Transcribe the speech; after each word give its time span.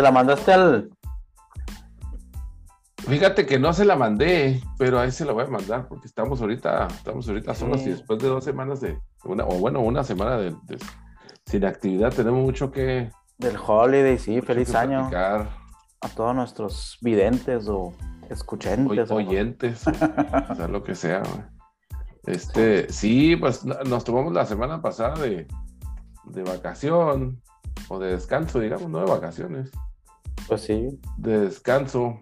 ¿Se 0.00 0.04
la 0.04 0.12
mandaste 0.12 0.50
al, 0.54 0.90
Fíjate 3.06 3.44
que 3.44 3.58
no 3.58 3.74
se 3.74 3.84
la 3.84 3.96
mandé, 3.96 4.62
pero 4.78 4.98
ahí 4.98 5.10
se 5.10 5.26
la 5.26 5.34
voy 5.34 5.44
a 5.44 5.48
mandar 5.48 5.88
porque 5.88 6.06
estamos 6.06 6.40
ahorita, 6.40 6.86
estamos 6.86 7.28
ahorita 7.28 7.54
solos 7.54 7.82
y 7.82 7.90
después 7.90 8.18
de 8.18 8.28
dos 8.28 8.42
semanas 8.42 8.80
de, 8.80 8.98
una, 9.24 9.44
o 9.44 9.58
bueno, 9.58 9.80
una 9.80 10.02
semana 10.02 10.38
de, 10.38 10.56
sin 11.44 11.66
actividad, 11.66 12.14
tenemos 12.14 12.42
mucho 12.42 12.70
que... 12.70 13.10
Del 13.36 13.58
holiday, 13.58 14.18
sí, 14.18 14.40
feliz 14.40 14.74
año. 14.74 15.10
A 15.12 16.08
todos 16.16 16.34
nuestros 16.34 16.96
videntes 17.02 17.68
o 17.68 17.92
escuchantes. 18.30 19.10
O, 19.10 19.16
oyentes, 19.16 19.86
o 19.86 20.54
sea, 20.54 20.66
lo 20.66 20.82
que 20.82 20.94
sea. 20.94 21.20
Este, 22.24 22.90
sí, 22.90 23.36
pues 23.36 23.66
nos 23.66 24.04
tomamos 24.04 24.32
la 24.32 24.46
semana 24.46 24.80
pasada 24.80 25.20
de, 25.20 25.46
de 26.24 26.42
vacación 26.42 27.42
o 27.88 27.98
de 27.98 28.12
descanso, 28.12 28.60
digamos, 28.60 28.88
no 28.88 29.00
de 29.00 29.10
vacaciones. 29.10 29.70
Pues 30.48 30.62
sí. 30.62 31.00
De 31.16 31.40
descanso. 31.40 32.20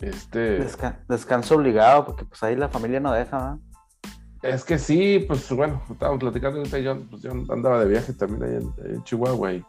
Este... 0.00 0.66
descanso 1.08 1.54
obligado, 1.54 2.04
porque 2.04 2.24
pues 2.24 2.42
ahí 2.42 2.56
la 2.56 2.68
familia 2.68 3.00
no 3.00 3.12
deja, 3.12 3.58
Es 4.42 4.64
que 4.64 4.78
sí, 4.78 5.24
pues 5.26 5.50
bueno, 5.50 5.82
estábamos 5.90 6.20
platicando 6.20 6.58
ahorita, 6.58 6.78
yo, 6.78 7.00
pues, 7.08 7.22
yo 7.22 7.30
andaba 7.30 7.80
de 7.80 7.88
viaje 7.88 8.12
también 8.12 8.42
ahí 8.42 8.92
en, 8.92 9.02
Chihuahua 9.04 9.54
y, 9.54 9.64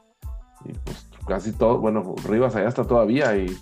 pues 0.83 1.07
casi 1.27 1.53
todo, 1.53 1.79
bueno, 1.79 2.15
Rivas 2.27 2.55
allá 2.55 2.67
está 2.67 2.83
todavía 2.83 3.35
y, 3.37 3.55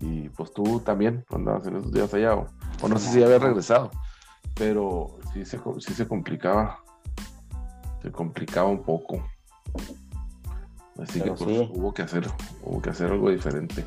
y 0.00 0.28
pues 0.30 0.52
tú 0.52 0.80
también 0.80 1.24
andabas 1.30 1.66
en 1.66 1.76
esos 1.76 1.92
días 1.92 2.12
allá 2.14 2.36
o, 2.36 2.88
no 2.88 2.98
sé 2.98 3.08
si 3.08 3.20
ya 3.20 3.26
había 3.26 3.38
regresado, 3.38 3.90
pero 4.54 5.18
sí 5.32 5.44
se, 5.44 5.58
sí 5.78 5.94
se 5.94 6.06
complicaba, 6.06 6.78
se 8.02 8.12
complicaba 8.12 8.68
un 8.68 8.82
poco. 8.82 9.24
Así 11.02 11.20
que 11.20 11.30
pues, 11.32 11.42
hubo 11.42 11.92
que 11.92 12.02
hacer, 12.02 12.26
hubo 12.62 12.80
que 12.80 12.90
hacer 12.90 13.10
algo 13.10 13.30
diferente 13.30 13.84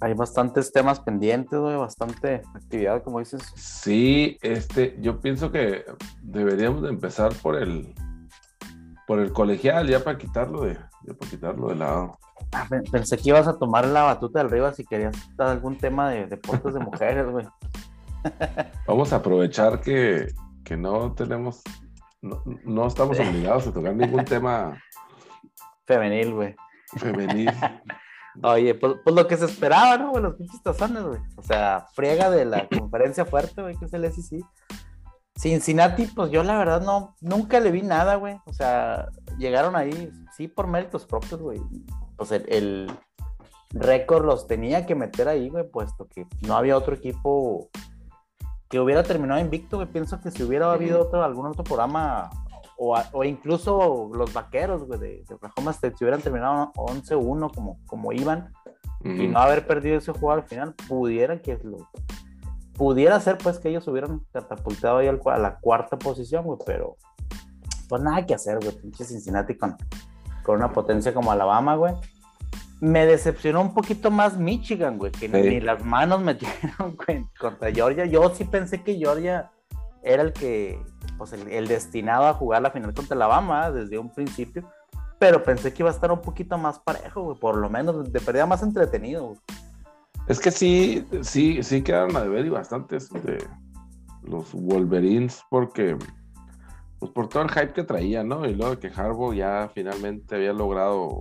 hay 0.00 0.14
bastantes 0.14 0.72
temas 0.72 0.98
pendientes, 1.00 1.58
güey, 1.58 1.76
bastante 1.76 2.42
actividad, 2.54 3.02
como 3.02 3.18
dices. 3.18 3.42
Sí, 3.54 4.38
este, 4.40 4.96
yo 5.00 5.20
pienso 5.20 5.52
que 5.52 5.84
deberíamos 6.22 6.82
de 6.82 6.88
empezar 6.88 7.34
por 7.34 7.56
el 7.56 7.94
por 9.06 9.18
el 9.18 9.32
colegial, 9.32 9.88
ya 9.88 10.04
para 10.04 10.16
quitarlo 10.16 10.62
de, 10.62 10.74
ya 10.74 11.14
para 11.14 11.30
quitarlo 11.30 11.68
de 11.68 11.74
lado. 11.74 12.18
Ah, 12.52 12.66
pensé 12.92 13.16
que 13.16 13.28
ibas 13.28 13.48
a 13.48 13.58
tomar 13.58 13.86
la 13.86 14.04
batuta 14.04 14.38
del 14.38 14.50
Rivas 14.50 14.76
si 14.76 14.84
querías 14.84 15.16
algún 15.36 15.76
tema 15.76 16.08
de 16.10 16.26
deportes 16.26 16.74
de 16.74 16.80
mujeres, 16.80 17.28
güey. 17.28 17.46
Vamos 18.86 19.12
a 19.12 19.16
aprovechar 19.16 19.80
que, 19.80 20.28
que 20.64 20.76
no 20.76 21.12
tenemos, 21.12 21.60
no, 22.22 22.42
no 22.64 22.86
estamos 22.86 23.18
obligados 23.18 23.66
a 23.66 23.72
tocar 23.72 23.96
ningún 23.96 24.24
tema 24.24 24.80
femenil, 25.86 26.34
güey. 26.34 26.56
Femenil. 26.96 27.50
Oye, 28.42 28.74
pues, 28.74 28.94
pues, 29.02 29.14
lo 29.14 29.26
que 29.26 29.36
se 29.36 29.46
esperaba, 29.46 29.96
¿no? 29.98 30.18
Los 30.18 30.36
pinches 30.36 30.62
tazones, 30.62 31.02
güey. 31.02 31.20
O 31.36 31.42
sea, 31.42 31.86
friega 31.94 32.30
de 32.30 32.44
la 32.44 32.68
conferencia 32.68 33.24
fuerte, 33.24 33.60
güey, 33.60 33.76
que 33.76 33.86
es 33.86 33.92
el 33.92 34.10
SEC. 34.12 34.44
Cincinnati, 35.36 36.06
pues 36.06 36.30
yo 36.30 36.42
la 36.42 36.58
verdad 36.58 36.82
no, 36.82 37.16
nunca 37.20 37.60
le 37.60 37.70
vi 37.70 37.82
nada, 37.82 38.16
güey. 38.16 38.36
O 38.46 38.52
sea, 38.52 39.08
llegaron 39.38 39.74
ahí, 39.74 40.10
sí, 40.36 40.48
por 40.48 40.66
méritos 40.66 41.06
propios, 41.06 41.40
güey. 41.40 41.60
Pues 42.16 42.30
el, 42.32 42.44
el 42.48 42.90
récord 43.70 44.24
los 44.24 44.46
tenía 44.46 44.86
que 44.86 44.94
meter 44.94 45.28
ahí, 45.28 45.48
güey, 45.48 45.68
puesto 45.68 46.06
que 46.08 46.26
no 46.42 46.56
había 46.56 46.76
otro 46.76 46.94
equipo 46.94 47.70
que 48.68 48.80
hubiera 48.80 49.02
terminado 49.02 49.40
invicto, 49.40 49.76
güey. 49.76 49.88
Pienso 49.88 50.20
que 50.20 50.30
si 50.30 50.42
hubiera 50.42 50.70
habido 50.72 51.02
otro, 51.02 51.24
algún 51.24 51.46
otro 51.46 51.64
programa 51.64 52.30
o, 52.82 53.24
incluso 53.24 54.10
los 54.14 54.32
vaqueros, 54.32 54.86
güey, 54.86 54.98
de, 54.98 55.24
Oklahoma 55.30 55.72
State, 55.72 55.96
si 55.98 56.04
hubieran 56.04 56.22
terminado 56.22 56.72
11-1 56.74 57.54
como, 57.54 57.78
como 57.86 58.10
iban 58.12 58.52
y 59.04 59.28
no 59.28 59.38
haber 59.38 59.66
perdido 59.66 59.98
ese 59.98 60.12
juego 60.12 60.32
al 60.32 60.44
final, 60.44 60.74
pudieran 60.88 61.40
que 61.40 61.58
lo 61.62 61.88
pudiera 62.74 63.20
ser 63.20 63.36
pues 63.36 63.58
que 63.58 63.68
ellos 63.68 63.86
hubieran 63.88 64.22
catapultado 64.32 64.98
ahí 64.98 65.08
a 65.08 65.38
la 65.38 65.56
cuarta 65.56 65.98
posición, 65.98 66.44
güey, 66.44 66.58
pero 66.64 66.96
pues 67.86 68.00
nada 68.02 68.24
que 68.24 68.34
hacer, 68.34 68.58
güey, 68.58 68.74
pinche 68.74 69.04
Cincinnati 69.04 69.56
con, 69.56 69.76
con 70.42 70.56
una 70.56 70.72
potencia 70.72 71.12
como 71.12 71.30
Alabama, 71.30 71.76
güey. 71.76 71.92
Me 72.80 73.04
decepcionó 73.04 73.60
un 73.60 73.74
poquito 73.74 74.10
más 74.10 74.38
Michigan, 74.38 74.96
güey, 74.96 75.12
que 75.12 75.28
ni 75.28 75.60
las 75.60 75.84
manos 75.84 76.22
metieron 76.22 76.96
güey, 77.06 77.26
contra 77.38 77.70
Georgia. 77.70 78.06
Yo 78.06 78.34
sí 78.34 78.44
pensé 78.44 78.82
que 78.82 78.96
Georgia 78.96 79.50
era 80.02 80.22
el 80.22 80.32
que, 80.32 80.82
pues 81.20 81.34
el, 81.34 81.68
destinado 81.68 82.26
a 82.26 82.32
jugar 82.32 82.62
la 82.62 82.70
final 82.70 82.94
contra 82.94 83.14
Alabama 83.14 83.70
desde 83.70 83.98
un 83.98 84.08
principio, 84.08 84.66
pero 85.18 85.42
pensé 85.42 85.70
que 85.70 85.82
iba 85.82 85.90
a 85.90 85.92
estar 85.92 86.10
un 86.10 86.22
poquito 86.22 86.56
más 86.56 86.78
parejo, 86.78 87.36
por 87.38 87.58
lo 87.58 87.68
menos 87.68 88.10
de 88.10 88.20
pérdida 88.20 88.46
más 88.46 88.62
entretenido. 88.62 89.34
Es 90.26 90.40
que 90.40 90.50
sí, 90.50 91.06
sí, 91.20 91.62
sí 91.62 91.82
quedaron 91.82 92.16
a 92.16 92.22
deber 92.22 92.46
y 92.46 92.48
bastantes 92.48 93.10
de 93.10 93.46
los 94.22 94.50
Wolverines 94.54 95.42
porque 95.50 95.94
pues 96.98 97.12
por 97.12 97.28
todo 97.28 97.42
el 97.42 97.50
hype 97.50 97.74
que 97.74 97.84
traía, 97.84 98.24
¿no? 98.24 98.46
Y 98.46 98.54
luego 98.54 98.78
que 98.78 98.88
Harbaugh 98.88 99.34
ya 99.34 99.70
finalmente 99.74 100.36
había 100.36 100.54
logrado 100.54 101.20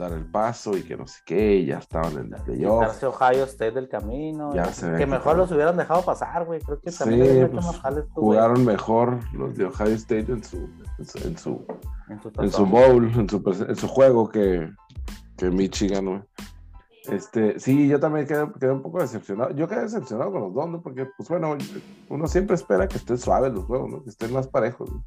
dar 0.00 0.12
el 0.12 0.24
paso 0.24 0.76
y 0.76 0.82
que 0.82 0.96
no 0.96 1.06
sé 1.06 1.20
qué, 1.24 1.64
ya 1.64 1.78
estaban 1.78 2.12
en 2.14 2.34
el 2.34 2.42
playoff. 2.42 3.02
Ohio 3.04 3.44
State 3.44 3.72
del 3.72 3.88
camino. 3.88 4.52
que 4.96 5.06
mejor 5.06 5.36
los 5.36 5.52
hubieran 5.52 5.76
dejado 5.76 6.02
pasar, 6.04 6.44
güey. 6.44 6.60
Creo 6.60 6.80
que 6.80 6.90
también 6.90 7.50
pues, 7.50 7.66
jugaron 8.12 8.64
mejor 8.64 9.20
los 9.32 9.56
de 9.56 9.66
Ohio 9.66 9.94
State 9.94 10.32
en 10.32 10.42
su 10.42 10.68
en 10.98 11.04
su, 11.38 11.64
en 12.38 12.50
su, 12.50 12.66
bowl, 12.66 13.04
en 13.04 13.28
su, 13.28 13.64
en 13.68 13.76
su 13.76 13.88
juego 13.88 14.28
que, 14.28 14.68
que 15.36 15.50
Michigan, 15.50 16.06
güey. 16.06 16.20
Este, 17.04 17.58
sí, 17.58 17.88
yo 17.88 17.98
también 17.98 18.26
quedé, 18.26 18.46
quedé, 18.58 18.72
un 18.72 18.82
poco 18.82 19.00
decepcionado. 19.00 19.54
Yo 19.54 19.68
quedé 19.68 19.82
decepcionado 19.82 20.30
con 20.32 20.42
los 20.42 20.54
dos, 20.54 20.68
¿no? 20.68 20.82
Porque, 20.82 21.06
pues 21.16 21.28
bueno, 21.28 21.56
uno 22.08 22.26
siempre 22.26 22.54
espera 22.54 22.88
que 22.88 22.98
estén 22.98 23.18
suaves 23.18 23.52
los 23.52 23.64
juegos, 23.64 23.90
¿no? 23.90 24.02
Que 24.02 24.10
estén 24.10 24.32
más 24.32 24.48
parejos. 24.48 24.90
¿no? 24.90 25.04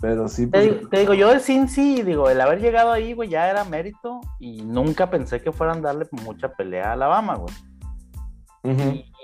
Pero 0.00 0.28
sí. 0.28 0.46
Pues, 0.46 0.88
te, 0.90 1.00
digo, 1.00 1.14
yo 1.14 1.32
de 1.32 1.40
Cincy, 1.40 2.02
digo, 2.02 2.28
el 2.28 2.40
haber 2.40 2.60
llegado 2.60 2.92
ahí, 2.92 3.12
güey, 3.12 3.28
ya 3.28 3.48
era 3.48 3.64
mérito 3.64 4.20
y 4.38 4.62
nunca 4.62 5.10
pensé 5.10 5.40
que 5.40 5.52
fueran 5.52 5.78
a 5.78 5.92
darle 5.92 6.06
mucha 6.10 6.52
pelea 6.52 6.90
a 6.90 6.92
Alabama, 6.92 7.36
güey. 7.36 7.54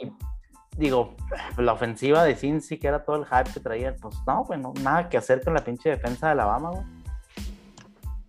y, 0.00 0.12
digo, 0.76 1.14
la 1.58 1.72
ofensiva 1.72 2.24
de 2.24 2.34
Cincy, 2.34 2.78
que 2.78 2.88
era 2.88 3.04
todo 3.04 3.16
el 3.16 3.26
hype 3.26 3.52
que 3.52 3.60
traían, 3.60 3.96
pues 4.00 4.16
no, 4.26 4.44
güey, 4.44 4.60
nada 4.82 5.08
que 5.08 5.18
hacer 5.18 5.42
con 5.44 5.54
la 5.54 5.64
pinche 5.64 5.90
defensa 5.90 6.26
de 6.26 6.32
Alabama, 6.32 6.70
güey. 6.70 6.84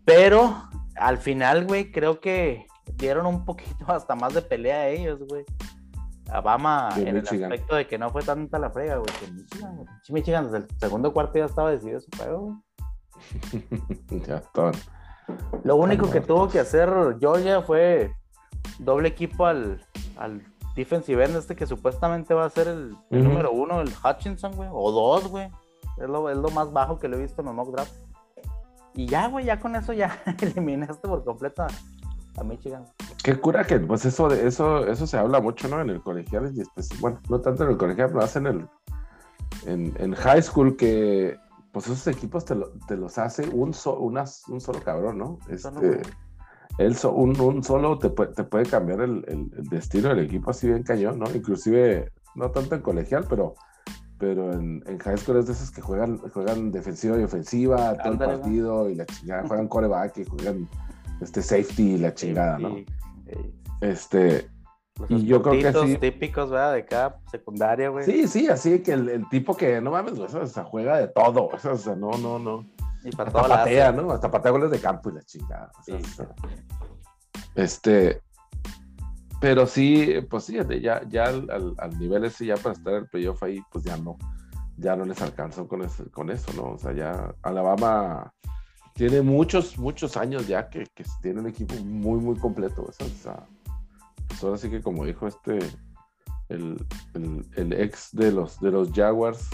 Pero 0.05 0.69
al 0.95 1.17
final, 1.17 1.65
güey, 1.65 1.91
creo 1.91 2.19
que 2.19 2.65
dieron 2.95 3.25
un 3.25 3.45
poquito 3.45 3.85
hasta 3.87 4.15
más 4.15 4.33
de 4.33 4.41
pelea 4.41 4.81
a 4.81 4.87
ellos, 4.87 5.19
güey. 5.27 5.45
Alabama 6.31 6.89
en 6.95 7.17
el 7.17 7.27
aspecto 7.27 7.75
de 7.75 7.87
que 7.87 7.97
no 7.97 8.09
fue 8.09 8.23
tanta 8.23 8.57
la 8.57 8.69
frega, 8.69 8.95
güey. 8.97 9.11
Que 9.19 9.31
Michigan, 9.31 9.85
Michigan 10.09 10.43
desde 10.45 10.57
el 10.59 10.67
segundo 10.79 11.13
cuarto 11.13 11.37
ya 11.37 11.45
estaba 11.45 11.71
decidido 11.71 11.99
su 11.99 12.09
juego, 12.17 12.63
ya 14.27 14.37
está. 14.37 14.71
Lo 15.63 15.75
único 15.75 16.09
que 16.09 16.21
tuvo 16.21 16.47
que 16.47 16.59
hacer 16.59 16.89
Georgia 17.19 17.61
fue 17.61 18.13
doble 18.79 19.09
equipo 19.09 19.45
al, 19.45 19.85
al 20.17 20.41
defensive 20.75 21.23
end 21.23 21.35
este 21.35 21.55
que 21.55 21.67
supuestamente 21.67 22.33
va 22.33 22.45
a 22.45 22.49
ser 22.49 22.67
el, 22.67 22.95
número 23.09 23.51
uno, 23.51 23.81
el 23.81 23.89
Hutchinson, 23.89 24.55
güey. 24.55 24.69
O 24.71 24.91
dos, 24.91 25.27
güey. 25.27 25.49
Es 25.97 26.09
lo, 26.09 26.29
es 26.29 26.37
lo 26.37 26.49
más 26.49 26.71
bajo 26.71 26.97
que 26.97 27.07
le 27.07 27.17
he 27.17 27.21
visto 27.21 27.41
en 27.41 27.47
los 27.47 27.55
mock 27.55 27.71
draft. 27.71 27.93
Y 28.95 29.05
ya, 29.05 29.27
güey, 29.27 29.45
ya 29.45 29.59
con 29.59 29.75
eso 29.75 29.93
ya 29.93 30.21
eliminaste 30.41 31.07
por 31.07 31.23
completo 31.23 31.65
a 32.37 32.43
Michigan. 32.43 32.85
Qué 33.23 33.35
cura 33.35 33.63
que, 33.63 33.79
pues 33.79 34.05
eso, 34.05 34.29
de, 34.29 34.47
eso, 34.47 34.87
eso 34.87 35.05
se 35.05 35.17
habla 35.17 35.41
mucho, 35.41 35.67
¿no? 35.67 35.81
En 35.81 35.89
el 35.89 36.01
colegial, 36.01 36.51
y 36.55 36.63
pues, 36.73 36.89
bueno, 36.99 37.19
no 37.29 37.39
tanto 37.41 37.63
en 37.63 37.71
el 37.71 37.77
colegial, 37.77 38.07
pero 38.07 38.21
más 38.21 38.35
en 38.35 38.47
el 38.47 38.67
en, 39.65 40.13
high 40.13 40.41
school 40.41 40.75
que 40.75 41.37
pues 41.71 41.85
esos 41.85 42.07
equipos 42.07 42.45
te, 42.45 42.55
los 42.97 43.17
hace 43.17 43.47
un, 43.47 43.73
un 43.73 44.61
solo 44.61 44.79
cabrón, 44.83 45.17
¿no? 45.17 45.39
Este, 45.49 46.01
él 46.77 46.97
un, 47.05 47.63
solo 47.63 47.97
te, 47.97 48.09
te 48.09 48.43
puede 48.43 48.65
cambiar 48.65 49.01
el, 49.01 49.23
destino 49.69 50.09
del 50.09 50.25
equipo 50.25 50.51
así 50.51 50.67
bien 50.67 50.83
cañón, 50.83 51.19
¿no? 51.19 51.25
Inclusive, 51.33 52.11
no 52.35 52.51
tanto 52.51 52.75
en 52.75 52.81
colegial, 52.81 53.25
pero, 53.29 53.55
pero 54.17 54.51
en, 54.51 54.83
high 54.99 55.17
school 55.17 55.37
es 55.37 55.45
de 55.45 55.53
esos 55.53 55.71
que 55.71 55.81
juegan, 55.81 56.17
juegan 56.17 56.71
defensiva 56.71 57.17
y 57.17 57.23
ofensiva 57.23 57.97
todo 57.97 58.13
el 58.13 58.19
partido 58.19 58.89
y 58.89 58.95
la 58.95 59.05
chingada, 59.05 59.47
juegan 59.47 59.69
coreback 59.69 60.17
y 60.17 60.25
juegan 60.25 60.67
este 61.21 61.41
safety 61.41 61.93
y 61.93 61.97
la 61.97 62.13
chingada, 62.13 62.57
¿no? 62.57 62.77
Este. 63.81 64.49
y 65.09 65.25
yo 65.25 65.41
creo 65.41 65.73
que 65.73 65.87
sí. 65.87 65.97
típicos, 65.97 66.49
¿verdad? 66.49 66.73
De 66.73 66.85
cada 66.85 67.19
secundaria, 67.31 67.89
güey. 67.89 68.05
Sí, 68.05 68.27
sí, 68.27 68.47
así 68.47 68.81
que 68.81 68.93
el, 68.93 69.27
tipo 69.29 69.55
que, 69.55 69.79
no 69.81 69.91
mames, 69.91 70.15
güey, 70.15 70.33
o 70.33 70.47
sea, 70.47 70.63
juega 70.63 70.97
de 70.97 71.07
todo, 71.07 71.49
o 71.63 71.77
sea, 71.77 71.95
no, 71.95 72.11
no, 72.17 72.39
no. 72.39 72.65
Y 73.03 73.11
para 73.11 73.29
Hasta 73.29 73.47
patea, 73.47 73.91
¿no? 73.91 74.11
Hasta 74.11 74.29
patea 74.29 74.51
goles 74.51 74.71
de 74.71 74.79
campo 74.79 75.09
y 75.09 75.13
la 75.13 75.21
chingada. 75.23 75.71
sí. 75.85 75.93
este. 77.55 78.21
Pero 79.39 79.65
sí, 79.65 80.13
pues 80.29 80.43
sí, 80.43 80.55
ya, 80.81 81.01
ya 81.09 81.23
al, 81.23 81.73
al, 81.79 81.97
nivel 81.97 82.25
ese, 82.25 82.45
ya 82.45 82.57
para 82.57 82.73
estar 82.73 82.93
el 82.93 83.07
playoff 83.07 83.41
ahí, 83.41 83.59
pues 83.71 83.83
ya 83.83 83.97
no, 83.97 84.15
ya 84.77 84.95
no 84.95 85.03
les 85.03 85.19
alcanzó 85.19 85.67
con 85.67 85.81
con 86.11 86.29
eso, 86.29 86.53
¿no? 86.53 86.73
O 86.73 86.77
sea, 86.77 86.91
ya 86.93 87.33
Alabama 87.41 88.31
tiene 88.93 89.21
muchos, 89.21 89.77
muchos 89.77 90.17
años 90.17 90.47
ya 90.47 90.69
que, 90.69 90.85
que 90.93 91.03
tiene 91.21 91.39
un 91.41 91.47
equipo 91.47 91.75
muy, 91.75 92.19
muy 92.19 92.37
completo. 92.37 92.85
O 92.87 92.91
sea, 92.91 93.47
pues 94.27 94.43
ahora 94.43 94.57
sí 94.57 94.69
que 94.69 94.81
como 94.81 95.05
dijo 95.05 95.27
este, 95.27 95.59
el, 96.49 96.85
el, 97.13 97.45
el, 97.55 97.73
ex 97.73 98.09
de 98.11 98.31
los, 98.31 98.59
de 98.59 98.71
los 98.71 98.91
Jaguars, 98.91 99.49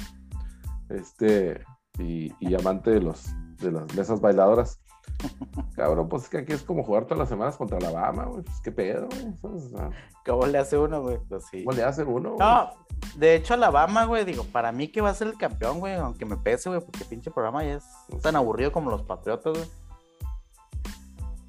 este, 0.89 1.63
y, 1.99 2.33
y 2.39 2.55
amante 2.55 2.91
de, 2.91 3.01
los, 3.01 3.25
de 3.59 3.71
las 3.71 3.93
mesas 3.95 4.21
bailadoras, 4.21 4.79
Cabrón, 5.75 6.09
pues 6.09 6.29
que 6.29 6.39
aquí 6.39 6.53
es 6.53 6.63
como 6.63 6.83
jugar 6.83 7.05
todas 7.05 7.19
las 7.19 7.29
semanas 7.29 7.57
contra 7.57 7.77
Alabama, 7.77 8.25
güey. 8.25 8.43
Pues 8.43 8.59
qué 8.61 8.71
pedo, 8.71 9.07
güey. 9.07 9.91
¿Cómo 10.25 10.45
le 10.45 10.57
hace 10.57 10.77
uno, 10.77 11.01
güey? 11.01 11.17
Pues 11.27 11.45
sí. 11.49 11.63
¿Cómo 11.63 11.75
le 11.75 11.83
hace 11.83 12.03
uno? 12.03 12.35
No, 12.37 12.69
de 13.17 13.33
hecho, 13.33 13.55
Alabama, 13.55 14.05
güey, 14.05 14.25
digo, 14.25 14.43
para 14.43 14.71
mí 14.71 14.89
que 14.89 15.01
va 15.01 15.09
a 15.09 15.13
ser 15.15 15.27
el 15.27 15.37
campeón, 15.37 15.79
güey, 15.79 15.95
aunque 15.95 16.23
me 16.23 16.37
pese, 16.37 16.69
güey, 16.69 16.81
porque 16.81 17.03
pinche 17.03 17.31
programa 17.31 17.63
ya 17.63 17.75
es 17.75 17.83
pues 18.07 18.21
tan 18.21 18.35
aburrido 18.35 18.71
como 18.71 18.91
los 18.91 19.01
Patriotas, 19.01 19.57
güey. 19.57 19.67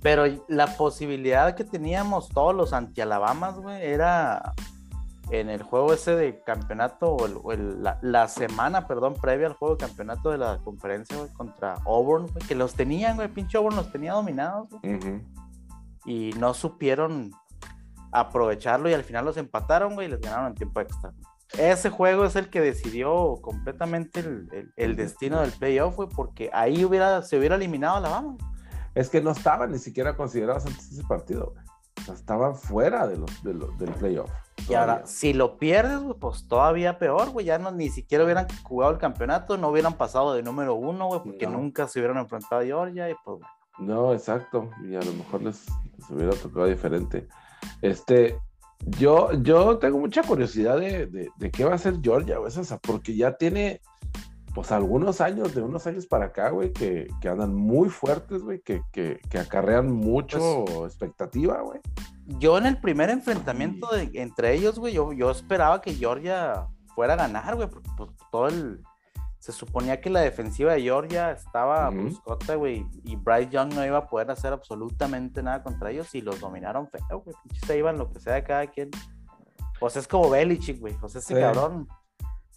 Pero 0.00 0.24
la 0.48 0.78
posibilidad 0.78 1.54
que 1.54 1.64
teníamos 1.64 2.30
todos 2.30 2.54
los 2.54 2.72
anti-Alabamas, 2.72 3.58
güey, 3.58 3.84
era 3.84 4.54
en 5.30 5.50
el 5.50 5.62
juego 5.62 5.92
ese 5.92 6.16
de 6.16 6.42
campeonato, 6.42 7.14
o, 7.14 7.54
la, 8.00 8.28
semana, 8.28 8.86
perdón, 8.86 9.12
previa 9.20 9.48
al 9.48 9.52
juego 9.52 9.76
de 9.76 9.86
campeonato 9.86 10.30
de 10.30 10.38
la 10.38 10.58
conferencia, 10.64 11.18
güey, 11.18 11.30
contra 11.34 11.74
Auburn, 11.84 12.28
güey, 12.28 12.46
que 12.46 12.54
los 12.54 12.72
tenían, 12.72 13.16
güey, 13.16 13.28
pinche 13.28 13.58
Auburn 13.58 13.76
los 13.76 13.92
tenía 13.92 14.14
dominados, 14.14 14.70
güey. 14.70 15.22
Y 16.06 16.30
no 16.38 16.54
supieron 16.54 17.30
aprovecharlo 18.10 18.88
y 18.88 18.94
al 18.94 19.04
final 19.04 19.26
los 19.26 19.36
empataron, 19.36 19.94
güey, 19.94 20.06
y 20.06 20.10
les 20.12 20.20
ganaron 20.22 20.46
en 20.46 20.54
tiempo 20.54 20.80
extra. 20.80 21.12
Ese 21.56 21.88
juego 21.88 22.24
es 22.24 22.36
el 22.36 22.50
que 22.50 22.60
decidió 22.60 23.38
completamente 23.40 24.22
el, 24.76 24.96
destino 24.96 25.40
del 25.40 25.52
playoff, 25.52 25.96
güey, 25.96 26.08
porque 26.08 26.50
ahí 26.52 26.84
hubiera, 26.84 27.22
se 27.22 27.38
hubiera 27.38 27.56
eliminado 27.56 27.96
Alabama. 27.96 28.36
Es 28.94 29.08
que 29.08 29.20
no 29.20 29.30
estaban 29.30 29.72
ni 29.72 29.78
siquiera 29.78 30.16
considerados 30.16 30.66
antes 30.66 30.90
de 30.90 30.96
ese 30.96 31.08
partido, 31.08 31.52
güey. 31.54 31.64
O 31.98 32.02
sea, 32.02 32.14
estaban 32.14 32.54
fuera 32.54 33.06
de 33.06 33.16
los, 33.16 33.42
del 33.42 33.92
playoff. 33.98 34.30
Y 34.68 34.74
ahora, 34.74 35.06
si 35.06 35.32
lo 35.32 35.58
pierdes, 35.58 36.00
pues 36.20 36.46
todavía 36.46 36.98
peor, 36.98 37.30
güey. 37.30 37.46
Ya 37.46 37.58
no, 37.58 37.70
ni 37.70 37.88
siquiera 37.88 38.24
hubieran 38.24 38.46
jugado 38.62 38.92
el 38.92 38.98
campeonato, 38.98 39.56
no 39.56 39.68
hubieran 39.68 39.94
pasado 39.94 40.34
de 40.34 40.42
número 40.42 40.74
uno, 40.74 41.06
güey, 41.06 41.20
porque 41.24 41.46
nunca 41.46 41.88
se 41.88 41.98
hubieran 41.98 42.18
enfrentado 42.18 42.62
a 42.62 42.64
Georgia 42.64 43.10
y 43.10 43.14
pues, 43.24 43.40
No, 43.78 44.12
exacto. 44.12 44.70
Y 44.84 44.94
a 44.94 45.00
lo 45.00 45.12
mejor 45.12 45.42
les, 45.42 45.64
hubiera 46.10 46.32
tocado 46.32 46.66
diferente. 46.66 47.26
Este, 47.82 48.38
yo, 48.86 49.32
yo 49.42 49.78
tengo 49.78 49.98
mucha 49.98 50.22
curiosidad 50.22 50.78
de, 50.78 51.30
qué 51.52 51.64
va 51.64 51.72
a 51.72 51.74
hacer 51.74 51.96
Georgia, 52.02 52.38
güey, 52.38 52.52
o 52.56 52.64
sea, 52.64 52.78
porque 52.78 53.16
ya 53.16 53.36
tiene, 53.36 53.80
pues, 54.54 54.72
algunos 54.72 55.20
años, 55.20 55.54
de 55.54 55.62
unos 55.62 55.86
años 55.86 56.06
para 56.06 56.26
acá, 56.26 56.50
güey, 56.50 56.72
que, 56.72 57.08
andan 57.28 57.54
muy 57.54 57.88
fuertes, 57.88 58.42
güey, 58.42 58.60
que, 58.60 59.20
acarrean 59.38 59.90
mucho 59.90 60.64
pues 60.64 60.92
expectativa, 60.92 61.60
güey. 61.62 61.80
yo 62.38 62.58
en 62.58 62.66
el 62.66 62.80
primer 62.80 63.10
enfrentamiento 63.10 63.88
entre 64.14 64.54
ellos, 64.54 64.78
güey, 64.78 64.94
yo, 64.94 65.12
yo 65.12 65.30
esperaba 65.30 65.80
que 65.80 65.94
Georgia 65.94 66.66
fuera 66.94 67.14
a 67.14 67.16
ganar, 67.16 67.56
güey, 67.56 67.68
porque 67.68 67.88
pues, 67.96 68.10
todo 68.30 68.48
el... 68.48 68.82
Se 69.48 69.52
suponía 69.52 69.98
que 69.98 70.10
la 70.10 70.20
defensiva 70.20 70.74
de 70.74 70.82
Georgia 70.82 71.30
estaba 71.30 71.88
bruscota, 71.88 72.54
güey, 72.56 72.86
y 73.02 73.16
Bryce 73.16 73.48
Young 73.48 73.72
no 73.72 73.82
iba 73.82 73.96
a 73.96 74.06
poder 74.06 74.30
hacer 74.30 74.52
absolutamente 74.52 75.42
nada 75.42 75.62
contra 75.62 75.90
ellos 75.90 76.14
y 76.14 76.20
los 76.20 76.38
dominaron 76.38 76.86
feo, 76.86 77.22
güey. 77.24 77.34
Se 77.66 77.78
iban 77.78 77.96
lo 77.96 78.12
que 78.12 78.20
sea 78.20 78.34
de 78.34 78.44
cada 78.44 78.66
quien. 78.66 78.90
Pues 79.80 79.96
es 79.96 80.06
como 80.06 80.28
Belichick, 80.28 80.78
güey. 80.78 80.94
O 81.00 81.08
sea, 81.08 81.20
ese 81.20 81.32
cabrón 81.40 81.88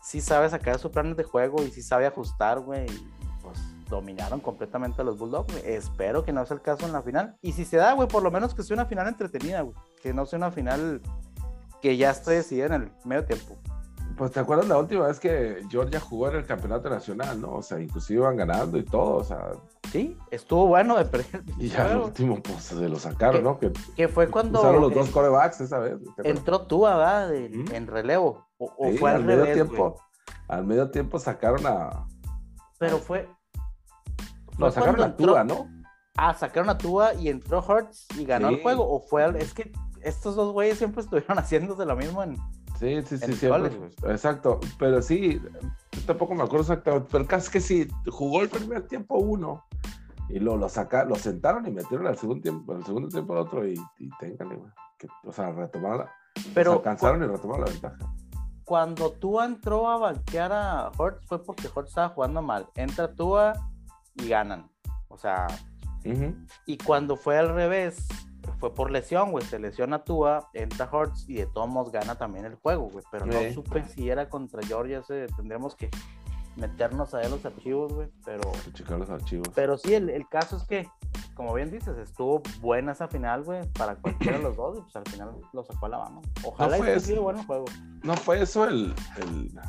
sí 0.04 0.20
sabe 0.20 0.50
sacar 0.50 0.80
su 0.80 0.92
plan 0.92 1.16
de 1.16 1.24
juego 1.24 1.64
y 1.64 1.72
sí 1.72 1.82
sabe 1.82 2.08
ajustar, 2.08 2.60
güey 2.60 2.88
dominaron 3.90 4.40
completamente 4.40 5.02
a 5.02 5.06
los 5.06 5.20
Bulldogs, 5.20 5.54
Espero 5.66 6.24
que 6.24 6.32
no 6.32 6.46
sea 6.46 6.56
el 6.56 6.62
caso 6.62 6.86
en 6.86 6.94
la 6.94 7.02
final. 7.02 7.36
Y 7.42 7.52
si 7.52 7.66
se 7.66 7.76
da, 7.76 7.92
güey, 7.94 8.08
por 8.08 8.24
lo 8.24 8.32
menos 8.32 8.56
que 8.56 8.64
sea 8.64 8.74
una 8.76 8.86
final 8.86 9.08
entretenida, 9.08 9.62
güey. 9.62 9.76
Que 10.02 10.14
no 10.14 10.26
sea 10.26 10.38
una 10.38 10.50
final 10.50 11.02
que 11.82 11.98
ya 11.98 12.12
esté 12.12 12.32
decidida 12.32 12.68
en 12.68 12.74
el 12.74 12.92
medio 13.04 13.26
tiempo. 13.26 13.58
Pues 14.18 14.32
te 14.32 14.40
acuerdas 14.40 14.68
la 14.68 14.78
última 14.78 15.08
vez 15.08 15.20
que 15.20 15.64
Georgia 15.70 16.00
jugó 16.00 16.30
en 16.30 16.38
el 16.38 16.46
campeonato 16.46 16.90
nacional, 16.90 17.40
¿no? 17.40 17.56
O 17.56 17.62
sea, 17.62 17.80
inclusive 17.80 18.20
iban 18.20 18.38
ganando 18.38 18.78
y 18.78 18.84
todo, 18.84 19.18
o 19.18 19.24
sea. 19.24 19.52
Sí, 19.92 20.18
estuvo 20.30 20.68
bueno 20.68 20.98
de 20.98 21.06
perder. 21.06 21.44
Y 21.58 21.70
ya 21.70 21.92
el 21.92 21.98
último, 21.98 22.42
pues 22.42 22.64
se 22.64 22.90
lo 22.90 22.98
sacaron, 22.98 23.44
¿no? 23.44 23.60
Que, 23.96 24.08
fue 24.08 24.30
cuando. 24.30 24.60
Usaron 24.60 24.82
los 24.82 24.94
dos 24.94 25.10
corebacks 25.10 25.62
esa 25.62 25.80
vez. 25.80 25.98
Entró 26.24 26.62
tú, 26.62 26.84
¿verdad? 26.84 27.34
En 27.34 27.88
relevo. 27.88 28.48
O, 28.58 28.92
fue 29.00 29.12
al, 29.12 29.24
medio 29.24 29.52
tiempo. 29.54 30.00
Al 30.48 30.66
medio 30.66 30.90
tiempo 30.92 31.20
sacaron 31.20 31.66
a. 31.66 32.06
Pero 32.78 32.98
fue, 32.98 33.28
no, 34.58 34.72
sacaron 34.72 35.02
a 35.02 35.16
Tua, 35.16 35.44
¿no? 35.44 35.68
Ah, 36.18 36.34
sacaron 36.34 36.70
a 36.70 36.78
Tua 36.78 37.14
y 37.16 37.30
entró 37.30 37.64
Hurts 37.68 38.08
y 38.18 38.26
ganó 38.26 38.50
el 38.50 38.62
juego. 38.62 38.88
O 38.88 39.00
fue 39.00 39.28
Es 39.40 39.54
que 39.54 39.72
estos 40.04 40.36
dos 40.36 40.52
güeyes 40.54 40.78
siempre 40.78 41.02
estuvieron 41.02 41.38
haciéndose 41.40 41.86
lo 41.86 41.96
mismo 41.96 42.24
en. 42.24 42.38
Sí, 42.82 43.02
sí, 43.04 43.18
sí, 43.20 43.34
siempre. 43.34 43.72
Exacto. 44.08 44.60
Pero 44.80 45.02
sí, 45.04 45.40
yo 45.92 46.02
tampoco 46.08 46.34
me 46.34 46.42
acuerdo 46.44 46.62
exactamente. 46.62 47.08
Pero 47.12 47.22
el 47.22 47.28
caso 47.30 47.46
es 47.46 47.50
que 47.52 47.62
sí, 47.62 47.88
jugó 48.08 48.42
el 48.42 48.50
primer 48.50 48.88
tiempo 48.88 49.18
uno 49.18 49.64
y 50.30 50.40
lo, 50.40 50.58
lo 50.58 50.68
sacaron, 50.68 51.10
lo 51.10 51.16
sentaron 51.16 51.68
y 51.68 51.72
metieron 51.72 52.08
al 52.08 52.18
segundo 52.18 52.42
tiempo, 52.42 52.74
al 52.74 52.84
segundo 52.84 53.08
tiempo 53.10 53.34
al 53.34 53.40
otro 53.40 53.68
y, 53.68 53.80
y 54.00 54.10
téngale, 54.20 54.56
güey. 54.56 54.72
o 55.26 55.32
sea, 55.32 55.52
retomaron 55.52 56.08
pero 56.54 56.74
alcanzaron 56.74 57.24
y 57.24 57.28
retomaron 57.28 57.66
la 57.66 57.72
ventaja. 57.72 58.14
Cuando 58.64 59.12
Tua 59.12 59.46
entró 59.46 59.90
a 59.90 59.98
banquear 59.98 60.52
a 60.52 60.92
Hurts 60.98 61.26
fue 61.28 61.44
porque 61.44 61.68
Hurts 61.68 61.90
estaba 61.90 62.10
jugando 62.10 62.42
mal. 62.42 62.68
Entra 62.76 63.14
Tua 63.14 63.54
y 64.16 64.30
ganan. 64.30 64.70
O 65.10 65.18
sea, 65.18 65.48
y 66.66 66.78
cuando 66.78 67.16
fue 67.16 67.38
al 67.38 67.54
revés, 67.54 68.08
fue 68.62 68.74
por 68.76 68.92
lesión, 68.92 69.32
güey. 69.32 69.44
Se 69.44 69.60
lesiona 69.60 70.04
Tua, 70.04 70.50
entra 70.54 70.88
Hurts 70.90 71.28
y 71.28 71.34
de 71.34 71.48
todos 71.48 71.68
modos 71.68 71.92
gana 71.92 72.16
también 72.16 72.46
el 72.46 72.56
juego, 72.56 72.90
güey. 72.90 73.04
Pero 73.12 73.26
no 73.26 73.34
supe 73.54 73.84
si 73.84 74.10
era 74.10 74.30
contra 74.30 74.62
Georgia, 74.62 75.02
se, 75.02 75.26
tendremos 75.36 75.76
que 75.76 75.90
meternos 76.56 77.14
a 77.16 77.18
ver 77.18 77.32
los 77.32 77.44
archivos, 77.44 77.92
güey. 77.92 78.08
Pero. 78.24 78.44
Checar 78.74 79.00
los 79.00 79.10
archivos. 79.10 79.50
Pero 79.56 79.80
sí, 79.80 79.96
el, 79.96 80.28
caso 80.30 80.58
es 80.58 80.64
que, 80.64 80.88
como 81.34 81.56
bien 81.56 81.72
dices, 81.72 81.98
estuvo 81.98 82.44
buena 82.62 82.92
esa 82.92 83.08
final, 83.08 83.44
güey, 83.44 83.68
para 83.74 83.96
cualquiera 83.96 84.38
de 84.38 84.44
los 84.44 84.56
dos, 84.56 84.78
y 84.78 84.82
pues 84.82 84.96
al 84.96 85.06
final 85.06 85.32
lo 85.52 85.64
sacó 85.64 85.88
a 85.88 85.90
la 85.90 85.98
mano. 85.98 86.22
Ojalá 86.44 86.78
no 86.78 86.84
haya 86.84 87.00
sido 87.00 87.24
bueno 87.24 87.44
juego. 87.46 87.66
No 88.04 88.16
fue 88.16 88.44
eso 88.44 88.68
el, 88.68 88.94
el, 89.18 89.60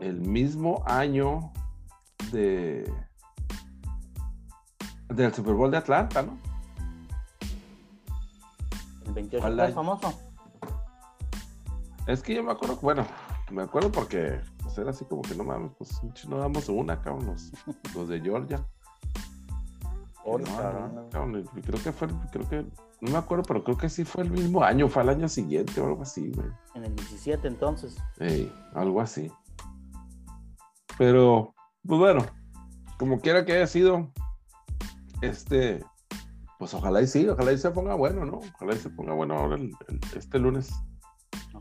el 0.00 0.20
mismo 0.22 0.82
año 0.86 1.52
de 2.32 2.90
del 5.10 5.34
Super 5.34 5.52
Bowl 5.52 5.70
de 5.70 5.76
Atlanta, 5.76 6.22
¿no? 6.22 6.51
El 9.06 9.12
28 9.12 9.46
fue 9.46 9.72
famoso. 9.72 10.12
Es 12.06 12.22
que 12.22 12.34
yo 12.34 12.42
me 12.42 12.52
acuerdo, 12.52 12.76
bueno, 12.82 13.06
me 13.50 13.62
acuerdo 13.62 13.92
porque 13.92 14.40
pues, 14.62 14.76
era 14.78 14.90
así 14.90 15.04
como 15.04 15.22
que 15.22 15.34
no 15.34 15.44
mames, 15.44 15.70
pues 15.78 16.00
no 16.28 16.38
damos 16.38 16.68
una, 16.68 17.00
cabrón, 17.00 17.26
los, 17.26 17.52
los 17.94 18.08
de 18.08 18.20
Georgia. 18.20 18.66
Oh, 20.24 20.38
creo 20.38 21.82
que 21.82 21.92
fue, 21.92 22.08
creo 22.30 22.48
que, 22.48 22.64
no 23.00 23.10
me 23.10 23.18
acuerdo, 23.18 23.42
pero 23.44 23.64
creo 23.64 23.76
que 23.76 23.88
sí 23.88 24.04
fue 24.04 24.22
el 24.22 24.30
mismo 24.30 24.62
año, 24.62 24.88
fue 24.88 25.02
el 25.02 25.08
año 25.08 25.28
siguiente 25.28 25.80
o 25.80 25.86
algo 25.86 26.02
así, 26.02 26.30
güey. 26.30 26.46
En 26.74 26.84
el 26.84 26.94
17 26.94 27.48
entonces. 27.48 27.96
Sí, 28.18 28.52
algo 28.74 29.00
así. 29.00 29.30
Pero, 30.96 31.54
pues 31.84 31.98
bueno, 31.98 32.24
como 32.98 33.20
quiera 33.20 33.44
que 33.44 33.54
haya 33.54 33.66
sido, 33.66 34.12
este, 35.22 35.84
pues 36.62 36.74
ojalá 36.74 37.02
y 37.02 37.08
sí, 37.08 37.28
ojalá 37.28 37.50
y 37.50 37.58
se 37.58 37.72
ponga 37.72 37.96
bueno, 37.96 38.24
¿no? 38.24 38.38
Ojalá 38.54 38.76
y 38.76 38.78
se 38.78 38.88
ponga 38.88 39.14
bueno 39.14 39.34
ahora 39.34 39.56
el, 39.56 39.72
este 40.16 40.38
lunes. 40.38 40.72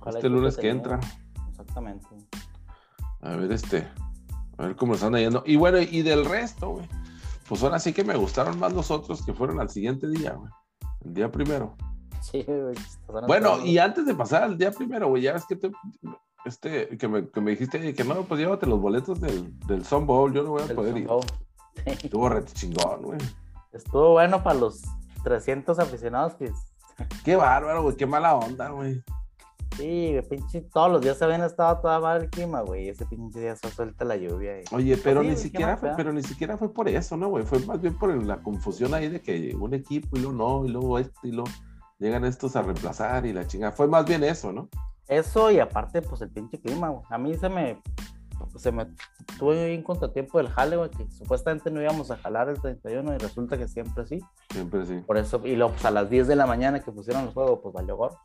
este 0.06 0.30
lunes 0.30 0.56
que 0.58 0.70
entra. 0.70 1.00
Exactamente. 1.50 2.06
A 3.22 3.36
ver, 3.36 3.52
este, 3.52 3.88
a 4.60 4.68
ver 4.68 4.76
cómo 4.76 4.94
están 4.94 5.16
yendo. 5.16 5.42
Y 5.48 5.56
bueno, 5.56 5.80
y 5.80 6.04
del 6.04 6.24
resto, 6.24 6.70
güey, 6.70 6.88
pues 7.50 7.64
ahora 7.64 7.80
sí 7.80 7.94
que 7.94 8.04
me 8.04 8.16
gustaron 8.16 8.60
más 8.60 8.74
los 8.74 8.92
otros 8.92 9.26
que 9.26 9.34
fueron 9.34 9.60
al 9.60 9.72
siguiente 9.72 10.08
día, 10.08 10.34
güey. 10.34 10.52
El 11.04 11.16
día 11.16 11.32
primero. 11.32 11.76
Sí, 12.22 12.44
güey. 12.44 12.76
Bueno, 13.26 13.66
y 13.66 13.80
antes 13.80 14.06
de 14.06 14.14
pasar 14.14 14.44
al 14.44 14.56
día 14.56 14.70
primero, 14.70 15.08
güey, 15.08 15.24
ya 15.24 15.34
ves 15.34 15.48
que 15.48 15.56
te, 15.56 15.72
este, 16.46 16.96
que 17.00 17.08
me, 17.08 17.28
que 17.28 17.42
me 17.42 17.50
dijiste 17.50 17.96
que 17.96 18.04
no, 18.04 18.22
pues 18.26 18.40
llévate 18.40 18.68
los 18.68 18.80
boletos 18.80 19.20
del, 19.20 19.60
del 19.62 19.84
Sun 19.84 20.06
Bowl, 20.06 20.32
yo 20.32 20.44
no 20.44 20.52
voy 20.52 20.62
a 20.62 20.76
poder 20.76 20.96
ir. 20.96 21.10
Estuvo 21.88 22.30
re 22.30 22.46
chingón, 22.46 23.02
güey. 23.02 23.20
Estuvo 23.74 24.12
bueno 24.12 24.44
para 24.44 24.60
los 24.60 24.82
300 25.24 25.80
aficionados 25.80 26.36
que... 26.36 26.52
Qué 27.26 27.36
bárbaro, 27.36 27.84
güey, 27.84 27.96
qué 27.96 28.06
mala 28.06 28.36
onda, 28.36 28.70
güey. 28.70 29.04
Sí, 29.78 30.20
pinche, 30.30 30.62
todos 30.62 30.92
los 30.92 31.02
días 31.02 31.18
se 31.18 31.24
habían 31.24 31.42
estado 31.44 31.80
toda 31.80 32.00
mal 32.00 32.24
el 32.24 32.30
clima, 32.30 32.62
güey. 32.62 32.90
Ese 32.90 33.06
pinche 33.06 33.40
día 33.40 33.56
se 33.56 33.70
suelta 33.72 34.04
la 34.04 34.18
lluvia. 34.18 34.56
Oye, 34.72 34.98
pero 34.98 35.24
ni 35.24 35.36
siquiera 35.38 35.78
fue, 35.78 35.94
pero 35.96 36.12
ni 36.12 36.22
siquiera 36.22 36.58
fue 36.58 36.74
por 36.74 36.90
eso, 36.90 37.16
¿no, 37.16 37.30
güey? 37.30 37.46
Fue 37.46 37.60
más 37.66 37.82
bien 37.82 37.98
por 37.98 38.14
la 38.24 38.44
confusión 38.44 38.94
ahí 38.94 39.08
de 39.08 39.22
que 39.22 39.56
un 39.56 39.74
equipo 39.74 40.18
y 40.18 40.20
luego 40.20 40.36
no, 40.36 40.66
y 40.66 40.70
luego 40.70 41.00
este 41.00 41.30
y 41.30 41.32
luego 41.32 41.50
llegan 42.00 42.26
estos 42.26 42.56
a 42.56 42.62
reemplazar 42.62 43.26
y 43.26 43.34
la 43.34 43.48
chingada. 43.48 43.72
Fue 43.72 43.88
más 43.88 44.06
bien 44.06 44.24
eso, 44.24 44.52
¿no? 44.52 44.70
Eso 45.08 45.50
y 45.50 45.60
aparte, 45.60 46.02
pues 46.02 46.22
el 46.22 46.30
pinche 46.30 46.60
clima, 46.60 46.90
güey. 46.90 47.04
A 47.10 47.18
mí 47.18 47.36
se 47.38 47.48
me 47.48 47.82
se 48.56 48.72
me 48.72 48.88
tuve 49.38 49.76
un 49.76 49.84
contratiempo 49.84 50.38
del 50.38 50.50
jale, 50.50 50.78
güey, 50.78 50.90
que 50.90 51.10
supuestamente 51.12 51.72
no 51.72 51.82
íbamos 51.82 52.12
a 52.12 52.18
jalar 52.18 52.50
el 52.50 52.60
31 52.60 53.16
y 53.16 53.18
resulta 53.18 53.58
que 53.58 53.68
siempre 53.68 54.06
sí. 54.06 54.20
Siempre 54.52 54.86
sí. 54.86 55.00
Por 55.06 55.18
eso, 55.18 55.42
y 55.46 55.56
luego 55.56 55.74
pues, 55.74 55.86
a 55.86 55.92
las 55.92 56.10
10 56.10 56.28
de 56.28 56.36
la 56.36 56.46
mañana 56.46 56.80
que 56.80 56.92
pusieron 56.92 57.24
el 57.24 57.34
juego, 57.34 57.62
pues 57.62 57.74
valió 57.74 57.98
gorro. 57.98 58.20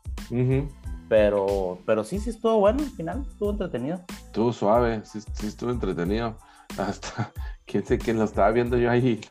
Pero, 1.09 1.79
pero 1.85 2.03
sí, 2.03 2.19
sí 2.19 2.31
estuvo 2.31 2.59
bueno 2.59 2.79
al 2.79 2.89
final, 2.89 3.25
estuvo 3.29 3.51
entretenido. 3.51 4.01
Estuvo 4.09 4.51
suave, 4.51 5.01
sí, 5.05 5.21
sí 5.33 5.47
estuvo 5.47 5.71
entretenido. 5.71 6.37
Hasta, 6.77 7.31
quién 7.65 7.85
sé 7.85 7.97
quién 7.97 8.17
lo 8.17 8.25
estaba 8.25 8.51
viendo 8.51 8.77
yo 8.77 8.91
ahí, 8.91 9.21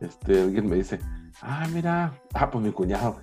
Este, 0.00 0.42
alguien 0.42 0.68
me 0.68 0.76
dice, 0.76 0.98
ah, 1.42 1.66
mira, 1.72 2.20
ah, 2.34 2.50
pues 2.50 2.64
mi 2.64 2.72
cuñado, 2.72 3.20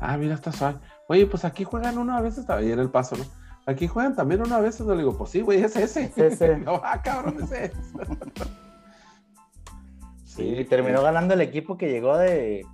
ah, 0.00 0.16
mira, 0.16 0.34
está 0.34 0.52
suave. 0.52 0.78
Oye, 1.08 1.26
pues 1.26 1.44
aquí 1.44 1.64
juegan 1.64 1.96
uno 1.96 2.14
a 2.16 2.20
veces, 2.20 2.48
ahí 2.50 2.70
en 2.70 2.78
el 2.78 2.90
paso, 2.90 3.16
¿no? 3.16 3.24
Aquí 3.68 3.86
juegan 3.86 4.16
también 4.16 4.40
uno 4.40 4.54
a 4.54 4.60
veces, 4.60 4.86
no 4.86 4.94
le 4.94 5.02
digo, 5.02 5.14
pues 5.18 5.28
sí, 5.28 5.42
güey, 5.42 5.62
es 5.62 5.76
ese. 5.76 6.04
Es 6.04 6.16
ese. 6.16 6.56
no, 6.64 6.80
ah, 6.82 7.02
cabrón, 7.02 7.36
es 7.42 7.52
ese. 7.52 7.76
sí, 10.24 10.66
terminó 10.70 11.02
ganando 11.02 11.34
el 11.34 11.42
equipo 11.42 11.76
que 11.76 11.90
llegó 11.90 12.16
de, 12.16 12.64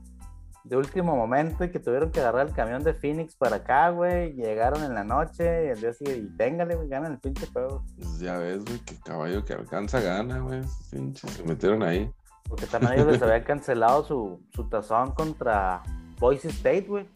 de 0.63 0.77
último 0.77 1.17
momento 1.17 1.65
y 1.65 1.73
que 1.73 1.81
tuvieron 1.81 2.13
que 2.13 2.21
agarrar 2.21 2.47
el 2.47 2.53
camión 2.53 2.85
de 2.85 2.95
Phoenix 2.95 3.35
para 3.35 3.57
acá, 3.57 3.91
güey. 3.91 4.35
Llegaron 4.35 4.85
en 4.85 4.95
la 4.95 5.03
noche 5.03 5.67
y 5.67 5.71
el 5.71 5.81
día 5.81 5.93
siguiente, 5.93 6.29
y 6.33 6.37
téngale, 6.37 6.77
güey, 6.77 6.89
ganan 6.89 7.11
el 7.11 7.19
pinche 7.19 7.49
juego. 7.49 7.85
Pues 7.97 8.21
ya 8.21 8.39
ves, 8.39 8.65
güey, 8.65 8.79
que 8.79 8.95
caballo 9.01 9.45
que 9.45 9.53
alcanza 9.53 9.99
gana, 9.99 10.39
güey. 10.39 10.63
Se 10.63 11.43
metieron 11.45 11.83
ahí. 11.83 12.09
Porque 12.49 12.67
también 12.67 12.93
ellos 12.93 13.09
les 13.09 13.21
habían 13.21 13.43
cancelado 13.43 14.05
su, 14.05 14.41
su 14.55 14.69
tazón 14.69 15.11
contra 15.11 15.83
Boise 16.21 16.51
State, 16.51 16.87
güey. 16.87 17.09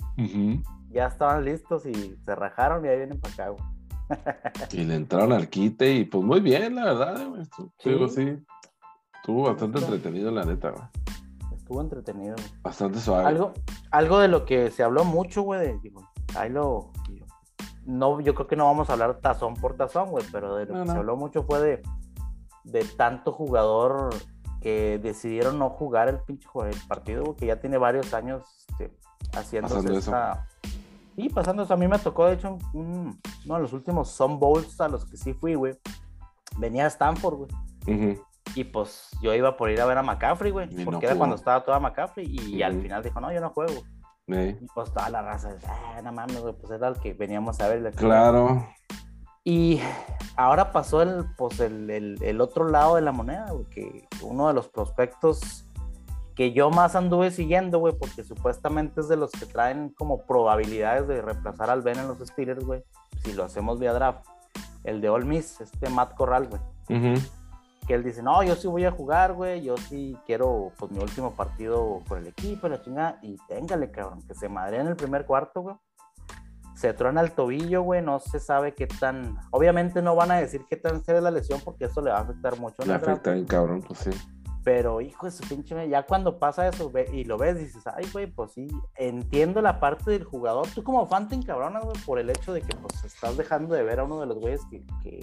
Ya 0.90 1.06
estaban 1.06 1.44
listos 1.44 1.86
y 1.86 2.16
se 2.24 2.34
rajaron 2.34 2.84
y 2.84 2.88
ahí 2.88 2.96
vienen 2.96 3.20
para 3.20 3.34
acá, 3.34 3.48
güey. 3.50 3.62
y 4.72 4.84
le 4.84 4.94
entraron 4.94 5.32
al 5.32 5.48
quite 5.48 5.92
y 5.92 6.04
pues 6.04 6.24
muy 6.24 6.40
bien, 6.40 6.74
la 6.74 6.84
verdad, 6.84 7.28
güey. 7.28 7.44
Sí. 7.78 8.08
sí. 8.08 8.38
Estuvo 9.16 9.42
bastante 9.42 9.78
entretenido, 9.78 10.30
la 10.30 10.44
neta, 10.44 10.70
güey 10.70 10.84
estuvo 11.68 11.82
entretenido. 11.82 12.34
Bastante 12.62 12.98
suave. 12.98 13.26
Algo, 13.26 13.52
algo 13.90 14.18
de 14.20 14.28
lo 14.28 14.46
que 14.46 14.70
se 14.70 14.82
habló 14.82 15.04
mucho, 15.04 15.42
güey, 15.42 15.78
digo, 15.80 16.10
ahí 16.34 16.48
lo... 16.48 16.92
No, 17.84 18.20
yo 18.20 18.34
creo 18.34 18.46
que 18.46 18.56
no 18.56 18.66
vamos 18.66 18.90
a 18.90 18.94
hablar 18.94 19.20
tazón 19.20 19.54
por 19.54 19.76
tazón, 19.76 20.10
güey, 20.10 20.24
pero 20.30 20.56
de 20.56 20.66
lo 20.66 20.82
que 20.82 20.90
se 20.90 20.96
habló 20.96 21.16
mucho 21.16 21.42
fue 21.42 21.60
de, 21.60 21.82
de 22.64 22.84
tanto 22.84 23.32
jugador 23.32 24.10
que 24.60 24.98
decidieron 24.98 25.58
no 25.58 25.70
jugar 25.70 26.08
el 26.08 26.18
pinche 26.20 26.48
el 26.70 26.76
partido, 26.86 27.34
que 27.34 27.46
ya 27.46 27.60
tiene 27.60 27.78
varios 27.78 28.12
años 28.12 28.66
este, 28.68 28.94
haciendo 29.32 29.78
esa... 29.92 30.46
Y 31.18 31.28
pasando 31.28 31.64
eso, 31.64 31.74
a 31.74 31.76
mí 31.76 31.88
me 31.88 31.98
tocó, 31.98 32.26
de 32.26 32.34
hecho, 32.34 32.58
uno 32.72 33.18
de 33.44 33.58
los 33.58 33.72
últimos 33.72 34.08
Sun 34.08 34.38
Bowls 34.38 34.80
a 34.80 34.86
los 34.86 35.04
que 35.04 35.16
sí 35.16 35.34
fui, 35.34 35.56
güey. 35.56 35.76
Venía 36.58 36.84
a 36.84 36.86
Stanford, 36.86 37.34
güey. 37.34 38.20
Y 38.54 38.62
pues 38.62 39.10
yo 39.20 39.34
iba 39.34 39.56
por 39.56 39.68
ir 39.68 39.80
a 39.80 39.86
ver 39.86 39.98
a 39.98 40.02
McCaffrey, 40.04 40.52
güey. 40.52 40.68
Porque 40.84 41.06
era 41.06 41.16
cuando 41.16 41.34
estaba 41.34 41.64
toda 41.64 41.80
McCaffrey. 41.80 42.24
Y 42.24 42.62
al 42.62 42.80
final 42.80 43.02
dijo, 43.02 43.20
no, 43.20 43.32
yo 43.32 43.40
no 43.40 43.50
juego. 43.50 43.82
Y 44.28 44.52
pues 44.72 44.92
toda 44.92 45.10
la 45.10 45.22
raza, 45.22 45.56
ah, 45.66 46.00
no 46.04 46.12
mames, 46.12 46.40
güey, 46.40 46.54
pues 46.54 46.70
era 46.70 46.86
el 46.86 47.00
que 47.00 47.14
veníamos 47.14 47.58
a 47.60 47.68
ver. 47.68 47.92
Claro. 47.94 48.64
Y 49.42 49.80
ahora 50.36 50.70
pasó 50.70 51.02
el, 51.02 51.24
pues 51.36 51.58
el, 51.58 52.18
el, 52.22 52.40
otro 52.40 52.68
lado 52.68 52.94
de 52.94 53.00
la 53.00 53.10
moneda, 53.10 53.50
güey, 53.50 53.64
que 53.70 54.06
uno 54.22 54.46
de 54.46 54.54
los 54.54 54.68
prospectos 54.68 55.64
que 56.38 56.52
yo 56.52 56.70
más 56.70 56.94
anduve 56.94 57.32
siguiendo, 57.32 57.80
güey, 57.80 57.94
porque 57.98 58.22
supuestamente 58.22 59.00
es 59.00 59.08
de 59.08 59.16
los 59.16 59.32
que 59.32 59.44
traen 59.44 59.88
como 59.88 60.24
probabilidades 60.24 61.08
de 61.08 61.20
reemplazar 61.20 61.68
al 61.68 61.82
Ben 61.82 61.98
en 61.98 62.06
los 62.06 62.20
Steelers, 62.20 62.64
güey, 62.64 62.84
si 63.24 63.32
lo 63.32 63.42
hacemos 63.42 63.80
vía 63.80 63.92
draft. 63.92 64.24
El 64.84 65.00
de 65.00 65.08
All 65.08 65.24
Miss, 65.24 65.60
este 65.60 65.90
Matt 65.90 66.14
Corral, 66.14 66.46
güey. 66.46 66.62
Uh 66.90 67.18
que 67.88 67.94
él 67.94 68.04
dice, 68.04 68.22
no, 68.22 68.42
yo 68.42 68.54
sí 68.54 68.68
voy 68.68 68.84
a 68.84 68.90
jugar, 68.90 69.32
güey, 69.32 69.62
yo 69.62 69.74
sí 69.78 70.14
quiero, 70.26 70.72
pues, 70.78 70.92
mi 70.92 70.98
último 70.98 71.32
partido 71.32 72.02
por 72.06 72.18
el 72.18 72.26
equipo, 72.26 72.68
la 72.68 72.82
chingada, 72.82 73.18
y 73.22 73.38
téngale, 73.48 73.90
cabrón, 73.90 74.20
que 74.28 74.34
se 74.34 74.46
madre 74.50 74.78
en 74.78 74.88
el 74.88 74.94
primer 74.94 75.24
cuarto, 75.24 75.62
güey. 75.62 75.76
Se 76.74 76.92
trona 76.92 77.22
el 77.22 77.32
tobillo, 77.32 77.80
güey, 77.80 78.02
no 78.02 78.20
se 78.20 78.40
sabe 78.40 78.74
qué 78.74 78.86
tan, 78.86 79.38
obviamente 79.52 80.02
no 80.02 80.14
van 80.14 80.30
a 80.32 80.36
decir 80.36 80.66
qué 80.68 80.76
tan 80.76 81.02
seria 81.02 81.18
es 81.18 81.24
la 81.24 81.30
lesión, 81.30 81.62
porque 81.64 81.86
eso 81.86 82.02
le 82.02 82.10
va 82.10 82.18
a 82.18 82.20
afectar 82.20 82.60
mucho. 82.60 82.84
Le 82.84 82.92
afecta 82.92 83.34
cabrón, 83.46 83.80
pues 83.80 84.00
sí. 84.00 84.10
Pero, 84.68 85.00
hijo 85.00 85.24
de 85.24 85.32
su 85.32 85.48
pinche, 85.48 85.88
ya 85.88 86.02
cuando 86.02 86.38
pasa 86.38 86.68
eso 86.68 86.90
ve, 86.90 87.08
y 87.10 87.24
lo 87.24 87.38
ves, 87.38 87.58
dices, 87.58 87.86
ay, 87.86 88.06
güey, 88.12 88.26
pues 88.26 88.52
sí, 88.52 88.68
entiendo 88.96 89.62
la 89.62 89.80
parte 89.80 90.10
del 90.10 90.24
jugador. 90.24 90.66
Tú 90.74 90.84
como 90.84 91.06
fan 91.06 91.26
te 91.26 91.36
encabronas, 91.36 91.82
güey, 91.86 91.96
por 92.04 92.18
el 92.18 92.28
hecho 92.28 92.52
de 92.52 92.60
que, 92.60 92.76
pues, 92.76 93.02
estás 93.02 93.38
dejando 93.38 93.74
de 93.74 93.82
ver 93.82 93.98
a 93.98 94.04
uno 94.04 94.20
de 94.20 94.26
los 94.26 94.38
güeyes 94.38 94.60
que, 94.70 94.84
que 95.02 95.20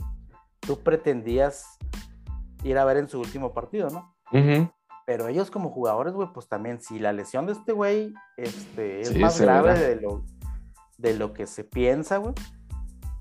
tú 0.62 0.80
pretendías 0.80 1.78
ir 2.64 2.76
a 2.80 2.86
ver 2.86 2.98
en 2.98 3.08
su 3.08 3.20
último 3.20 3.54
partido, 3.54 3.92
¿no? 3.92 4.16
Pero 5.06 5.28
ellos 5.28 5.52
como 5.52 5.70
jugadores, 5.70 6.16
güey, 6.16 6.30
pues 6.34 6.48
también, 6.48 6.82
si 6.82 6.98
la 6.98 7.14
lesión 7.14 7.46
de 7.46 7.52
este 7.52 7.72
güey 7.72 8.16
este, 8.38 9.02
es 9.02 9.16
más 9.16 9.40
grave 9.40 9.78
de 9.78 10.02
lo, 10.02 10.26
de 10.98 11.14
lo 11.14 11.34
que 11.34 11.46
se 11.46 11.64
piensa, 11.64 12.18
güey, 12.18 12.34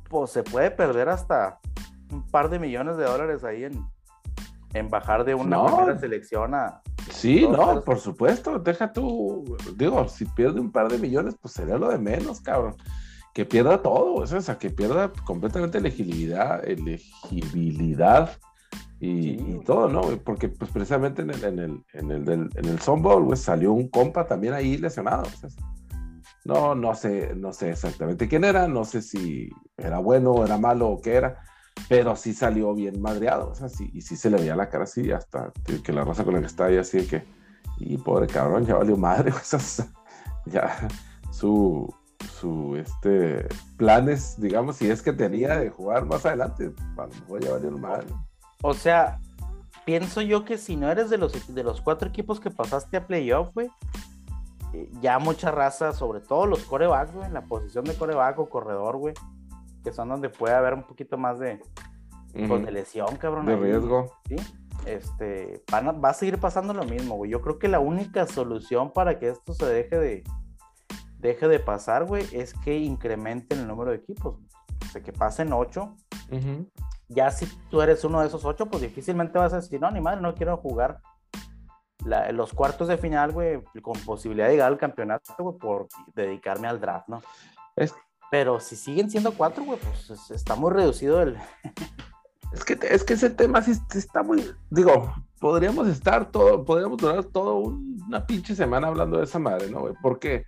pues 0.08 0.30
se 0.30 0.42
puede 0.42 0.70
perder 0.70 1.10
hasta 1.10 1.60
un 2.10 2.26
par 2.28 2.48
de 2.48 2.58
millones 2.58 2.96
de 2.96 3.04
dólares 3.04 3.44
ahí 3.44 3.64
en, 3.64 3.93
en 4.74 4.90
bajar 4.90 5.24
de 5.24 5.34
una 5.34 5.64
primera 5.64 5.98
selección 5.98 6.54
a... 6.54 6.82
Sí, 7.10 7.46
no, 7.48 7.82
por 7.82 7.98
supuesto, 7.98 8.58
deja 8.58 8.92
tú, 8.92 9.56
digo, 9.76 10.06
si 10.08 10.24
pierde 10.26 10.60
un 10.60 10.70
par 10.70 10.88
de 10.88 10.98
millones, 10.98 11.36
pues 11.40 11.54
sería 11.54 11.78
lo 11.78 11.88
de 11.88 11.98
menos, 11.98 12.40
cabrón 12.40 12.76
que 13.34 13.44
pierda 13.44 13.82
todo, 13.82 14.14
o 14.14 14.26
sea, 14.26 14.58
que 14.58 14.70
pierda 14.70 15.12
completamente 15.24 15.78
elegibilidad, 15.78 16.64
elegibilidad 16.66 18.30
y, 19.00 19.58
todo, 19.64 19.88
¿no? 19.88 20.02
Porque 20.24 20.48
pues 20.48 20.70
precisamente 20.70 21.22
en 21.22 21.30
el, 21.30 21.44
en 21.44 21.58
el, 21.58 21.84
en 21.92 22.10
el, 22.12 22.50
en 22.54 22.64
el 22.64 22.78
güey, 22.78 23.36
salió 23.36 23.72
un 23.72 23.88
compa 23.88 24.24
también 24.26 24.54
ahí 24.54 24.78
lesionado. 24.78 25.24
no, 26.44 26.76
no 26.76 26.94
sé, 26.94 27.34
no 27.34 27.52
sé 27.52 27.70
exactamente 27.70 28.28
quién 28.28 28.44
era, 28.44 28.68
no 28.68 28.84
sé 28.84 29.02
si 29.02 29.50
era 29.76 29.98
bueno, 29.98 30.44
era 30.44 30.56
malo 30.56 30.88
o 30.90 31.00
qué 31.00 31.14
era, 31.14 31.42
pero 31.88 32.16
sí 32.16 32.32
salió 32.32 32.74
bien 32.74 33.00
madreado, 33.00 33.50
o 33.50 33.54
sea, 33.54 33.68
sí, 33.68 33.90
y 33.92 34.00
sí 34.00 34.16
se 34.16 34.30
le 34.30 34.38
veía 34.38 34.56
la 34.56 34.68
cara 34.68 34.84
así, 34.84 35.12
hasta 35.12 35.52
que 35.82 35.92
la 35.92 36.04
raza 36.04 36.24
con 36.24 36.34
la 36.34 36.40
que 36.40 36.46
está 36.46 36.66
ahí 36.66 36.76
así 36.76 36.98
de 36.98 37.06
que, 37.06 37.24
y 37.78 37.98
pobre 37.98 38.26
cabrón, 38.26 38.64
ya 38.64 38.74
valió 38.74 38.96
madre, 38.96 39.32
ya 40.46 40.88
su, 41.30 41.92
su, 42.40 42.76
este, 42.76 43.46
planes, 43.76 44.36
digamos, 44.38 44.76
si 44.76 44.90
es 44.90 45.02
que 45.02 45.12
tenía 45.12 45.58
de 45.58 45.70
jugar 45.70 46.06
más 46.06 46.24
adelante, 46.24 46.72
a 46.96 47.02
lo 47.02 47.08
mejor 47.08 47.44
ya 47.44 47.50
valió 47.52 47.70
madre. 47.72 48.06
O 48.62 48.72
sea, 48.72 49.18
pienso 49.84 50.22
yo 50.22 50.44
que 50.44 50.56
si 50.56 50.76
no 50.76 50.90
eres 50.90 51.10
de 51.10 51.18
los, 51.18 51.54
de 51.54 51.62
los 51.62 51.80
cuatro 51.82 52.08
equipos 52.08 52.40
que 52.40 52.50
pasaste 52.50 52.96
a 52.96 53.06
playoff, 53.06 53.52
güey, 53.52 53.68
eh, 54.72 54.90
ya 55.02 55.18
mucha 55.18 55.50
raza, 55.50 55.92
sobre 55.92 56.20
todo 56.20 56.46
los 56.46 56.64
corebacks, 56.64 57.12
güey, 57.12 57.26
en 57.26 57.34
la 57.34 57.42
posición 57.42 57.84
de 57.84 57.94
coreback 57.94 58.38
o 58.38 58.48
corredor, 58.48 58.96
güey, 58.96 59.14
que 59.84 59.92
son 59.92 60.08
donde 60.08 60.30
puede 60.30 60.54
haber 60.54 60.74
un 60.74 60.82
poquito 60.82 61.16
más 61.16 61.38
de, 61.38 61.60
pues, 62.32 62.64
de 62.64 62.72
lesión, 62.72 63.16
cabrón. 63.16 63.46
De 63.46 63.56
riesgo. 63.56 64.10
Sí, 64.26 64.36
este, 64.86 65.62
va 65.72 66.08
a 66.08 66.14
seguir 66.14 66.38
pasando 66.38 66.74
lo 66.74 66.84
mismo, 66.84 67.16
güey. 67.16 67.30
Yo 67.30 67.40
creo 67.40 67.58
que 67.58 67.68
la 67.68 67.78
única 67.78 68.26
solución 68.26 68.92
para 68.92 69.18
que 69.18 69.28
esto 69.28 69.54
se 69.54 69.66
deje 69.66 69.98
de, 69.98 70.24
deje 71.18 71.46
de 71.46 71.60
pasar, 71.60 72.04
güey, 72.04 72.26
es 72.32 72.54
que 72.54 72.78
incrementen 72.78 73.60
el 73.60 73.68
número 73.68 73.90
de 73.90 73.98
equipos. 73.98 74.38
O 74.82 74.86
sea, 74.90 75.02
que 75.02 75.12
pasen 75.12 75.52
ocho 75.52 75.94
ya 77.08 77.30
si 77.30 77.46
tú 77.70 77.80
eres 77.80 78.04
uno 78.04 78.20
de 78.20 78.26
esos 78.26 78.44
ocho, 78.44 78.66
pues 78.66 78.82
difícilmente 78.82 79.38
vas 79.38 79.52
a 79.52 79.56
decir, 79.56 79.80
no, 79.80 79.90
ni 79.90 80.00
madre, 80.00 80.20
no 80.20 80.34
quiero 80.34 80.56
jugar 80.56 81.00
los 82.32 82.52
cuartos 82.52 82.88
de 82.88 82.98
final, 82.98 83.32
güey, 83.32 83.62
con 83.80 83.98
posibilidad 84.00 84.46
de 84.46 84.52
llegar 84.52 84.68
al 84.68 84.78
campeonato, 84.78 85.34
güey, 85.38 85.56
por 85.56 85.88
dedicarme 86.14 86.68
al 86.68 86.80
draft, 86.80 87.08
¿no? 87.08 87.22
Pero 88.34 88.58
si 88.58 88.74
siguen 88.74 89.08
siendo 89.08 89.30
cuatro, 89.30 89.62
güey, 89.62 89.78
pues 89.78 90.28
está 90.32 90.56
muy 90.56 90.72
reducido 90.72 91.22
el... 91.22 91.36
es 92.52 92.64
que, 92.64 92.76
es 92.90 93.04
que 93.04 93.14
ese 93.14 93.30
tema 93.30 93.62
sí 93.62 93.74
está 93.94 94.24
muy, 94.24 94.44
digo, 94.70 95.14
podríamos 95.38 95.86
estar 95.86 96.32
todo, 96.32 96.64
podríamos 96.64 96.98
durar 96.98 97.22
todo 97.22 97.58
una 97.58 98.26
pinche 98.26 98.56
semana 98.56 98.88
hablando 98.88 99.18
de 99.18 99.24
esa 99.24 99.38
madre, 99.38 99.70
¿no, 99.70 99.82
güey? 99.82 99.94
¿Por 100.02 100.18
qué? 100.18 100.46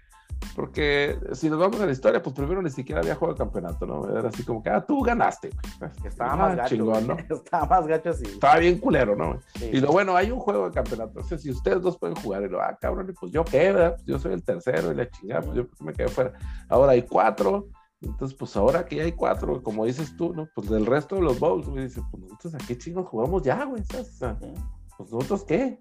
Porque 0.54 1.18
si 1.32 1.50
nos 1.50 1.58
vamos 1.58 1.80
a 1.80 1.86
la 1.86 1.92
historia, 1.92 2.22
pues 2.22 2.34
primero 2.34 2.62
ni 2.62 2.70
siquiera 2.70 3.00
había 3.00 3.14
jugado 3.14 3.32
el 3.32 3.38
campeonato, 3.38 3.86
¿no? 3.86 4.18
Era 4.18 4.28
así 4.28 4.42
como 4.42 4.62
que, 4.62 4.70
ah, 4.70 4.84
tú 4.84 5.00
ganaste, 5.02 5.50
güey. 5.50 5.90
Estaba 6.04 6.32
ah, 6.32 6.36
más 6.36 6.56
gacho. 6.56 6.76
Chingón, 6.76 7.06
¿no? 7.06 7.16
Estaba 7.30 7.66
más 7.66 7.86
gacho, 7.86 8.12
sí. 8.14 8.24
Estaba 8.24 8.58
bien 8.58 8.78
culero, 8.78 9.16
¿no? 9.16 9.38
Y 9.60 9.80
lo 9.80 9.92
bueno, 9.92 10.16
hay 10.16 10.30
un 10.30 10.38
juego 10.38 10.66
de 10.66 10.74
campeonato. 10.74 11.20
O 11.20 11.22
sea, 11.22 11.38
si 11.38 11.50
ustedes 11.50 11.82
dos 11.82 11.98
pueden 11.98 12.16
jugar, 12.16 12.42
y 12.42 12.48
lo, 12.48 12.60
ah, 12.60 12.76
cabrón, 12.80 13.14
pues 13.18 13.32
yo 13.32 13.44
qué, 13.44 13.72
¿verdad? 13.72 13.94
Pues 13.96 14.06
yo 14.06 14.18
soy 14.18 14.32
el 14.32 14.42
tercero 14.42 14.92
y 14.92 14.94
la 14.94 15.10
chingada, 15.10 15.42
pues 15.42 15.56
yo 15.56 15.66
me 15.80 15.92
quedé 15.92 16.08
fuera. 16.08 16.32
Ahora 16.68 16.92
hay 16.92 17.02
cuatro. 17.02 17.68
Entonces, 18.02 18.36
pues 18.36 18.56
ahora 18.56 18.84
que 18.84 18.96
ya 18.96 19.04
hay 19.04 19.12
cuatro, 19.12 19.62
como 19.62 19.84
dices 19.84 20.16
tú, 20.16 20.34
¿no? 20.34 20.48
Pues 20.54 20.68
del 20.68 20.86
resto 20.86 21.16
de 21.16 21.22
los 21.22 21.38
bowls, 21.38 21.66
güey, 21.66 21.84
dice, 21.84 22.02
pues 22.10 22.22
nosotros 22.22 22.54
a 22.54 22.58
qué 22.58 22.76
chingos 22.76 23.08
jugamos 23.08 23.42
ya, 23.42 23.64
güey. 23.64 23.82
pues 23.88 25.12
nosotros 25.12 25.44
qué, 25.44 25.80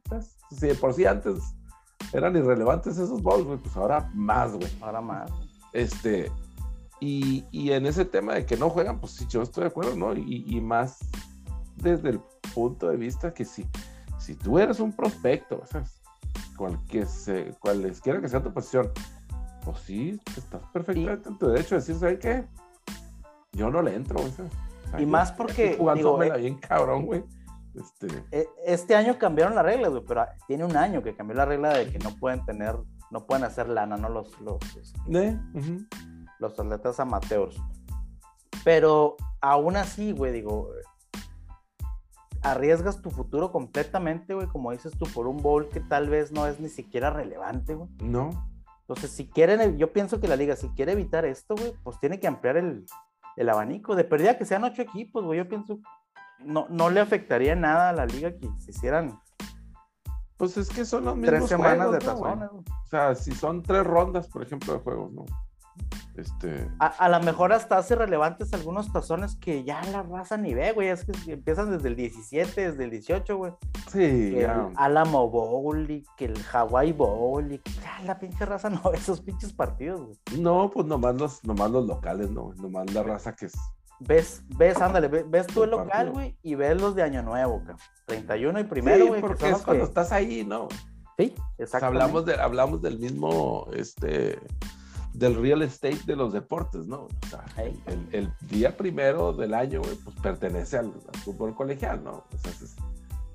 Si 0.50 0.68
de 0.68 0.76
por 0.76 0.94
sí 0.94 1.06
antes 1.06 1.42
eran 2.14 2.36
irrelevantes 2.36 2.98
esos 2.98 3.22
bowls, 3.22 3.46
güey, 3.46 3.58
pues 3.60 3.76
ahora 3.76 4.10
más, 4.14 4.54
güey. 4.54 4.70
Ahora 4.82 5.02
más. 5.02 5.30
Este, 5.74 6.32
y, 7.02 7.44
y, 7.52 7.72
en 7.72 7.86
ese 7.86 8.06
tema 8.06 8.36
de 8.36 8.46
que 8.46 8.56
no 8.56 8.70
juegan, 8.70 9.00
pues 9.00 9.14
sí, 9.14 9.26
yo 9.30 9.42
estoy 9.42 9.64
de 9.64 9.70
acuerdo, 9.70 9.96
¿no? 9.96 10.16
Y, 10.16 10.46
y 10.48 10.62
más, 10.62 11.00
desde 11.76 12.12
el 12.12 12.22
punto 12.54 12.88
de 12.88 12.96
vista 12.96 13.34
que 13.34 13.44
si, 13.44 13.68
si 14.18 14.36
tú 14.36 14.58
eres 14.58 14.80
un 14.80 14.94
prospecto, 14.94 15.60
o 15.62 15.66
sea, 15.66 15.84
cual 16.56 16.80
que 16.88 17.06
se, 17.06 17.54
cualesquiera 17.60 18.22
que 18.22 18.30
sea 18.30 18.42
tu 18.42 18.54
posición, 18.54 18.90
pues 19.66 19.80
sí, 19.80 20.22
estás 20.38 20.62
perfectamente 20.72 21.30
en 21.30 21.38
tu 21.38 21.48
derecho 21.48 21.76
de 21.76 21.82
decir, 21.82 21.96
¿sabes 21.96 22.20
qué? 22.20 22.48
Yo 23.52 23.70
no 23.70 23.82
le 23.82 23.96
entro, 23.96 24.22
o 24.22 24.30
sea, 24.30 24.46
y 25.00 25.06
más 25.06 25.32
porque. 25.32 25.78
Digo, 25.96 26.24
eh, 26.24 26.38
bien 26.38 26.58
cabrón, 26.58 27.06
güey. 27.06 27.24
Este... 27.74 28.24
E, 28.32 28.48
este 28.66 28.96
año 28.96 29.18
cambiaron 29.18 29.56
las 29.56 29.66
reglas, 29.66 29.92
güey, 29.92 30.04
pero 30.08 30.26
tiene 30.48 30.64
un 30.64 30.78
año 30.78 31.04
que 31.04 31.16
cambió 31.16 31.36
la 31.36 31.46
regla 31.46 31.74
de 31.74 31.92
que 31.92 32.00
no 32.00 32.12
pueden 32.12 32.46
tener, 32.46 32.76
no 33.12 33.26
pueden 33.26 33.44
hacer 33.44 33.68
lana, 33.68 33.98
¿no? 33.98 34.08
Los, 34.08 34.40
los, 34.40 34.60
¿Eh? 35.14 35.38
los 36.40 36.60
atletas 36.60 37.00
amateurs. 37.00 37.58
Pero 38.64 39.18
aún 39.42 39.76
así, 39.76 40.14
güey, 40.14 40.32
digo, 40.32 40.70
arriesgas 42.44 43.02
tu 43.02 43.10
futuro 43.10 43.52
completamente, 43.52 44.34
güey, 44.34 44.48
como 44.48 44.72
dices 44.72 44.94
tú, 44.98 45.06
por 45.14 45.28
un 45.28 45.38
bowl 45.38 45.68
que 45.70 45.82
tal 45.82 46.10
vez 46.10 46.32
no 46.32 46.48
es 46.48 46.60
ni 46.60 46.70
siquiera 46.70 47.10
relevante, 47.10 47.76
güey. 47.76 47.90
No. 48.02 48.55
Entonces, 48.88 49.12
si 49.12 49.28
quieren, 49.28 49.80
yo 49.80 49.92
pienso 49.92 50.20
que 50.20 50.28
la 50.28 50.36
liga, 50.36 50.56
si 50.56 50.70
quiere 50.70 50.92
evitar 50.92 51.26
esto, 51.26 51.56
güey, 51.56 51.74
pues 51.84 52.00
tiene 52.00 52.20
que 52.20 52.28
ampliar 52.28 52.58
el, 52.58 52.86
el 53.36 53.50
abanico. 53.50 53.96
De 53.96 54.04
pérdida 54.04 54.38
que 54.38 54.46
sean 54.46 54.64
ocho 54.64 54.84
equipos, 54.84 55.24
güey, 55.24 55.40
yo 55.40 55.50
pienso, 55.50 55.80
no, 56.40 56.68
no 56.70 56.92
le 56.92 57.00
afectaría 57.00 57.56
nada 57.56 57.90
a 57.90 57.94
la 57.94 58.06
liga 58.06 58.38
que 58.38 58.48
se 58.60 58.70
hicieran. 58.70 59.20
Pues 60.38 60.56
es 60.58 60.70
que 60.70 60.86
son 60.86 61.06
los 61.06 61.16
mismos 61.16 61.40
tres 61.40 61.50
semanas 61.50 61.92
de 61.94 61.98
tazones. 61.98 62.50
o 62.52 62.64
sea, 62.88 63.16
si 63.16 63.32
son 63.32 63.64
tres 63.64 63.84
rondas, 63.84 64.28
por 64.28 64.44
ejemplo, 64.44 64.74
de 64.74 64.80
juegos, 64.80 65.12
¿no? 65.14 65.26
Este... 66.18 66.70
A, 66.80 67.10
lo 67.10 67.20
mejor 67.20 67.52
hasta 67.52 67.78
hace 67.78 67.96
relevantes 67.96 68.54
algunos 68.54 68.92
tazones 68.92 69.36
que 69.36 69.64
ya 69.64 69.82
la 69.92 70.02
raza 70.04 70.38
ni 70.38 70.54
ve, 70.54 70.72
güey. 70.72 70.88
Es 70.88 71.06
que 71.06 71.34
empiezan 71.34 71.72
desde 71.72 71.90
el 71.90 71.96
17, 71.96 72.72
desde 72.72 72.84
el 72.84 72.90
18, 72.90 73.38
güey. 73.38 73.54
Sí, 73.92 74.38
El 74.38 74.50
Alamo 74.76 75.30
Bowl 75.30 75.90
y 75.90 76.06
que 76.16 76.26
el 76.26 76.38
Hawaii 76.54 76.94
Bowl 76.94 77.52
y 77.52 77.62
ya 77.84 78.02
la 78.06 78.18
pinche 78.18 78.46
raza 78.46 78.70
no 78.70 78.82
ve 78.92 78.98
esos 78.98 79.22
pinches 79.22 79.52
partidos, 79.52 80.02
güey. 80.02 80.42
No, 80.42 80.72
pues 80.72 80.86
nomás 80.86 81.16
los, 81.16 81.44
nomás 81.44 81.72
los 81.72 81.86
locales, 81.86 82.32
no. 82.32 82.54
Nomás 82.56 82.94
la 82.94 83.04
raza 83.04 83.36
que 83.36 83.48
es. 83.48 83.54
Ves, 84.00 84.44
ves, 84.58 84.82
ándale, 84.82 85.08
ves, 85.08 85.48
tú 85.48 85.64
el 85.64 85.70
local, 85.70 86.12
güey, 86.12 86.38
y 86.44 86.56
ves 86.56 86.80
los 86.80 86.96
de 86.96 87.04
Año 87.04 87.24
Nuevo, 87.24 87.60
cabrón. 87.60 87.78
31 88.08 88.60
y 88.60 88.64
primero, 88.66 89.08
güey. 89.08 89.22
porque 89.22 89.50
es 89.50 89.62
cuando 89.62 89.86
estás 89.86 90.12
ahí, 90.12 90.44
¿no? 90.44 90.68
Sí, 91.18 91.34
exacto. 91.58 91.88
hablamos, 91.88 92.26
de, 92.26 92.36
hablamos 92.36 92.82
del 92.82 93.00
mismo, 93.00 93.68
este 93.74 94.38
del 95.18 95.36
real 95.36 95.62
estate 95.62 96.02
de 96.06 96.16
los 96.16 96.34
deportes, 96.34 96.88
¿no? 96.88 97.04
O 97.04 97.28
sea, 97.30 97.46
el, 98.12 98.32
día 98.50 98.76
primero 98.76 99.32
del 99.32 99.54
año, 99.54 99.82
güey, 99.82 99.96
pues 99.96 100.16
pertenece 100.20 100.78
al, 100.78 100.92
fútbol 101.24 101.56
colegial, 101.56 102.04
¿no? 102.04 102.24
O 102.34 102.38
sea, 102.38 102.52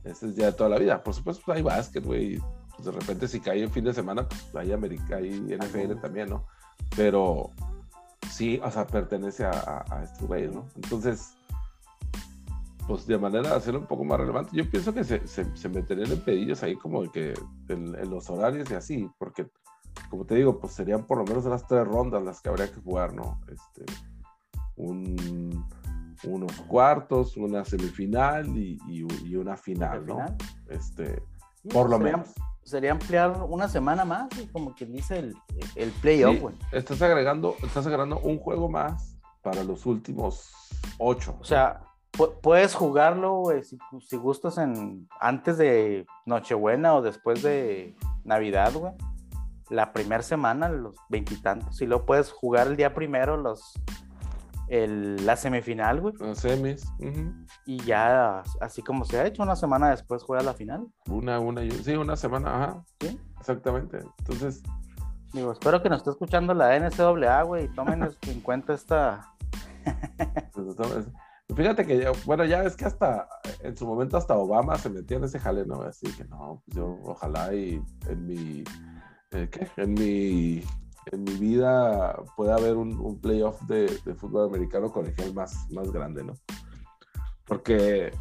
ese 0.05 0.27
es, 0.27 0.37
ya 0.37 0.47
de 0.47 0.53
toda 0.53 0.69
la 0.69 0.79
vida. 0.79 1.03
Por 1.03 1.15
supuesto, 1.15 1.43
pues 1.45 1.57
hay 1.57 1.63
básquet, 1.63 2.05
güey. 2.05 2.39
Pues 2.77 2.85
de 2.85 2.93
repente, 2.93 3.29
si 3.29 3.41
cae 3.41 3.63
en 3.63 3.71
fin 3.71 3.85
de 3.85 3.95
semana, 3.95 4.29
pues 4.29 4.55
hay, 4.55 4.73
América, 4.73 5.17
hay 5.17 5.31
NFL 5.31 6.01
también, 6.01 6.29
¿no? 6.29 6.47
Pero 6.97 7.51
sí, 8.31 8.61
o 8.63 8.71
sea, 8.71 8.87
pertenece 8.87 9.45
a, 9.45 9.85
a, 9.89 10.05
estos 10.05 10.29
güeyes, 10.29 10.55
¿no? 10.55 10.67
Entonces, 10.77 11.35
pues 12.87 13.07
de 13.07 13.19
manera 13.19 13.51
de 13.51 13.55
hacerlo 13.55 13.81
un 13.81 13.87
poco 13.87 14.05
más 14.05 14.21
relevante, 14.21 14.51
yo 14.55 14.69
pienso 14.69 14.93
que 14.93 15.05
se, 15.05 15.27
se, 15.27 15.69
meterían 15.69 16.11
en 16.11 16.21
pedillos 16.21 16.63
ahí 16.63 16.77
como 16.77 17.03
de 17.03 17.11
que 17.11 17.35
en 17.69 18.11
los 18.11 18.29
horarios 18.29 18.71
y 18.71 18.75
así, 18.75 19.11
porque 19.19 19.47
como 20.11 20.25
te 20.25 20.35
digo, 20.35 20.59
pues 20.59 20.73
serían 20.73 21.05
por 21.05 21.19
lo 21.19 21.25
menos 21.25 21.47
unas 21.47 21.67
tres 21.67 21.87
rondas 21.87 22.23
las 22.23 22.41
que 22.41 22.49
habría 22.49 22.71
que 22.71 22.81
jugar, 22.81 23.15
¿no? 23.15 23.41
Este, 23.49 23.85
unos 24.77 26.53
cuartos, 26.67 27.37
una 27.37 27.65
semifinal 27.65 28.47
y, 28.57 29.03
una 29.35 29.57
final, 29.57 30.07
¿no? 30.07 30.19
Este, 30.69 31.23
por 31.73 31.89
lo 31.89 31.99
menos. 31.99 32.31
Sería 32.63 32.93
ampliar 32.93 33.41
una 33.49 33.69
semana 33.69 34.05
más, 34.05 34.29
como 34.53 34.75
que 34.75 34.85
dice 34.87 35.19
el, 35.19 35.35
el 35.77 35.91
playoff, 35.93 36.41
güey. 36.41 36.55
estás 36.73 37.01
agregando, 37.03 37.57
estás 37.63 37.87
agregando 37.87 38.21
un 38.21 38.39
juego 38.39 38.69
más 38.69 39.17
para 39.43 39.65
los 39.65 39.87
últimos 39.87 40.53
ocho. 40.99 41.37
O 41.41 41.45
sea, 41.45 41.83
puedes 42.43 42.75
jugarlo, 42.75 43.45
si, 43.63 43.79
si, 44.07 44.17
gustas 44.17 44.59
en 44.59 45.09
antes 45.21 45.57
de 45.57 46.07
Nochebuena 46.27 46.95
o 46.95 47.03
después 47.03 47.43
de 47.43 47.97
Navidad, 48.25 48.73
güey 48.75 48.93
la 49.71 49.93
primera 49.93 50.23
semana, 50.23 50.69
los 50.69 50.97
veintitantos, 51.09 51.77
si 51.77 51.87
lo 51.87 52.05
puedes 52.05 52.31
jugar 52.31 52.67
el 52.67 52.77
día 52.77 52.95
primero, 52.95 53.37
los 53.37 53.75
el, 54.71 55.27
la 55.27 55.37
semifinal, 55.37 56.01
güey. 56.01 56.15
Los 56.21 56.39
semis. 56.39 56.87
Y 57.67 57.79
ya, 57.83 58.43
así 58.61 58.83
como 58.83 59.05
se 59.05 59.19
ha 59.19 59.27
hecho, 59.27 59.43
una 59.43 59.57
semana 59.57 59.91
después 59.91 60.23
juega 60.23 60.45
la 60.45 60.55
final. 60.55 60.87
Una, 61.09 61.41
una, 61.41 61.63
sí, 61.83 61.95
una 61.97 62.17
semana, 62.17 62.55
ajá. 62.55 62.85
Sí. 63.01 63.21
Exactamente. 63.41 63.99
Entonces. 64.21 64.63
Digo, 65.33 65.53
espero 65.53 65.83
que 65.83 65.89
nos 65.89 65.99
esté 65.99 66.11
escuchando 66.11 66.55
la 66.55 66.79
NCAA, 66.79 67.43
güey, 67.43 67.65
y 67.65 67.69
tomen 67.69 68.03
en 68.23 68.41
cuenta 68.41 68.75
esta. 68.75 69.35
Fíjate 71.57 71.85
que, 71.85 72.13
bueno, 72.25 72.45
ya 72.45 72.63
es 72.63 72.77
que 72.77 72.85
hasta, 72.85 73.29
en 73.65 73.77
su 73.77 73.85
momento 73.87 74.17
hasta 74.17 74.37
Obama 74.37 74.79
se 74.79 74.89
metió 74.89 75.17
en 75.17 75.25
ese 75.25 75.41
jale, 75.41 75.67
¿no? 75.67 75.83
Así 75.83 76.07
que 76.13 76.25
no, 76.27 76.63
pues 76.65 76.77
yo 76.77 76.97
ojalá 77.05 77.53
y 77.53 77.83
en 78.09 78.27
mi 78.27 78.63
eh, 79.33 79.49
en 79.77 79.95
mi, 79.95 80.63
en 81.13 81.25
mi 81.25 81.33
vida 81.35 82.17
puede 82.37 82.53
haber 82.53 82.77
un, 82.77 83.21
playoff 83.21 83.61
de, 83.63 83.89
fútbol 84.17 84.49
americano 84.49 84.91
colegial 84.91 85.33
más, 85.35 85.71
más 85.71 85.91
grande, 85.91 86.25
¿no? 86.25 86.35
Porque, 87.45 88.13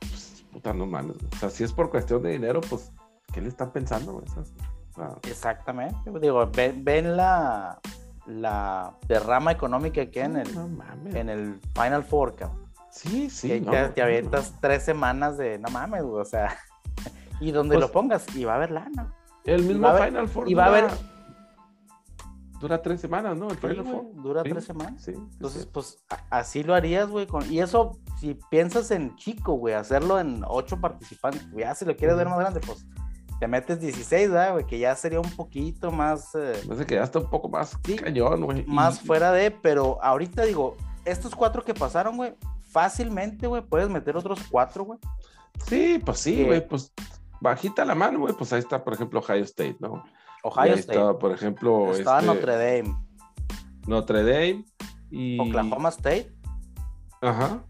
pues, 0.00 0.44
puta, 0.52 0.72
no 0.72 0.86
mames. 0.86 1.16
O 1.32 1.36
sea, 1.38 1.50
si 1.50 1.64
es 1.64 1.72
por 1.72 1.90
cuestión 1.90 2.22
de 2.22 2.30
dinero, 2.30 2.60
pues, 2.60 2.92
¿qué 3.32 3.40
le 3.40 3.48
están 3.48 3.72
pensando? 3.72 4.22
Exactamente. 5.22 5.96
Digo, 6.20 6.50
ven, 6.52 7.16
la, 7.16 7.80
la 8.26 8.96
derrama 9.08 9.52
económica 9.52 10.06
que 10.06 10.20
hay 10.20 10.26
en 10.26 10.36
el, 10.36 11.16
en 11.16 11.28
el 11.28 11.60
Final 11.74 12.04
Four, 12.04 12.36
cabrón. 12.36 12.62
Sí, 12.90 13.30
sí. 13.30 13.48
Que 13.48 13.88
te, 13.94 14.02
avientas 14.02 14.54
tres 14.60 14.84
semanas 14.84 15.38
de, 15.38 15.58
no 15.58 15.70
mames, 15.70 16.02
o 16.02 16.24
sea, 16.24 16.54
y 17.40 17.50
donde 17.50 17.76
pues 17.76 17.86
lo 17.86 17.92
pongas, 17.92 18.36
y 18.36 18.44
va 18.44 18.52
a 18.52 18.56
haber 18.56 18.70
lana. 18.70 19.14
El 19.44 19.64
mismo 19.64 19.92
Final 19.94 20.28
Four. 20.28 20.50
Y 20.50 20.54
va 20.54 20.64
a 20.64 20.68
haber. 20.68 20.90
Dura 22.60 22.80
tres 22.80 23.00
semanas, 23.00 23.36
¿no? 23.36 23.50
El 23.50 23.56
Final 23.56 23.84
Four. 23.84 24.22
Dura 24.22 24.42
tres 24.42 24.64
semanas. 24.64 25.02
Sí, 25.02 25.12
Entonces, 25.12 25.66
pues 25.66 25.98
así 26.30 26.62
lo 26.62 26.74
harías, 26.74 27.08
güey. 27.08 27.26
Y 27.50 27.58
eso, 27.58 27.98
si 28.20 28.38
piensas 28.50 28.90
en 28.92 29.16
chico, 29.16 29.54
güey, 29.54 29.74
hacerlo 29.74 30.20
en 30.20 30.44
ocho 30.46 30.80
participantes, 30.80 31.44
ya 31.56 31.74
si 31.74 31.84
lo 31.84 31.96
quieres 31.96 32.16
ver 32.16 32.28
más 32.28 32.38
grande, 32.38 32.60
pues 32.60 32.86
te 33.42 33.48
metes 33.48 33.80
16, 33.80 34.30
güey? 34.52 34.64
Que 34.64 34.78
ya 34.78 34.94
sería 34.94 35.18
un 35.18 35.30
poquito 35.30 35.90
más. 35.90 36.32
Eh... 36.36 36.62
No 36.68 36.76
sé, 36.76 36.86
que 36.86 36.94
ya 36.94 37.02
está 37.02 37.18
un 37.18 37.28
poco 37.28 37.48
más 37.48 37.76
cañón, 37.76 38.44
güey. 38.44 38.64
Más 38.66 39.00
fuera 39.00 39.32
de, 39.32 39.50
pero 39.50 39.98
ahorita 40.00 40.44
digo, 40.44 40.76
estos 41.04 41.34
cuatro 41.34 41.64
que 41.64 41.74
pasaron, 41.74 42.16
güey, 42.16 42.34
fácilmente, 42.60 43.48
güey, 43.48 43.62
puedes 43.62 43.88
meter 43.88 44.16
otros 44.16 44.38
cuatro, 44.48 44.84
güey. 44.84 45.00
Sí, 45.66 46.00
pues 46.04 46.20
sí, 46.20 46.44
güey, 46.44 46.66
pues 46.66 46.92
bajita 47.42 47.84
la 47.84 47.94
mano, 47.94 48.20
güey, 48.20 48.34
pues 48.34 48.52
ahí 48.52 48.60
está, 48.60 48.82
por 48.82 48.94
ejemplo, 48.94 49.20
Ohio 49.20 49.42
State, 49.44 49.76
¿no? 49.80 50.04
Ohio 50.44 50.74
State. 50.74 50.98
Está, 50.98 51.18
por 51.18 51.32
ejemplo. 51.32 51.92
Está 51.92 52.20
este, 52.20 52.26
Notre 52.26 52.52
Dame. 52.52 52.96
Notre 53.86 54.22
Dame 54.22 54.64
y. 55.10 55.38
Oklahoma 55.40 55.88
State. 55.90 56.32
Ajá. 57.20 57.64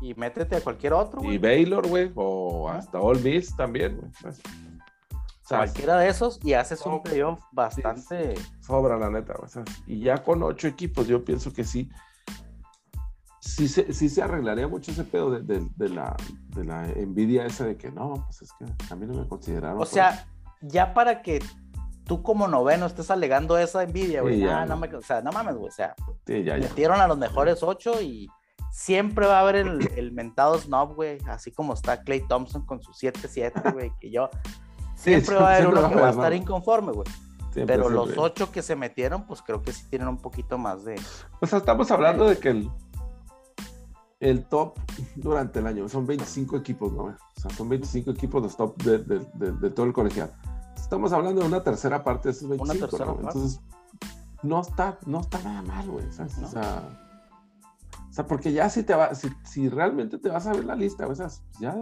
Y 0.00 0.14
métete 0.14 0.56
a 0.56 0.60
cualquier 0.60 0.92
otro, 0.92 1.22
güey. 1.22 1.36
Y 1.36 1.38
Baylor, 1.38 1.86
güey, 1.88 2.12
o 2.14 2.68
hasta 2.68 3.00
All 3.00 3.20
Miss 3.20 3.56
también, 3.56 3.96
güey. 3.96 4.10
O 4.10 5.46
sea, 5.46 5.58
Cualquiera 5.58 5.98
de 5.98 6.08
esos 6.08 6.40
y 6.42 6.54
haces 6.54 6.84
un 6.86 7.02
playoff 7.02 7.40
bastante. 7.52 8.34
Sobra, 8.60 8.96
la 8.98 9.10
neta, 9.10 9.34
güey. 9.34 9.64
Y 9.86 10.00
ya 10.00 10.22
con 10.22 10.42
ocho 10.42 10.68
equipos, 10.68 11.06
yo 11.06 11.24
pienso 11.24 11.52
que 11.52 11.64
sí 11.64 11.90
sí 13.44 13.68
se, 13.68 13.92
sí 13.92 14.08
se 14.08 14.22
arreglaría 14.22 14.66
mucho 14.66 14.90
ese 14.90 15.04
pedo 15.04 15.30
de, 15.30 15.66
de, 15.76 15.88
la, 15.88 16.16
de 16.56 16.64
la 16.64 16.88
envidia 16.92 17.44
esa 17.44 17.64
de 17.64 17.76
que 17.76 17.90
no, 17.90 18.24
pues 18.26 18.42
es 18.42 18.50
que 18.52 18.64
a 18.90 18.96
mí 18.96 19.06
no 19.06 19.14
me 19.14 19.28
consideraron. 19.28 19.80
O 19.80 19.84
sea, 19.84 20.26
ya 20.62 20.94
para 20.94 21.22
que 21.22 21.42
tú 22.04 22.22
como 22.22 22.48
noveno 22.48 22.86
estés 22.86 23.10
alegando 23.10 23.58
esa 23.58 23.82
envidia, 23.82 24.22
güey. 24.22 24.42
ah, 24.44 24.64
no. 24.64 24.80
o 24.80 25.02
sea, 25.02 25.20
no 25.20 25.30
mames, 25.30 25.56
güey. 25.56 25.68
O 25.68 25.72
sea, 25.72 25.94
metieron 26.26 27.00
a 27.00 27.06
los 27.06 27.18
mejores 27.18 27.62
ocho 27.62 28.00
y 28.00 28.28
siempre 28.72 29.26
va 29.26 29.38
a 29.38 29.40
haber 29.42 29.56
el, 29.56 29.90
el 29.96 30.12
mentado 30.12 30.58
snob, 30.58 30.94
güey. 30.94 31.18
Así 31.28 31.52
como 31.52 31.74
está 31.74 32.02
Clay 32.02 32.26
Thompson 32.26 32.64
con 32.64 32.82
su 32.82 32.92
7-7, 32.92 33.72
güey. 33.74 33.92
Que 34.00 34.10
yo. 34.10 34.30
Siempre 34.96 35.34
va 35.34 35.50
a 35.50 35.56
haber 35.56 35.68
uno 35.68 35.88
que 35.88 35.96
va 35.96 36.08
a 36.08 36.10
estar 36.10 36.32
inconforme, 36.32 36.92
güey. 36.92 37.08
Pero 37.66 37.88
los 37.88 38.16
ocho 38.16 38.50
que 38.50 38.62
se 38.62 38.74
metieron, 38.74 39.26
pues 39.26 39.42
creo 39.42 39.62
que 39.62 39.72
sí 39.72 39.84
tienen 39.88 40.08
un 40.08 40.18
poquito 40.18 40.58
más 40.58 40.84
de. 40.84 41.00
O 41.40 41.46
sea, 41.46 41.58
estamos 41.58 41.90
hablando 41.90 42.26
de 42.26 42.36
que 42.38 42.48
el, 42.48 42.70
el 44.24 44.44
top 44.46 44.78
durante 45.16 45.58
el 45.58 45.66
año. 45.66 45.88
Son 45.88 46.06
25 46.06 46.56
equipos, 46.56 46.92
¿no? 46.92 47.04
O 47.04 47.40
sea, 47.40 47.50
son 47.50 47.68
25 47.68 48.10
equipos 48.10 48.42
los 48.42 48.56
top 48.56 48.76
de, 48.82 49.70
todo 49.70 49.86
el 49.86 49.92
colegial. 49.92 50.32
Estamos 50.74 51.12
hablando 51.12 51.42
de 51.42 51.46
una 51.46 51.62
tercera 51.62 52.02
parte 52.02 52.28
de 52.28 52.32
esos 52.32 52.48
25. 52.48 52.98
¿no? 52.98 53.20
Entonces, 53.20 53.60
no 54.42 54.60
está, 54.62 54.98
no 55.06 55.20
está 55.20 55.42
nada 55.42 55.62
mal, 55.62 55.88
güey. 55.90 56.06
O 56.06 56.12
sea, 56.12 56.26
sea, 58.10 58.26
porque 58.26 58.52
ya 58.52 58.70
si 58.70 58.82
te 58.82 58.94
va, 58.94 59.14
si, 59.14 59.28
si 59.44 59.68
realmente 59.68 60.18
te 60.18 60.30
vas 60.30 60.46
a 60.46 60.52
ver 60.52 60.64
la 60.64 60.74
lista, 60.74 61.06
o 61.06 61.14
sea, 61.14 61.28
ya 61.60 61.76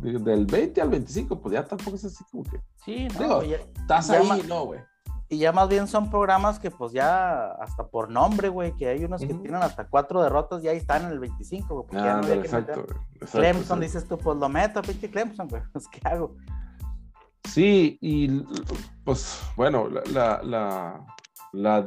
del 0.00 0.46
20 0.46 0.80
al 0.80 0.90
25, 0.90 1.40
pues 1.40 1.54
ya 1.54 1.64
tampoco 1.64 1.96
es 1.96 2.04
así 2.04 2.22
como 2.30 2.44
que. 2.44 2.60
Sí, 2.84 3.08
no, 3.18 3.42
estás 3.42 4.10
ahí, 4.10 4.44
no, 4.46 4.66
güey. 4.66 4.80
Y 5.30 5.38
ya 5.38 5.52
más 5.52 5.68
bien 5.68 5.86
son 5.86 6.08
programas 6.08 6.58
que 6.58 6.70
pues 6.70 6.92
ya 6.92 7.50
hasta 7.60 7.86
por 7.86 8.10
nombre, 8.10 8.48
güey, 8.48 8.74
que 8.76 8.88
hay 8.88 9.04
unos 9.04 9.20
que 9.20 9.26
tienen 9.26 9.56
hasta 9.56 9.86
cuatro 9.86 10.22
derrotas 10.22 10.64
y 10.64 10.68
ahí 10.68 10.78
están 10.78 11.04
en 11.04 11.12
el 11.12 11.18
25, 11.18 11.82
güey. 11.82 12.02
Ah, 12.02 12.20
no 12.22 12.28
exacto, 12.28 12.86
Clemson, 13.30 13.80
dices 13.80 14.08
tú, 14.08 14.16
pues 14.16 14.38
lo 14.38 14.48
meto, 14.48 14.80
pinche 14.80 15.10
Clemson, 15.10 15.48
güey, 15.48 15.62
pues 15.72 15.86
¿qué 15.88 16.00
hago? 16.04 16.34
Sí, 17.44 17.98
y 18.00 18.42
pues 19.04 19.40
bueno, 19.56 19.88
la, 19.88 20.40
la, 20.42 21.04
la, 21.52 21.82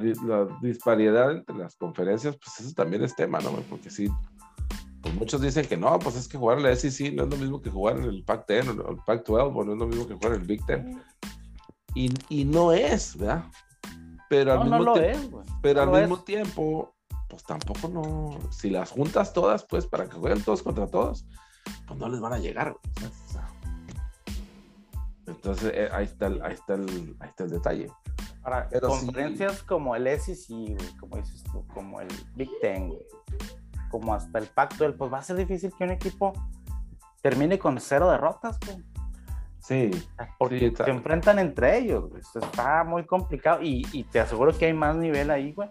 disparidad 0.61 1.31
entre 1.31 1.55
las 1.55 1.75
conferencias, 1.75 2.37
pues 2.37 2.59
eso 2.59 2.73
también 2.75 3.03
es 3.03 3.15
tema, 3.15 3.39
¿no? 3.39 3.51
Porque 3.69 3.89
sí, 3.89 4.07
pues 5.01 5.15
muchos 5.15 5.41
dicen 5.41 5.65
que 5.65 5.77
no, 5.77 5.97
pues 5.99 6.15
es 6.15 6.27
que 6.27 6.37
jugar 6.37 6.57
en 6.57 6.63
la 6.63 6.75
SEC 6.75 7.13
no 7.13 7.23
es 7.23 7.29
lo 7.29 7.37
mismo 7.37 7.61
que 7.61 7.69
jugar 7.69 7.97
en 7.97 8.03
el 8.03 8.23
Pac-10 8.23 8.83
o 8.85 8.91
el 8.91 8.97
Pac-12, 9.05 9.51
o 9.55 9.63
no 9.63 9.73
es 9.73 9.79
lo 9.79 9.87
mismo 9.87 10.07
que 10.07 10.13
jugar 10.13 10.33
en 10.33 10.41
el 10.41 10.47
Big 10.47 10.65
Ten. 10.65 11.01
Y, 11.93 12.13
y 12.29 12.45
no 12.45 12.71
es, 12.71 13.17
¿verdad? 13.17 13.45
Pero 14.29 14.53
al 14.53 14.69
mismo, 14.69 14.93
tiempo, 14.93 15.43
pero 15.61 15.81
al 15.81 15.91
mismo 15.91 16.19
tiempo, 16.23 16.95
pues 17.27 17.43
tampoco 17.43 17.89
no. 17.89 18.39
Si 18.49 18.69
las 18.69 18.91
juntas 18.91 19.33
todas, 19.33 19.65
pues 19.65 19.85
para 19.85 20.07
que 20.07 20.15
jueguen 20.15 20.41
todos 20.41 20.63
contra 20.63 20.87
todos, 20.87 21.25
pues 21.85 21.99
no 21.99 22.07
les 22.07 22.21
van 22.21 22.33
a 22.33 22.37
llegar. 22.37 22.75
Entonces 25.27 25.71
eh, 25.75 25.89
ahí, 25.91 26.05
está 26.05 26.27
el, 26.27 26.41
ahí, 26.43 26.53
está 26.53 26.75
el, 26.75 27.15
ahí 27.19 27.29
está 27.29 27.43
el 27.43 27.49
detalle. 27.49 27.91
Para 28.41 28.69
conferencias 28.69 29.61
como 29.63 29.95
el 29.95 30.07
SEC, 30.19 30.97
como 30.99 31.17
dices 31.17 31.43
tú, 31.43 31.65
como 31.73 32.01
el 32.01 32.07
Big 32.35 32.49
Ten, 32.61 32.97
como 33.89 34.13
hasta 34.13 34.39
el 34.39 34.47
Pacto, 34.47 34.95
pues 34.95 35.13
va 35.13 35.19
a 35.19 35.23
ser 35.23 35.35
difícil 35.35 35.71
que 35.77 35.83
un 35.83 35.91
equipo 35.91 36.33
termine 37.21 37.59
con 37.59 37.79
cero 37.79 38.09
derrotas, 38.09 38.57
güey. 38.65 38.77
Sí. 39.61 39.91
Porque 40.39 40.73
se 40.75 40.89
enfrentan 40.89 41.39
entre 41.39 41.77
ellos, 41.77 42.05
Está 42.35 42.83
muy 42.83 43.05
complicado 43.05 43.61
y, 43.61 43.85
y, 43.91 44.03
te 44.03 44.19
aseguro 44.19 44.57
que 44.57 44.65
hay 44.65 44.73
más 44.73 44.95
nivel 44.95 45.29
ahí, 45.29 45.53
güey, 45.53 45.69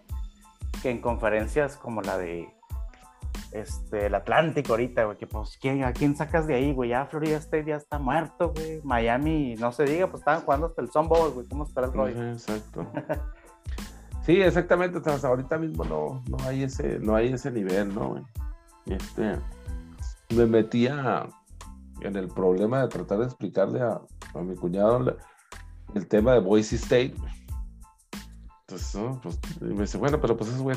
que 0.81 0.91
en 0.91 1.01
conferencias 1.01 1.77
como 1.77 2.01
la 2.01 2.17
de 2.17 2.49
este, 3.53 4.07
el 4.07 4.15
Atlántico 4.15 4.73
ahorita, 4.73 5.05
güey, 5.05 5.19
que 5.19 5.27
pues, 5.27 5.59
¿quién, 5.61 5.83
¿a 5.85 5.93
quién 5.93 6.17
sacas 6.17 6.47
de 6.47 6.55
ahí, 6.55 6.73
güey? 6.73 6.91
Ya 6.91 7.07
Florida 7.07 7.37
State 7.39 7.65
ya 7.67 7.77
está 7.77 7.99
muerto, 7.99 8.53
güey. 8.55 8.81
Miami, 8.85 9.57
no 9.59 9.73
se 9.73 9.85
diga, 9.85 10.07
pues 10.07 10.21
estaban 10.21 10.43
jugando 10.43 10.67
hasta 10.67 10.83
el 10.83 10.91
Sun 10.91 11.09
güey. 11.09 11.47
¿Cómo 11.49 11.65
estará 11.65 11.89
el 11.89 11.93
rollo? 11.93 12.31
Exacto. 12.31 12.87
sí, 14.25 14.41
exactamente. 14.41 14.99
Hasta 14.99 15.27
ahorita 15.27 15.59
mismo 15.59 15.85
no, 15.85 16.23
no, 16.29 16.37
hay 16.47 16.63
ese, 16.63 17.01
no 17.01 17.17
hay 17.17 17.33
ese 17.33 17.51
nivel, 17.51 17.93
¿no, 17.93 18.11
güey? 18.11 18.23
Este, 18.87 19.37
me 20.35 20.47
metía 20.47 21.27
en 22.03 22.17
el 22.17 22.29
problema 22.29 22.83
de 22.83 22.89
tratar 22.89 23.19
de 23.19 23.27
explicarle 23.27 23.81
a, 23.81 24.01
a 24.35 24.39
mi 24.43 24.55
cuñado 24.57 25.17
el 25.95 26.09
tema 26.09 26.35
de 26.35 26.41
Boise 26.41 26.77
State. 26.77 27.15
Entonces, 28.63 28.95
¿no? 28.95 29.21
pues 29.21 29.39
me 29.61 29.83
dice, 29.83 29.99
bueno, 29.99 30.21
pero 30.21 30.37
pues 30.37 30.51
es, 30.51 30.59
güey 30.61 30.77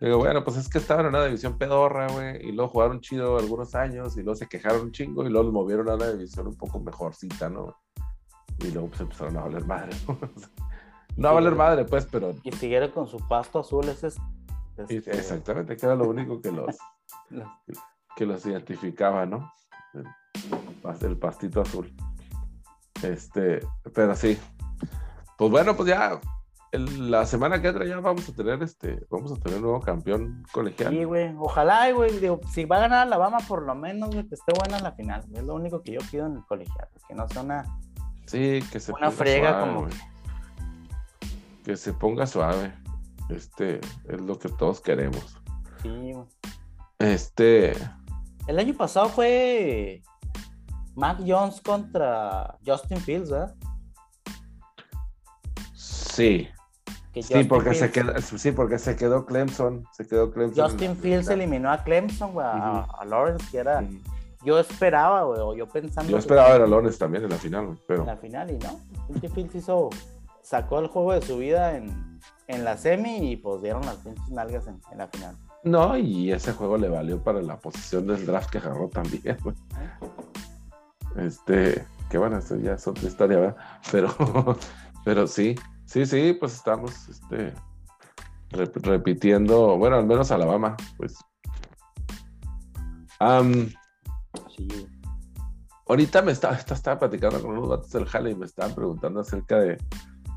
digo, 0.00 0.18
bueno, 0.18 0.44
pues 0.44 0.56
es 0.56 0.68
que 0.68 0.78
estaban 0.78 1.06
en 1.06 1.14
una 1.14 1.24
división 1.24 1.56
pedorra, 1.56 2.08
güey, 2.08 2.48
y 2.48 2.52
luego 2.52 2.70
jugaron 2.70 3.00
chido 3.00 3.38
algunos 3.38 3.74
años, 3.74 4.16
y 4.16 4.22
luego 4.22 4.36
se 4.36 4.46
quejaron 4.46 4.82
un 4.82 4.92
chingo, 4.92 5.24
y 5.24 5.30
luego 5.30 5.44
los 5.44 5.52
movieron 5.52 5.88
a 5.88 5.94
una 5.94 6.10
división 6.10 6.46
un 6.46 6.56
poco 6.56 6.80
mejorcita, 6.80 7.48
¿no? 7.48 7.76
Y 8.60 8.70
luego 8.70 8.88
pues 8.88 9.00
empezaron 9.00 9.36
a 9.36 9.42
valer 9.42 9.64
madre, 9.64 9.96
¿no? 10.06 10.18
no 11.16 11.28
a 11.28 11.32
valer 11.32 11.54
madre, 11.54 11.84
pues, 11.84 12.06
pero... 12.10 12.34
Y 12.42 12.52
siguieron 12.52 12.90
con 12.90 13.06
su 13.06 13.18
pasto 13.28 13.60
azul, 13.60 13.88
ese 13.88 14.08
es... 14.08 14.16
Este, 14.76 15.12
exactamente, 15.12 15.76
que 15.76 15.86
era 15.86 15.94
lo 15.94 16.08
único 16.08 16.40
que 16.40 16.52
los... 16.52 16.76
que 18.16 18.26
los 18.26 18.44
identificaba, 18.46 19.26
¿no? 19.26 19.52
El, 21.02 21.16
pastito 21.16 21.60
azul. 21.60 21.92
Este, 23.02 23.60
pero 23.94 24.14
sí. 24.14 24.38
Pues 25.36 25.50
bueno, 25.50 25.76
pues 25.76 25.88
ya 25.88 26.20
la 26.78 27.24
semana 27.26 27.60
que 27.60 27.68
entra 27.68 27.84
ya 27.84 28.00
vamos 28.00 28.28
a 28.28 28.32
tener 28.32 28.62
este, 28.62 29.04
vamos 29.10 29.32
a 29.32 29.36
tener 29.36 29.58
un 29.58 29.64
nuevo 29.64 29.80
campeón 29.80 30.44
colegial. 30.52 30.92
Sí, 30.92 31.04
güey. 31.04 31.34
Ojalá, 31.38 31.90
güey. 31.92 32.18
Digo, 32.18 32.40
si 32.52 32.64
va 32.64 32.76
a 32.76 32.80
ganar 32.80 33.06
Alabama, 33.06 33.38
por 33.46 33.62
lo 33.62 33.74
menos, 33.74 34.10
güey, 34.10 34.26
que 34.26 34.34
esté 34.34 34.52
buena 34.58 34.78
en 34.78 34.84
la 34.84 34.92
final. 34.92 35.24
Es 35.32 35.44
lo 35.44 35.54
único 35.54 35.82
que 35.82 35.92
yo 35.92 36.00
pido 36.10 36.26
en 36.26 36.36
el 36.36 36.44
colegial. 36.44 36.88
Que 37.08 37.14
no 37.14 37.28
sea 37.28 37.42
una. 37.42 37.64
Sí, 38.26 38.62
que 38.72 38.80
se 38.80 38.92
una 38.92 39.10
frega 39.10 39.60
como. 39.60 39.86
Que 41.64 41.76
se 41.76 41.92
ponga 41.92 42.26
suave. 42.26 42.72
Este 43.30 43.80
es 44.08 44.20
lo 44.20 44.38
que 44.38 44.48
todos 44.48 44.80
queremos. 44.80 45.40
Sí, 45.82 46.12
güey. 46.12 46.26
Este. 46.98 47.72
El 48.46 48.58
año 48.58 48.74
pasado 48.74 49.08
fue 49.08 50.02
Mac 50.94 51.18
Jones 51.26 51.60
contra 51.60 52.56
Justin 52.64 52.98
Fields, 52.98 53.30
¿verdad? 53.30 53.54
Sí, 55.74 56.48
sí, 57.22 57.44
porque 57.44 57.74
se 57.74 57.90
quedó, 57.90 58.20
sí, 58.20 58.52
porque 58.52 58.78
se 58.78 58.96
quedó 58.96 59.26
Clemson. 59.26 59.84
Se 59.92 60.06
quedó 60.06 60.30
Clemson 60.30 60.68
Justin 60.68 60.96
Fields 60.96 61.28
eliminó 61.28 61.70
a 61.70 61.82
Clemson, 61.82 62.32
güey, 62.32 62.46
a, 62.46 63.04
Lawrence, 63.06 63.46
que 63.50 63.58
era. 63.58 63.84
Yo 64.44 64.58
esperaba, 64.58 65.24
güey, 65.24 65.40
o 65.40 65.54
yo 65.54 65.66
pensando. 65.66 66.10
Yo 66.10 66.18
esperaba 66.18 66.52
ver 66.52 66.62
a 66.62 66.66
Lawrence 66.66 66.98
también 66.98 67.24
en 67.24 67.30
la 67.30 67.36
final, 67.36 67.78
pero. 67.86 68.00
En 68.00 68.06
la 68.06 68.16
final, 68.16 68.50
y 68.50 68.58
no. 68.58 68.80
Justin 69.08 69.30
Fields 69.30 69.54
hizo. 69.56 69.90
Sacó 70.42 70.78
el 70.78 70.88
juego 70.88 71.14
de 71.14 71.22
su 71.22 71.38
vida 71.38 71.74
en, 71.74 72.20
en 72.48 72.64
la 72.64 72.76
semi 72.76 73.30
y 73.30 73.36
pues 73.36 73.62
dieron 73.62 73.80
las 73.86 73.96
pinches 73.96 74.28
nalgas 74.28 74.66
en, 74.66 74.78
en, 74.92 74.98
la 74.98 75.08
final. 75.08 75.34
No, 75.62 75.96
y 75.96 76.30
ese 76.32 76.52
juego 76.52 76.76
le 76.76 76.90
valió 76.90 77.22
para 77.22 77.40
la 77.40 77.56
posición 77.56 78.06
del 78.06 78.26
draft 78.26 78.50
que 78.50 78.58
agarró 78.58 78.90
también, 78.90 79.38
güey. 79.42 79.56
Este, 81.16 81.86
que 82.10 82.18
bueno, 82.18 82.38
esto 82.38 82.56
ya 82.56 82.74
es 82.74 82.86
otra 82.86 83.08
historia, 83.08 83.38
¿verdad? 83.38 83.56
Pero, 83.90 84.14
pero 85.04 85.26
sí, 85.26 85.54
Sí, 85.86 86.06
sí, 86.06 86.32
pues 86.38 86.54
estamos 86.54 87.08
este, 87.08 87.54
repitiendo, 88.50 89.76
bueno, 89.78 89.96
al 89.96 90.06
menos 90.06 90.30
Alabama, 90.30 90.76
pues. 90.96 91.16
sí. 94.56 94.88
Ahorita 95.86 96.22
me 96.22 96.32
estaba, 96.32 96.56
estaba 96.56 96.98
platicando 96.98 97.40
con 97.42 97.58
unos 97.58 97.68
datos 97.68 97.90
del 97.90 98.06
Jale 98.06 98.30
y 98.30 98.34
me 98.34 98.46
estaban 98.46 98.74
preguntando 98.74 99.20
acerca 99.20 99.60
de, 99.60 99.76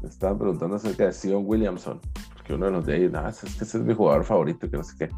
me 0.01 0.09
estaban 0.09 0.37
preguntando 0.37 0.75
acerca 0.75 1.05
de 1.05 1.13
Sion 1.13 1.43
Williamson, 1.45 2.01
porque 2.33 2.53
uno 2.53 2.65
de 2.65 2.71
los 2.73 2.85
de 2.85 2.93
ahí, 2.95 3.09
no, 3.09 3.27
es 3.27 3.39
que 3.39 3.63
ese 3.63 3.77
es 3.77 3.83
mi 3.83 3.95
jugador 3.95 4.25
favorito, 4.25 4.69
que 4.69 4.77
no 4.77 4.83
sé 4.83 4.95
qué. 4.99 5.09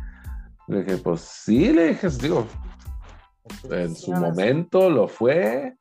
Le 0.68 0.84
dije, 0.84 0.98
pues 0.98 1.22
sí, 1.22 1.74
le 1.74 1.88
dije, 1.90 2.08
digo, 2.22 2.46
en 3.70 3.96
su 3.96 4.12
momento 4.12 4.90
lo 4.90 5.08
fue, 5.08 5.76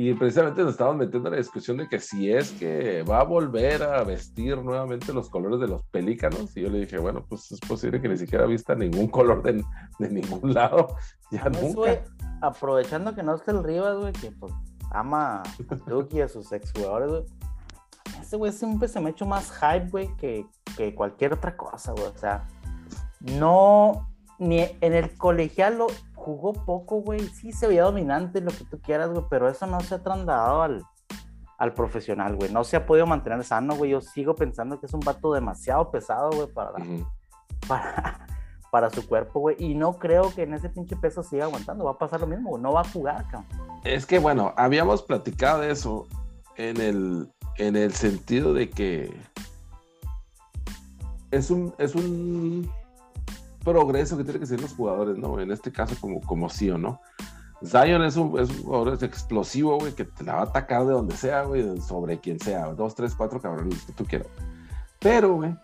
y 0.00 0.14
precisamente 0.14 0.62
nos 0.62 0.72
estábamos 0.72 0.98
metiendo 0.98 1.28
en 1.28 1.32
la 1.32 1.38
discusión 1.38 1.78
de 1.78 1.88
que 1.88 1.98
si 1.98 2.30
es 2.30 2.52
que 2.52 3.02
va 3.02 3.20
a 3.20 3.24
volver 3.24 3.82
a 3.82 4.04
vestir 4.04 4.56
nuevamente 4.58 5.12
los 5.12 5.28
colores 5.28 5.58
de 5.58 5.66
los 5.66 5.82
pelícanos. 5.86 6.56
Y 6.56 6.62
yo 6.62 6.70
le 6.70 6.80
dije, 6.80 6.98
bueno, 6.98 7.24
pues 7.28 7.50
es 7.50 7.58
posible 7.58 8.00
que 8.00 8.08
ni 8.08 8.16
siquiera 8.16 8.46
vista 8.46 8.76
ningún 8.76 9.08
color 9.08 9.42
de, 9.42 9.64
de 9.98 10.08
ningún 10.08 10.54
lado. 10.54 10.94
Ya 11.30 11.44
nunca. 11.50 12.04
aprovechando 12.40 13.14
que 13.14 13.22
no 13.22 13.34
esté 13.34 13.50
el 13.50 13.62
Rivas, 13.62 13.98
güey, 13.98 14.14
que 14.14 14.30
pues 14.30 14.50
ama 14.92 15.42
a 15.42 15.74
Duke 15.86 16.16
y 16.16 16.20
a 16.22 16.28
sus 16.28 16.52
exjugadores, 16.52 17.10
güey. 17.10 17.24
Ese 18.22 18.36
güey 18.36 18.50
siempre 18.50 18.88
se 18.88 18.98
me 19.00 19.08
ha 19.08 19.10
hecho 19.10 19.26
más 19.26 19.50
hype, 19.50 19.90
güey, 19.90 20.16
que, 20.16 20.46
que 20.76 20.94
cualquier 20.94 21.34
otra 21.34 21.54
cosa, 21.54 21.92
güey. 21.92 22.06
O 22.06 22.16
sea, 22.16 22.46
no, 23.20 24.08
ni 24.38 24.60
en 24.80 24.94
el 24.94 25.18
colegial 25.18 25.76
lo, 25.76 25.88
jugó 26.28 26.52
poco, 26.52 26.96
güey. 27.00 27.20
Sí 27.20 27.52
se 27.52 27.66
veía 27.66 27.84
dominante, 27.84 28.42
lo 28.42 28.50
que 28.50 28.64
tú 28.64 28.78
quieras, 28.80 29.10
güey, 29.10 29.24
pero 29.30 29.48
eso 29.48 29.66
no 29.66 29.80
se 29.80 29.94
ha 29.94 30.02
trasladado 30.02 30.62
al, 30.62 30.84
al 31.56 31.72
profesional, 31.72 32.36
güey. 32.36 32.52
No 32.52 32.64
se 32.64 32.76
ha 32.76 32.84
podido 32.84 33.06
mantener 33.06 33.42
sano, 33.44 33.74
güey. 33.76 33.92
Yo 33.92 34.02
sigo 34.02 34.34
pensando 34.34 34.78
que 34.78 34.84
es 34.84 34.92
un 34.92 35.00
vato 35.00 35.32
demasiado 35.32 35.90
pesado, 35.90 36.30
güey, 36.32 36.48
para, 36.48 36.72
para, 37.66 38.26
para 38.70 38.90
su 38.90 39.08
cuerpo, 39.08 39.40
güey. 39.40 39.56
Y 39.58 39.74
no 39.74 39.94
creo 39.94 40.34
que 40.34 40.42
en 40.42 40.52
ese 40.52 40.68
pinche 40.68 40.96
peso 40.96 41.22
siga 41.22 41.46
aguantando. 41.46 41.86
Va 41.86 41.92
a 41.92 41.98
pasar 41.98 42.20
lo 42.20 42.26
mismo, 42.26 42.50
güey. 42.50 42.62
No 42.62 42.74
va 42.74 42.82
a 42.82 42.90
jugar, 42.90 43.24
cabrón. 43.30 43.46
Es 43.84 44.04
que, 44.04 44.18
bueno, 44.18 44.52
habíamos 44.58 45.02
platicado 45.02 45.60
de 45.62 45.70
eso 45.70 46.06
en 46.56 46.78
el, 46.78 47.32
en 47.56 47.76
el 47.76 47.94
sentido 47.94 48.52
de 48.52 48.68
que 48.68 49.16
es 51.30 51.50
un, 51.50 51.74
es 51.78 51.94
un 51.94 52.70
progreso 53.64 54.16
que 54.16 54.24
tienen 54.24 54.40
que 54.40 54.46
ser 54.46 54.60
los 54.60 54.74
jugadores, 54.74 55.18
¿no? 55.18 55.40
En 55.40 55.50
este 55.50 55.72
caso, 55.72 55.94
como, 56.00 56.20
como 56.20 56.48
sí 56.48 56.70
o 56.70 56.78
no. 56.78 57.00
Zion 57.64 58.02
es 58.04 58.16
un, 58.16 58.38
es 58.38 58.50
un 58.50 58.62
jugador 58.62 59.02
explosivo, 59.02 59.78
güey, 59.78 59.92
que 59.92 60.04
te 60.04 60.24
la 60.24 60.34
va 60.34 60.40
a 60.40 60.44
atacar 60.44 60.86
de 60.86 60.92
donde 60.92 61.16
sea, 61.16 61.42
güey, 61.42 61.80
sobre 61.80 62.20
quien 62.20 62.38
sea, 62.38 62.72
dos, 62.72 62.94
tres, 62.94 63.14
cuatro 63.14 63.40
cabrones, 63.40 63.84
que 63.84 63.92
tú 63.92 64.04
quieras. 64.04 64.28
Pero, 65.00 65.34
güey, 65.34 65.56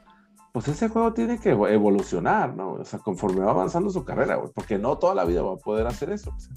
pues 0.52 0.68
ese 0.68 0.88
juego 0.88 1.12
tiene 1.12 1.38
que 1.38 1.50
evolucionar, 1.50 2.54
¿no? 2.54 2.72
O 2.72 2.84
sea, 2.84 2.98
conforme 2.98 3.44
va 3.44 3.50
avanzando 3.50 3.90
su 3.90 4.04
carrera, 4.04 4.36
güey, 4.36 4.50
porque 4.52 4.78
no 4.78 4.98
toda 4.98 5.14
la 5.14 5.24
vida 5.24 5.42
va 5.42 5.54
a 5.54 5.56
poder 5.56 5.86
hacer 5.86 6.10
eso. 6.10 6.30
Pues. 6.30 6.50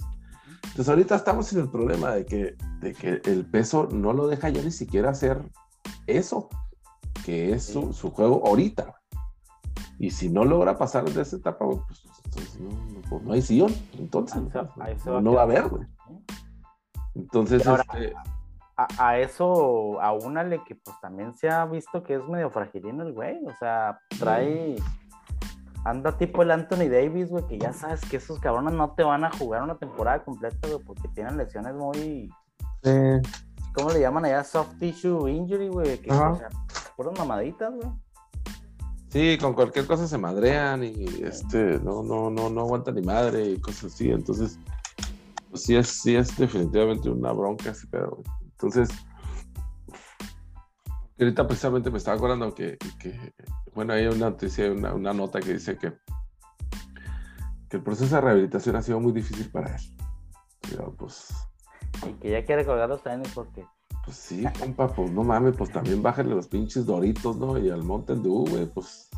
Entonces, 0.63 0.89
ahorita 0.89 1.15
estamos 1.15 1.52
en 1.54 1.62
el 1.62 1.69
problema 1.69 2.12
de 2.12 2.26
que, 2.26 2.56
de 2.80 2.93
que 2.93 3.21
el 3.26 3.45
peso 3.45 3.88
no 3.91 4.13
lo 4.13 4.28
deja 4.28 4.50
ya 4.50 4.62
ni 4.62 4.71
siquiera 4.71 5.12
hacer 5.12 5.41
eso, 6.08 6.50
que 7.26 7.54
es 7.54 7.63
su, 7.63 7.93
su 7.93 8.12
juego 8.12 8.45
ahorita. 8.45 8.96
Y 9.99 10.12
si 10.12 10.29
no 10.29 10.43
logra 10.45 10.77
pasar 10.77 11.05
de 11.05 11.21
esa 11.21 11.38
etapa, 11.38 11.65
pues, 11.67 12.03
Entonces, 12.25 12.60
no, 12.60 12.69
no, 12.69 13.01
pues, 13.10 13.23
no 13.23 13.33
hay 13.33 13.41
Sion, 13.41 13.73
entonces. 13.97 14.38
Ahí 14.38 14.49
se- 14.51 14.81
ahí 14.81 14.99
se 14.99 15.10
no, 15.10 15.13
va 15.13 15.19
a 15.19 15.21
no 15.21 15.33
va 15.33 15.43
a 15.43 15.47
quedar. 15.47 15.60
haber, 15.65 15.71
güey. 15.71 15.88
Entonces, 17.15 17.65
Y 17.65 17.69
ahora- 17.69 17.83
este, 17.93 18.13
A, 18.79 18.88
a 19.07 19.17
eso, 19.17 19.99
aúnale 20.01 20.63
que 20.63 20.75
pues 20.75 20.95
también 21.01 21.33
se 21.36 21.49
ha 21.49 21.65
visto 21.65 22.03
que 22.03 22.13
es 22.13 22.27
medio 22.27 22.51
fragilino 22.51 23.01
el 23.01 23.13
güey. 23.13 23.43
O 23.47 23.55
sea, 23.55 23.99
trae. 24.19 24.75
Anda 25.83 26.15
tipo 26.15 26.43
el 26.43 26.51
Anthony 26.51 26.88
Davis, 26.88 27.29
güey, 27.31 27.43
que 27.47 27.57
ya 27.57 27.73
sabes 27.73 28.01
que 28.01 28.17
esos 28.17 28.39
cabrones 28.39 28.73
no 28.75 28.91
te 28.91 29.01
van 29.03 29.23
a 29.23 29.31
jugar 29.31 29.63
una 29.63 29.77
temporada 29.79 30.23
completa, 30.23 30.67
güey, 30.67 30.83
porque 30.86 31.07
tienen 31.07 31.38
lesiones 31.38 31.73
muy. 31.73 32.29
¿Cómo 33.73 33.89
le 33.89 33.99
llaman 33.99 34.25
allá? 34.25 34.43
Soft 34.43 34.77
tissue 34.79 35.27
injury, 35.27 35.69
güey. 35.69 35.97
Que, 35.99 36.12
o 36.12 36.36
sea, 36.36 36.49
puras 36.95 37.17
mamaditas, 37.17 37.73
güey. 37.73 37.88
Sí, 39.10 39.38
con 39.39 39.54
cualquier 39.54 39.88
cosa 39.88 40.08
se 40.08 40.17
madrean 40.17 40.84
y 40.84 41.06
este, 41.24 41.80
no, 41.80 42.04
no, 42.04 42.30
no, 42.30 42.50
no 42.50 42.62
aguantan 42.62 42.96
ni 42.96 43.02
madre 43.02 43.52
y 43.52 43.60
cosas 43.60 43.93
así. 43.93 44.10
Entonces, 44.10 44.60
pues 45.50 45.63
sí 45.63 45.76
es, 45.76 45.88
sí 45.88 46.15
es 46.15 46.38
definitivamente 46.38 47.10
una 47.10 47.32
bronca 47.32 47.72
ese 47.72 47.88
pedo. 47.88 48.22
Entonces, 48.41 48.89
ahorita 51.20 51.48
precisamente 51.48 51.89
me 51.89 51.98
estaba 52.00 52.17
acordando 52.17 52.54
que, 52.54 52.78
que, 53.00 53.34
bueno, 53.74 53.93
hay 53.93 54.08
una 54.08 54.30
noticia, 54.32 54.72
una, 54.72 54.93
una 54.93 55.13
nota 55.13 55.39
que 55.39 55.54
dice 55.54 55.78
que, 55.78 55.93
que 57.70 57.78
el 57.78 57.84
proceso 57.84 58.15
de 58.15 58.22
rehabilitación 58.22 58.76
ha 58.76 58.82
sido 58.82 59.00
muy 59.00 59.13
difícil 59.13 59.50
para 59.50 59.76
él. 59.76 59.82
Pero, 60.70 60.93
pues, 60.98 61.34
Y 62.06 62.13
que 62.13 62.32
ya 62.32 62.46
quiere 62.46 62.65
colgar 62.65 62.89
los 62.89 63.02
tenis 63.02 63.32
porque. 63.34 63.65
Pues 64.08 64.17
sí, 64.17 64.46
compa, 64.58 64.88
pues 64.88 65.12
no 65.12 65.22
mames, 65.24 65.56
pues 65.58 65.70
también 65.70 66.02
bájale 66.02 66.34
los 66.34 66.48
pinches 66.48 66.86
doritos, 66.86 67.36
¿no? 67.36 67.58
Y 67.58 67.70
al 67.70 67.84
Mountain 67.84 68.24
Dew, 68.24 68.46
güey, 68.50 68.65
pues 68.67 69.10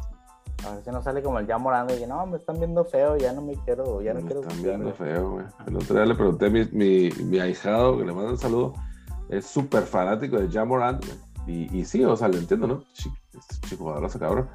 A 0.66 0.72
ver 0.72 0.84
si 0.84 0.90
no 0.90 1.02
sale 1.04 1.22
como 1.22 1.38
el 1.38 1.46
ya 1.46 1.60
morando 1.60 1.96
y 1.96 2.06
no, 2.08 2.26
me 2.26 2.38
están 2.38 2.58
viendo 2.58 2.84
feo, 2.84 3.16
ya 3.16 3.32
no 3.32 3.42
me 3.44 3.54
quiero, 3.66 4.02
ya 4.02 4.14
no 4.16 4.22
me 4.22 4.26
quiero. 4.26 4.42
están 4.42 4.58
jugar, 4.58 4.78
viendo 4.80 4.96
güey. 4.96 5.10
feo, 5.12 5.32
güey. 5.32 5.46
El 5.68 5.76
otro 5.78 5.96
día 5.96 6.06
le 6.06 6.16
pregunté 6.16 6.46
a 6.48 6.50
mi, 6.50 6.66
mi, 6.72 7.10
mi 7.24 7.40
ahijado, 7.40 7.98
que 8.00 8.04
le 8.06 8.14
mando 8.14 8.32
un 8.32 8.38
saludo, 8.40 8.74
es 9.30 9.46
súper 9.46 9.84
fanático 9.84 10.38
de 10.40 10.48
güey. 10.48 10.98
Y, 11.48 11.78
y 11.80 11.86
sí, 11.86 12.04
o 12.04 12.16
sea, 12.18 12.28
lo 12.28 12.38
entiendo, 12.38 12.66
¿no? 12.68 12.84
Chi- 12.94 13.12
Este 13.38 13.68
chico 13.68 13.84
jugadorazo, 13.86 14.18
cabrón. 14.20 14.50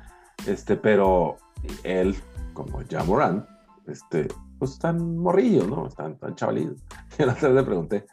Este, 0.47 0.77
pero 0.77 1.37
él, 1.85 2.16
como 2.53 2.81
Jamorant, 2.90 3.47
este, 3.87 4.29
pues 4.59 4.73
están 4.73 5.16
morrillos, 5.16 5.68
¿no? 5.68 5.87
Están, 5.87 6.18
tan 6.18 6.35
chavalitos. 6.35 6.83
Y 7.18 7.23
el 7.23 7.29
otro 7.31 7.49
día 7.53 7.61
le 7.61 7.66
pregunté, 7.66 8.07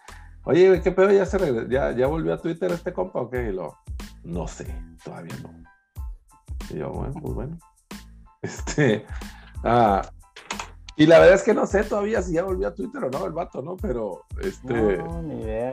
oye, 0.46 0.68
güey, 0.68 0.82
¿qué 0.82 0.92
pedo? 0.92 1.12
¿Ya, 1.12 1.26
se 1.26 1.38
regre- 1.38 1.70
ya, 1.70 1.92
¿Ya 1.92 2.08
volvió 2.08 2.34
a 2.34 2.38
Twitter 2.38 2.72
este 2.72 2.94
compa 2.94 3.22
o 3.22 3.30
qué? 3.30 3.50
Y 3.50 3.52
lo, 3.54 3.78
no 4.24 4.48
sé, 4.48 4.74
todavía 5.04 5.36
no. 5.44 5.52
Y 6.70 6.78
yo, 6.80 6.92
bueno, 6.92 7.14
pues 7.22 7.34
bueno. 7.34 7.58
Este, 8.44 9.06
ah, 9.64 10.02
y 10.96 11.06
la 11.06 11.20
verdad 11.20 11.36
es 11.36 11.44
que 11.44 11.54
no 11.54 11.68
sé 11.68 11.84
todavía 11.84 12.24
si 12.24 12.34
ya 12.34 12.44
volvió 12.44 12.68
a 12.68 12.74
Twitter 12.74 13.04
o 13.04 13.10
no 13.12 13.24
el 13.28 13.34
vato, 13.34 13.62
¿no? 13.62 13.78
Pero, 13.78 14.24
este, 14.42 14.98
No, 14.98 15.22
ni 15.22 15.42
idea. 15.42 15.72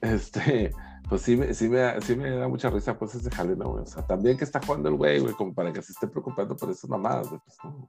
este, 0.00 0.72
pues 1.08 1.20
sí 1.22 1.36
me, 1.36 1.52
sí 1.52 1.68
me, 1.68 2.00
sí 2.00 2.16
me 2.16 2.30
da 2.30 2.48
mucha 2.48 2.70
risa, 2.70 2.98
pues 2.98 3.14
ese 3.14 3.30
jale, 3.30 3.56
¿no, 3.56 3.70
güey? 3.72 3.82
O 3.82 3.86
sea, 3.86 4.06
también 4.06 4.38
que 4.38 4.44
está 4.44 4.58
jugando 4.64 4.88
el 4.88 4.94
güey, 4.96 5.20
güey, 5.20 5.34
como 5.34 5.52
para 5.54 5.70
que 5.72 5.82
se 5.82 5.92
esté 5.92 6.06
preocupando 6.06 6.56
por 6.56 6.70
esas 6.70 6.88
mamadas, 6.88 7.28
güey, 7.28 7.40
pues 7.44 7.56
no. 7.64 7.86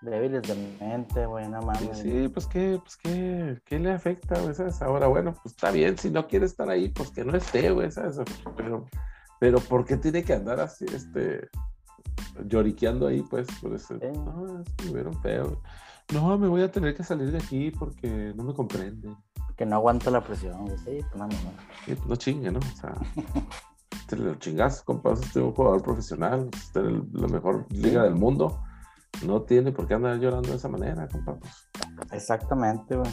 Débiles 0.00 0.42
de 0.42 0.76
mente, 0.80 1.26
güey, 1.26 1.48
no 1.48 1.60
mames. 1.60 1.98
sí, 1.98 2.28
pues 2.28 2.46
qué, 2.46 2.78
pues 2.80 2.96
qué, 2.96 3.60
qué 3.64 3.78
le 3.80 3.92
afecta, 3.92 4.40
güey, 4.40 4.54
¿sabes? 4.54 4.80
Ahora, 4.80 5.08
bueno, 5.08 5.34
pues 5.34 5.54
está 5.54 5.72
bien, 5.72 5.98
si 5.98 6.10
no 6.10 6.28
quiere 6.28 6.46
estar 6.46 6.68
ahí, 6.68 6.88
pues 6.88 7.10
que 7.10 7.24
no 7.24 7.36
esté, 7.36 7.70
güey, 7.72 7.90
¿sabes? 7.90 8.20
Pero, 8.56 8.86
pero 9.40 9.58
¿por 9.58 9.84
qué 9.84 9.96
tiene 9.96 10.22
que 10.22 10.34
andar 10.34 10.60
así, 10.60 10.86
este, 10.94 11.48
lloriqueando 12.46 13.08
ahí, 13.08 13.22
pues, 13.22 13.48
por 13.60 13.74
eso? 13.74 13.98
Sí. 13.98 14.06
No, 14.14 14.60
es 14.60 14.72
que 14.74 14.84
me 14.84 14.92
vieron 14.92 15.20
feo. 15.20 15.60
No, 16.14 16.38
me 16.38 16.48
voy 16.48 16.62
a 16.62 16.70
tener 16.70 16.94
que 16.94 17.02
salir 17.02 17.32
de 17.32 17.38
aquí 17.38 17.70
porque 17.70 18.32
no 18.36 18.44
me 18.44 18.54
comprenden. 18.54 19.16
Que 19.56 19.66
no 19.66 19.76
aguanta 19.76 20.10
la 20.10 20.22
presión, 20.22 20.64
güey. 20.64 20.78
Sí, 20.78 21.04
pues 21.10 21.16
no, 21.16 21.26
no, 21.26 21.34
no. 21.34 21.50
Sí, 21.84 21.94
pues 21.96 22.06
no 22.06 22.16
chingue, 22.16 22.50
¿no? 22.52 22.60
O 22.60 22.76
sea, 22.76 22.94
te 24.06 24.16
lo 24.16 24.36
chingas, 24.36 24.82
compa, 24.82 25.10
usted 25.10 25.28
es 25.28 25.36
un 25.36 25.52
jugador 25.52 25.82
profesional, 25.82 26.48
usted 26.54 26.86
es 26.86 27.12
la 27.12 27.26
mejor 27.26 27.66
liga 27.70 28.04
del 28.04 28.14
mundo. 28.14 28.62
No 29.24 29.42
tiene 29.42 29.72
por 29.72 29.86
qué 29.86 29.94
andar 29.94 30.18
llorando 30.18 30.50
de 30.50 30.56
esa 30.56 30.68
manera, 30.68 31.08
compa. 31.08 31.36
Pues, 31.36 31.68
Exactamente, 32.12 32.96
güey. 32.96 33.10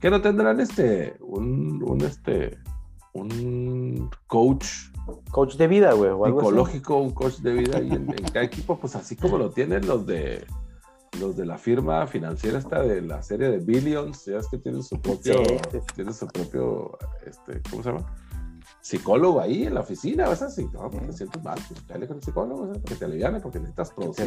¿Qué 0.00 0.10
no 0.10 0.20
tendrán 0.20 0.60
este, 0.60 1.16
un, 1.20 1.82
un 1.82 2.00
este, 2.02 2.58
un 3.12 4.10
coach 4.26 4.66
Coach 5.30 5.56
de 5.56 5.66
vida, 5.66 5.92
güey, 5.94 6.10
o 6.10 6.24
algo 6.24 6.40
así. 6.40 6.48
psicológico, 6.48 6.96
un 6.98 7.10
coach 7.10 7.38
de 7.38 7.52
vida 7.54 7.78
ahí 7.78 7.88
en, 7.88 8.08
en 8.10 8.24
cada 8.32 8.44
equipo, 8.44 8.78
pues 8.78 8.94
así 8.94 9.16
como 9.16 9.36
lo 9.36 9.50
tienen 9.50 9.86
los 9.86 10.06
de 10.06 10.46
los 11.20 11.36
de 11.36 11.44
la 11.44 11.58
firma 11.58 12.06
financiera 12.06 12.58
esta 12.58 12.82
de 12.82 13.02
la 13.02 13.22
serie 13.22 13.50
de 13.50 13.58
Billions, 13.58 14.24
ya 14.24 14.38
es 14.38 14.48
que 14.48 14.58
tienen 14.58 14.82
su 14.82 15.00
propio, 15.00 15.34
Sí, 15.44 15.58
sí, 15.70 15.78
sí. 15.80 15.94
tienen 15.94 16.14
su 16.14 16.26
propio, 16.26 16.98
este, 17.26 17.60
¿cómo 17.70 17.82
se 17.82 17.90
llama? 17.90 18.14
Psicólogo 18.80 19.40
ahí 19.40 19.64
en 19.64 19.74
la 19.74 19.80
oficina, 19.80 20.28
¿vas 20.28 20.42
así? 20.42 20.64
No, 20.72 20.90
porque 20.90 21.08
te 21.08 21.12
sientes 21.12 21.42
mal, 21.42 21.58
pues 21.68 21.86
dale 21.86 22.06
con 22.06 22.16
el 22.16 22.22
psicólogo, 22.22 22.66
¿sabes? 22.66 22.78
porque 22.78 22.94
te 22.94 23.04
aliviane, 23.04 23.40
porque 23.40 23.58
necesitas 23.58 23.90
producir. 23.90 24.26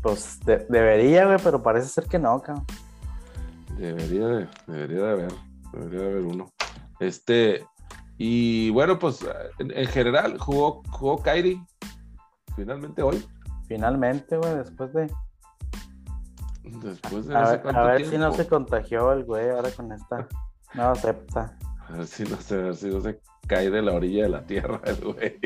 Pues 0.00 0.40
de- 0.44 0.66
debería, 0.68 1.26
güey, 1.26 1.38
pero 1.42 1.62
parece 1.62 1.88
ser 1.88 2.04
que 2.06 2.18
no, 2.18 2.40
cabrón. 2.40 2.64
Debería 3.78 4.26
de, 4.26 4.48
debería 4.66 5.02
de 5.02 5.10
haber, 5.12 5.32
debería 5.72 6.00
de 6.00 6.06
haber 6.10 6.22
uno. 6.24 6.50
Este, 7.00 7.66
y 8.18 8.70
bueno, 8.70 8.98
pues 8.98 9.20
en, 9.58 9.70
en 9.76 9.86
general 9.86 10.38
jugó, 10.38 10.82
jugó 10.90 11.22
Kyrie 11.22 11.60
finalmente 12.54 13.02
hoy, 13.02 13.24
Finalmente, 13.68 14.36
güey, 14.36 14.54
después 14.56 14.92
de. 14.92 15.10
después 16.62 17.26
de 17.26 17.34
A 17.36 17.40
no 17.40 17.46
sé 17.46 17.56
ver, 17.58 17.76
a 17.76 17.84
ver 17.84 18.06
si 18.06 18.18
no 18.18 18.32
se 18.32 18.46
contagió 18.46 19.12
el 19.12 19.24
güey 19.24 19.48
ahora 19.48 19.70
con 19.70 19.90
esta 19.92 20.28
nueva 20.74 20.92
acepta. 20.92 21.56
A 21.88 21.92
ver 21.96 22.06
si 22.06 22.24
no 22.24 22.36
se, 22.36 22.54
a 22.54 22.58
ver 22.58 22.76
si 22.76 22.88
no 22.88 23.00
se 23.00 23.18
cae 23.46 23.70
de 23.70 23.80
la 23.80 23.92
orilla 23.92 24.24
de 24.24 24.28
la 24.28 24.44
tierra 24.44 24.78
el 24.84 24.96
güey. 24.96 25.40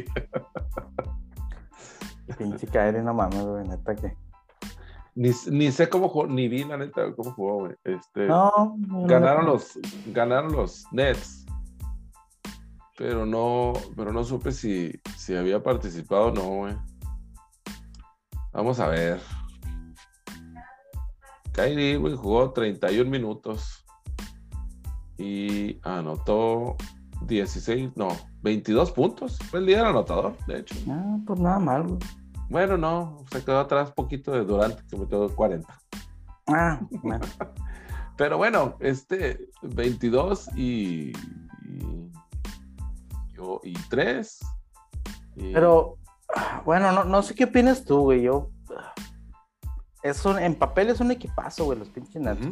Pinche 2.37 2.67
Kyrie, 2.67 3.03
no 3.03 3.15
mames, 3.15 3.45
güey, 3.45 3.69
neta 3.69 3.95
que. 3.95 4.17
Ni, 5.17 5.31
ni 5.51 5.73
sé 5.73 5.89
cómo 5.89 6.11
jugó, 6.11 6.27
ni 6.27 6.47
vi 6.47 6.63
la 6.63 6.77
neta 6.77 7.11
cómo 7.17 7.33
jugó, 7.33 7.61
güey. 7.61 7.75
Este, 7.85 8.27
No, 8.27 8.77
no, 8.87 9.07
ganaron 9.07 9.47
los, 9.47 9.79
ganaron 10.09 10.53
los 10.53 10.85
Nets. 10.93 11.47
Pero 12.99 13.25
no, 13.25 13.73
pero 13.97 14.13
no 14.13 14.23
supe 14.25 14.53
si, 14.53 14.93
si 15.17 15.35
había 15.35 15.63
participado 15.63 16.27
o 16.27 16.33
no, 16.33 16.43
güey. 16.43 16.75
Vamos 18.53 18.79
a 18.79 18.89
ver. 18.89 19.21
Kyrie, 21.53 21.97
güey, 21.97 22.15
jugó 22.15 22.53
31 22.53 23.11
minutos. 23.11 23.87
Y 25.17 25.81
anotó 25.83 26.77
16, 27.23 27.97
no, 27.97 28.09
22 28.43 28.93
puntos. 28.93 29.39
Fue 29.51 29.61
el 29.61 29.67
líder 29.67 29.87
anotador, 29.87 30.37
de 30.47 30.59
hecho. 30.59 30.75
Ah, 30.91 31.17
pues 31.27 31.41
nada 31.41 31.59
mal, 31.59 31.85
güey. 31.85 31.99
Bueno, 32.49 32.77
no, 32.77 33.25
se 33.31 33.45
quedó 33.45 33.61
atrás 33.61 33.91
poquito 33.93 34.31
de 34.33 34.45
Durant, 34.45 34.79
que 34.89 34.97
metió 34.97 35.29
40. 35.35 35.67
Ah, 36.49 36.81
bueno. 37.03 37.25
Pero 38.17 38.39
bueno, 38.39 38.77
este 38.81 39.49
22 39.63 40.49
y. 40.57 41.13
y, 41.65 42.11
y 43.65 43.73
3. 43.91 44.41
y- 45.37 45.53
Pero, 45.53 45.99
bueno, 46.65 46.93
no, 46.93 47.05
no 47.05 47.23
sé 47.23 47.35
qué 47.35 47.45
opinas 47.45 47.85
tú, 47.85 48.01
güey. 48.03 48.23
Yo. 48.23 48.51
Es 50.03 50.25
un- 50.25 50.39
en 50.39 50.55
papel 50.55 50.89
es 50.91 51.01
un 51.01 51.11
equipazo, 51.11 51.65
güey, 51.65 51.79
los 51.79 51.89
pinches 51.89 52.23
Nets. 52.23 52.47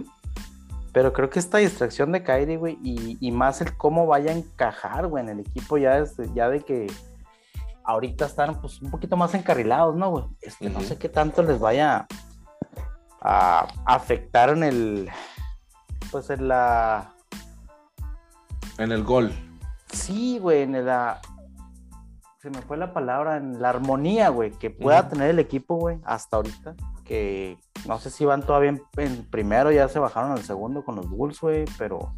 Pero 0.93 1.13
creo 1.13 1.31
que 1.31 1.39
esta 1.39 1.59
distracción 1.59 2.13
de 2.13 2.23
Kyrie, 2.23 2.57
güey, 2.57 2.79
y, 2.83 3.17
y 3.21 3.33
más 3.33 3.61
el 3.61 3.77
cómo 3.77 4.07
vaya 4.07 4.31
a 4.33 4.35
encajar, 4.37 5.07
güey, 5.09 5.25
en 5.25 5.31
el 5.31 5.41
equipo 5.41 5.77
ya, 5.79 6.01
desde- 6.01 6.33
ya 6.35 6.49
de 6.49 6.61
que 6.61 6.87
ahorita 7.85 8.27
están 8.27 8.61
pues 8.61 8.81
un 8.83 8.91
poquito 8.91 9.17
más 9.17 9.35
encarrilados, 9.35 9.95
¿no, 9.97 10.11
güey? 10.11 10.25
Este, 10.41 10.71
No 10.71 10.81
sé 10.81 10.99
qué 10.99 11.09
tanto 11.09 11.43
les 11.43 11.59
vaya 11.61 12.07
a 13.21 13.67
afectar 13.87 14.51
en 14.51 14.63
el, 14.65 15.11
pues 16.11 16.29
en 16.31 16.49
la, 16.49 17.15
En 18.79 18.93
el 18.93 19.03
gol. 19.05 19.33
sí, 19.93 20.39
güey, 20.39 20.63
en 20.63 20.85
la, 20.85 21.21
se 22.41 22.51
me 22.51 22.61
fue 22.63 22.77
la 22.77 22.93
palabra, 22.93 23.37
en 23.37 23.61
la 23.63 23.71
armonía, 23.71 24.29
güey, 24.29 24.51
que 24.51 24.71
pueda 24.71 25.09
tener 25.09 25.31
el 25.31 25.39
equipo, 25.39 25.77
güey, 25.77 25.99
hasta 26.05 26.37
ahorita, 26.37 26.75
que 27.05 27.59
no 27.87 27.99
sé 27.99 28.11
si 28.11 28.25
van 28.25 28.43
todavía 28.43 28.71
en, 28.71 28.83
en 28.97 29.25
primero, 29.31 29.71
ya 29.73 29.89
se 29.89 29.99
bajaron 29.99 30.33
al 30.33 30.43
segundo 30.43 30.85
con 30.85 30.97
los 30.97 31.09
Bulls, 31.09 31.41
güey, 31.41 31.65
pero 31.79 32.15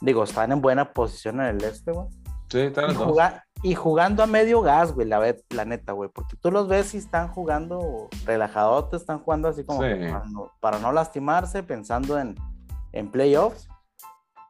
digo, 0.00 0.24
están 0.24 0.52
en 0.52 0.60
buena 0.62 0.92
posición 0.92 1.40
en 1.40 1.46
el 1.56 1.64
este, 1.64 1.92
güey. 1.92 2.06
Sí, 2.48 2.60
están 2.60 2.86
los 2.86 2.98
dos. 2.98 3.16
Y 3.62 3.74
jugando 3.74 4.22
a 4.22 4.26
medio 4.26 4.60
gas, 4.60 4.92
güey, 4.92 5.06
la, 5.08 5.34
la 5.50 5.64
neta, 5.64 5.92
güey, 5.92 6.10
porque 6.10 6.36
tú 6.36 6.50
los 6.50 6.68
ves 6.68 6.94
y 6.94 6.98
están 6.98 7.28
jugando 7.28 8.08
relajadotes, 8.24 9.00
están 9.00 9.18
jugando 9.20 9.48
así 9.48 9.64
como 9.64 9.82
Sí. 9.82 9.88
para, 10.10 10.24
no, 10.26 10.52
para 10.60 10.78
no 10.78 10.92
lastimarse, 10.92 11.62
pensando 11.62 12.18
en, 12.18 12.34
en 12.92 13.10
playoffs. 13.10 13.68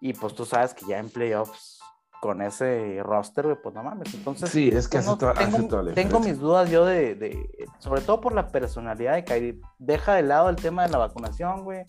Y 0.01 0.13
pues 0.13 0.35
tú 0.35 0.45
sabes 0.45 0.75
que 0.75 0.85
ya 0.87 0.99
en 0.99 1.09
playoffs 1.09 1.81
con 2.21 2.43
ese 2.43 3.01
roster, 3.03 3.45
güey, 3.45 3.57
pues 3.63 3.75
no 3.75 3.83
mames. 3.83 4.13
Entonces, 4.15 4.51
sí, 4.51 4.69
es 4.69 4.89
que 4.89 5.01
toda, 5.01 5.33
tengo, 5.35 5.69
toda 5.69 5.83
tengo 5.95 6.19
diferencia. 6.19 6.19
mis 6.21 6.39
dudas 6.41 6.71
yo 6.71 6.85
de, 6.85 7.15
de, 7.15 7.49
sobre 7.79 8.01
todo 8.03 8.21
por 8.21 8.33
la 8.35 8.49
personalidad 8.49 9.15
de 9.15 9.25
Kyrie. 9.25 9.61
Deja 9.79 10.15
de 10.15 10.23
lado 10.23 10.49
el 10.51 10.57
tema 10.57 10.83
de 10.83 10.91
la 10.91 10.99
vacunación, 10.99 11.63
güey. 11.65 11.85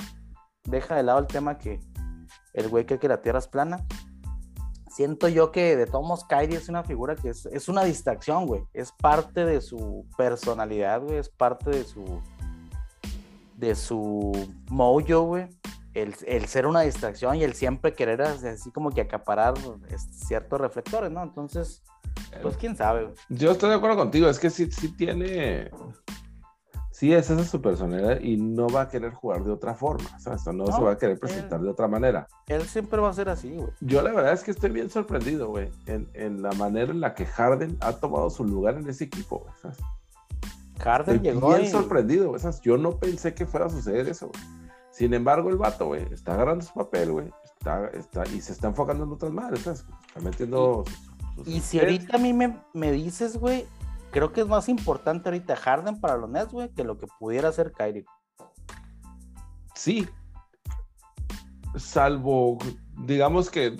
Deja 0.63 0.95
de 0.95 1.03
lado 1.03 1.19
el 1.19 1.27
tema 1.27 1.57
que 1.57 1.79
el 2.53 2.69
güey 2.69 2.85
cree 2.85 2.99
que 2.99 3.07
la 3.07 3.21
tierra 3.21 3.39
es 3.39 3.47
plana. 3.47 3.85
Siento 4.97 5.27
yo 5.27 5.51
que 5.51 5.75
de 5.75 5.85
todos 5.85 6.03
modos 6.03 6.25
Kyrie 6.25 6.57
es 6.57 6.69
una 6.69 6.83
figura 6.83 7.15
que 7.15 7.29
es, 7.29 7.45
es 7.45 7.69
una 7.69 7.83
distracción, 7.83 8.47
güey. 8.47 8.63
Es 8.73 8.91
parte 8.91 9.45
de 9.45 9.61
su 9.61 10.07
personalidad, 10.17 11.03
güey. 11.03 11.17
Es 11.19 11.29
parte 11.29 11.69
de 11.69 11.83
su 11.83 12.19
de 13.55 13.75
su 13.75 14.31
mojo, 14.71 15.21
güey. 15.21 15.49
El, 15.93 16.15
el, 16.25 16.47
ser 16.47 16.65
una 16.65 16.81
distracción 16.81 17.35
y 17.35 17.43
el 17.43 17.53
siempre 17.53 17.93
querer 17.93 18.23
así 18.23 18.71
como 18.71 18.89
que 18.89 19.01
acaparar 19.01 19.53
ciertos 20.09 20.59
reflectores, 20.59 21.11
¿no? 21.11 21.21
Entonces, 21.21 21.83
pues 22.41 22.57
quién 22.57 22.75
sabe. 22.75 23.03
Güey. 23.03 23.15
Yo 23.29 23.51
estoy 23.51 23.69
de 23.69 23.75
acuerdo 23.75 23.97
contigo, 23.97 24.27
es 24.27 24.39
que 24.39 24.49
sí, 24.49 24.71
sí 24.71 24.97
tiene, 24.97 25.69
sí 26.97 27.13
es 27.13 27.29
esa 27.29 27.43
su 27.43 27.61
personalidad 27.61 28.19
y 28.21 28.37
no 28.37 28.67
va 28.69 28.81
a 28.81 28.89
querer 28.89 29.13
jugar 29.13 29.43
de 29.43 29.51
otra 29.51 29.75
forma, 29.75 30.09
o 30.15 30.19
sea, 30.19 30.35
no, 30.51 30.65
no, 30.65 30.75
se 30.75 30.81
va 30.81 30.93
a 30.93 30.97
querer 30.97 31.19
presentar 31.19 31.59
él, 31.59 31.65
de 31.65 31.71
otra 31.71 31.87
manera. 31.87 32.27
Él 32.47 32.63
siempre 32.63 32.99
va 32.99 33.09
a 33.09 33.13
ser 33.13 33.29
así, 33.29 33.51
güey. 33.51 33.69
Yo 33.81 34.01
la 34.01 34.11
verdad 34.11 34.33
es 34.33 34.43
que 34.43 34.49
estoy 34.49 34.71
bien 34.71 34.89
sorprendido, 34.89 35.47
güey, 35.49 35.69
en, 35.85 36.09
en, 36.15 36.41
la 36.41 36.51
manera 36.53 36.91
en 36.91 36.99
la 36.99 37.13
que 37.13 37.27
Harden 37.27 37.77
ha 37.81 37.93
tomado 37.93 38.31
su 38.31 38.43
lugar 38.43 38.77
en 38.77 38.89
ese 38.89 39.03
equipo, 39.03 39.45
¿sabes? 39.61 39.77
Harden 40.79 41.17
estoy 41.17 41.33
llegó 41.33 41.49
bien 41.49 41.65
y... 41.65 41.67
sorprendido, 41.67 42.39
¿sabes? 42.39 42.61
Yo 42.61 42.77
no 42.77 42.97
pensé 42.97 43.35
que 43.35 43.45
fuera 43.45 43.67
a 43.67 43.69
suceder 43.69 44.07
eso, 44.09 44.29
güey. 44.29 44.43
Sin 44.89 45.13
embargo, 45.13 45.51
el 45.51 45.57
vato, 45.57 45.85
güey, 45.85 46.01
está 46.11 46.33
agarrando 46.33 46.65
su 46.65 46.73
papel, 46.73 47.11
güey, 47.11 47.31
está, 47.59 47.89
está, 47.89 48.23
y 48.29 48.41
se 48.41 48.53
está 48.53 48.69
enfocando 48.69 49.03
en 49.03 49.11
otras 49.11 49.31
madres, 49.31 49.61
¿sabes? 49.61 49.85
Está 50.07 50.19
metiendo... 50.21 50.83
Y, 51.35 51.43
sus, 51.43 51.47
y 51.47 51.59
si 51.59 51.79
ahorita 51.79 52.17
a 52.17 52.19
mí 52.19 52.33
me, 52.33 52.57
me 52.73 52.91
dices, 52.91 53.37
güey, 53.37 53.67
creo 54.11 54.31
que 54.31 54.41
es 54.41 54.47
más 54.47 54.69
importante 54.69 55.29
ahorita 55.29 55.55
Harden 55.55 55.99
para 55.99 56.17
los 56.17 56.29
Nets, 56.29 56.51
güey, 56.51 56.69
que 56.69 56.83
lo 56.83 56.97
que 56.97 57.07
pudiera 57.19 57.49
hacer 57.49 57.71
Kyrie. 57.71 58.05
Sí. 59.75 60.07
Salvo, 61.75 62.57
digamos 63.05 63.49
que, 63.49 63.77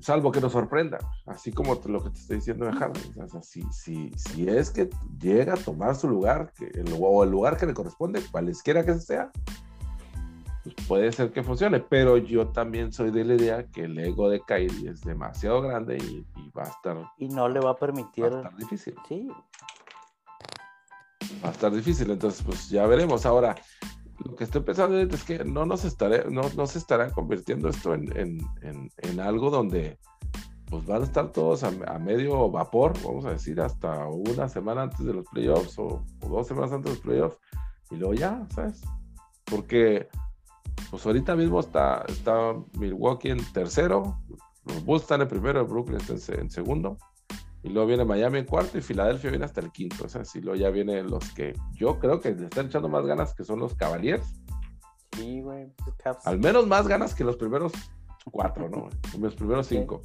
salvo 0.00 0.32
que 0.32 0.40
nos 0.40 0.52
sorprenda, 0.52 0.98
así 1.26 1.52
como 1.52 1.80
lo 1.86 2.02
que 2.02 2.10
te 2.10 2.18
estoy 2.18 2.36
diciendo 2.36 2.66
de 2.66 2.72
Harden. 2.72 3.22
O 3.22 3.28
sea, 3.28 3.42
si, 3.42 3.62
si, 3.70 4.10
si 4.16 4.48
es 4.48 4.70
que 4.70 4.90
llega 5.20 5.54
a 5.54 5.56
tomar 5.56 5.94
su 5.94 6.08
lugar, 6.08 6.52
o 6.98 7.24
el 7.24 7.30
lugar 7.30 7.56
que 7.56 7.66
le 7.66 7.74
corresponde, 7.74 8.20
cualesquiera 8.32 8.84
que 8.84 8.98
sea, 8.98 9.30
pues 10.74 10.86
puede 10.86 11.12
ser 11.12 11.32
que 11.32 11.42
funcione, 11.42 11.80
pero 11.80 12.16
yo 12.16 12.48
también 12.48 12.92
soy 12.92 13.10
de 13.10 13.24
la 13.24 13.34
idea 13.34 13.66
que 13.66 13.84
el 13.84 13.98
ego 13.98 14.28
de 14.28 14.40
Kyrie 14.40 14.90
es 14.90 15.02
demasiado 15.02 15.60
grande 15.62 15.98
y, 15.98 16.26
y 16.40 16.50
va 16.50 16.64
a 16.64 16.68
estar... 16.68 16.96
Y 17.18 17.28
no 17.28 17.48
le 17.48 17.60
va 17.60 17.70
a 17.70 17.76
permitir... 17.76 18.24
Va 18.24 18.38
a 18.38 18.42
estar 18.42 18.56
difícil. 18.56 18.94
Sí. 19.08 19.28
Va 21.44 21.48
a 21.48 21.52
estar 21.52 21.72
difícil, 21.72 22.10
entonces 22.10 22.42
pues 22.42 22.68
ya 22.68 22.86
veremos. 22.86 23.24
Ahora, 23.26 23.54
lo 24.24 24.34
que 24.34 24.44
estoy 24.44 24.62
pensando 24.62 24.98
es 24.98 25.24
que 25.24 25.44
no 25.44 25.64
nos 25.64 25.84
estaré, 25.84 26.30
no, 26.30 26.42
no 26.56 26.66
se 26.66 26.78
estará 26.78 27.10
convirtiendo 27.10 27.68
esto 27.68 27.94
en, 27.94 28.16
en, 28.16 28.40
en, 28.62 28.90
en, 28.98 29.20
algo 29.20 29.50
donde 29.50 29.98
pues 30.66 30.84
van 30.86 31.02
a 31.02 31.04
estar 31.04 31.32
todos 31.32 31.64
a, 31.64 31.72
a, 31.86 31.98
medio 31.98 32.50
vapor, 32.50 32.92
vamos 33.02 33.24
a 33.24 33.30
decir, 33.30 33.60
hasta 33.60 34.06
una 34.06 34.48
semana 34.48 34.82
antes 34.82 35.04
de 35.04 35.14
los 35.14 35.26
playoffs 35.26 35.78
o, 35.78 36.04
o 36.20 36.28
dos 36.28 36.46
semanas 36.46 36.72
antes 36.72 36.92
de 36.92 36.96
los 36.96 37.04
playoffs, 37.04 37.38
y 37.90 37.96
luego 37.96 38.14
ya, 38.14 38.46
¿sabes? 38.54 38.82
Porque 39.44 40.08
pues 40.90 41.04
ahorita 41.04 41.36
mismo 41.36 41.60
está, 41.60 42.04
está 42.08 42.54
Milwaukee 42.78 43.30
en 43.30 43.44
tercero, 43.52 44.18
los 44.64 44.84
Bulls 44.84 45.02
están 45.02 45.22
en 45.22 45.28
primero, 45.28 45.66
Brooklyn 45.66 45.98
está 46.00 46.32
en, 46.32 46.40
en, 46.40 46.50
segundo, 46.50 46.98
y 47.62 47.68
luego 47.68 47.88
viene 47.88 48.04
Miami 48.04 48.38
en 48.38 48.46
cuarto 48.46 48.78
y 48.78 48.80
Filadelfia 48.80 49.30
viene 49.30 49.44
hasta 49.44 49.60
el 49.60 49.70
quinto, 49.70 50.04
o 50.04 50.08
sea, 50.08 50.24
si 50.24 50.40
luego 50.40 50.58
ya 50.58 50.70
vienen 50.70 51.10
los 51.10 51.30
que 51.32 51.54
yo 51.72 51.98
creo 51.98 52.20
que 52.20 52.34
le 52.34 52.44
están 52.44 52.66
echando 52.66 52.88
más 52.88 53.04
ganas 53.04 53.34
que 53.34 53.44
son 53.44 53.58
los 53.58 53.74
Cavaliers. 53.74 54.40
Sí, 55.16 55.40
güey. 55.42 55.72
Al 56.24 56.38
menos 56.38 56.66
más 56.66 56.86
ganas 56.86 57.14
que 57.14 57.24
los 57.24 57.36
primeros 57.36 57.72
cuatro, 58.30 58.68
¿no? 58.68 58.88
los 59.18 59.34
primeros 59.34 59.66
cinco. 59.66 60.02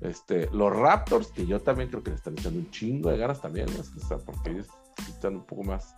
Este, 0.00 0.48
los 0.52 0.74
Raptors, 0.74 1.28
que 1.28 1.46
yo 1.46 1.60
también 1.60 1.88
creo 1.88 2.02
que 2.02 2.10
le 2.10 2.16
están 2.16 2.34
echando 2.34 2.58
un 2.58 2.70
chingo 2.70 3.10
de 3.10 3.18
ganas 3.18 3.40
también, 3.40 3.66
¿no? 3.66 3.80
o 3.80 4.06
sea, 4.06 4.18
porque 4.18 4.50
ellos 4.50 4.68
están 5.08 5.36
un 5.36 5.44
poco 5.44 5.62
más 5.62 5.94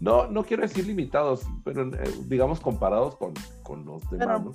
no, 0.00 0.26
no 0.28 0.44
quiero 0.44 0.62
decir 0.62 0.86
limitados, 0.86 1.42
pero 1.64 1.82
eh, 1.94 2.14
digamos 2.26 2.60
comparados 2.60 3.16
con, 3.16 3.34
con 3.62 3.84
los 3.84 4.08
demás, 4.10 4.26
pero, 4.26 4.38
¿no? 4.40 4.52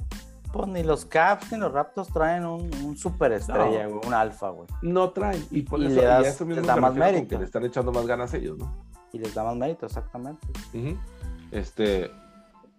Pues 0.53 0.67
ni 0.67 0.84
los 0.84 1.06
Caps 1.06 1.51
ni 1.51 1.58
los 1.58 1.71
Raptors 1.71 2.10
traen 2.10 2.45
un, 2.45 2.69
un 2.84 2.95
superestrella, 2.95 3.88
no. 3.88 4.01
un 4.06 4.13
alfa, 4.13 4.49
güey. 4.49 4.67
No 4.84 5.10
traen, 5.10 5.43
y 5.49 5.63
por 5.63 5.79
y 5.79 5.88
eso, 5.88 5.95
le 5.95 6.03
das, 6.03 6.23
y 6.23 6.27
eso 6.27 6.45
mismo 6.45 6.62
les 6.62 6.67
da 6.67 6.75
más 6.75 6.93
mérito. 6.93 7.27
que 7.29 7.38
le 7.39 7.45
están 7.45 7.65
echando 7.65 7.91
más 7.91 8.06
ganas 8.06 8.34
a 8.34 8.38
ellos, 8.38 8.60
¿no? 8.60 8.71
Y 9.12 9.17
les 9.17 9.34
da 9.34 9.43
más 9.43 9.56
mérito, 9.56 9.88
exactamente. 9.88 10.45
Uh 10.73 10.77
-huh. 10.77 10.97
Este, 11.51 12.12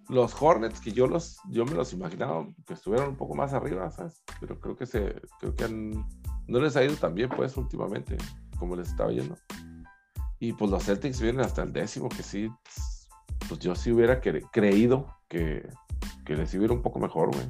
los 0.09 0.40
Hornets, 0.40 0.81
que 0.81 0.92
yo 0.92 1.09
los, 1.09 1.38
yo 1.50 1.64
me 1.64 1.72
los 1.72 1.92
imaginaba 1.92 2.46
que 2.64 2.74
estuvieran 2.74 3.09
un 3.09 3.16
poco 3.16 3.35
más 3.35 3.53
arriba, 3.53 3.90
¿sabes? 3.90 4.22
Pero 4.40 4.61
creo 4.61 4.77
que 4.77 4.87
se, 4.87 5.20
creo 5.40 5.57
que 5.57 5.64
han, 5.64 6.07
no 6.46 6.61
les 6.61 6.77
ha 6.77 6.85
ido 6.85 6.94
tan 6.94 7.14
bien, 7.14 7.29
pues, 7.29 7.57
últimamente, 7.57 8.16
como 8.59 8.77
les 8.77 8.88
estaba 8.88 9.11
yendo. 9.11 9.37
Y 10.45 10.53
pues 10.53 10.71
los 10.71 10.85
Celtics 10.85 11.23
vienen 11.23 11.41
hasta 11.41 11.63
el 11.63 11.73
décimo, 11.73 12.11
que 12.11 12.23
sí, 12.23 12.51
pues 13.49 13.61
yo 13.61 13.75
sí 13.75 13.91
hubiera 13.91 14.21
cre 14.21 14.43
creído 14.53 15.07
que, 15.27 15.67
que 16.27 16.37
les 16.37 16.53
iba 16.53 16.71
un 16.71 16.83
poco 16.83 16.99
mejor, 16.99 17.35
güey. 17.35 17.47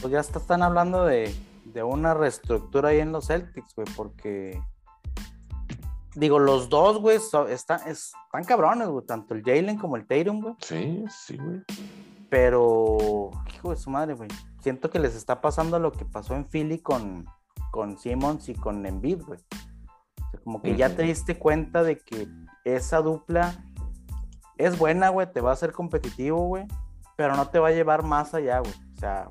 Pues 0.00 0.10
ya 0.10 0.20
está, 0.20 0.38
están 0.38 0.62
hablando 0.62 1.04
de, 1.04 1.34
de, 1.66 1.82
una 1.82 2.14
reestructura 2.14 2.88
ahí 2.88 3.00
en 3.00 3.12
los 3.12 3.26
Celtics, 3.26 3.74
güey, 3.74 3.86
porque. 3.94 4.58
Digo, 6.14 6.38
los 6.38 6.70
dos, 6.70 6.98
güey, 6.98 7.18
so, 7.18 7.46
están, 7.46 7.86
están 7.86 8.44
cabrones, 8.46 8.88
güey, 8.88 9.04
tanto 9.04 9.34
el 9.34 9.42
Jalen 9.42 9.76
como 9.76 9.96
el 9.96 10.06
Tatum, 10.06 10.40
güey. 10.40 10.54
Sí, 10.62 11.04
sí, 11.10 11.36
güey. 11.36 11.60
Pero, 12.30 13.32
hijo 13.54 13.68
de 13.68 13.76
su 13.76 13.90
madre, 13.90 14.14
güey. 14.14 14.30
Siento 14.62 14.88
que 14.88 14.98
les 14.98 15.14
está 15.14 15.42
pasando 15.42 15.78
lo 15.78 15.92
que 15.92 16.06
pasó 16.06 16.34
en 16.36 16.46
Philly 16.46 16.78
con, 16.78 17.26
con 17.70 17.98
Simmons 17.98 18.48
y 18.48 18.54
con 18.54 18.86
Embiid, 18.86 19.20
güey. 19.26 19.40
O 20.26 20.30
sea, 20.30 20.40
como 20.40 20.62
que 20.62 20.70
uh 20.70 20.74
-huh. 20.74 20.78
ya 20.78 20.96
te 20.96 21.02
diste 21.02 21.38
cuenta 21.38 21.82
de 21.82 21.98
que 21.98 22.28
esa 22.64 23.00
dupla 23.00 23.54
es 24.58 24.78
buena, 24.78 25.10
güey, 25.10 25.30
te 25.30 25.40
va 25.40 25.50
a 25.50 25.52
hacer 25.54 25.72
competitivo, 25.72 26.46
güey, 26.46 26.66
pero 27.16 27.36
no 27.36 27.48
te 27.48 27.58
va 27.58 27.68
a 27.68 27.72
llevar 27.72 28.02
más 28.02 28.34
allá, 28.34 28.60
güey. 28.60 28.74
O 28.96 28.98
sea, 28.98 29.28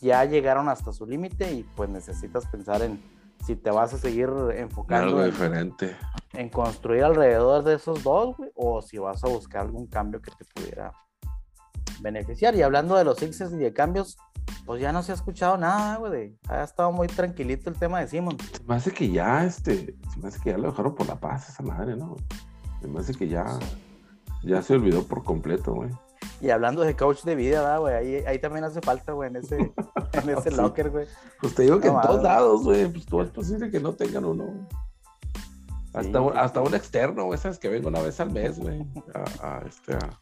ya 0.00 0.24
llegaron 0.24 0.68
hasta 0.68 0.92
su 0.92 1.06
límite 1.06 1.52
y 1.52 1.62
pues 1.62 1.88
necesitas 1.88 2.46
pensar 2.46 2.82
en 2.82 3.00
si 3.44 3.56
te 3.56 3.70
vas 3.70 3.92
a 3.92 3.98
seguir 3.98 4.30
enfocando 4.54 5.08
algo 5.08 5.22
en, 5.22 5.30
diferente. 5.30 5.96
en 6.32 6.48
construir 6.48 7.04
alrededor 7.04 7.62
de 7.62 7.74
esos 7.74 8.02
dos, 8.02 8.36
güey, 8.36 8.50
o 8.54 8.80
si 8.80 8.98
vas 8.98 9.22
a 9.22 9.28
buscar 9.28 9.62
algún 9.62 9.86
cambio 9.86 10.20
que 10.20 10.30
te 10.30 10.44
pudiera 10.44 10.92
beneficiar. 12.00 12.54
Y 12.54 12.62
hablando 12.62 12.96
de 12.96 13.04
los 13.04 13.18
Sixers 13.18 13.52
y 13.52 13.58
de 13.58 13.72
cambios, 13.72 14.16
pues 14.66 14.80
ya 14.80 14.92
no 14.92 15.02
se 15.02 15.12
ha 15.12 15.14
escuchado 15.14 15.56
nada, 15.56 15.96
güey. 15.96 16.36
Ha 16.48 16.62
estado 16.62 16.90
muy 16.92 17.06
tranquilito 17.06 17.68
el 17.68 17.76
tema 17.76 18.00
de 18.00 18.08
Simon. 18.08 18.36
Se 18.38 18.64
me 18.64 18.74
hace 18.74 18.92
que 18.92 19.10
ya, 19.10 19.44
este, 19.44 19.94
se 20.12 20.20
me 20.20 20.28
hace 20.28 20.40
que 20.40 20.50
ya 20.50 20.58
lo 20.58 20.70
dejaron 20.70 20.94
por 20.94 21.06
la 21.06 21.16
paz 21.16 21.48
esa 21.48 21.62
madre, 21.62 21.96
¿no? 21.96 22.16
Se 22.80 22.88
me 22.88 23.00
hace 23.00 23.14
que 23.14 23.28
ya, 23.28 23.44
ya 24.42 24.62
se 24.62 24.74
olvidó 24.74 25.04
por 25.04 25.22
completo, 25.22 25.74
güey. 25.74 25.90
Y 26.40 26.50
hablando 26.50 26.82
de 26.82 26.96
coach 26.96 27.22
de 27.24 27.34
vida, 27.34 27.78
güey, 27.78 27.94
ahí, 27.94 28.14
ahí 28.26 28.38
también 28.38 28.64
hace 28.64 28.80
falta, 28.80 29.12
güey, 29.12 29.30
en 29.30 29.36
ese, 29.36 29.56
en 30.12 30.30
ese 30.30 30.50
sí. 30.50 30.56
locker, 30.56 30.90
güey. 30.90 31.06
Pues 31.40 31.54
te 31.54 31.62
digo 31.62 31.80
que 31.80 31.88
no, 31.88 31.96
en 31.96 32.06
todos 32.06 32.22
lados, 32.22 32.64
güey, 32.64 32.90
pues 32.90 33.06
todo 33.06 33.22
es 33.22 33.30
posible 33.30 33.70
que 33.70 33.80
no 33.80 33.92
tengan 33.92 34.24
uno. 34.24 34.66
Hasta, 35.92 36.18
sí, 36.18 36.24
un, 36.24 36.36
hasta 36.36 36.60
un 36.60 36.74
externo, 36.74 37.24
güey, 37.24 37.38
esas 37.38 37.58
que 37.58 37.68
vengo 37.68 37.88
una 37.88 38.00
vez 38.00 38.18
al 38.18 38.30
mes, 38.30 38.58
güey, 38.58 38.84
a, 39.14 39.58
a, 39.58 39.62
este, 39.66 39.94
a, 39.94 40.20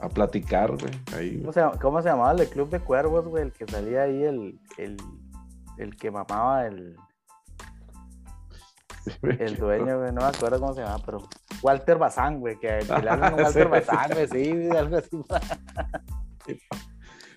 a 0.00 0.08
platicar, 0.08 0.76
güey. 0.76 0.92
Ahí, 1.14 1.40
¿Cómo, 1.40 1.52
se, 1.52 1.62
¿Cómo 1.80 2.02
se 2.02 2.08
llamaba 2.08 2.32
el 2.32 2.38
de 2.38 2.48
Club 2.48 2.70
de 2.70 2.80
Cuervos, 2.80 3.26
güey? 3.26 3.44
El 3.44 3.52
que 3.52 3.66
salía 3.66 4.02
ahí, 4.02 4.22
el, 4.22 4.60
el, 4.78 4.96
el 5.78 5.96
que 5.96 6.10
mamaba 6.10 6.66
el, 6.66 6.96
Sí, 9.04 9.10
el 9.38 9.56
dueño, 9.56 9.98
güey, 10.00 10.12
no 10.12 10.22
me 10.22 10.28
acuerdo 10.28 10.60
cómo 10.60 10.74
se 10.74 10.82
llama, 10.82 10.98
pero 11.04 11.28
Walter 11.62 11.98
Bazán, 11.98 12.40
güey, 12.40 12.58
que, 12.58 12.68
le 13.02 13.10
hablan 13.10 13.34
Walter 13.34 13.68
Bazán, 13.68 14.10
güey, 14.12 14.28
sí, 14.28 14.68
algo 14.70 14.96
así. 14.96 15.22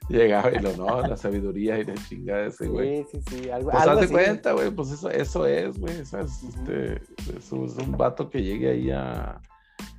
Llegaba 0.10 0.50
y 0.52 0.60
lo 0.60 0.72
no, 0.78 1.02
la 1.02 1.18
sabiduría 1.18 1.80
y 1.80 1.84
la 1.84 1.96
chingada 1.96 2.44
de 2.44 2.48
ese, 2.48 2.68
güey. 2.70 3.04
Sí, 3.12 3.20
sí, 3.28 3.42
sí, 3.42 3.50
algo, 3.50 3.72
pues 3.72 3.84
algo 3.84 4.00
así. 4.00 4.14
cuenta, 4.14 4.54
güey, 4.54 4.72
pues 4.72 4.92
eso, 4.92 5.10
eso 5.10 5.46
es, 5.46 5.78
güey, 5.78 6.00
es, 6.00 6.14
este, 6.14 7.02
es, 7.38 7.52
un, 7.52 7.66
es 7.66 7.76
un 7.76 7.92
vato 7.92 8.30
que 8.30 8.42
llegue 8.42 8.72
ahí 8.72 8.90
a, 8.90 9.42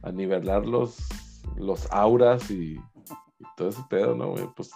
a 0.03 0.11
nivelar 0.11 0.65
los, 0.65 0.97
los 1.57 1.91
auras 1.91 2.51
y, 2.51 2.75
y 2.75 3.45
todo 3.57 3.69
ese 3.69 3.83
pedo, 3.89 4.15
¿no, 4.15 4.31
güey? 4.33 4.49
Pues, 4.57 4.71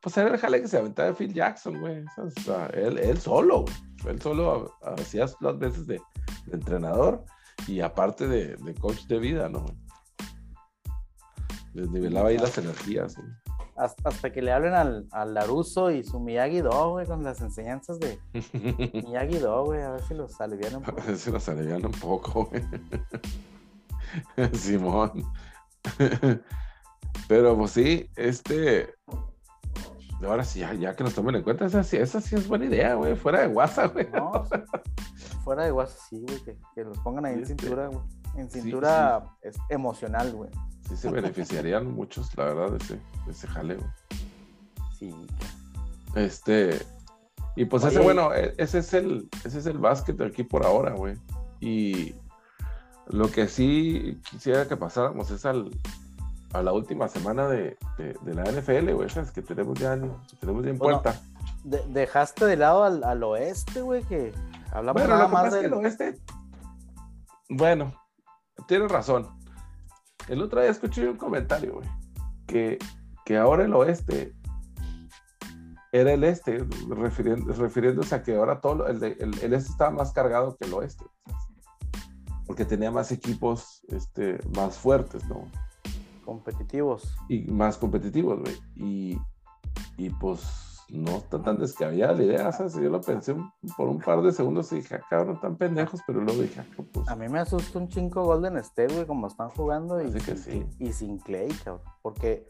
pues 0.00 0.16
era 0.16 0.30
el 0.30 0.38
jale 0.38 0.60
que 0.60 0.68
se 0.68 0.78
aventaba 0.78 1.08
de 1.08 1.14
Phil 1.14 1.32
Jackson, 1.32 1.78
güey. 1.80 2.04
O 2.18 2.30
sea, 2.42 2.66
él, 2.68 2.98
él 2.98 3.18
solo. 3.18 3.64
Él 4.06 4.20
solo 4.20 4.76
hacía 4.82 5.26
las 5.40 5.58
veces 5.58 5.86
de, 5.86 6.00
de 6.46 6.56
entrenador 6.56 7.24
y 7.68 7.80
aparte 7.80 8.26
de, 8.26 8.56
de, 8.56 8.74
coach 8.74 9.06
de 9.06 9.18
vida, 9.18 9.48
¿no? 9.48 9.64
Desnivelaba 11.72 12.30
ahí 12.30 12.38
las 12.38 12.58
energías, 12.58 13.16
güey. 13.16 13.28
hasta, 13.76 14.08
hasta, 14.08 14.32
que 14.32 14.42
le 14.42 14.52
hablen 14.52 14.74
al, 14.74 15.06
al 15.12 15.34
Laruso 15.34 15.90
y 15.90 16.02
su 16.02 16.18
Miyagi-Do, 16.18 16.90
güey, 16.90 17.06
con 17.06 17.22
las 17.22 17.40
enseñanzas 17.40 18.00
de 18.00 18.18
Miyagi-Do, 19.04 19.64
güey, 19.64 19.82
a 19.82 19.92
ver 19.92 20.02
si 20.02 20.14
los 20.14 20.40
alivian 20.40 20.76
un 20.76 20.82
poco. 20.82 21.00
A 21.00 21.04
ver 21.04 21.16
si 21.16 21.30
los 21.30 21.48
alivian 21.48 21.86
un 21.86 21.92
poco, 21.92 22.44
güey. 22.46 22.62
Simón. 24.52 25.24
Pero 27.28 27.56
pues 27.56 27.72
sí, 27.72 28.08
este. 28.16 28.94
Ahora 30.22 30.44
sí, 30.44 30.60
ya, 30.60 30.72
ya 30.74 30.94
que 30.94 31.02
nos 31.02 31.14
tomen 31.14 31.34
en 31.34 31.42
cuenta, 31.42 31.66
esa 31.66 31.82
sí, 31.82 31.96
esa 31.96 32.20
sí 32.20 32.36
es 32.36 32.46
buena 32.46 32.66
idea, 32.66 32.94
güey. 32.94 33.16
Fuera 33.16 33.40
de 33.40 33.48
WhatsApp, 33.48 33.92
güey. 33.92 34.08
No, 34.12 34.44
fuera 35.44 35.64
de 35.64 35.72
WhatsApp, 35.72 35.98
sí, 36.08 36.20
güey. 36.20 36.44
Que, 36.44 36.56
que, 36.74 36.84
los 36.84 36.98
pongan 36.98 37.24
ahí 37.24 37.34
en 37.34 37.46
cintura, 37.46 37.88
güey. 37.88 38.04
En 38.36 38.48
cintura 38.48 39.20
sí, 39.20 39.26
sí. 39.26 39.48
Es 39.48 39.56
emocional, 39.68 40.32
güey. 40.32 40.50
Sí, 40.88 40.96
se 40.96 41.10
beneficiarían 41.10 41.86
muchos, 41.94 42.36
la 42.36 42.44
verdad, 42.44 42.70
de 42.70 42.76
ese, 42.76 42.94
de 42.94 43.32
ese 43.32 43.46
jaleo. 43.48 43.92
Sí. 44.98 45.12
Este. 46.14 46.78
Y 47.56 47.64
pues 47.64 47.82
Oye, 47.84 47.94
ese, 47.94 48.02
bueno, 48.02 48.32
ese 48.32 48.78
es 48.78 48.94
el, 48.94 49.28
ese 49.44 49.58
es 49.58 49.66
el 49.66 49.78
básquet 49.78 50.20
aquí 50.20 50.44
por 50.44 50.64
ahora, 50.64 50.92
güey. 50.92 51.16
Y 51.60 52.14
lo 53.06 53.30
que 53.30 53.48
sí 53.48 54.20
quisiera 54.30 54.68
que 54.68 54.76
pasáramos 54.76 55.30
es 55.30 55.44
al, 55.44 55.70
a 56.52 56.62
la 56.62 56.72
última 56.72 57.08
semana 57.08 57.48
de, 57.48 57.76
de, 57.98 58.16
de 58.22 58.34
la 58.34 58.44
NFL, 58.44 58.92
güey, 58.92 59.06
esas 59.06 59.32
que 59.32 59.42
tenemos 59.42 59.78
ya, 59.78 59.98
que 59.98 60.36
tenemos 60.40 60.64
ya 60.64 60.70
en 60.70 60.78
bueno, 60.78 61.02
puerta. 61.02 61.20
De, 61.64 61.82
dejaste 61.88 62.44
de 62.44 62.56
lado 62.56 62.84
al, 62.84 63.04
al 63.04 63.22
oeste, 63.22 63.80
güey, 63.80 64.02
que 64.04 64.32
hablamos 64.72 65.02
bueno, 65.02 65.14
nada 65.16 65.28
lo 65.28 65.28
más 65.28 65.44
más 65.44 65.52
del... 65.52 65.62
que 65.62 65.66
el 65.66 65.72
oeste. 65.74 66.18
Bueno, 67.48 67.94
tienes 68.66 68.90
razón. 68.90 69.28
El 70.28 70.42
otro 70.42 70.60
día 70.60 70.70
escuché 70.70 71.08
un 71.08 71.16
comentario, 71.16 71.74
güey, 71.74 71.88
que, 72.46 72.78
que 73.24 73.36
ahora 73.36 73.64
el 73.64 73.74
oeste 73.74 74.34
era 75.90 76.12
el 76.12 76.24
este, 76.24 76.64
refiriendo, 76.88 77.52
refiriéndose 77.52 78.14
a 78.14 78.22
que 78.22 78.36
ahora 78.36 78.60
todo 78.60 78.86
el, 78.86 79.02
el, 79.02 79.18
el, 79.20 79.52
este 79.52 79.70
estaba 79.70 79.90
más 79.90 80.12
cargado 80.12 80.56
que 80.56 80.64
el 80.66 80.72
oeste, 80.72 81.04
porque 82.46 82.64
tenía 82.64 82.90
más 82.90 83.12
equipos 83.12 83.82
este, 83.88 84.38
más 84.56 84.76
fuertes, 84.76 85.24
¿no? 85.28 85.48
Competitivos. 86.24 87.14
Y 87.28 87.42
más 87.50 87.76
competitivos, 87.76 88.40
güey. 88.40 88.56
Y, 88.76 89.18
y 89.96 90.10
pues 90.10 90.40
no 90.88 91.12
está 91.16 91.42
tan 91.42 91.58
descabellada 91.58 92.12
la 92.12 92.22
idea, 92.22 92.52
¿sabes? 92.52 92.74
Yo 92.74 92.90
lo 92.90 93.00
pensé 93.00 93.34
por 93.76 93.88
un 93.88 93.98
par 93.98 94.20
de 94.22 94.30
segundos 94.32 94.70
y 94.72 94.76
dije, 94.76 94.96
ah, 94.96 95.00
cabrón, 95.08 95.40
tan 95.40 95.56
pendejos, 95.56 96.00
pero 96.06 96.20
luego 96.20 96.42
dije, 96.42 96.60
ah, 96.60 96.84
pues... 96.92 97.08
A 97.08 97.16
mí 97.16 97.28
me 97.28 97.40
asusta 97.40 97.78
un 97.78 97.88
chingo 97.88 98.24
Golden 98.24 98.58
State, 98.58 98.92
güey, 98.94 99.06
como 99.06 99.26
están 99.26 99.48
jugando 99.50 100.00
y, 100.00 100.12
que 100.12 100.36
sí. 100.36 100.66
y, 100.78 100.88
y 100.88 100.92
sin 100.92 101.18
Clay, 101.18 101.48
cabrón. 101.64 101.86
Porque 102.02 102.46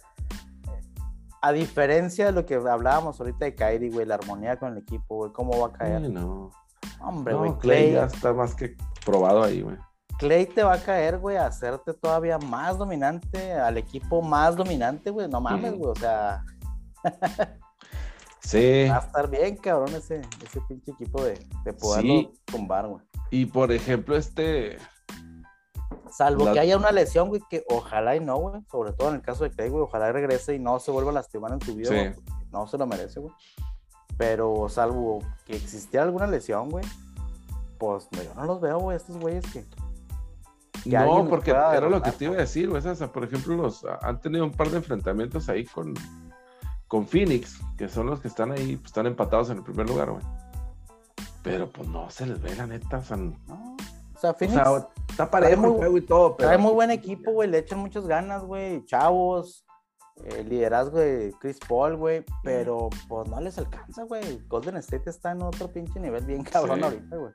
a 1.41 1.53
diferencia 1.53 2.27
de 2.27 2.33
lo 2.33 2.47
que 2.47 2.55
hablábamos 2.55 3.19
ahorita 3.21 3.45
de 3.45 3.55
Kyrie, 3.55 3.91
güey, 3.91 4.07
la 4.07 4.15
armonía 4.15 4.59
con 4.59 4.73
el 4.73 4.79
equipo, 4.79 5.17
güey, 5.17 5.33
cómo 5.33 5.61
va 5.61 5.69
a 5.69 5.73
caer. 5.73 6.03
Sí, 6.03 6.09
no. 6.09 6.51
Hombre, 7.01 7.33
No, 7.35 7.39
güey, 7.41 7.53
Clay 7.59 7.79
Clay, 7.83 7.93
ya 7.93 8.05
está 8.05 8.33
más 8.33 8.55
que 8.55 8.77
probado 9.05 9.43
ahí, 9.43 9.63
güey. 9.63 9.77
Clay 10.19 10.47
te 10.47 10.63
va 10.63 10.75
a 10.75 10.83
caer, 10.83 11.19
güey, 11.19 11.37
a 11.37 11.47
hacerte 11.47 11.95
todavía 11.95 12.39
más 12.39 12.79
dominante, 12.79 13.53
al 13.55 13.77
equipo 13.79 14.23
más 14.23 14.55
dominante, 14.57 15.11
güey. 15.11 15.29
No 15.29 15.41
mames, 15.41 15.73
güey, 15.77 15.91
o 15.91 15.95
sea, 15.97 16.45
Sí. 18.41 18.87
va 18.89 18.97
a 18.97 19.01
estar 19.01 19.31
bien, 19.31 19.57
cabrón, 19.57 19.95
ese, 19.95 20.23
ese 20.45 20.61
pinche 20.69 20.91
equipo 20.93 21.23
de, 21.25 21.39
de 21.65 21.73
poderlo 21.73 22.13
Sí. 22.13 22.31
tumbar, 22.45 22.89
güey. 22.89 23.03
Y 23.31 23.47
por 23.47 23.73
ejemplo, 23.73 24.17
este. 24.17 24.79
Salvo 26.11 26.45
La- 26.45 26.53
que 26.53 26.61
haya 26.61 26.77
una 26.77 26.93
lesión, 26.93 27.29
güey, 27.29 27.41
que 27.49 27.65
ojalá 27.71 28.17
y 28.17 28.21
no, 28.21 28.37
güey. 28.37 28.61
Sobre 28.71 28.93
todo 28.93 29.09
en 29.09 29.15
el 29.17 29.23
caso 29.23 29.45
de 29.45 29.51
Clay, 29.51 29.71
güey, 29.71 29.83
ojalá 29.83 30.13
regrese 30.13 30.55
y 30.55 30.59
no 30.59 30.79
se 30.79 30.91
vuelva 30.91 31.11
a 31.11 31.15
lastimar 31.15 31.53
en 31.53 31.61
su 31.63 31.75
vida, 31.75 31.89
Sí. 31.89 31.95
güey, 31.95 32.15
No 32.51 32.67
se 32.67 32.77
lo 32.77 32.87
merece, 32.87 33.19
güey. 33.21 33.33
Pero 34.23 34.69
salvo 34.69 35.19
que 35.45 35.57
existiera 35.57 36.05
alguna 36.05 36.29
lesión, 36.29 36.71
güey, 36.71 36.85
pues 37.77 38.07
no, 38.13 38.23
yo 38.23 38.33
no 38.37 38.45
los 38.45 38.61
veo, 38.61 38.79
güey, 38.79 38.97
estos 38.97 39.17
güeyes 39.17 39.45
que. 39.53 39.65
que 40.85 40.91
No, 40.91 41.27
porque 41.29 41.51
era 41.51 41.75
lo 41.75 41.81
derrotar, 41.81 42.13
que 42.13 42.19
te 42.19 42.25
iba 42.27 42.35
a 42.35 42.39
decir, 42.39 42.71
güey. 42.71 42.87
O 42.87 42.95
sea, 42.95 43.13
por 43.13 43.25
ejemplo, 43.25 43.57
los 43.57 43.85
han 44.01 44.21
tenido 44.21 44.45
un 44.45 44.53
par 44.53 44.71
de 44.71 44.77
enfrentamientos 44.77 45.49
ahí 45.49 45.65
con, 45.65 45.95
con 46.87 47.09
Phoenix, 47.09 47.59
que 47.77 47.89
son 47.89 48.07
los 48.07 48.21
que 48.21 48.29
están 48.29 48.53
ahí, 48.53 48.77
pues, 48.77 48.91
están 48.91 49.09
empatados 49.09 49.51
en 49.51 49.57
el 49.57 49.65
primer 49.65 49.89
lugar, 49.89 50.13
güey. 50.13 50.23
Pero 51.43 51.69
pues 51.69 51.89
no 51.89 52.09
se 52.09 52.25
les 52.27 52.41
ve 52.41 52.55
la 52.55 52.69
neta, 52.69 52.99
o 52.99 53.03
sea, 53.03 53.17
¿no? 53.17 53.35
O 54.15 54.21
sea, 54.21 54.31
o 54.31 54.35
Phoenix 54.35 54.63
sea, 54.63 54.89
está 55.11 55.29
parejo 55.29 55.63
muy- 55.63 55.71
el 55.73 55.77
juego 55.79 55.99
y 55.99 56.03
todo, 56.03 56.37
pero 56.37 56.49
trae 56.51 56.59
muy 56.59 56.75
buen 56.75 56.93
equipo, 56.93 57.33
güey, 57.33 57.51
le 57.51 57.59
echan 57.59 57.81
muchas 57.81 58.07
ganas, 58.07 58.45
güey, 58.45 58.85
chavos. 58.85 59.67
El 60.25 60.49
liderazgo 60.49 60.99
de 60.99 61.35
Chris 61.41 61.59
Paul, 61.69 61.97
güey, 61.97 62.25
pero 62.43 62.91
pues 63.09 63.29
no 63.29 63.41
les 63.41 63.59
alcanza, 63.59 64.05
güey. 64.05 64.41
Golden 64.49 64.77
State 64.77 65.11
está 65.11 65.33
en 65.33 65.43
otro 65.43 65.69
pinche 65.73 65.99
nivel 65.99 66.25
bien 66.25 66.45
cabrón 66.45 66.79
Sí. 66.79 66.85
ahorita, 66.85 67.17
güey. 67.17 67.33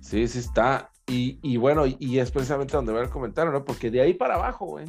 Sí, 0.00 0.28
sí 0.28 0.38
está. 0.38 0.90
Y, 1.06 1.38
y 1.42 1.56
bueno, 1.56 1.84
y, 1.86 2.18
es 2.18 2.30
precisamente 2.30 2.76
donde 2.76 2.92
va 2.92 3.00
el 3.00 3.10
comentario, 3.10 3.52
¿no? 3.52 3.64
Porque 3.64 3.90
de 3.90 4.00
ahí 4.00 4.14
para 4.14 4.34
abajo, 4.34 4.66
güey, 4.66 4.86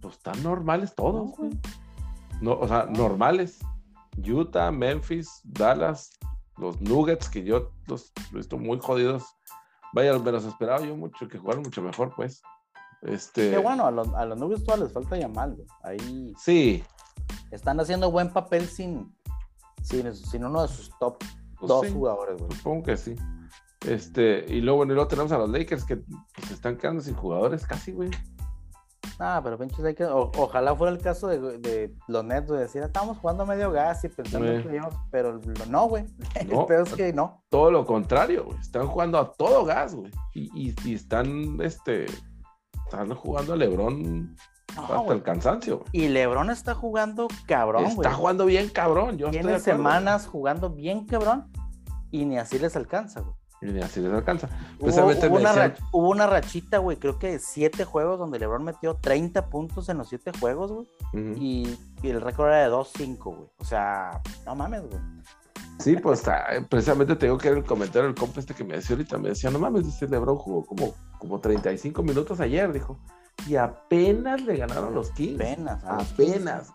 pues 0.00 0.16
están 0.16 0.42
normales 0.42 0.94
todos, 0.94 1.30
güey. 1.36 1.50
No, 2.40 2.52
o 2.52 2.68
sea, 2.68 2.86
normales. 2.86 3.58
Utah, 4.16 4.70
Memphis, 4.70 5.40
Dallas, 5.44 6.18
los 6.56 6.80
Nuggets, 6.80 7.28
que 7.28 7.42
yo 7.42 7.70
los 7.86 8.12
he 8.32 8.36
visto 8.36 8.58
muy 8.58 8.78
jodidos. 8.80 9.24
Vaya, 9.92 10.18
me 10.18 10.32
los 10.32 10.44
esperaba 10.44 10.80
yo 10.84 10.96
mucho, 10.96 11.26
que 11.28 11.38
jugaron 11.38 11.62
mucho 11.62 11.82
mejor, 11.82 12.12
pues. 12.14 12.42
Este, 13.02 13.50
Que 13.50 13.58
bueno, 13.58 13.86
a 13.86 13.90
los, 13.90 14.08
a 14.14 14.24
los 14.26 14.38
Nuggets 14.38 14.64
todavía 14.64 14.84
les 14.84 14.92
falta 14.92 15.16
güey. 15.54 15.66
Ahí 15.82 16.34
Sí, 16.38 16.82
están 17.50 17.80
haciendo 17.80 18.10
buen 18.10 18.30
papel 18.32 18.66
sin, 18.66 19.14
sin, 19.82 20.14
sin 20.14 20.44
uno 20.44 20.62
de 20.62 20.68
sus 20.68 20.90
top 20.98 21.16
pues 21.58 21.68
dos 21.68 21.86
sí, 21.86 21.92
jugadores, 21.92 22.38
güey. 22.38 22.52
supongo 22.52 22.82
que 22.84 22.96
sí. 22.96 23.14
Este, 23.86 24.44
y 24.48 24.60
luego, 24.60 24.78
bueno, 24.78 24.92
y 24.92 24.96
luego 24.96 25.08
tenemos 25.08 25.32
a 25.32 25.38
los 25.38 25.48
Lakers 25.50 25.84
que 25.84 25.96
pues, 25.96 26.48
se 26.48 26.54
están 26.54 26.76
quedando 26.76 27.00
sin 27.02 27.14
jugadores 27.14 27.66
casi, 27.66 27.92
güey. 27.92 28.10
Ah, 29.18 29.40
pero 29.42 29.58
pinches 29.58 29.94
que. 29.94 30.04
o- 30.04 30.30
ojalá 30.38 30.74
fuera 30.74 30.92
el 30.94 31.00
caso 31.02 31.26
de, 31.28 31.58
de 31.58 31.94
los 32.08 32.24
Nets, 32.24 32.48
güey. 32.48 32.60
Decir, 32.60 32.82
"Ah, 32.82 32.86
estamos 32.86 33.18
jugando 33.18 33.42
a 33.42 33.46
medio 33.46 33.70
gas 33.70 34.02
y 34.04 34.08
pensando 34.08 34.48
Eh. 34.48 34.56
en 34.56 34.62
playoffs", 34.62 34.96
pero 35.10 35.38
no, 35.68 35.88
güey. 35.88 36.04
No. 36.50 36.60
El 36.62 36.66
peor 36.66 36.86
es 36.86 36.94
que 36.94 37.12
no. 37.12 37.42
todo 37.50 37.70
lo 37.70 37.84
contrario, 37.84 38.44
güey. 38.46 38.58
Están 38.58 38.86
jugando 38.86 39.18
a 39.18 39.32
todo 39.32 39.64
gas, 39.64 39.94
güey. 39.94 40.10
Y, 40.34 40.68
y- 40.70 40.74
y 40.84 40.94
están, 40.94 41.60
este, 41.60 42.06
están 42.90 43.14
jugando 43.14 43.52
a 43.52 43.56
Lebron 43.56 44.36
No, 44.76 44.82
hasta 44.82 45.12
el 45.12 45.22
cansancio. 45.22 45.84
Y 45.92 46.08
LeBron 46.08 46.50
está 46.50 46.74
jugando 46.74 47.28
cabrón, 47.46 47.84
güey. 47.94 48.06
Está 48.06 48.12
jugando 48.12 48.46
bien 48.46 48.68
cabrón. 48.68 49.18
Yo 49.18 49.30
Tiene 49.30 49.58
semanas 49.60 50.26
jugando 50.26 50.70
bien 50.70 51.06
cabrón 51.06 51.50
y 52.10 52.24
ni 52.24 52.38
así 52.38 52.58
les 52.58 52.76
alcanza, 52.76 53.20
güey. 53.20 53.34
Y 53.62 53.66
ni 53.66 53.80
así 53.82 54.00
les 54.00 54.10
alcanza. 54.12 54.46
Hubo, 54.78 54.84
Precisamente 54.86 55.26
hubo 55.28 55.34
me 55.36 55.40
una 55.42 55.52
decían- 55.52 55.74
hubo 55.92 56.08
una 56.08 56.26
rachita, 56.26 56.78
güey, 56.78 56.96
creo 56.96 57.18
que 57.18 57.32
de 57.32 57.38
siete 57.40 57.84
juegos 57.84 58.18
donde 58.18 58.38
LeBron 58.38 58.64
metió 58.64 58.94
30 58.94 59.50
puntos 59.50 59.88
en 59.90 59.98
los 59.98 60.08
siete 60.08 60.32
juegos, 60.40 60.72
güey. 60.72 60.86
Y 61.36 61.78
el 62.02 62.20
récord 62.22 62.48
era 62.48 62.62
de 62.62 62.70
2-5, 62.70 63.18
güey. 63.36 63.48
O 63.58 63.64
sea, 63.64 64.22
no 64.46 64.54
mames, 64.54 64.82
güey. 64.88 65.00
Sí, 65.80 65.96
pues 65.96 66.22
precisamente 66.68 67.16
te 67.16 67.26
digo 67.26 67.38
que 67.38 67.48
era 67.48 67.56
el 67.56 67.64
comentario 67.64 68.02
del 68.02 68.14
compa 68.14 68.40
este 68.40 68.54
que 68.54 68.64
me 68.64 68.74
decía 68.74 68.94
ahorita. 68.94 69.18
Me 69.18 69.30
decía, 69.30 69.50
no 69.50 69.58
mames, 69.58 69.86
dice 69.86 70.06
Lebron 70.06 70.36
jugó 70.36 70.64
como, 70.64 70.94
como 71.18 71.40
35 71.40 72.02
minutos 72.02 72.40
ayer, 72.40 72.72
dijo. 72.72 72.98
Y 73.46 73.56
apenas 73.56 74.42
le 74.42 74.56
ganaron 74.56 74.94
los 74.94 75.10
Kings. 75.12 75.40
Apenas. 75.40 75.84
a 75.84 75.96
los 75.96 76.12
Apenas. 76.12 76.74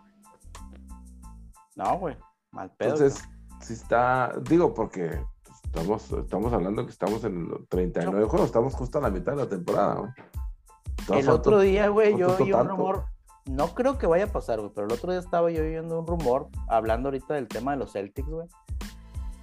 No, 1.76 2.00
güey. 2.00 2.18
Mal 2.52 2.72
pedo. 2.72 2.94
Entonces, 2.94 3.24
sí 3.62 3.74
está, 3.74 4.34
digo, 4.50 4.74
porque 4.74 5.20
estamos, 5.66 6.12
estamos 6.12 6.54
hablando 6.54 6.86
que 6.86 6.92
estamos 6.92 7.24
en 7.26 7.50
los 7.50 7.68
39 7.70 8.26
juegos, 8.26 8.48
estamos 8.48 8.74
justo 8.74 8.98
a 8.98 9.02
la 9.02 9.10
mitad 9.10 9.34
de 9.34 9.38
la 9.40 9.50
temporada, 9.50 9.96
güey. 9.96 11.20
el 11.20 11.30
otro 11.30 11.60
día, 11.60 11.90
güey, 11.90 12.18
yo 12.18 12.36
oí 12.38 12.54
un 12.54 12.68
rumor. 12.68 13.06
No 13.46 13.76
creo 13.76 14.00
que 14.00 14.08
vaya 14.08 14.26
a 14.26 14.32
pasar, 14.32 14.60
güey, 14.60 14.72
pero 14.74 14.88
el 14.88 14.94
otro 14.94 15.12
día 15.12 15.20
estaba 15.20 15.52
yo 15.52 15.62
oyendo 15.62 16.00
un 16.00 16.08
rumor, 16.08 16.48
hablando 16.68 17.10
ahorita 17.10 17.36
del 17.36 17.48
tema 17.48 17.74
de 17.74 17.78
los 17.78 17.92
Celtics, 17.92 18.28
güey. 18.28 18.48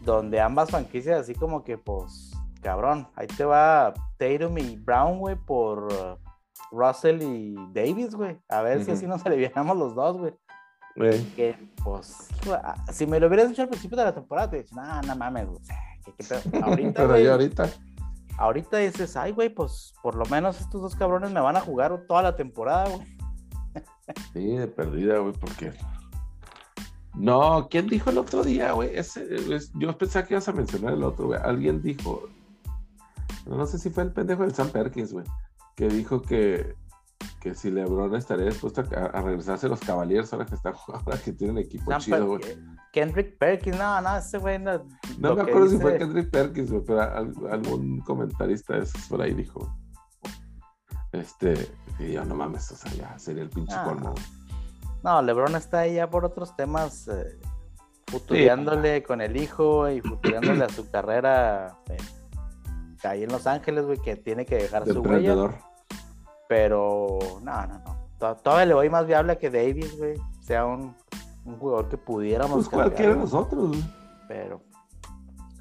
Donde 0.04 0.40
ambas 0.40 0.70
franquicias, 0.70 1.20
así 1.20 1.34
como 1.34 1.62
que, 1.64 1.78
pues, 1.78 2.32
cabrón, 2.60 3.08
ahí 3.14 3.26
te 3.26 3.44
va 3.44 3.92
Tatum 4.18 4.58
y 4.58 4.76
Brown, 4.76 5.18
güey, 5.18 5.36
por 5.36 5.84
uh, 5.92 6.18
Russell 6.76 7.22
y 7.22 7.54
Davis, 7.72 8.14
güey. 8.14 8.38
A 8.48 8.62
ver 8.62 8.78
si 8.78 8.90
Ujú. 8.90 8.92
así 8.92 9.06
nos 9.06 9.24
aliviamos 9.26 9.76
los 9.76 9.94
dos, 9.94 10.18
güey. 10.18 10.34
Que 11.36 11.56
pues 11.82 12.28
si 12.92 13.06
me 13.06 13.18
lo 13.18 13.26
hubieras 13.28 13.48
dicho 13.48 13.62
al 13.62 13.68
principio 13.68 13.96
de 13.96 14.04
la 14.04 14.14
temporada 14.14 14.50
te 14.50 14.56
dices, 14.58 14.72
no, 14.74 15.00
no 15.02 15.16
mames, 15.16 15.46
güey, 15.46 15.58
o 15.58 15.64
sea, 15.64 15.76
¿qué- 16.04 16.12
qué 16.12 16.24
pedo?". 16.24 16.40
ahorita, 16.66 16.92
pero 16.94 17.08
güey, 17.08 17.24
yo 17.24 17.32
ahorita, 17.32 17.70
ahorita 18.36 18.76
dices, 18.76 19.16
ay, 19.16 19.32
güey, 19.32 19.48
pues 19.48 19.94
por 20.02 20.16
lo 20.16 20.26
menos 20.26 20.60
estos 20.60 20.82
dos 20.82 20.94
cabrones 20.94 21.30
me 21.32 21.40
van 21.40 21.56
a 21.56 21.60
jugar 21.60 22.04
toda 22.06 22.20
la 22.22 22.36
temporada, 22.36 22.90
güey. 22.90 23.06
sí, 24.34 24.56
de 24.56 24.66
perdida, 24.66 25.16
güey, 25.18 25.32
porque. 25.32 25.72
No, 27.14 27.68
¿quién 27.70 27.86
dijo 27.88 28.10
el 28.10 28.18
otro 28.18 28.42
día, 28.42 28.72
güey? 28.72 28.90
Yo 29.74 29.98
pensaba 29.98 30.26
que 30.26 30.34
ibas 30.34 30.48
a 30.48 30.52
mencionar 30.52 30.94
el 30.94 31.02
otro, 31.04 31.26
güey. 31.26 31.40
Alguien 31.42 31.82
dijo, 31.82 32.28
no 33.46 33.66
sé 33.66 33.78
si 33.78 33.90
fue 33.90 34.04
el 34.04 34.12
pendejo 34.12 34.42
del 34.42 34.54
Sam 34.54 34.70
Perkins, 34.70 35.12
güey, 35.12 35.26
que 35.76 35.88
dijo 35.88 36.22
que, 36.22 36.74
que 37.40 37.54
si 37.54 37.70
LeBron 37.70 38.14
estaría 38.14 38.46
dispuesto 38.46 38.82
a, 38.96 39.04
a 39.18 39.20
regresarse 39.22 39.66
a 39.66 39.68
los 39.68 39.80
Cavaliers 39.80 40.32
ahora 40.32 40.46
que 40.46 40.54
está 40.54 40.72
ahora 40.88 41.18
que 41.22 41.32
tienen 41.32 41.58
equipo 41.58 41.90
Sam 41.90 42.00
chido, 42.00 42.26
güey. 42.26 42.40
Kendrick 42.92 43.36
Perkins, 43.38 43.78
no, 43.78 44.00
no, 44.00 44.16
ese 44.16 44.38
güey 44.38 44.58
no. 44.58 44.82
No 45.18 45.34
me 45.36 45.42
acuerdo 45.42 45.68
si 45.68 45.78
fue 45.78 45.98
Kendrick 45.98 46.30
Perkins, 46.30 46.70
güey, 46.70 46.82
pero 46.86 47.02
al- 47.02 47.34
algún 47.50 48.00
comentarista 48.00 48.74
de 48.76 48.84
esos 48.84 49.06
por 49.08 49.20
ahí 49.20 49.34
dijo. 49.34 49.76
Este, 51.12 51.70
que 51.98 52.10
yo 52.12 52.24
no 52.24 52.34
mames, 52.34 52.70
o 52.72 52.76
sea, 52.76 52.90
ya 52.92 53.18
sería 53.18 53.42
el 53.42 53.50
pinche 53.50 53.74
Ah. 53.76 53.84
colmo. 53.84 54.14
No, 55.02 55.20
LeBron 55.22 55.56
está 55.56 55.80
ahí 55.80 55.94
ya 55.94 56.08
por 56.10 56.24
otros 56.24 56.54
temas, 56.56 57.08
eh, 57.08 57.38
futureándole 58.06 59.02
con 59.02 59.20
el 59.20 59.36
hijo 59.36 59.88
y 59.90 60.00
futureándole 60.00 60.64
a 60.64 60.68
su 60.68 60.88
carrera 60.90 61.78
eh, 61.88 61.96
ahí 63.04 63.24
en 63.24 63.32
Los 63.32 63.46
Ángeles, 63.46 63.84
güey, 63.84 63.98
que 63.98 64.16
tiene 64.16 64.44
que 64.46 64.56
dejar 64.56 64.84
De 64.84 64.92
su 64.92 65.00
huella. 65.02 65.34
Pero 66.48 67.18
no, 67.42 67.66
no, 67.66 67.78
no. 67.78 68.08
To- 68.18 68.36
Todavía 68.36 68.66
le 68.66 68.74
voy 68.74 68.90
más 68.90 69.06
viable 69.06 69.32
a 69.32 69.38
que 69.38 69.50
Davis, 69.50 69.96
güey, 69.98 70.14
sea 70.40 70.66
un, 70.66 70.94
un 71.44 71.56
jugador 71.58 71.88
que 71.88 71.96
pudiéramos. 71.96 72.54
Pues 72.56 72.68
cualquiera 72.68 73.12
de 73.14 73.18
nosotros, 73.20 73.68
güey. 73.70 73.84
Pero. 74.28 74.62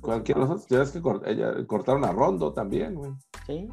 Cualquiera 0.02 0.42
de 0.42 0.48
nosotros. 0.48 0.68
Ya 0.70 0.80
ves 0.80 0.92
que 0.92 1.02
cort- 1.02 1.24
ella- 1.26 1.66
cortaron 1.66 2.04
a 2.06 2.12
Rondo 2.12 2.54
también, 2.54 2.96
güey. 2.96 3.12
Sí. 3.48 3.68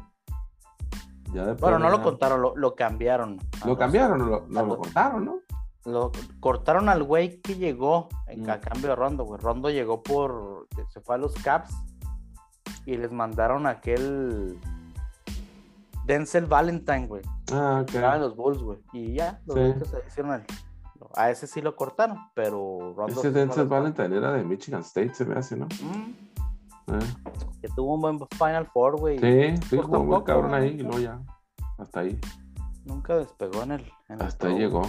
Ya 1.33 1.45
de 1.45 1.53
Bueno, 1.53 1.77
no 1.77 1.89
lo 1.91 2.01
contaron, 2.01 2.41
lo, 2.41 2.55
lo 2.55 2.73
cambiaron. 2.75 3.37
Lo 3.61 3.67
los- 3.67 3.77
cambiaron, 3.77 4.19
lo, 4.29 4.45
no 4.47 4.65
lo 4.65 4.77
cortaron, 4.77 5.25
¿no? 5.25 5.39
Lo 5.85 6.11
cortaron 6.39 6.89
al 6.89 7.03
güey 7.03 7.39
que 7.41 7.55
llegó 7.55 8.09
en 8.27 8.43
Mm. 8.43 8.49
a 8.49 8.59
cambio 8.59 8.89
de 8.89 8.95
Rondo, 8.95 9.23
güey. 9.23 9.39
Rondo 9.41 9.69
llegó 9.69 10.03
por. 10.03 10.67
Se 10.89 10.99
fue 11.01 11.15
a 11.15 11.17
los 11.17 11.33
Caps 11.35 11.73
y 12.85 12.97
les 12.97 13.11
mandaron 13.11 13.65
aquel. 13.65 14.59
Denzel 16.05 16.45
Valentine, 16.47 17.07
güey. 17.07 17.21
Ah, 17.51 17.83
ok. 17.83 17.93
los 18.19 18.35
Bulls, 18.35 18.61
güey. 18.61 18.79
Y 18.93 19.13
ya, 19.13 19.39
los 19.45 19.55
Sí. 19.57 19.85
Se 19.91 20.03
hicieron 20.07 20.33
el- 20.33 20.45
A 21.15 21.29
ese 21.31 21.47
sí 21.47 21.61
lo 21.61 21.75
cortaron, 21.75 22.17
pero 22.35 22.93
Rondo. 22.95 23.19
Ese 23.19 23.31
Denzel 23.31 23.67
Valentine 23.67 24.15
era 24.17 24.33
de 24.33 24.43
Michigan 24.43 24.81
State, 24.81 25.13
se 25.13 25.25
me 25.25 25.35
hace, 25.35 25.55
¿no? 25.55 25.65
Mm, 25.65 26.13
Eh, 26.91 26.99
que 27.61 27.67
tuvo 27.75 27.93
un 27.95 28.01
buen 28.01 28.19
Final 28.37 28.65
Four, 28.73 28.99
güey. 28.99 29.19
Sí, 29.19 29.57
sí, 29.69 29.77
jugó 29.77 29.97
tampoco, 29.99 30.23
cabrón 30.23 30.53
ahí 30.55 30.69
y 30.69 30.77
luego 30.79 30.97
ya. 30.99 31.21
Hasta 31.77 31.99
ahí. 31.99 32.19
Nunca 32.83 33.15
despegó 33.15 33.61
en 33.61 33.71
el. 33.73 33.91
en 34.09 34.21
Hasta 34.23 34.47
ahí 34.47 34.57
llegó. 34.57 34.81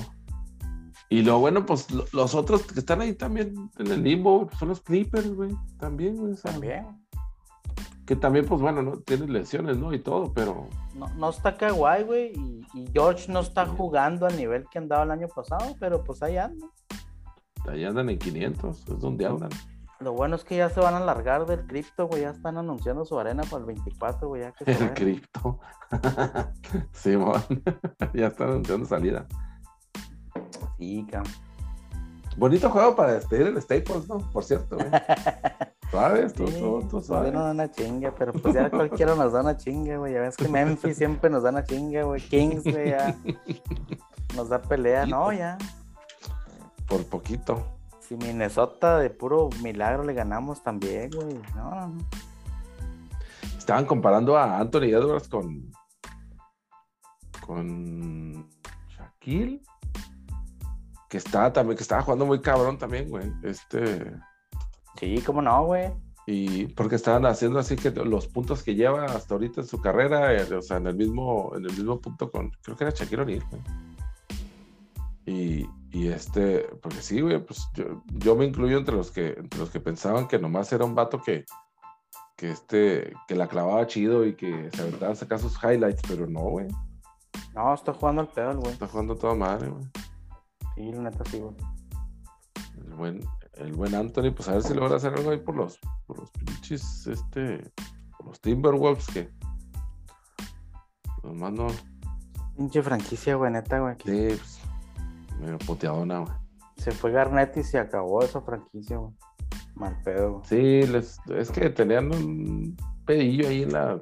Y 1.10 1.22
lo 1.22 1.38
bueno, 1.40 1.66
pues 1.66 1.90
lo- 1.90 2.04
los 2.12 2.34
otros 2.34 2.62
que 2.62 2.78
están 2.80 3.00
ahí 3.00 3.12
también 3.14 3.52
en 3.78 3.86
el 3.88 4.02
limbo 4.02 4.48
son 4.58 4.68
los 4.68 4.80
Clippers, 4.80 5.34
güey. 5.34 5.50
También, 5.78 6.16
güey. 6.16 6.34
También. 6.36 6.86
Que 8.06 8.14
también, 8.16 8.46
pues 8.46 8.60
bueno, 8.60 8.80
no 8.82 8.98
tienen 8.98 9.32
lesiones, 9.32 9.76
¿no? 9.76 9.92
Y 9.92 9.98
todo, 10.00 10.32
pero 10.32 10.68
No, 10.94 11.08
no 11.16 11.30
está 11.30 11.56
Kawhi, 11.56 12.02
güey. 12.04 12.32
Y, 12.34 12.66
y 12.74 12.90
George 12.92 13.30
no 13.30 13.40
está 13.40 13.66
jugando 13.66 14.26
al 14.26 14.36
nivel 14.36 14.66
que 14.70 14.78
andaba 14.78 15.02
el 15.04 15.10
año 15.10 15.28
pasado, 15.28 15.74
pero 15.80 16.02
pues 16.04 16.22
ahí 16.22 16.36
anda. 16.36 16.66
ahí 17.68 17.84
andan 17.84 18.08
en 18.08 18.18
500, 18.18 18.88
es 18.88 18.98
donde 19.00 19.26
andan. 19.26 19.50
Lo 20.00 20.12
bueno 20.12 20.34
es 20.36 20.44
que 20.44 20.56
ya 20.56 20.70
se 20.70 20.80
van 20.80 20.94
a 20.94 20.98
alargar 20.98 21.44
del 21.44 21.66
cripto, 21.66 22.06
güey. 22.06 22.22
Ya 22.22 22.30
están 22.30 22.56
anunciando 22.56 23.04
su 23.04 23.18
arena 23.18 23.42
para 23.44 23.58
el 23.58 23.64
24, 23.66 24.28
güey. 24.28 24.42
Ya 24.42 24.52
que 24.52 24.64
El 24.72 24.94
cripto. 24.94 25.58
Simón, 26.92 27.42
ya 28.14 28.28
están 28.28 28.50
anunciando 28.50 28.86
salida. 28.86 29.26
Bonito 32.36 32.70
juego 32.70 32.94
para 32.96 33.12
despedir 33.14 33.48
el 33.48 33.60
Staples, 33.60 34.08
¿no? 34.08 34.18
Por 34.30 34.44
cierto. 34.44 34.78
¿Sabes? 35.90 36.32
Tú, 36.34 36.46
Sí, 36.46 36.54
tú, 36.60 36.86
tú 36.88 36.96
nos 36.96 37.06
sabes. 37.06 37.32
dieron 37.32 37.50
una 37.50 37.70
chinga, 37.70 38.14
pero 38.16 38.32
pues 38.32 38.54
ya 38.54 38.70
cualquiera 38.70 39.14
nos 39.16 39.32
da 39.32 39.40
una 39.40 39.56
chinga, 39.56 39.96
güey. 39.98 40.14
Ya 40.14 40.20
ves 40.20 40.36
que 40.36 40.48
Memphis 40.48 40.96
siempre 40.96 41.28
nos 41.28 41.42
da 41.42 41.50
una 41.50 41.64
chinga, 41.64 42.04
güey. 42.04 42.20
Kings, 42.20 42.62
güey, 42.64 42.90
ya 42.90 43.16
nos 44.36 44.48
da 44.48 44.62
pelea. 44.62 45.04
No, 45.06 45.32
ya. 45.32 45.58
Por 46.86 47.04
poquito. 47.06 47.66
Si 47.98 48.16
Minnesota 48.16 48.98
de 48.98 49.10
puro 49.10 49.50
milagro 49.62 50.04
le 50.04 50.14
ganamos 50.14 50.62
también, 50.62 51.10
güey. 51.10 51.34
No, 51.56 51.70
no, 51.70 51.88
no. 51.88 52.04
Estaban 53.58 53.84
comparando 53.86 54.36
a 54.36 54.58
Anthony 54.58 54.84
Edwards 54.94 55.28
con. 55.28 55.70
con. 57.46 58.48
Shaquille. 58.88 59.62
Que 61.10 61.18
estaba 61.18 61.52
también, 61.52 61.76
que 61.76 61.82
estaba 61.82 62.02
jugando 62.02 62.24
muy 62.24 62.40
cabrón 62.40 62.78
también, 62.78 63.10
güey. 63.10 63.30
Este. 63.42 64.12
Sí, 64.98 65.22
cómo 65.26 65.42
no, 65.42 65.66
güey. 65.66 65.90
Y 66.26 66.68
porque 66.68 66.94
estaban 66.94 67.26
haciendo 67.26 67.58
así 67.58 67.76
que 67.76 67.90
los 67.90 68.28
puntos 68.28 68.62
que 68.62 68.76
lleva 68.76 69.04
hasta 69.06 69.34
ahorita 69.34 69.62
en 69.62 69.66
su 69.66 69.80
carrera, 69.80 70.32
eh, 70.32 70.54
o 70.54 70.62
sea, 70.62 70.76
en 70.76 70.86
el 70.86 70.94
mismo, 70.94 71.52
en 71.56 71.64
el 71.64 71.72
mismo 71.72 72.00
punto 72.00 72.30
con, 72.30 72.50
creo 72.62 72.76
que 72.76 72.84
era 72.84 72.94
Shaquille 72.94 73.22
O'Neal, 73.22 73.44
güey. 73.50 73.62
Y, 75.26 75.68
y 75.90 76.08
este, 76.08 76.68
porque 76.80 77.02
sí, 77.02 77.20
güey, 77.20 77.44
pues 77.44 77.68
yo, 77.74 78.02
yo 78.06 78.36
me 78.36 78.44
incluyo 78.44 78.78
entre 78.78 78.94
los 78.94 79.10
que, 79.10 79.34
entre 79.38 79.58
los 79.58 79.70
que 79.70 79.80
pensaban 79.80 80.28
que 80.28 80.38
nomás 80.38 80.72
era 80.72 80.84
un 80.84 80.94
vato 80.94 81.20
que, 81.20 81.44
que 82.36 82.50
este, 82.50 83.12
que 83.26 83.34
la 83.34 83.48
clavaba 83.48 83.86
chido 83.86 84.24
y 84.24 84.34
que 84.34 84.70
se 84.72 84.82
aventaba 84.82 85.12
a 85.12 85.16
sacar 85.16 85.38
sus 85.38 85.58
highlights, 85.62 86.02
pero 86.06 86.26
no, 86.26 86.40
güey. 86.40 86.68
No, 87.54 87.74
está 87.74 87.92
jugando 87.92 88.22
al 88.22 88.28
pedo 88.28 88.56
güey. 88.56 88.72
Está 88.72 88.86
jugando 88.86 89.16
toda 89.16 89.34
madre, 89.34 89.68
güey. 89.68 89.84
Sí, 90.74 90.92
la 90.92 91.02
neta, 91.02 91.24
sí, 91.30 91.38
güey. 91.38 91.54
El 92.84 92.94
buen, 92.94 93.20
el 93.54 93.72
buen 93.72 93.94
Anthony, 93.94 94.32
pues 94.34 94.48
a 94.48 94.52
ver 94.52 94.62
si 94.62 94.74
logra 94.74 94.96
hacer 94.96 95.14
algo 95.14 95.30
ahí 95.30 95.38
por 95.38 95.56
los, 95.56 95.78
por 96.06 96.18
los 96.18 96.30
pinches, 96.30 97.06
este, 97.06 97.70
por 98.16 98.28
los 98.28 98.40
Timberwolves 98.40 99.06
que 99.06 99.30
nomás 101.22 101.52
no, 101.52 101.66
Pinche 102.56 102.82
franquicia, 102.82 103.36
güey, 103.36 103.52
neta, 103.52 103.78
güey. 103.78 103.94
sí, 104.04 104.36
pues, 104.36 104.60
medio 105.40 105.58
poteadona, 105.58 106.18
güey. 106.20 106.32
Se 106.76 106.90
fue 106.92 107.10
Garnett 107.10 107.56
y 107.56 107.62
se 107.62 107.78
acabó 107.78 108.22
esa 108.22 108.40
franquicia, 108.42 108.98
güey. 108.98 109.12
Mal 109.74 109.96
pedo, 110.02 110.32
güey. 110.32 110.44
Sí, 110.44 110.86
les, 110.86 111.18
es 111.28 111.50
que 111.50 111.70
tenían 111.70 112.14
un 112.14 112.76
pedillo 113.06 113.48
ahí 113.48 113.62
en, 113.62 113.72
la, 113.72 114.00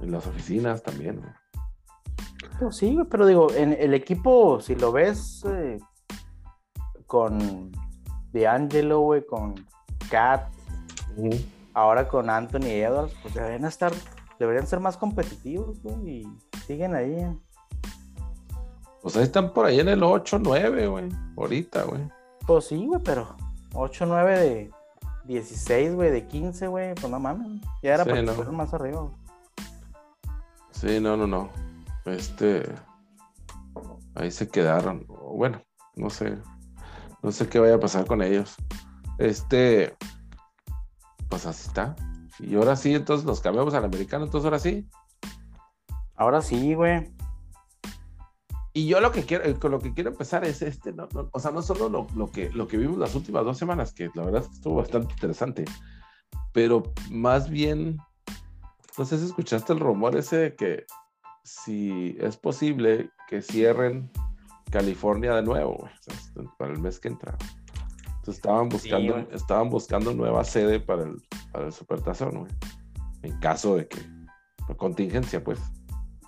en 0.00 0.10
las 0.10 0.26
oficinas 0.26 0.82
también, 0.82 1.20
güey. 1.20 1.32
Pero 2.58 2.70
sí, 2.72 2.94
güey, 2.94 3.06
pero 3.08 3.26
digo, 3.26 3.50
en 3.52 3.72
el 3.72 3.94
equipo, 3.94 4.60
si 4.60 4.74
lo 4.76 4.92
ves 4.92 5.44
eh, 5.48 5.78
con 7.06 7.72
D'Angelo, 8.32 9.00
güey, 9.00 9.26
con 9.26 9.54
Kat, 10.10 10.48
ahora 11.72 12.08
con 12.08 12.30
Anthony 12.30 12.66
Edwards, 12.68 13.14
pues 13.22 13.34
deberían 13.34 13.64
estar, 13.64 13.92
deberían 14.38 14.66
ser 14.66 14.80
más 14.80 14.96
competitivos, 14.96 15.82
güey, 15.82 16.08
y 16.08 16.38
siguen 16.66 16.94
ahí. 16.94 17.12
eh. 17.12 17.36
Pues 19.02 19.16
ahí 19.16 19.24
están 19.24 19.52
por 19.52 19.66
ahí 19.66 19.80
en 19.80 19.88
el 19.88 20.02
8, 20.02 20.38
9, 20.40 20.86
güey. 20.86 21.08
Ahorita, 21.36 21.82
güey. 21.82 22.08
Pues 22.46 22.66
sí, 22.66 22.86
güey, 22.86 23.02
pero 23.02 23.36
8, 23.74 24.06
9 24.06 24.38
de 24.38 24.70
16, 25.24 25.94
güey, 25.94 26.10
de 26.10 26.26
15, 26.26 26.68
güey, 26.68 26.94
pues 26.94 27.10
no 27.10 27.18
mames. 27.18 27.60
Ya 27.82 27.94
era 27.94 28.04
Sí, 28.04 28.10
para 28.10 28.20
que 28.22 28.26
no. 28.44 28.52
más 28.52 28.72
arriba, 28.72 29.00
güey. 29.02 29.12
Sí, 30.70 31.00
no, 31.00 31.16
no, 31.16 31.26
no. 31.26 31.50
Este. 32.04 32.64
Ahí 34.14 34.30
se 34.30 34.48
quedaron. 34.48 35.06
Bueno, 35.08 35.62
no 35.96 36.10
sé. 36.10 36.38
No 37.22 37.32
sé 37.32 37.48
qué 37.48 37.58
vaya 37.58 37.76
a 37.76 37.80
pasar 37.80 38.06
con 38.06 38.22
ellos. 38.22 38.54
Este. 39.18 39.96
Pues 41.28 41.46
así 41.46 41.68
está. 41.68 41.96
Y 42.38 42.54
ahora 42.56 42.76
sí, 42.76 42.94
entonces 42.94 43.26
nos 43.26 43.40
cambiamos 43.40 43.74
al 43.74 43.84
americano. 43.84 44.24
Entonces 44.24 44.44
ahora 44.44 44.58
sí. 44.58 44.88
Ahora 46.16 46.42
sí, 46.42 46.74
güey. 46.74 47.12
Y 48.76 48.88
yo 48.88 49.00
lo 49.00 49.12
que 49.12 49.22
quiero, 49.22 49.44
eh, 49.44 49.54
con 49.54 49.70
lo 49.70 49.78
que 49.78 49.94
quiero 49.94 50.10
empezar 50.10 50.44
es 50.44 50.60
este, 50.60 50.92
no, 50.92 51.08
no, 51.14 51.30
o 51.32 51.38
sea, 51.38 51.52
no 51.52 51.62
solo 51.62 51.88
lo, 51.88 52.08
lo 52.16 52.28
que, 52.32 52.50
lo 52.50 52.66
que 52.66 52.76
vimos 52.76 52.98
las 52.98 53.14
últimas 53.14 53.44
dos 53.44 53.56
semanas, 53.56 53.92
que 53.92 54.10
la 54.14 54.24
verdad 54.24 54.42
es 54.42 54.48
que 54.48 54.54
estuvo 54.54 54.74
bastante 54.74 55.12
interesante, 55.12 55.64
pero 56.52 56.82
más 57.08 57.48
bien, 57.48 57.98
no 58.98 59.04
sé 59.04 59.16
si 59.18 59.26
escuchaste 59.26 59.72
el 59.72 59.78
rumor 59.78 60.16
ese 60.16 60.38
de 60.38 60.56
que 60.56 60.86
si 61.44 62.16
es 62.20 62.36
posible 62.36 63.10
que 63.28 63.42
cierren 63.42 64.10
California 64.70 65.34
de 65.34 65.42
nuevo, 65.42 65.74
o 65.74 65.88
sea, 66.00 66.44
para 66.58 66.72
el 66.72 66.80
mes 66.80 66.98
que 66.98 67.08
entra. 67.08 67.36
Entonces 68.06 68.36
estaban 68.36 68.68
buscando, 68.70 69.18
estaban 69.32 69.70
buscando 69.70 70.14
nueva 70.14 70.44
sede 70.44 70.80
para 70.80 71.02
el, 71.02 71.22
para 71.52 71.66
el 71.66 71.72
Supertazón, 71.72 72.38
güey. 72.40 72.52
En 73.22 73.38
caso 73.38 73.76
de 73.76 73.86
que, 73.86 73.98
por 74.66 74.76
contingencia, 74.76 75.44
pues. 75.44 75.60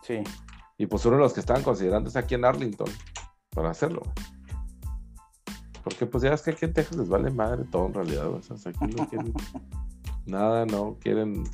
Sí. 0.02 0.22
Y 0.78 0.86
pues 0.86 1.04
uno 1.06 1.16
de 1.16 1.22
los 1.22 1.32
que 1.32 1.40
estaban 1.40 1.62
considerando 1.62 2.10
es 2.10 2.16
aquí 2.16 2.34
en 2.34 2.44
Arlington 2.44 2.88
para 3.50 3.70
hacerlo. 3.70 4.02
güey. 4.02 4.14
Porque 5.82 6.04
pues 6.04 6.22
ya 6.24 6.34
es 6.34 6.42
que 6.42 6.50
aquí 6.50 6.64
en 6.66 6.74
Texas 6.74 6.96
les 6.96 7.08
vale 7.08 7.30
madre 7.30 7.64
todo 7.64 7.86
en 7.86 7.94
realidad. 7.94 8.28
güey. 8.28 8.40
O 8.40 8.56
sea, 8.56 8.72
aquí 8.72 8.94
no 8.94 9.08
quieren 9.08 9.32
nada, 10.26 10.66
no 10.66 10.98
quieren, 11.00 11.44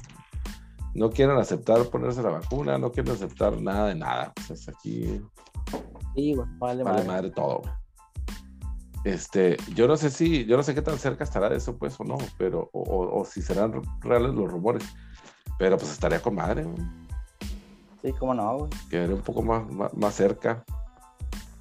no 0.95 1.11
quieren 1.11 1.37
aceptar 1.39 1.83
ponerse 1.87 2.23
la 2.23 2.31
vacuna, 2.31 2.79
no 2.79 2.93
quieren 2.93 3.13
aceptar 3.13 3.61
nada 3.61 3.89
de 3.89 3.95
nada. 3.95 4.33
O 4.51 4.55
sea, 4.57 4.75
aquí 4.77 5.21
Sí, 6.15 6.35
güey, 6.35 6.47
vale, 6.59 6.83
vale 6.83 6.85
madre. 6.85 7.05
madre 7.07 7.31
todo, 7.31 7.59
güey. 7.61 7.73
Este, 9.05 9.57
yo 9.75 9.89
no 9.89 9.97
sé 9.97 10.11
si, 10.11 10.45
yo 10.45 10.57
no 10.57 10.63
sé 10.63 10.75
qué 10.75 10.83
tan 10.83 10.99
cerca 10.99 11.25
estará 11.25 11.49
de 11.49 11.57
eso, 11.57 11.77
pues, 11.77 11.99
o 11.99 12.05
no, 12.05 12.19
pero, 12.39 12.71
o, 12.73 12.81
o- 12.83 13.21
o 13.21 13.25
si 13.25 13.43
serán 13.43 13.81
reales 14.01 14.33
los 14.35 14.51
rumores. 14.51 14.85
Pero 15.59 15.77
pues 15.77 15.91
estaría 15.93 16.21
con 16.23 16.35
madre, 16.37 16.65
güey. 16.65 16.77
Sí, 18.03 18.13
cómo 18.19 18.35
no, 18.35 18.59
güey. 18.59 18.71
Quedaría 18.91 19.15
un 19.17 19.23
poco 19.23 19.43
más, 19.43 19.69
más, 19.73 19.93
más 19.95 20.15
cerca. 20.15 20.65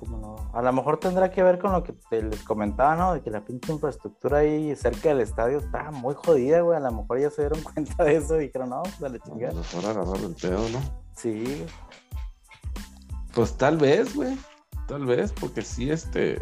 Cómo 0.02 0.18
no. 0.18 0.52
A 0.58 0.64
lo 0.64 0.74
mejor 0.74 1.00
tendrá 1.00 1.30
que 1.30 1.44
ver 1.44 1.60
con 1.60 1.74
lo 1.74 1.84
que 1.84 1.94
te 2.10 2.24
les 2.24 2.42
comentaba, 2.42 2.96
¿no? 2.96 3.14
De 3.14 3.22
que 3.22 3.30
la 3.30 3.46
pinche 3.46 3.72
infraestructura 3.72 4.40
ahí 4.40 4.76
cerca 4.76 5.10
del 5.10 5.22
estadio 5.22 5.60
está 5.60 5.92
muy 5.92 6.16
jodida, 6.16 6.62
güey. 6.62 6.76
A 6.76 6.80
lo 6.80 6.92
mejor 6.92 7.20
ya 7.20 7.30
se 7.30 7.44
dieron 7.44 7.62
cuenta 7.74 8.04
de 8.04 8.16
eso 8.16 8.42
y 8.42 8.46
dijeron, 8.48 8.72
no, 8.72 8.82
pues 8.82 9.00
dale 9.00 9.20
A 9.20 9.28
chingada. 9.28 9.54
lo 9.54 9.60
mejor 9.60 9.86
agarraron 9.86 10.24
el 10.26 10.36
pedo, 10.36 10.70
¿no? 10.70 10.80
Sí. 11.16 11.66
Pues 13.36 13.56
tal 13.56 13.78
vez, 13.78 14.16
güey. 14.16 14.36
Tal 14.88 15.06
vez, 15.06 15.32
porque 15.34 15.62
sí, 15.62 15.92
este. 15.92 16.42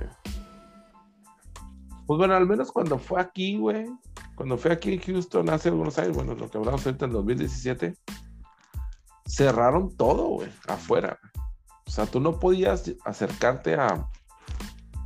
Pues 2.07 2.17
bueno, 2.17 2.33
al 2.33 2.47
menos 2.47 2.71
cuando 2.71 2.97
fue 2.97 3.19
aquí, 3.19 3.57
güey. 3.57 3.87
Cuando 4.35 4.57
fue 4.57 4.71
aquí 4.71 4.93
en 4.93 5.01
Houston 5.01 5.49
hace 5.49 5.67
algunos 5.67 5.97
años, 5.99 6.15
bueno, 6.15 6.33
lo 6.33 6.49
que 6.49 6.57
hablamos 6.57 6.85
ahorita 6.85 7.05
en 7.05 7.11
2017, 7.11 7.93
cerraron 9.27 9.93
todo, 9.97 10.27
güey, 10.29 10.49
afuera. 10.65 11.19
O 11.89 11.91
sea, 11.91 12.05
tú 12.05 12.19
no 12.19 12.39
podías 12.39 12.93
acercarte 13.03 13.73
a, 13.73 14.07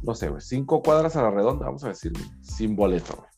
no 0.02 0.14
sé, 0.16 0.28
güey, 0.28 0.42
cinco 0.42 0.84
cuadras 0.84 1.16
a 1.16 1.22
la 1.22 1.32
redonda, 1.32 1.68
vamos 1.68 1.86
a 1.86 1.88
decir, 1.88 2.12
güey, 2.12 2.26
sin 2.42 2.76
boleto, 2.76 3.16
güey. 3.16 3.30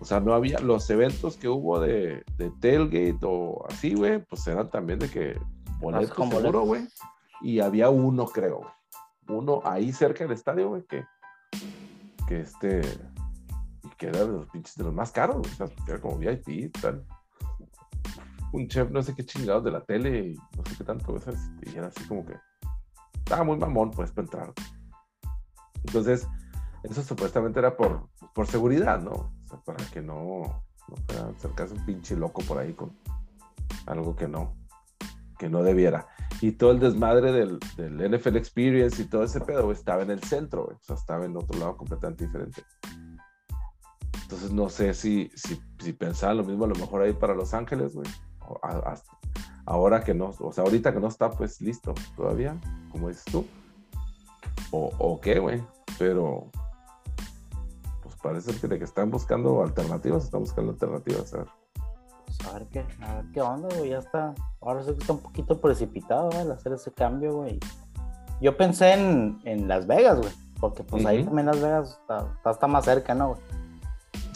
O 0.00 0.04
sea, 0.04 0.18
no 0.18 0.34
había 0.34 0.58
los 0.58 0.90
eventos 0.90 1.36
que 1.36 1.48
hubo 1.48 1.78
de, 1.78 2.24
de 2.38 2.50
tailgate 2.60 3.20
o 3.22 3.64
así, 3.68 3.94
güey, 3.94 4.18
pues 4.18 4.44
eran 4.48 4.68
también 4.68 4.98
de 4.98 5.08
que 5.08 5.38
boleto 5.78 6.12
con 6.12 6.28
seguro, 6.28 6.64
boletos. 6.64 6.66
güey. 6.66 6.88
Y 7.40 7.60
había 7.60 7.88
uno, 7.88 8.26
creo, 8.26 8.58
güey. 8.58 9.38
Uno 9.38 9.60
ahí 9.64 9.92
cerca 9.92 10.24
del 10.24 10.32
estadio, 10.32 10.70
güey, 10.70 10.82
que, 10.86 11.04
que 12.26 12.40
este, 12.40 12.80
y 13.84 13.88
que 13.96 14.08
era 14.08 14.24
de 14.24 14.32
los 14.32 14.48
pinches 14.48 14.74
de 14.74 14.82
los 14.82 14.92
más 14.92 15.12
caros, 15.12 15.36
güey, 15.36 15.52
o 15.52 15.54
sea, 15.54 15.68
era 15.86 16.00
como 16.00 16.18
VIP 16.18 16.48
y 16.48 16.68
tal. 16.68 17.06
Un 18.52 18.68
chef, 18.68 18.90
no 18.90 19.02
sé 19.02 19.14
qué 19.14 19.24
chingados 19.24 19.64
de 19.64 19.70
la 19.70 19.84
tele 19.84 20.28
y 20.28 20.34
no 20.56 20.64
sé 20.66 20.76
qué 20.78 20.84
tanto, 20.84 21.18
¿sabes? 21.18 21.40
y 21.62 21.76
era 21.76 21.88
así 21.88 22.04
como 22.04 22.24
que 22.24 22.34
estaba 23.18 23.44
muy 23.44 23.56
mamón, 23.56 23.90
pues, 23.90 24.12
para 24.12 24.24
entrar. 24.24 24.52
Entonces, 25.84 26.28
eso 26.84 27.02
supuestamente 27.02 27.58
era 27.58 27.76
por, 27.76 28.08
por 28.34 28.46
seguridad, 28.46 29.00
¿no? 29.00 29.10
O 29.10 29.48
sea, 29.48 29.58
para 29.60 29.84
que 29.86 30.00
no, 30.00 30.62
no 30.88 30.96
fuera 31.06 31.28
acercarse 31.28 31.74
un 31.74 31.84
pinche 31.84 32.16
loco 32.16 32.42
por 32.42 32.58
ahí 32.58 32.72
con 32.72 32.96
algo 33.86 34.14
que 34.14 34.28
no, 34.28 34.54
que 35.38 35.48
no 35.48 35.62
debiera. 35.62 36.06
Y 36.40 36.52
todo 36.52 36.70
el 36.70 36.80
desmadre 36.80 37.32
del, 37.32 37.58
del 37.76 38.16
NFL 38.16 38.36
Experience 38.36 39.02
y 39.02 39.06
todo 39.06 39.24
ese 39.24 39.40
pedo, 39.40 39.72
estaba 39.72 40.02
en 40.02 40.10
el 40.10 40.22
centro. 40.22 40.64
O 40.64 40.78
sea, 40.82 40.96
estaba 40.96 41.24
en 41.24 41.36
otro 41.36 41.58
lado 41.58 41.76
completamente 41.76 42.26
diferente. 42.26 42.62
Entonces, 44.22 44.52
no 44.52 44.68
sé 44.68 44.92
si, 44.92 45.30
si, 45.34 45.60
si 45.78 45.92
pensaba 45.92 46.34
lo 46.34 46.44
mismo 46.44 46.64
a 46.64 46.68
lo 46.68 46.74
mejor 46.74 47.02
ahí 47.02 47.12
para 47.12 47.34
Los 47.34 47.54
Ángeles, 47.54 47.94
güey. 47.94 48.08
Ahora 49.64 50.02
que 50.04 50.14
no, 50.14 50.32
o 50.38 50.52
sea, 50.52 50.64
ahorita 50.64 50.92
que 50.92 51.00
no 51.00 51.08
está, 51.08 51.30
pues 51.30 51.60
listo 51.60 51.92
todavía, 52.16 52.56
como 52.92 53.08
dices 53.08 53.24
tú. 53.24 53.44
O, 54.70 54.92
o 54.98 55.20
qué, 55.20 55.38
güey. 55.38 55.62
Pero, 55.98 56.50
pues 58.02 58.14
parece 58.22 58.58
que 58.60 58.68
de 58.68 58.78
que 58.78 58.84
están 58.84 59.10
buscando 59.10 59.62
alternativas, 59.62 60.24
están 60.24 60.40
buscando 60.40 60.72
alternativas. 60.72 61.34
A 61.34 61.38
ver. 61.38 61.46
Pues 62.26 62.40
a 62.46 62.52
ver 62.52 62.66
qué, 62.68 62.84
a 63.00 63.14
ver 63.16 63.24
qué 63.32 63.40
onda, 63.40 63.68
güey. 63.76 63.90
Ya 63.90 63.98
está. 63.98 64.34
Ahora 64.60 64.82
sí 64.82 64.92
que 64.92 64.98
está 64.98 65.12
un 65.12 65.20
poquito 65.20 65.60
precipitado, 65.60 66.30
güey, 66.30 66.42
el 66.42 66.52
hacer 66.52 66.72
ese 66.72 66.92
cambio, 66.92 67.34
güey. 67.34 67.58
Yo 68.40 68.56
pensé 68.56 68.92
en, 68.92 69.40
en 69.44 69.66
Las 69.66 69.86
Vegas, 69.86 70.20
güey. 70.20 70.32
Porque 70.60 70.84
pues 70.84 71.04
ahí 71.04 71.24
también 71.24 71.46
Las 71.46 71.60
Vegas 71.60 71.98
está, 72.00 72.32
está, 72.36 72.50
está 72.50 72.66
más 72.66 72.84
cerca, 72.84 73.14
¿no, 73.14 73.28
güey? 73.30 73.40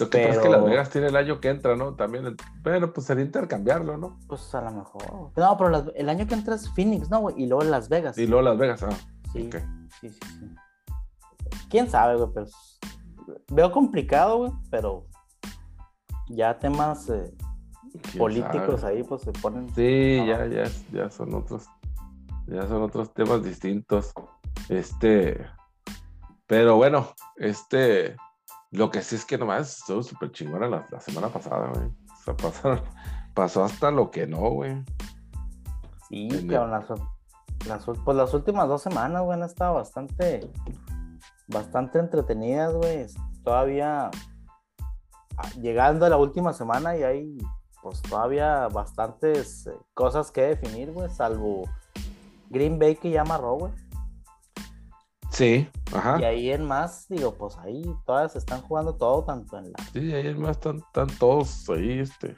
Lo 0.01 0.11
que 0.11 0.19
pasa 0.19 0.31
es 0.37 0.39
que 0.41 0.49
Las 0.49 0.65
Vegas 0.65 0.91
tiene 0.91 1.07
el 1.09 1.17
año 1.17 1.41
que 1.41 1.49
entra, 1.49 1.77
¿no? 1.77 1.95
También, 1.95 2.37
pero 2.63 2.93
pues 2.93 3.07
sería 3.07 3.25
intercambiarlo, 3.25 3.97
¿no? 3.97 4.19
Pues 4.27 4.55
a 4.55 4.61
lo 4.63 4.71
mejor. 4.73 5.31
No, 5.37 5.57
pero 5.57 5.71
las- 5.71 5.85
el 5.95 6.09
año 6.09 6.27
que 6.27 6.35
entra 6.35 6.55
es 6.55 6.69
Phoenix, 6.75 7.11
¿no, 7.11 7.21
güey? 7.21 7.35
Y 7.43 7.47
luego 7.47 7.65
Las 7.65 7.89
Vegas. 7.89 8.17
Y 8.19 8.27
luego 8.27 8.43
Las 8.43 8.59
Vegas, 8.59 8.83
ah. 8.83 8.89
Sí, 9.33 9.49
sí, 10.01 10.09
sí, 10.09 10.19
sí. 10.21 10.55
Quién 11.69 11.89
sabe, 11.89 12.17
güey, 12.17 12.29
pero 12.35 12.47
veo 13.53 13.71
complicado, 13.73 14.39
güey, 14.39 14.53
pero 14.71 15.07
ya 16.29 16.59
temas 16.59 17.09
eh, 17.11 17.33
¿Quién 18.03 18.19
políticos 18.19 18.81
sabe? 18.81 18.97
ahí, 18.99 19.03
pues 19.05 19.23
se 19.23 19.33
ponen. 19.33 19.69
Sí, 19.75 20.23
ya, 20.27 20.47
ya, 20.47 20.65
ya 20.93 21.11
son 21.11 21.35
otros, 21.35 21.67
ya 22.47 22.67
son 22.67 22.83
otros 22.83 23.13
temas 23.15 23.43
distintos. 23.43 24.13
Este, 24.69 25.47
pero 26.47 26.77
bueno, 26.77 27.09
este, 27.37 28.17
lo 28.71 28.91
que 28.91 29.03
sí 29.03 29.17
es 29.17 29.25
que 29.25 29.37
nomás 29.37 29.79
estuvo 29.79 30.03
súper 30.03 30.31
chingona 30.33 30.69
la, 30.69 30.87
la 30.91 31.01
semana 31.01 31.29
pasada, 31.29 31.71
güey. 31.75 31.91
O 32.27 32.53
sea, 32.53 32.83
pasó 33.35 33.65
hasta 33.65 33.91
lo 33.91 34.11
que 34.11 34.27
no, 34.27 34.51
güey. 34.51 34.85
Sí, 36.09 36.29
cabrón, 36.49 36.71
las, 36.71 36.87
las 37.67 37.85
pues 38.05 38.17
las 38.17 38.35
últimas 38.35 38.69
dos 38.69 38.83
semanas, 38.83 39.23
güey, 39.23 39.39
han 39.39 39.45
estado 39.45 39.75
bastante, 39.75 40.51
bastante 41.49 41.99
entretenidas, 41.99 42.75
güey. 42.75 43.07
Todavía 43.45 44.11
ah, 45.37 45.49
llegando 45.61 46.07
a 46.07 46.09
la 46.09 46.17
última 46.17 46.53
semana 46.53 46.97
y 46.97 47.03
hay, 47.03 47.39
pues 47.83 48.03
todavía 48.03 48.69
bastantes 48.69 49.67
eh, 49.67 49.73
cosas 49.95 50.31
que 50.31 50.43
definir, 50.43 50.93
güey, 50.93 51.09
salvo 51.11 51.65
Green 52.51 52.79
Bay 52.79 52.97
que 52.97 53.11
ya 53.11 53.23
amarró, 53.23 53.55
güey. 53.55 53.73
Sí, 55.41 55.67
ajá. 55.95 56.21
Y 56.21 56.25
ahí 56.25 56.51
en 56.51 56.67
más, 56.67 57.07
digo, 57.09 57.33
pues 57.33 57.57
ahí 57.57 57.83
todas 58.05 58.37
están 58.37 58.61
jugando 58.61 58.97
todo, 58.97 59.25
tanto 59.25 59.57
en 59.57 59.73
la, 59.73 59.79
Sí, 59.91 60.13
ahí 60.13 60.35
más 60.35 60.59
están, 60.59 60.77
están 60.77 61.07
todos 61.19 61.67
ahí, 61.71 62.01
este. 62.01 62.37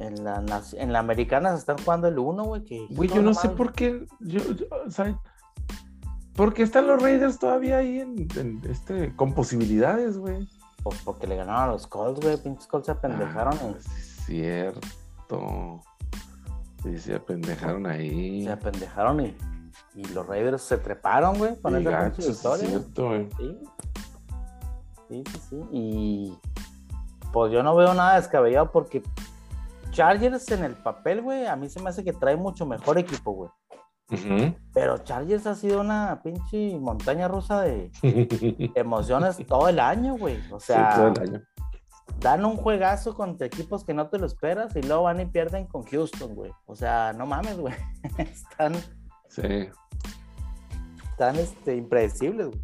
en 0.00 0.24
la, 0.24 0.44
en 0.72 0.92
la 0.92 0.98
americana 0.98 1.52
se 1.52 1.58
están 1.58 1.78
jugando 1.78 2.08
el 2.08 2.18
uno, 2.18 2.42
güey, 2.42 2.64
que... 2.64 2.88
Güey, 2.90 3.08
yo 3.08 3.22
no 3.22 3.34
sé 3.34 3.50
por 3.50 3.72
qué, 3.72 4.04
yo, 4.18 4.40
sea, 4.88 5.16
¿por 6.34 6.54
qué 6.54 6.64
están 6.64 6.88
los 6.88 7.00
Raiders 7.00 7.38
todavía 7.38 7.76
ahí 7.76 8.00
en, 8.00 8.26
en 8.34 8.62
este, 8.68 9.14
con 9.14 9.32
posibilidades, 9.32 10.18
güey? 10.18 10.48
Pues 10.82 11.00
porque 11.04 11.28
le 11.28 11.36
ganaron 11.36 11.62
a 11.62 11.66
los 11.68 11.86
Colts, 11.86 12.18
güey, 12.20 12.36
pinches 12.36 12.66
Colts 12.66 12.86
se 12.86 12.92
apendejaron 12.92 13.54
Ah, 13.54 13.74
sí 13.80 13.90
es 13.90 14.24
cierto. 14.26 15.80
Sí, 16.82 16.98
se 16.98 17.14
apendejaron 17.14 17.86
ahí. 17.86 18.42
Se 18.42 18.50
apendejaron 18.50 19.20
y, 19.20 19.36
y 19.94 20.04
los 20.06 20.26
Raiders 20.26 20.62
se 20.62 20.78
treparon, 20.78 21.38
güey, 21.38 21.60
con 21.60 21.76
esa 21.76 22.08
victoria. 22.10 22.68
cierto, 22.68 23.06
güey. 23.06 23.28
Sí. 23.38 23.58
Sí, 25.08 25.24
sí, 25.32 25.40
sí. 25.48 25.62
Y 25.72 26.38
pues 27.32 27.52
yo 27.52 27.62
no 27.62 27.74
veo 27.74 27.94
nada 27.94 28.16
descabellado 28.16 28.70
porque 28.70 29.02
Chargers 29.90 30.50
en 30.50 30.64
el 30.64 30.74
papel, 30.74 31.22
güey, 31.22 31.46
a 31.46 31.56
mí 31.56 31.68
se 31.68 31.82
me 31.82 31.90
hace 31.90 32.04
que 32.04 32.12
trae 32.12 32.36
mucho 32.36 32.66
mejor 32.66 32.98
equipo, 32.98 33.32
güey. 33.32 33.50
Pero 34.72 34.98
Chargers 34.98 35.46
ha 35.46 35.54
sido 35.54 35.80
una 35.80 36.20
pinche 36.22 36.78
montaña 36.78 37.28
rusa 37.28 37.60
de 37.60 37.90
emociones 38.74 39.36
todo 39.46 39.68
el 39.68 39.78
año, 39.78 40.16
güey. 40.16 40.40
O 40.50 40.60
sea, 40.60 40.92
sí, 40.92 40.96
todo 40.98 41.08
el 41.08 41.20
año. 41.20 41.42
dan 42.20 42.44
un 42.44 42.56
juegazo 42.56 43.14
contra 43.14 43.46
equipos 43.46 43.84
que 43.84 43.92
no 43.92 44.08
te 44.08 44.18
lo 44.18 44.26
esperas 44.26 44.74
y 44.76 44.82
luego 44.82 45.02
van 45.02 45.20
y 45.20 45.26
pierden 45.26 45.66
con 45.66 45.82
Houston, 45.84 46.34
güey. 46.34 46.52
O 46.64 46.74
sea, 46.74 47.12
no 47.12 47.26
mames, 47.26 47.58
güey. 47.58 47.74
Están, 48.18 48.72
Sí. 49.28 49.68
están 51.10 51.36
este, 51.36 51.76
impredecibles, 51.76 52.48
güey. 52.48 52.60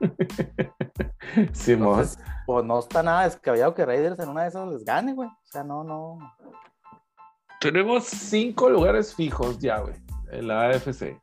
Simón. 1.52 2.00
Entonces, 2.00 2.18
pues 2.46 2.64
no 2.64 2.78
está 2.78 3.02
nada 3.02 3.24
descabellado 3.24 3.74
que 3.74 3.86
Raiders 3.86 4.18
en 4.18 4.28
una 4.28 4.42
de 4.42 4.48
esas 4.48 4.68
les 4.68 4.84
gane, 4.84 5.14
güey. 5.14 5.28
O 5.28 5.46
sea, 5.50 5.62
no, 5.64 5.84
no. 5.84 6.18
Tenemos 7.60 8.04
cinco 8.04 8.68
lugares 8.68 9.14
fijos 9.14 9.58
ya, 9.58 9.78
güey, 9.78 9.94
en 10.32 10.48
la 10.48 10.68
AFC. 10.68 11.16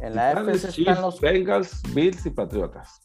En 0.00 0.16
la 0.16 0.30
AFC 0.30 0.70
Chiefs, 0.70 0.78
están 0.78 1.02
los. 1.02 1.20
Bengals, 1.20 1.82
Bills 1.94 2.26
y 2.26 2.30
Patriotas. 2.30 3.00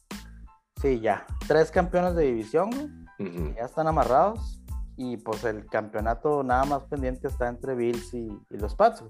Sí, 0.82 1.00
ya. 1.00 1.24
Tres 1.46 1.70
campeones 1.70 2.16
de 2.16 2.24
división, 2.24 2.70
güey. 2.70 3.54
Ya 3.54 3.64
están 3.64 3.86
amarrados. 3.86 4.57
Y 5.00 5.16
pues 5.16 5.44
el 5.44 5.64
campeonato 5.66 6.42
nada 6.42 6.64
más 6.64 6.82
pendiente 6.84 7.28
está 7.28 7.48
entre 7.48 7.74
Bills 7.76 8.12
y, 8.14 8.26
y 8.50 8.56
los 8.58 8.74
Pats. 8.74 9.04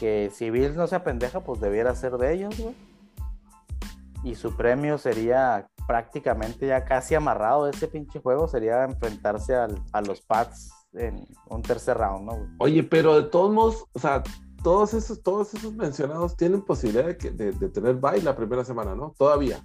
Que 0.00 0.30
si 0.34 0.50
Bills 0.50 0.74
no 0.74 0.88
se 0.88 0.96
apendeja, 0.96 1.40
pues 1.40 1.60
debiera 1.60 1.94
ser 1.94 2.18
de 2.18 2.34
ellos, 2.34 2.58
güey. 2.58 2.74
Y 4.24 4.34
su 4.34 4.56
premio 4.56 4.98
sería 4.98 5.68
prácticamente 5.86 6.66
ya 6.66 6.84
casi 6.84 7.14
amarrado 7.14 7.66
de 7.66 7.70
ese 7.70 7.86
pinche 7.86 8.18
juego. 8.20 8.48
Sería 8.48 8.82
enfrentarse 8.84 9.54
al- 9.54 9.80
a 9.92 10.00
los 10.00 10.20
Pats 10.22 10.70
en 10.94 11.24
un 11.46 11.62
tercer 11.62 11.96
round, 11.96 12.26
¿no, 12.26 12.32
güey? 12.36 12.48
Oye, 12.58 12.82
pero 12.82 13.14
de 13.14 13.28
todos 13.28 13.52
modos, 13.52 13.84
o 13.92 13.98
sea, 14.00 14.22
todos 14.64 14.94
esos, 14.94 15.22
todos 15.22 15.54
esos 15.54 15.74
mencionados 15.74 16.36
tienen 16.36 16.62
posibilidad 16.62 17.06
de, 17.06 17.16
que- 17.16 17.30
de- 17.30 17.52
de 17.52 17.68
tener 17.68 17.94
bye 17.96 18.20
la 18.22 18.34
primera 18.34 18.64
semana, 18.64 18.96
¿no? 18.96 19.14
Todavía. 19.16 19.62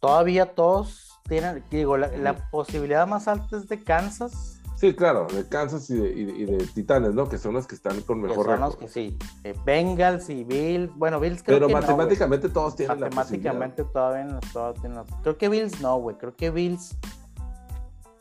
Todavía 0.00 0.54
todos 0.54 1.13
tienen, 1.28 1.62
digo, 1.70 1.96
la, 1.96 2.08
la 2.08 2.50
posibilidad 2.50 3.06
más 3.06 3.28
alta 3.28 3.56
es 3.56 3.68
de 3.68 3.82
Kansas, 3.82 4.60
Sí, 4.76 4.92
claro, 4.92 5.28
de 5.32 5.48
Kansas 5.48 5.88
y 5.88 5.94
de, 5.94 6.08
y 6.10 6.24
de- 6.24 6.32
y 6.32 6.44
de 6.46 6.66
Titanes, 6.66 7.14
¿no? 7.14 7.28
Que 7.28 7.38
son 7.38 7.54
los 7.54 7.66
que 7.66 7.76
están 7.76 8.00
con 8.02 8.20
que 8.20 8.28
mejor 8.28 8.44
son 8.46 8.60
los 8.60 8.76
que 8.76 8.88
sí, 8.88 9.16
eh, 9.44 9.54
Bengals 9.64 10.28
y 10.28 10.42
Bills, 10.42 10.90
bueno, 10.96 11.20
Bills 11.20 11.42
creo 11.44 11.56
Pero 11.58 11.68
que 11.68 11.72
no, 11.74 11.80
matemáticamente 11.80 12.48
todos 12.48 12.74
tienen 12.76 12.98
la 12.98 13.06
matemáticamente 13.06 13.84
todavía 13.84 14.26
tienen 14.80 14.96
la- 14.98 15.04
creo 15.22 15.38
que 15.38 15.48
Bills 15.48 15.80
no, 15.80 15.96
güey, 15.98 16.16
creo 16.18 16.34
que 16.34 16.50
Bills 16.50 16.96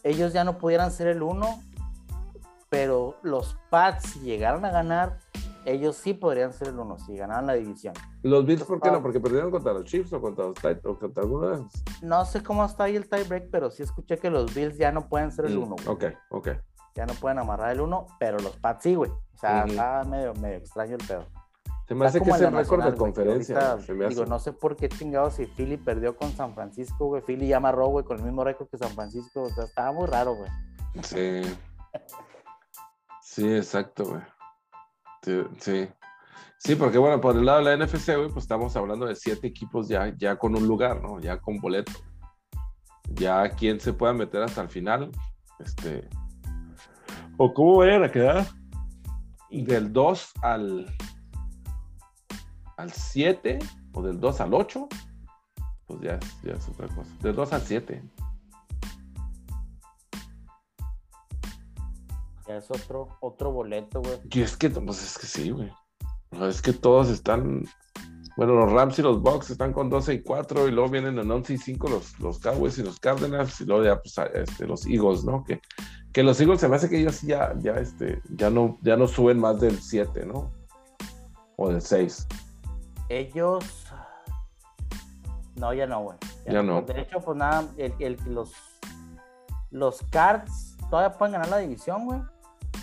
ellos 0.03 0.31
ya 0.31 0.43
no 0.43 0.57
pudieran 0.59 0.91
ser 0.91 1.07
el 1.07 1.23
uno, 1.23 1.59
pero 2.69 3.17
los 3.23 3.57
Pats, 3.71 4.11
si 4.11 4.19
llegaran 4.19 4.63
a 4.63 4.69
ganar, 4.69 5.17
ellos 5.65 5.95
sí 5.95 6.13
podrían 6.13 6.53
ser 6.53 6.69
el 6.69 6.79
uno, 6.79 6.97
si 6.97 7.15
ganaran 7.17 7.47
la 7.47 7.53
división. 7.53 7.93
¿Los 8.21 8.45
Bills 8.45 8.63
por 8.63 8.79
qué 8.81 8.91
no? 8.91 9.01
¿Porque 9.01 9.19
perdieron 9.19 9.51
contra 9.51 9.73
los 9.73 9.85
Chiefs 9.85 10.11
o 10.13 10.21
contra 10.21 10.45
los 10.45 10.55
Titans 10.55 10.85
o 10.85 10.97
contra 10.99 11.23
alguno 11.23 11.47
de 11.49 11.55
esos? 11.55 11.83
No 12.01 12.25
sé 12.25 12.41
cómo 12.43 12.63
está 12.65 12.85
ahí 12.85 12.95
el 12.95 13.09
tiebreak, 13.09 13.49
pero 13.51 13.71
sí 13.71 13.83
escuché 13.83 14.17
que 14.17 14.29
los 14.29 14.53
Bills 14.53 14.77
ya 14.77 14.91
no 14.91 15.07
pueden 15.07 15.31
ser 15.31 15.45
el 15.45 15.57
Mm, 15.57 15.63
uno. 15.63 15.75
güey. 15.83 15.87
Ok, 15.87 16.03
ok. 16.31 16.49
Ya 16.95 17.05
no 17.05 17.13
pueden 17.15 17.39
amarrar 17.39 17.71
el 17.71 17.81
uno, 17.81 18.05
pero 18.19 18.37
los 18.39 18.55
Pats 18.57 18.83
sí, 18.83 18.95
güey. 18.95 19.09
O 19.09 19.37
sea, 19.37 19.63
está 19.65 20.03
medio, 20.03 20.33
medio 20.35 20.57
extraño 20.57 20.95
el 20.95 21.05
pedo. 21.07 21.25
Se 21.87 21.95
me 21.95 22.05
hace 22.05 22.21
que 22.21 22.29
es 22.29 22.39
el 22.39 22.53
récord 22.53 22.83
de 22.83 22.95
conferencia. 22.95 23.55
ahorita, 23.71 23.85
se 23.85 23.93
me 23.93 24.05
hace. 24.05 24.15
Digo, 24.15 24.25
no 24.27 24.39
sé 24.39 24.53
por 24.53 24.75
qué 24.77 24.87
chingados 24.89 25.33
si 25.33 25.45
Philly 25.47 25.75
perdió 25.77 26.15
con 26.15 26.31
San 26.31 26.53
Francisco, 26.53 27.07
güey. 27.07 27.21
Philly 27.21 27.47
ya 27.47 27.57
amarró, 27.57 27.87
güey, 27.87 28.05
con 28.05 28.17
el 28.19 28.23
mismo 28.23 28.43
récord 28.43 28.69
que 28.69 28.77
San 28.77 28.91
Francisco. 28.91 29.41
O 29.41 29.49
sea, 29.49 29.65
estaba 29.65 29.91
muy 29.91 30.05
raro, 30.07 30.35
güey. 30.35 30.49
Sí. 31.03 31.41
Sí, 33.21 33.53
exacto, 33.55 34.05
güey. 34.05 34.21
Sí, 35.23 35.41
sí. 35.59 35.87
Sí, 36.57 36.75
porque 36.75 36.97
bueno, 36.97 37.19
por 37.19 37.35
el 37.35 37.45
lado 37.45 37.63
de 37.63 37.75
la 37.75 37.85
NFC, 37.85 38.15
güey, 38.15 38.29
pues 38.29 38.45
estamos 38.45 38.75
hablando 38.77 39.05
de 39.05 39.15
siete 39.15 39.47
equipos 39.47 39.89
ya, 39.89 40.15
ya 40.17 40.37
con 40.37 40.55
un 40.55 40.65
lugar, 40.65 41.01
¿no? 41.01 41.19
Ya 41.19 41.39
con 41.39 41.59
boleto. 41.59 41.91
Ya 43.09 43.49
quien 43.49 43.79
se 43.79 43.91
pueda 43.93 44.13
meter 44.13 44.41
hasta 44.43 44.61
el 44.61 44.69
final. 44.69 45.11
Este. 45.59 46.07
O 47.37 47.53
cómo 47.53 47.77
vayan 47.77 48.03
a 48.03 48.11
quedar. 48.11 48.47
Del 49.49 49.91
2 49.91 50.31
al. 50.41 50.85
al 52.77 52.91
7. 52.91 53.59
O 53.93 54.01
del 54.01 54.19
2 54.19 54.41
al 54.41 54.53
8. 54.53 54.87
Pues 55.85 55.99
ya, 56.01 56.19
ya 56.43 56.53
es 56.53 56.69
otra 56.69 56.87
cosa. 56.87 57.11
Del 57.21 57.35
2 57.35 57.53
al 57.53 57.61
7. 57.61 58.03
Ya 62.47 62.57
es 62.57 62.69
otro, 62.69 63.07
otro 63.21 63.51
boleto, 63.51 64.01
güey. 64.01 64.19
Y 64.31 64.41
es 64.41 64.57
que, 64.57 64.69
pues 64.69 65.01
es 65.03 65.17
que 65.17 65.27
sí, 65.27 65.49
güey. 65.51 65.71
Es 66.41 66.61
que 66.61 66.73
todos 66.73 67.09
están. 67.09 67.63
Bueno, 68.35 68.53
los 68.55 68.71
Rams 68.71 68.97
y 68.97 69.03
los 69.03 69.21
Bucks 69.21 69.51
están 69.51 69.71
con 69.73 69.89
12 69.91 70.15
y 70.15 70.23
4, 70.23 70.67
y 70.67 70.71
luego 70.71 70.89
vienen 70.89 71.19
en 71.19 71.29
11 71.29 71.53
y 71.53 71.57
5 71.59 71.87
los, 71.87 72.19
los 72.19 72.39
Cowboys 72.39 72.79
y 72.79 72.83
los 72.83 72.99
Cardinals, 72.99 73.61
y 73.61 73.65
luego 73.65 73.83
ya, 73.85 74.01
pues, 74.01 74.15
este, 74.33 74.65
los 74.65 74.87
Eagles, 74.87 75.23
¿no? 75.23 75.43
Que, 75.43 75.61
que 76.11 76.23
los 76.23 76.41
Eagles 76.41 76.59
se 76.59 76.67
me 76.67 76.75
hace 76.75 76.89
que 76.89 76.99
ellos 76.99 77.21
ya, 77.21 77.53
ya, 77.59 77.73
este, 77.73 78.21
ya, 78.35 78.49
no, 78.49 78.79
ya 78.81 78.97
no 78.97 79.07
suben 79.07 79.39
más 79.39 79.61
del 79.61 79.79
7, 79.79 80.25
¿no? 80.25 80.51
O 81.57 81.69
del 81.69 81.81
6. 81.81 82.27
Ellos. 83.09 83.63
No, 85.55 85.71
ya 85.71 85.85
no, 85.85 86.01
güey. 86.01 86.17
Ya 86.47 86.63
no. 86.63 86.81
De 86.81 86.99
hecho, 87.01 87.19
pues 87.19 87.37
nada, 87.37 87.65
el, 87.77 87.93
el- 87.99 88.17
los, 88.25 88.51
los 89.69 90.01
Cards 90.09 90.75
todavía 90.89 91.15
pueden 91.15 91.33
ganar 91.33 91.49
la 91.49 91.57
división, 91.59 92.05
güey. 92.07 92.19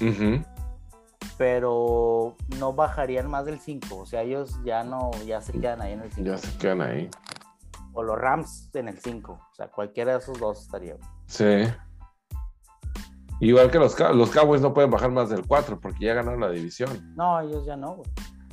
Ujú. 0.00 0.44
Pero 1.38 2.36
no 2.58 2.72
bajarían 2.74 3.28
más 3.30 3.44
del 3.46 3.58
5. 3.58 3.96
O 3.96 4.06
sea, 4.06 4.22
ellos 4.22 4.58
ya 4.64 4.84
no, 4.84 5.10
ya 5.26 5.40
se 5.40 5.52
quedan 5.52 5.80
ahí 5.82 5.92
en 5.92 6.00
el 6.02 6.12
5. 6.12 6.30
Ya 6.30 6.38
se 6.38 6.58
quedan 6.58 6.82
ahí. 6.82 7.08
O 7.92 8.02
los 8.02 8.18
Rams 8.18 8.70
en 8.74 8.88
el 8.88 8.98
5. 8.98 9.32
O 9.32 9.54
sea, 9.54 9.68
cualquiera 9.68 10.12
de 10.12 10.18
esos 10.18 10.38
dos 10.38 10.60
estaría. 10.62 10.96
Sí. 11.26 11.64
Igual 13.40 13.70
que 13.70 13.78
los, 13.78 13.98
los 13.98 14.30
Cowboys 14.30 14.60
no 14.60 14.74
pueden 14.74 14.90
bajar 14.90 15.10
más 15.10 15.30
del 15.30 15.46
4 15.46 15.80
porque 15.80 16.04
ya 16.04 16.14
ganaron 16.14 16.40
la 16.40 16.50
división. 16.50 17.14
No, 17.16 17.40
ellos 17.40 17.64
ya 17.64 17.76
no, 17.76 17.94
güey. 17.96 18.10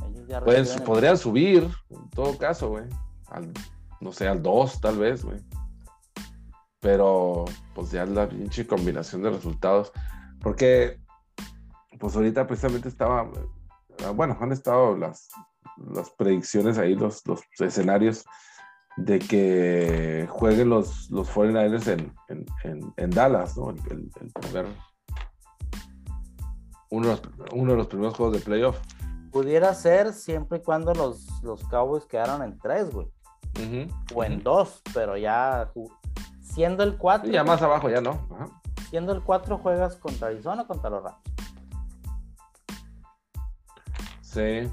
Ellos 0.10 0.28
ya 0.28 0.42
Pueden, 0.42 0.66
el- 0.66 0.84
podrían 0.84 1.18
subir, 1.18 1.70
en 1.90 2.10
todo 2.12 2.38
caso, 2.38 2.70
güey. 2.70 2.86
Al, 3.30 3.52
no 4.00 4.14
sé, 4.14 4.28
al 4.30 4.42
2, 4.42 4.80
tal 4.80 4.98
vez, 4.98 5.26
güey. 5.26 5.40
Pero, 6.80 7.44
pues 7.76 7.92
ya 7.92 8.04
es 8.04 8.10
la 8.10 8.30
pinche 8.30 8.66
combinación 8.66 9.24
de 9.24 9.32
resultados. 9.32 9.92
Porque, 10.40 11.02
pues 12.00 12.16
ahorita 12.16 12.46
precisamente 12.48 12.88
estaba. 12.90 13.30
ah, 14.06 14.12
Bueno, 14.12 14.38
han 14.40 14.52
estado 14.52 14.96
las, 14.98 15.30
las 15.94 16.10
predicciones 16.12 16.78
ahí, 16.78 16.96
los, 16.96 17.26
los 17.28 17.42
escenarios 17.60 18.26
de 18.98 19.20
que 19.20 20.28
jueguen 20.30 20.70
los, 20.70 21.10
los 21.12 21.30
49ers 21.34 21.88
en, 21.88 22.14
en, 22.30 22.46
en- 22.64 22.94
en 22.98 23.10
Dallas, 23.12 23.56
¿no? 23.58 23.70
El, 23.70 23.78
el- 23.92 24.12
el 24.22 24.32
primer. 24.34 24.66
Uno 26.90 27.08
de, 27.08 27.12
los, 27.14 27.22
uno 27.54 27.72
de 27.72 27.78
los 27.78 27.88
primeros 27.88 28.16
juegos 28.16 28.36
de 28.38 28.42
playoff. 28.44 28.80
Pudiera 29.32 29.74
ser 29.74 30.14
siempre 30.14 30.60
y 30.60 30.62
cuando 30.64 30.94
los, 30.94 31.28
los 31.44 31.62
Cowboys 31.68 32.06
quedaron 32.06 32.42
en 32.44 32.58
3, 32.60 32.92
güey. 32.92 33.08
O 34.16 34.24
en 34.24 34.42
2, 34.44 34.82
pero 34.94 35.18
ya 35.18 35.72
siendo 36.42 36.84
el 36.84 36.98
4. 36.98 37.30
Y 37.30 37.34
ya 37.34 37.44
más 37.44 37.62
abajo, 37.62 37.90
ya 37.90 38.00
no. 38.02 38.12
Ajá. 38.32 38.48
Siendo 38.90 39.12
el 39.12 39.22
4 39.22 39.58
juegas 39.58 39.96
contra 39.98 40.28
Arizona 40.30 40.62
o 40.62 40.68
contra 40.68 40.90
los 40.90 41.04
Rams. 41.04 41.18
Sí. 44.38 44.72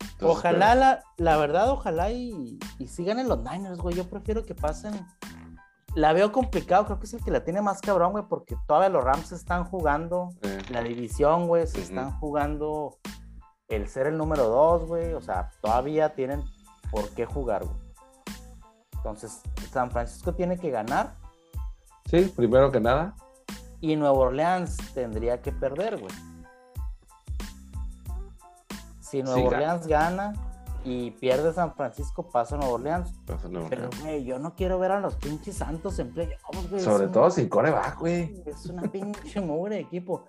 Entonces, 0.00 0.20
Ojalá, 0.20 0.74
la, 0.74 1.02
la 1.16 1.36
verdad, 1.36 1.70
ojalá 1.70 2.10
y, 2.10 2.58
y 2.78 2.86
sigan 2.88 3.18
en 3.18 3.28
los 3.28 3.38
Niners, 3.42 3.78
güey. 3.78 3.96
Yo 3.96 4.08
prefiero 4.08 4.44
que 4.44 4.54
pasen. 4.54 4.94
La 5.94 6.12
veo 6.12 6.30
complicado, 6.30 6.84
creo 6.84 6.98
que 7.00 7.06
es 7.06 7.14
el 7.14 7.24
que 7.24 7.30
la 7.30 7.42
tiene 7.42 7.62
más 7.62 7.80
cabrón, 7.80 8.12
güey, 8.12 8.24
porque 8.28 8.56
todavía 8.66 8.90
los 8.90 9.02
Rams 9.02 9.32
están 9.32 9.64
jugando 9.64 10.28
la 10.70 10.82
división, 10.82 11.48
güey, 11.48 11.66
se 11.66 11.80
están 11.80 12.16
jugando 12.20 12.98
el 13.68 13.88
ser 13.88 14.06
el 14.06 14.18
número 14.18 14.44
2, 14.48 14.86
güey. 14.86 15.14
O 15.14 15.20
sea, 15.20 15.50
todavía 15.62 16.14
tienen 16.14 16.44
por 16.90 17.08
qué 17.10 17.24
jugar, 17.24 17.64
güey. 17.64 17.76
Entonces, 18.96 19.40
San 19.72 19.90
Francisco 19.90 20.34
tiene 20.34 20.58
que 20.58 20.70
ganar 20.70 21.14
sí, 22.04 22.32
primero 22.36 22.70
que 22.70 22.80
nada. 22.80 23.14
y 23.80 23.96
Nueva 23.96 24.18
Orleans 24.18 24.76
tendría 24.92 25.40
que 25.40 25.52
perder, 25.52 25.98
güey. 25.98 26.12
Si 29.10 29.22
Nueva 29.22 29.38
Sí, 29.40 29.46
Orleans 29.46 29.86
gana 29.86 30.32
y 30.84 31.10
pierde 31.12 31.52
San 31.52 31.74
Francisco, 31.74 32.28
pasa 32.30 32.56
Nueva 32.56 32.72
Orleans. 32.74 33.12
pasa 33.26 33.48
Pero, 33.68 33.90
güey, 34.02 34.24
yo 34.24 34.38
no 34.38 34.54
quiero 34.54 34.78
ver 34.78 34.92
a 34.92 35.00
los 35.00 35.16
pinches 35.16 35.56
Santos 35.56 35.98
en 35.98 36.12
playoffs, 36.12 36.70
güey. 36.70 36.82
Sobre 36.82 37.08
todo 37.08 37.24
una- 37.24 37.30
sin 37.32 37.48
coreback, 37.48 37.98
güey. 37.98 38.42
Es 38.46 38.66
una 38.66 38.82
pinche 38.82 39.40
mugre 39.40 39.76
de 39.76 39.80
equipo. 39.82 40.24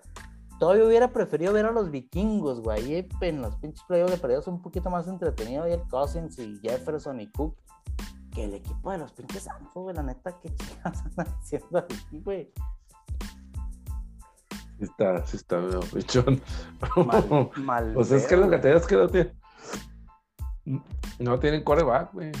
Todavía 0.58 0.84
hubiera 0.84 1.08
preferido 1.08 1.52
ver 1.54 1.64
a 1.66 1.70
los 1.72 1.90
vikingos, 1.90 2.60
güey. 2.60 3.08
En 3.22 3.40
los 3.40 3.56
pinches 3.56 3.82
playoffs 3.84 4.12
de 4.12 4.18
perdidos 4.18 4.46
un 4.48 4.60
poquito 4.60 4.90
más 4.90 5.06
entretenido. 5.08 5.66
Y 5.66 5.72
el 5.72 5.82
Cousins 5.88 6.38
y 6.38 6.58
Jefferson 6.60 7.20
y 7.20 7.28
Cook. 7.30 7.56
Que 8.32 8.44
el 8.44 8.54
equipo 8.54 8.92
de 8.92 8.98
los 8.98 9.12
pinches 9.12 9.44
Santos, 9.44 9.72
güey. 9.74 9.96
La 9.96 10.02
neta, 10.02 10.32
qué 10.40 10.54
chingados 10.54 10.98
están 11.06 11.26
haciendo 11.40 11.78
aquí, 11.78 12.20
güey. 12.22 12.52
Está, 14.80 15.26
sí 15.26 15.36
está 15.36 15.58
medio 15.58 15.80
pichón. 15.80 16.40
Mal, 17.06 17.50
mal. 17.56 17.92
pues 17.94 18.10
es 18.12 18.26
que 18.26 18.36
lo 18.36 18.48
que 18.48 18.58
te 18.58 18.68
digo 18.68 18.80
es 18.80 18.86
que 18.86 18.96
no 18.96 19.08
tienen. 19.08 19.40
No 21.18 21.38
tienen 21.38 21.62
coreback, 21.62 22.12
güey. 22.14 22.32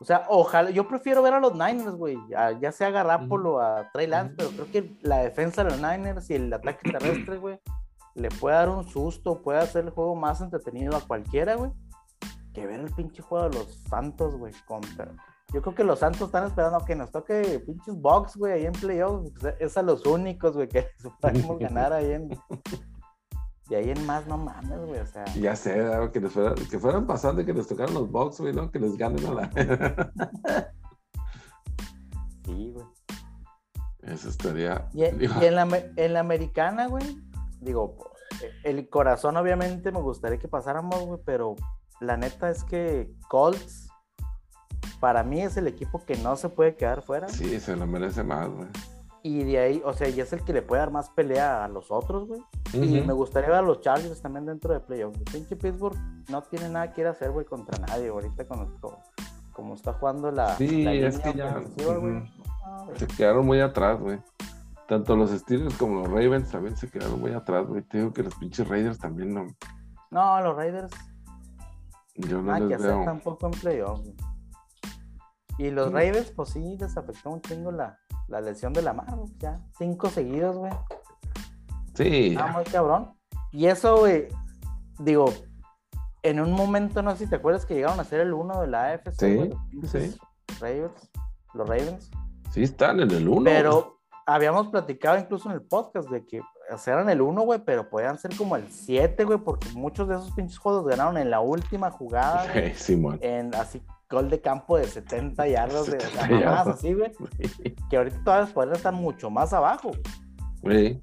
O 0.00 0.04
sea, 0.04 0.26
ojalá, 0.28 0.70
yo 0.70 0.86
prefiero 0.86 1.22
ver 1.22 1.34
a 1.34 1.40
los 1.40 1.54
Niners, 1.54 1.94
güey, 1.94 2.18
ya, 2.28 2.52
ya 2.58 2.72
sea 2.72 2.88
a 2.88 2.90
Garapolo 2.90 3.60
a 3.60 3.90
Trey 3.92 4.06
Lance, 4.06 4.34
pero 4.36 4.50
creo 4.50 4.70
que 4.70 4.98
la 5.00 5.18
defensa 5.18 5.64
de 5.64 5.70
los 5.70 5.80
Niners 5.80 6.28
y 6.28 6.34
el 6.34 6.52
ataque 6.52 6.90
terrestre, 6.90 7.38
güey, 7.38 7.58
le 8.14 8.28
puede 8.28 8.56
dar 8.56 8.68
un 8.68 8.86
susto, 8.86 9.40
puede 9.40 9.60
hacer 9.60 9.84
el 9.84 9.90
juego 9.90 10.14
más 10.14 10.40
entretenido 10.40 10.96
a 10.96 11.00
cualquiera, 11.00 11.54
güey, 11.54 11.70
que 12.52 12.66
ver 12.66 12.80
el 12.80 12.90
pinche 12.92 13.22
juego 13.22 13.48
de 13.48 13.56
los 13.56 13.74
Santos, 13.88 14.36
güey, 14.36 14.52
contra... 14.66 15.10
Yo 15.52 15.62
creo 15.62 15.74
que 15.74 15.84
los 15.84 16.00
Santos 16.00 16.22
están 16.22 16.46
esperando 16.46 16.84
que 16.84 16.96
nos 16.96 17.10
toque 17.12 17.62
pinches 17.64 17.94
box, 17.96 18.36
güey, 18.36 18.52
ahí 18.54 18.66
en 18.66 18.72
playoffs, 18.72 19.30
es 19.60 19.76
a 19.76 19.82
los 19.82 20.04
únicos, 20.06 20.54
güey, 20.56 20.68
que 20.68 20.88
podemos 21.20 21.58
ganar 21.58 21.92
ahí 21.92 22.12
en... 22.12 22.28
Y 23.70 23.74
ahí 23.76 23.90
en 23.90 24.04
más, 24.04 24.26
no 24.26 24.36
mames, 24.36 24.78
güey, 24.84 25.00
o 25.00 25.06
sea... 25.06 25.24
Ya 25.36 25.54
sé, 25.56 25.76
¿no? 25.82 26.10
que, 26.12 26.20
les 26.20 26.32
fuera- 26.32 26.54
que 26.54 26.78
fueran 26.78 27.06
pasando 27.06 27.40
y 27.40 27.46
que 27.46 27.54
les 27.54 27.66
tocaran 27.68 27.94
los 27.94 28.10
box, 28.10 28.40
güey, 28.40 28.52
¿no? 28.52 28.70
Que 28.70 28.78
les 28.78 28.96
ganen 28.96 29.24
a 29.26 29.32
la. 29.32 29.50
Sí, 32.44 32.72
güey. 32.72 32.86
Eso 34.02 34.28
estaría. 34.28 34.88
Y, 34.92 35.04
y 35.04 35.44
en, 35.44 35.54
la, 35.54 35.66
en 35.96 36.12
la 36.12 36.20
americana, 36.20 36.88
güey, 36.88 37.16
digo, 37.60 37.96
el 38.64 38.88
corazón 38.90 39.36
obviamente 39.38 39.90
me 39.92 40.00
gustaría 40.00 40.38
que 40.38 40.48
pasáramos, 40.48 41.00
güey, 41.06 41.20
pero 41.24 41.54
la 42.00 42.18
neta 42.18 42.50
es 42.50 42.64
que 42.64 43.10
Colts, 43.30 43.83
para 45.04 45.22
mí 45.22 45.42
es 45.42 45.58
el 45.58 45.66
equipo 45.66 46.02
que 46.02 46.16
no 46.16 46.34
se 46.34 46.48
puede 46.48 46.76
quedar 46.76 47.02
fuera. 47.02 47.28
Sí, 47.28 47.60
se 47.60 47.76
lo 47.76 47.86
merece 47.86 48.22
más, 48.22 48.48
güey. 48.48 48.68
Y 49.22 49.44
de 49.44 49.58
ahí, 49.58 49.82
o 49.84 49.92
sea, 49.92 50.08
y 50.08 50.18
es 50.18 50.32
el 50.32 50.42
que 50.44 50.54
le 50.54 50.62
puede 50.62 50.80
dar 50.80 50.90
más 50.90 51.10
pelea 51.10 51.62
a 51.62 51.68
los 51.68 51.90
otros, 51.90 52.26
güey. 52.26 52.40
Y 52.72 52.96
Ujú. 53.00 53.06
me 53.06 53.12
gustaría 53.12 53.50
ver 53.50 53.58
a 53.58 53.62
los 53.62 53.82
Chargers 53.82 54.22
también 54.22 54.46
dentro 54.46 54.72
de 54.72 54.80
playoffs. 54.80 55.18
Pinche 55.30 55.56
Pittsburgh 55.56 55.94
no 56.30 56.40
tiene 56.44 56.70
nada 56.70 56.90
que 56.90 57.02
ir 57.02 57.06
a 57.06 57.10
hacer, 57.10 57.32
güey, 57.32 57.44
contra 57.44 57.76
nadie. 57.86 58.08
Ahorita 58.08 58.46
con, 58.48 58.78
como, 58.80 58.98
como 59.52 59.74
está 59.74 59.92
jugando 59.92 60.30
la, 60.30 60.56
Sí, 60.56 60.84
la 60.84 60.94
es 60.94 61.18
línea 61.18 61.32
que 61.32 61.38
ya. 61.38 61.62
Se 62.96 63.06
quedaron 63.06 63.44
muy 63.44 63.60
atrás, 63.60 64.00
güey. 64.00 64.18
Tanto 64.88 65.16
los 65.16 65.30
Steelers 65.32 65.74
como 65.76 66.00
los 66.00 66.08
Ravens 66.08 66.50
también 66.50 66.78
se 66.78 66.88
quedaron 66.90 67.20
muy 67.20 67.32
atrás, 67.32 67.66
güey. 67.66 67.82
Te 67.82 67.98
digo 67.98 68.10
que 68.14 68.22
los 68.22 68.34
pinches 68.36 68.66
Raiders 68.66 68.98
también 68.98 69.34
no. 69.34 69.48
No, 70.10 70.40
los 70.40 70.56
Raiders 70.56 70.92
Yo 72.14 72.38
no 72.38 72.44
Nada 72.52 72.58
que 72.60 72.64
les 72.66 72.78
hacer 72.80 72.90
veo. 72.94 73.04
tampoco 73.04 73.46
en 73.46 73.52
playoffs. 73.52 74.00
güey. 74.02 74.33
Y 75.58 75.70
los. 75.70 75.92
Ravens, 75.92 76.32
pues 76.34 76.50
sí, 76.50 76.76
les 76.78 76.96
afectó 76.96 77.30
un 77.30 77.40
chingo 77.40 77.70
la, 77.70 77.98
la 78.28 78.40
lesión 78.40 78.72
de 78.72 78.82
la 78.82 78.92
mano. 78.92 79.24
Ya, 79.38 79.60
cinco 79.78 80.08
seguidos, 80.10 80.56
güey. 80.56 80.72
Sí. 81.94 82.36
Ah, 82.38 82.48
muy 82.48 82.64
cabrón. 82.64 83.14
Y 83.52 83.66
eso, 83.66 83.98
güey, 83.98 84.28
digo, 84.98 85.26
en 86.22 86.40
un 86.40 86.52
momento, 86.52 87.02
no 87.02 87.12
sé 87.12 87.24
si 87.24 87.30
te 87.30 87.36
acuerdas 87.36 87.66
que 87.66 87.74
llegaron 87.74 88.00
a 88.00 88.04
ser 88.04 88.20
el 88.20 88.32
uno 88.32 88.60
de 88.60 88.66
la 88.66 88.92
AFC. 88.92 89.12
Sí, 89.18 89.50
los 89.72 89.90
sí. 89.90 90.18
Ravens, 90.60 91.10
los 91.54 91.68
Ravens. 91.68 92.10
Sí, 92.50 92.62
están 92.64 93.00
en 93.00 93.10
el 93.10 93.28
1. 93.28 93.44
Pero 93.44 94.00
habíamos 94.26 94.68
platicado 94.68 95.18
incluso 95.18 95.48
en 95.48 95.54
el 95.54 95.62
podcast 95.62 96.08
de 96.08 96.24
que 96.26 96.40
eran 96.86 97.10
el 97.10 97.20
1, 97.20 97.42
güey, 97.42 97.60
pero 97.64 97.88
podían 97.88 98.18
ser 98.18 98.36
como 98.36 98.56
el 98.56 98.70
7, 98.70 99.24
güey, 99.24 99.38
porque 99.38 99.68
muchos 99.74 100.08
de 100.08 100.16
esos 100.16 100.32
pinches 100.32 100.58
juegos 100.58 100.86
ganaron 100.86 101.16
en 101.18 101.30
la 101.30 101.40
última 101.40 101.90
jugada, 101.90 102.50
güey, 102.52 102.70
Sí, 102.74 102.94
Simón. 102.94 103.18
en 103.22 103.54
así 103.54 103.82
gol 104.10 104.30
de 104.30 104.40
campo 104.40 104.76
de 104.78 104.84
70 104.84 105.48
yardas, 105.48 105.86
de, 105.86 105.96
o 105.96 106.00
sea, 106.00 106.10
70 106.10 106.26
mamadas 106.28 106.56
yardas. 106.66 106.78
así, 106.78 106.94
güey, 106.94 107.12
que 107.90 107.96
ahorita 107.96 108.22
todavía 108.24 108.54
podrían 108.54 108.76
estar 108.76 108.92
mucho 108.94 109.30
más 109.30 109.52
abajo. 109.52 109.90
Sí. 110.64 111.02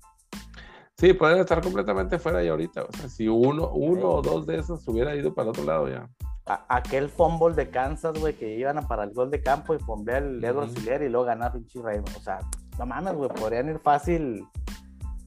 Sí, 0.97 1.13
pueden 1.13 1.39
estar 1.39 1.61
completamente 1.61 2.19
fuera 2.19 2.43
ya 2.43 2.51
ahorita. 2.51 2.83
O 2.83 2.91
sea, 2.95 3.09
si 3.09 3.27
uno, 3.27 3.69
uno 3.71 4.07
o 4.09 4.21
dos 4.21 4.45
de 4.45 4.59
esos 4.59 4.87
hubiera 4.87 5.15
ido 5.15 5.33
para 5.33 5.45
el 5.45 5.49
otro 5.49 5.63
lado 5.63 5.89
ya. 5.89 6.07
A- 6.45 6.65
aquel 6.69 7.09
fumble 7.09 7.55
de 7.55 7.69
Kansas, 7.71 8.19
güey, 8.19 8.35
que 8.35 8.55
iban 8.57 8.77
a 8.77 8.87
para 8.87 9.03
el 9.05 9.13
gol 9.13 9.31
de 9.31 9.41
campo 9.41 9.73
y 9.73 9.79
fumble 9.79 10.17
el 10.17 10.43
Edward. 10.43 10.67
Auxiliar 10.69 11.01
y 11.01 11.09
luego 11.09 11.25
ganar 11.25 11.53
pinche. 11.53 11.79
O 11.79 12.19
sea, 12.21 12.39
no 12.77 12.85
mames, 12.85 13.13
güey, 13.15 13.29
podrían 13.29 13.69
ir 13.69 13.79
fácil. 13.79 14.45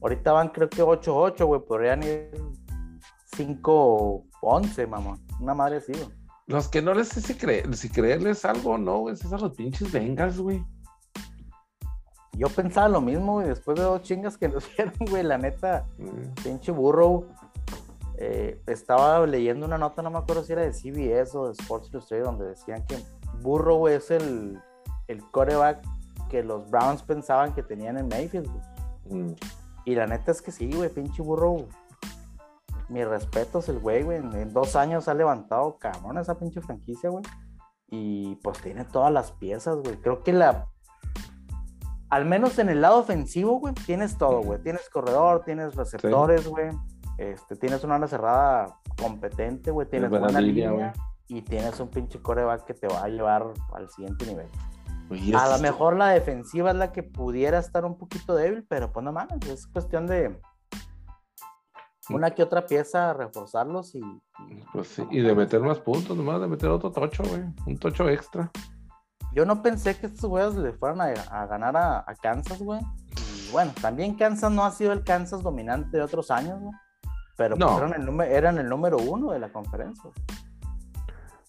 Ahorita 0.01 0.31
van 0.31 0.49
creo 0.49 0.69
que 0.69 0.81
8-8, 0.81 1.45
güey, 1.45 1.61
podrían 1.61 2.03
ir 2.03 2.31
5-11, 3.35 4.87
mamón. 4.87 5.19
Una 5.39 5.53
madre 5.53 5.77
así, 5.77 5.91
güey. 5.91 6.07
Los 6.47 6.67
que 6.67 6.81
no 6.81 6.93
les 6.93 7.07
sé 7.09 7.21
si, 7.21 7.33
si 7.73 7.89
creerles 7.89 8.45
algo 8.45 8.71
o 8.71 8.77
no, 8.77 8.99
güey, 8.99 9.15
es 9.15 9.31
a 9.33 9.37
los 9.37 9.53
pinches 9.55 9.91
Bengals, 9.91 10.39
güey. 10.39 10.63
Yo 12.33 12.49
pensaba 12.49 12.89
lo 12.89 13.01
mismo, 13.01 13.33
güey, 13.33 13.47
después 13.47 13.77
de 13.77 13.83
dos 13.83 14.01
chingas 14.03 14.37
que 14.37 14.49
nos 14.49 14.63
dieron, 14.75 14.93
güey, 15.09 15.23
la 15.23 15.37
neta, 15.37 15.85
Mm, 15.97 16.33
pinche 16.43 16.71
Burrow. 16.71 17.25
eh, 18.17 18.61
estaba 18.67 19.25
leyendo 19.27 19.65
una 19.65 19.77
nota, 19.77 20.01
no 20.01 20.09
me 20.09 20.17
acuerdo 20.19 20.43
si 20.43 20.53
era 20.53 20.61
de 20.61 20.71
CBS 20.73 21.35
o 21.37 21.47
de 21.47 21.51
Sports 21.53 21.89
Illustrated, 21.91 22.25
donde 22.25 22.45
decían 22.47 22.85
que 22.85 22.97
Burrow 23.41 23.77
güey, 23.79 23.95
es 23.95 24.09
el, 24.11 24.57
el 25.07 25.21
coreback 25.31 25.81
que 26.29 26.41
los 26.43 26.69
Browns 26.69 27.03
pensaban 27.03 27.53
que 27.53 27.61
tenían 27.63 27.97
en 27.97 28.07
Mayfield, 28.07 28.49
güey. 29.07 29.21
mm. 29.23 29.35
Y 29.85 29.95
la 29.95 30.07
neta 30.07 30.31
es 30.31 30.41
que 30.41 30.51
sí, 30.51 30.71
güey, 30.71 30.89
pinche 30.89 31.21
Burrow. 31.21 31.67
Mi 32.89 33.03
respeto 33.03 33.59
es 33.59 33.69
el 33.69 33.79
güey, 33.79 34.03
güey. 34.03 34.17
En, 34.17 34.33
en 34.33 34.53
dos 34.53 34.75
años 34.75 35.07
ha 35.07 35.13
levantado 35.13 35.77
cabrón 35.77 36.17
esa 36.17 36.37
pinche 36.37 36.61
franquicia, 36.61 37.09
güey. 37.09 37.23
Y 37.87 38.35
pues 38.37 38.59
tiene 38.61 38.85
todas 38.85 39.11
las 39.11 39.31
piezas, 39.31 39.77
güey. 39.77 39.95
Creo 39.97 40.23
que 40.23 40.33
la. 40.33 40.67
Al 42.09 42.25
menos 42.25 42.59
en 42.59 42.69
el 42.69 42.81
lado 42.81 42.99
ofensivo, 42.99 43.59
güey, 43.59 43.73
tienes 43.73 44.17
todo, 44.17 44.41
güey. 44.41 44.61
Tienes 44.61 44.89
corredor, 44.89 45.43
tienes 45.43 45.75
receptores, 45.75 46.47
güey. 46.47 46.69
Este, 47.17 47.55
tienes 47.55 47.83
una 47.83 47.95
ala 47.95 48.07
cerrada 48.07 48.79
competente, 48.97 49.71
güey. 49.71 49.87
Tienes 49.87 50.09
buena 50.09 50.25
buena, 50.25 50.41
línea, 50.41 50.71
línea. 50.71 50.93
Y 51.27 51.41
tienes 51.41 51.79
un 51.79 51.89
pinche 51.89 52.21
coreback 52.21 52.65
que 52.65 52.73
te 52.73 52.87
va 52.87 53.03
a 53.03 53.07
llevar 53.07 53.51
al 53.73 53.89
siguiente 53.89 54.25
nivel. 54.25 54.47
Oye, 55.09 55.35
A 55.35 55.55
lo 55.55 55.59
mejor 55.59 55.95
la 55.95 56.09
defensiva 56.09 56.71
es 56.71 56.75
la 56.75 56.91
que 56.91 57.03
pudiera 57.03 57.59
estar 57.59 57.85
un 57.85 57.97
poquito 57.97 58.35
débil, 58.35 58.65
pero 58.67 58.91
pues 58.91 59.03
no 59.03 59.11
mames, 59.11 59.47
es 59.47 59.67
cuestión 59.67 60.07
de 60.07 60.39
una 62.09 62.31
que 62.31 62.43
otra 62.43 62.65
pieza 62.65 63.13
reforzarlos 63.13 63.95
y, 63.95 63.99
y 63.99 64.63
Pues 64.73 64.87
sí, 64.89 65.03
y 65.09 65.21
de 65.21 65.33
meter 65.35 65.61
más 65.61 65.79
puntos, 65.79 66.15
nomás 66.15 66.41
de 66.41 66.47
meter 66.47 66.69
otro 66.69 66.91
tocho, 66.91 67.23
güey. 67.23 67.41
Un 67.65 67.77
tocho 67.77 68.07
extra. 68.09 68.51
yo 69.33 69.45
no 69.45 69.61
pensé 69.61 69.97
que 69.97 70.07
estos 70.07 70.29
güeyes 70.29 70.55
le 70.55 70.73
fueran 70.73 71.01
a, 71.01 71.05
a 71.05 71.45
ganar 71.47 71.75
a, 71.77 71.99
a 71.99 72.15
Kansas, 72.15 72.59
güey. 72.59 72.79
Y 73.47 73.51
bueno, 73.51 73.71
también 73.81 74.15
Kansas 74.15 74.51
no 74.51 74.63
ha 74.65 74.71
sido 74.71 74.91
el 74.93 75.03
Kansas 75.03 75.41
dominante 75.43 75.97
de 75.97 76.03
otros 76.03 76.31
años, 76.31 76.59
güey. 76.59 76.73
Pero 77.37 77.57
pues, 77.57 77.69
No. 77.69 77.77
eran, 77.77 77.93
el 77.93 78.05
número, 78.05 78.31
eran 78.31 78.57
el 78.59 78.69
número 78.69 78.97
uno 78.97 79.31
de 79.31 79.39
la 79.39 79.51
conferencia. 79.51 80.09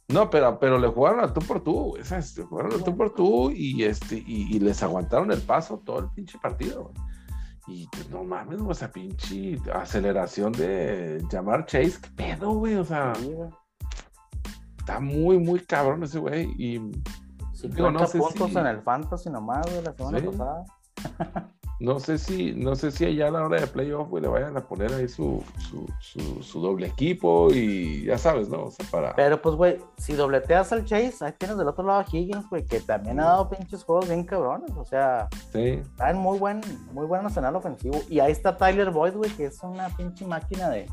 No, 0.08 0.30
pero, 0.30 0.58
pero 0.60 0.78
le 0.78 0.86
jugaron 0.88 1.20
al 1.20 1.32
tú 1.32 1.40
por 1.40 1.60
tú, 1.62 1.72
güey, 1.90 2.04
¿sabes? 2.04 2.36
Le 2.38 2.44
jugaron 2.44 2.72
al 2.72 2.84
tú 2.84 2.96
por 2.96 3.12
tú 3.14 3.50
y, 3.50 3.82
este, 3.84 4.16
y, 4.16 4.56
y 4.56 4.60
les 4.60 4.82
aguantaron 4.82 5.32
el 5.32 5.40
paso 5.42 5.82
todo 5.84 5.98
el 5.98 6.10
pinche 6.10 6.38
partido, 6.38 6.84
güey. 6.84 6.94
Y 7.68 7.86
pues, 7.88 8.08
no 8.10 8.22
mames, 8.24 8.58
güey, 8.60 8.72
esa 8.72 8.90
pinche 8.90 9.58
aceleración 9.74 10.52
de 10.52 11.20
llamar 11.30 11.66
Chase, 11.66 11.98
qué 12.00 12.10
pedo, 12.16 12.52
güey. 12.52 12.76
O 12.76 12.84
sea, 12.84 13.12
está 14.78 15.00
muy, 15.00 15.38
muy 15.38 15.60
cabrón 15.60 16.02
ese 16.04 16.18
güey. 16.18 16.44
Y 16.58 16.78
50 17.54 17.76
Digo, 17.76 17.90
no 17.90 18.06
sé 18.06 18.18
puntos 18.18 18.50
si- 18.50 18.58
en 18.58 18.66
el 18.66 18.82
Fantasy 18.82 19.30
nomás, 19.30 19.66
güey, 19.70 19.82
la 19.82 19.92
semana 19.94 20.18
Sí. 20.20 20.26
pasada. 20.26 20.64
no 21.78 22.00
sé 22.00 22.16
si, 22.16 22.52
no 22.52 22.74
sé 22.74 22.90
si 22.90 23.04
allá 23.04 23.28
a 23.28 23.30
la 23.30 23.44
hora 23.44 23.60
de 23.60 23.66
playoff, 23.66 24.08
güey, 24.08 24.22
le 24.22 24.28
vayan 24.28 24.56
a 24.56 24.62
poner 24.62 24.92
ahí 24.94 25.08
su, 25.08 25.44
su, 25.58 25.86
su, 26.00 26.42
su 26.42 26.60
doble 26.60 26.86
equipo 26.86 27.52
y 27.52 28.04
ya 28.04 28.16
sabes, 28.16 28.48
¿no? 28.48 28.64
O 28.64 28.70
sea, 28.70 28.86
para. 28.90 29.14
Pero 29.14 29.42
pues, 29.42 29.56
güey, 29.56 29.78
si 29.98 30.14
dobleteas 30.14 30.72
al 30.72 30.84
Chase, 30.86 31.24
ahí 31.24 31.32
tienes 31.36 31.58
del 31.58 31.68
otro 31.68 31.84
lado 31.84 32.00
a 32.00 32.06
Higgins, 32.10 32.48
güey, 32.48 32.64
que 32.64 32.80
también 32.80 33.20
ha 33.20 33.26
dado 33.26 33.50
pinches 33.50 33.84
juegos 33.84 34.08
bien 34.08 34.24
cabrones. 34.24 34.70
O 34.74 34.84
sea, 34.84 35.28
Sí, 35.52 35.82
está 35.82 36.10
en 36.10 36.16
muy 36.16 36.38
buen, 36.38 36.60
muy 36.92 37.04
buen 37.06 37.24
arsenal 37.24 37.56
ofensivo. 37.56 38.00
Y 38.08 38.20
ahí 38.20 38.32
está 38.32 38.56
Tyler 38.56 38.90
Boyd, 38.90 39.12
güey, 39.14 39.30
que 39.32 39.44
es 39.46 39.62
una 39.62 39.88
pinche 39.90 40.26
máquina 40.26 40.70
de. 40.70 40.86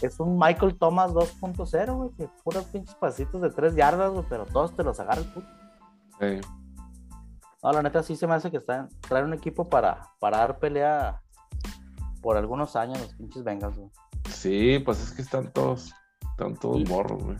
Es 0.00 0.18
un 0.20 0.38
Michael 0.38 0.76
Thomas 0.78 1.12
2.0, 1.12 1.96
güey, 1.96 2.10
que 2.10 2.28
puros 2.44 2.64
pinches 2.66 2.94
pasitos 2.94 3.40
de 3.40 3.50
3 3.50 3.74
yardas, 3.74 4.12
güey, 4.12 4.24
pero 4.28 4.46
todos 4.46 4.74
te 4.76 4.82
los 4.84 4.98
agarra 5.00 5.20
el 5.20 5.26
puto. 5.28 5.46
sí. 6.20 6.40
No, 7.62 7.72
la 7.72 7.82
neta 7.82 8.02
sí 8.02 8.16
se 8.16 8.26
me 8.26 8.34
hace 8.34 8.50
que 8.50 8.56
están, 8.56 8.88
traen 9.08 9.26
un 9.26 9.34
equipo 9.34 9.68
para, 9.68 10.10
para 10.18 10.38
dar 10.38 10.58
pelea 10.58 11.22
por 12.20 12.36
algunos 12.36 12.74
años 12.76 13.00
los 13.00 13.14
pinches 13.14 13.44
Bengals, 13.44 13.76
güey. 13.76 13.90
Sí, 14.30 14.78
pues 14.84 15.00
es 15.02 15.12
que 15.12 15.22
están 15.22 15.52
todos, 15.52 15.92
están 16.32 16.54
todos 16.56 16.80
Y- 16.80 16.84
morros, 16.84 17.22
güey. 17.22 17.36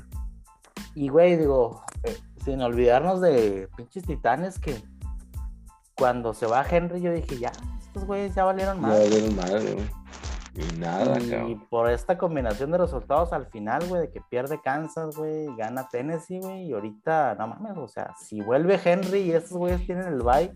Y, 0.95 1.09
güey, 1.09 1.37
digo, 1.37 1.83
eh, 2.05 2.17
sin 2.45 2.61
olvidarnos 2.61 3.21
de 3.21 3.69
pinches 3.77 4.05
titanes 4.05 4.59
que 4.59 4.83
cuando 5.97 6.35
se 6.35 6.47
va 6.47 6.65
Henry, 6.69 7.01
yo 7.01 7.13
dije, 7.13 7.39
ya, 7.39 7.51
estos 7.81 8.05
güeyes 8.05 8.35
ya 8.35 8.45
valieron 8.45 8.77
Ya 8.77 8.83
más. 8.83 9.09
vieron 9.09 9.37
madre, 9.37 9.75
güey. 9.75 9.91
Y 10.55 10.79
nada, 10.79 11.19
y 11.19 11.31
cabrón. 11.31 11.67
por 11.71 11.91
esta 11.91 12.19
combinación 12.19 12.71
de 12.73 12.79
resultados 12.79 13.33
al 13.33 13.47
final, 13.47 13.87
güey, 13.89 14.03
de 14.03 14.11
que 14.11 14.21
pierde 14.21 14.61
Kansas, 14.61 15.17
güey, 15.17 15.47
gana 15.57 15.89
Tennessee, 15.89 16.41
güey, 16.41 16.67
y 16.67 16.73
ahorita, 16.75 17.35
no 17.37 17.47
mames, 17.49 17.77
o 17.79 17.89
sea, 17.89 18.15
si 18.21 18.43
vuelve 18.43 18.79
Henry 18.85 19.21
y 19.21 19.33
estos 19.33 19.57
güeyes 19.57 19.87
tienen 19.87 20.07
el 20.09 20.21
bye, 20.23 20.53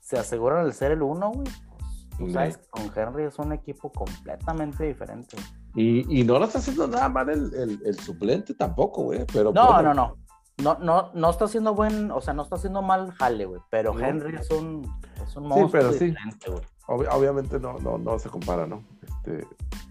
se 0.00 0.18
aseguran 0.18 0.64
el 0.64 0.72
ser 0.72 0.92
el 0.92 1.02
uno, 1.02 1.32
güey. 1.32 1.44
Pues, 1.46 2.18
tú 2.18 2.30
sabes 2.32 2.56
que 2.58 2.66
con 2.68 2.90
Henry 2.96 3.24
es 3.24 3.38
un 3.38 3.52
equipo 3.52 3.90
completamente 3.92 4.84
diferente. 4.84 5.36
Y, 5.74 6.20
y 6.20 6.24
no 6.24 6.38
lo 6.38 6.44
está 6.46 6.58
haciendo 6.60 6.86
nada 6.86 7.08
mal 7.08 7.28
el, 7.28 7.52
el, 7.54 7.80
el 7.84 7.98
suplente 7.98 8.54
tampoco, 8.54 9.02
güey. 9.02 9.24
Pero 9.32 9.52
No, 9.52 9.72
bueno, 9.72 9.92
no, 9.92 10.06
no. 10.08 10.16
No, 10.62 10.78
no, 10.78 11.10
no 11.14 11.30
está 11.30 11.46
haciendo 11.46 11.74
buen, 11.74 12.12
o 12.12 12.20
sea, 12.20 12.32
no 12.32 12.44
está 12.44 12.54
haciendo 12.54 12.80
mal 12.80 13.10
jale, 13.14 13.44
güey. 13.44 13.60
Pero 13.70 13.92
No. 13.92 13.98
Henry 14.06 14.36
es 14.36 14.48
un, 14.52 14.82
es 15.26 15.34
un 15.34 15.42
Sí, 15.42 15.48
monstruo 15.48 15.70
pero 15.72 15.92
sí. 15.92 16.04
diferente, 16.06 16.48
güey. 16.50 16.62
ob- 16.86 17.08
obviamente 17.12 17.58
no, 17.58 17.76
no, 17.80 17.98
no 17.98 18.16
se 18.20 18.28
compara, 18.30 18.64
¿no? 18.64 18.84
Este, 19.26 19.46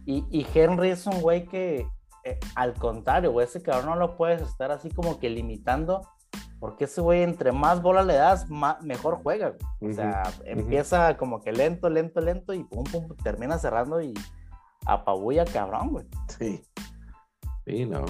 Y, 0.05 0.25
y 0.29 0.47
Henry 0.53 0.89
es 0.89 1.05
un 1.07 1.21
güey 1.21 1.45
que, 1.45 1.88
eh, 2.23 2.39
al 2.55 2.73
contrario, 2.73 3.31
güey, 3.31 3.45
ese 3.45 3.61
cabrón 3.61 3.91
no 3.91 3.95
lo 3.95 4.17
puedes 4.17 4.41
estar 4.41 4.71
así 4.71 4.89
como 4.89 5.19
que 5.19 5.29
limitando, 5.29 6.07
porque 6.59 6.86
ese 6.86 7.01
güey, 7.01 7.23
entre 7.23 7.51
más 7.51 7.81
bola 7.81 8.03
le 8.03 8.13
das, 8.13 8.47
mejor 8.81 9.19
juega, 9.21 9.49
güey. 9.79 9.91
O 9.91 9.93
sea, 9.93 10.23
empieza 10.45 11.17
como 11.17 11.41
que 11.41 11.51
lento, 11.51 11.89
lento, 11.89 12.21
lento, 12.21 12.53
y 12.53 12.63
pum, 12.63 12.84
pum, 12.86 13.07
termina 13.23 13.57
cerrando 13.57 14.01
y 14.01 14.13
apabulla 14.86 15.45
cabrón, 15.45 15.89
güey. 15.89 16.05
sí. 16.38 16.63
Sí, 17.65 17.86
no. 17.86 18.03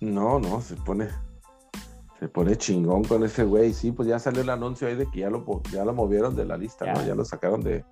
No, 0.00 0.38
no, 0.38 0.60
se 0.60 0.76
pone. 0.76 1.08
Se 2.18 2.28
pone 2.28 2.56
chingón 2.56 3.04
con 3.04 3.22
ese 3.22 3.44
güey. 3.44 3.72
Sí, 3.72 3.92
pues 3.92 4.08
ya 4.08 4.18
salió 4.18 4.42
el 4.42 4.50
anuncio 4.50 4.88
ahí 4.88 4.96
de 4.96 5.08
que 5.08 5.20
ya 5.20 5.30
lo, 5.30 5.44
ya 5.72 5.84
lo 5.84 5.92
movieron 5.92 6.34
de 6.34 6.44
la 6.44 6.56
lista, 6.56 6.92
¿no? 6.92 7.04
Ya 7.04 7.14
lo 7.14 7.24
sacaron 7.24 7.60
de. 7.60 7.84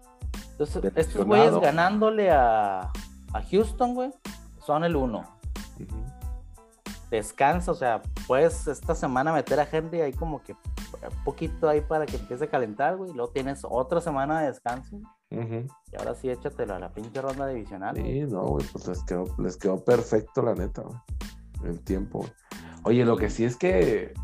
Entonces, 0.58 0.92
estos 0.94 1.26
güeyes 1.26 1.58
ganándole 1.60 2.30
a, 2.30 2.90
a 3.32 3.42
Houston, 3.50 3.94
güey, 3.94 4.10
son 4.64 4.84
el 4.84 4.96
uno. 4.96 5.24
Descansa, 7.10 7.70
o 7.70 7.74
sea, 7.74 8.02
puedes 8.26 8.66
esta 8.66 8.94
semana 8.94 9.32
meter 9.32 9.60
a 9.60 9.68
Henry 9.70 10.00
ahí 10.00 10.12
como 10.12 10.42
que 10.42 10.52
un 10.54 11.24
poquito 11.24 11.68
ahí 11.68 11.80
para 11.82 12.06
que 12.06 12.16
empiece 12.16 12.44
a 12.44 12.50
calentar, 12.50 12.96
güey. 12.96 13.12
Luego 13.12 13.30
tienes 13.32 13.60
otra 13.68 14.00
semana 14.00 14.40
de 14.40 14.48
descanso 14.48 14.98
y 15.30 15.96
ahora 15.96 16.14
sí 16.14 16.30
échatela 16.30 16.76
a 16.76 16.78
la 16.78 16.92
pinche 16.92 17.20
ronda 17.20 17.46
divisional. 17.48 17.94
güey. 18.00 18.12
Sí, 18.24 18.32
no, 18.32 18.42
güey, 18.42 18.66
pues 18.72 18.88
les 18.88 19.02
quedó, 19.04 19.24
les 19.38 19.56
quedó 19.56 19.84
perfecto, 19.84 20.42
la 20.42 20.54
neta, 20.54 20.82
güey. 20.82 20.98
El 21.64 21.80
tiempo, 21.80 22.20
güey. 22.20 22.32
Oye, 22.84 23.04
lo 23.04 23.16
que 23.16 23.28
sí 23.28 23.44
es 23.44 23.56
que, 23.56 24.14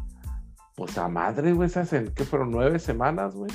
pues 0.77 0.97
a 0.99 1.09
madre, 1.09 1.53
güey, 1.53 1.67
esas 1.69 1.93
en, 1.93 2.13
¿qué 2.15 2.25
fueron? 2.25 2.51
¿Nueve 2.51 2.79
semanas, 2.79 3.35
güey? 3.35 3.51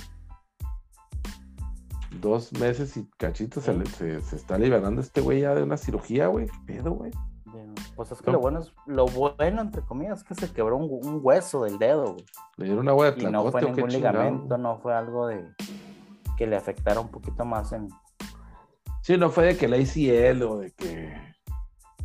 Dos 2.22 2.54
meses 2.54 2.96
y 2.98 3.06
cachito 3.18 3.62
se, 3.62 3.74
le- 3.74 3.86
se, 3.86 4.22
se 4.22 4.36
está 4.36 4.58
liberando 4.58 5.02
este 5.02 5.22
güey 5.22 5.42
ya 5.42 5.54
de 5.56 5.64
una 5.64 5.78
cirugía, 5.78 6.28
güey. 6.28 6.48
¿Qué 6.48 6.58
pedo, 6.74 6.92
güey? 6.92 7.12
Pues 7.96 8.12
es 8.12 8.20
que 8.22 8.28
No. 8.32 8.34
lo 8.34 8.40
bueno 8.42 8.60
es, 8.60 8.74
lo 8.86 9.06
bueno 9.08 9.62
entre 9.62 9.82
comillas 9.82 10.20
es 10.20 10.24
que 10.24 10.36
se 10.36 10.52
quebró 10.52 10.78
un, 10.78 10.90
un 11.06 11.20
hueso 11.24 11.64
del 11.64 11.80
dedo, 11.80 12.14
güey. 12.14 12.26
Le 12.58 12.66
dieron 12.66 12.88
agua 12.90 13.12
de 13.12 13.22
Y 13.24 13.26
no 13.26 13.42
fue 13.44 13.52
tlacote 13.52 13.72
ningún 13.76 13.90
chingado? 13.90 14.18
ligamento, 14.24 14.58
no 14.58 14.78
fue 14.80 14.94
algo 14.96 15.28
de, 15.28 15.44
que 16.38 16.46
le 16.48 16.56
afectara 16.56 17.00
un 17.00 17.10
poquito 17.10 17.46
más 17.46 17.72
en. 17.74 17.88
Sí, 19.02 19.18
no 19.18 19.30
fue 19.30 19.46
de 19.48 19.58
que 19.58 19.68
la 19.68 19.78
ACL 19.78 20.44
o 20.44 20.58
de 20.60 20.72
que 20.72 21.14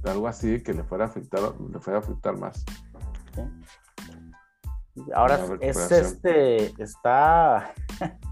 algo 0.04 0.26
así 0.28 0.62
que 0.62 0.72
le 0.72 0.84
fuera 0.84 1.04
a 1.04 1.08
afectar, 1.08 1.40
le 1.70 1.78
fuera 1.80 1.98
a 1.98 2.02
afectar 2.02 2.36
más. 2.38 2.64
Ahora 5.14 5.40
es 5.60 5.90
este, 5.90 6.82
está 6.82 7.72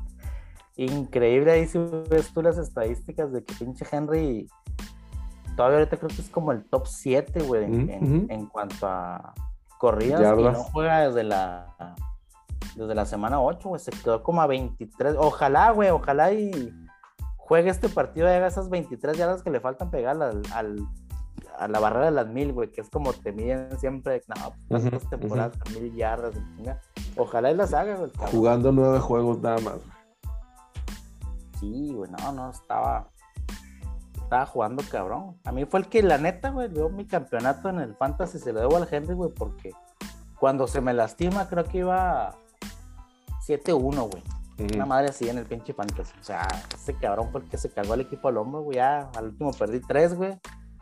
increíble 0.85 1.53
ahí 1.53 1.67
si 1.67 1.79
ves 2.09 2.33
tú 2.33 2.43
las 2.43 2.59
estadísticas 2.59 3.33
de 3.33 3.45
que 3.45 3.55
pinche 3.55 3.85
Henry 3.91 4.49
todavía 5.57 5.79
ahorita 5.79 5.97
creo 5.99 6.09
que 6.09 6.23
es 6.23 6.31
como 6.31 6.53
el 6.53 6.65
top 6.65 6.87
7, 6.87 7.43
güey, 7.43 7.65
en, 7.65 8.47
cuanto 8.47 8.87
a 8.87 9.35
corridas 9.79 10.21
y 10.21 10.43
no 10.43 10.55
juega 10.55 11.07
desde 11.07 11.25
la 11.25 11.97
desde 12.77 12.95
la 12.95 13.05
semana 13.05 13.41
8, 13.41 13.69
güey, 13.69 13.81
se 13.81 13.91
quedó 13.91 14.23
como 14.23 14.41
a 14.43 14.47
23. 14.47 15.17
Ojalá, 15.19 15.71
güey, 15.73 15.91
ojalá 15.91 16.33
y 16.33 16.73
juegue 17.37 17.69
este 17.69 17.89
partido 17.89 18.29
y 18.29 18.31
haga 18.31 18.47
esas 18.47 18.71
23 18.71 19.19
yardas 19.19 19.43
que 19.43 19.51
le 19.51 19.61
faltan 19.61 19.91
pegar 19.91 20.17
al, 20.23 20.87
a 21.59 21.69
la 21.69 21.81
barrera 21.81 22.07
de 22.07 22.13
las 22.13 22.29
mil, 22.29 22.53
güey, 22.53 22.71
que 22.71 22.81
es 22.81 22.89
como 22.89 23.13
te 23.13 23.33
miden 23.33 23.79
siempre, 23.79 24.23
no, 24.29 24.55
tantas 24.69 25.11
temporadas, 25.11 25.59
mil 25.75 25.95
yardas, 25.95 26.35
ojalá 27.17 27.51
y 27.51 27.57
las 27.57 27.75
haga, 27.75 27.97
güey. 27.97 28.11
Jugando 28.17 28.73
nueve 28.73 29.01
juegos 29.01 29.41
nada 29.41 29.59
más. 29.59 30.00
Sí, 31.61 31.93
güey, 31.95 32.11
no, 32.11 32.33
no, 32.33 32.51
estaba, 32.51 33.11
estaba 34.15 34.47
jugando 34.47 34.83
cabrón. 34.91 35.39
A 35.45 35.53
mí 35.53 35.67
fue 35.67 35.81
el 35.81 35.89
que, 35.89 36.03
la 36.03 36.19
neta, 36.19 36.51
güey, 36.51 36.69
dio 36.69 36.89
mi 36.89 37.07
campeonato 37.07 37.69
en 37.69 37.79
el 37.79 37.95
Fantasy, 37.95 38.39
se 38.39 38.53
lo 38.53 38.61
debo 38.61 38.77
al 38.79 38.89
Henry, 38.91 39.15
güey, 39.15 39.31
porque 39.31 39.73
cuando 40.39 40.67
se 40.67 40.81
me 40.81 40.95
lastima, 40.95 41.49
creo 41.49 41.65
que 41.65 41.79
iba 41.79 42.35
7-1, 43.47 44.11
güey. 44.11 44.23
Una 44.75 44.85
madre 44.85 45.09
así 45.09 45.29
en 45.29 45.39
el 45.39 45.47
pinche 45.47 45.73
Fantasy. 45.73 46.13
O 46.21 46.23
sea, 46.23 46.47
ese 46.75 46.95
cabrón 46.95 47.31
fue 47.31 47.41
el 47.41 47.49
que 47.49 47.57
se 47.57 47.71
cagó 47.71 47.95
al 47.95 48.03
equipo 48.03 48.29
al 48.29 48.37
hombro, 48.37 48.63
güey. 48.63 48.77
Ya 48.77 49.11
al 49.17 49.27
último 49.27 49.53
perdí 49.53 49.81
tres, 49.81 50.15
güey. 50.15 50.39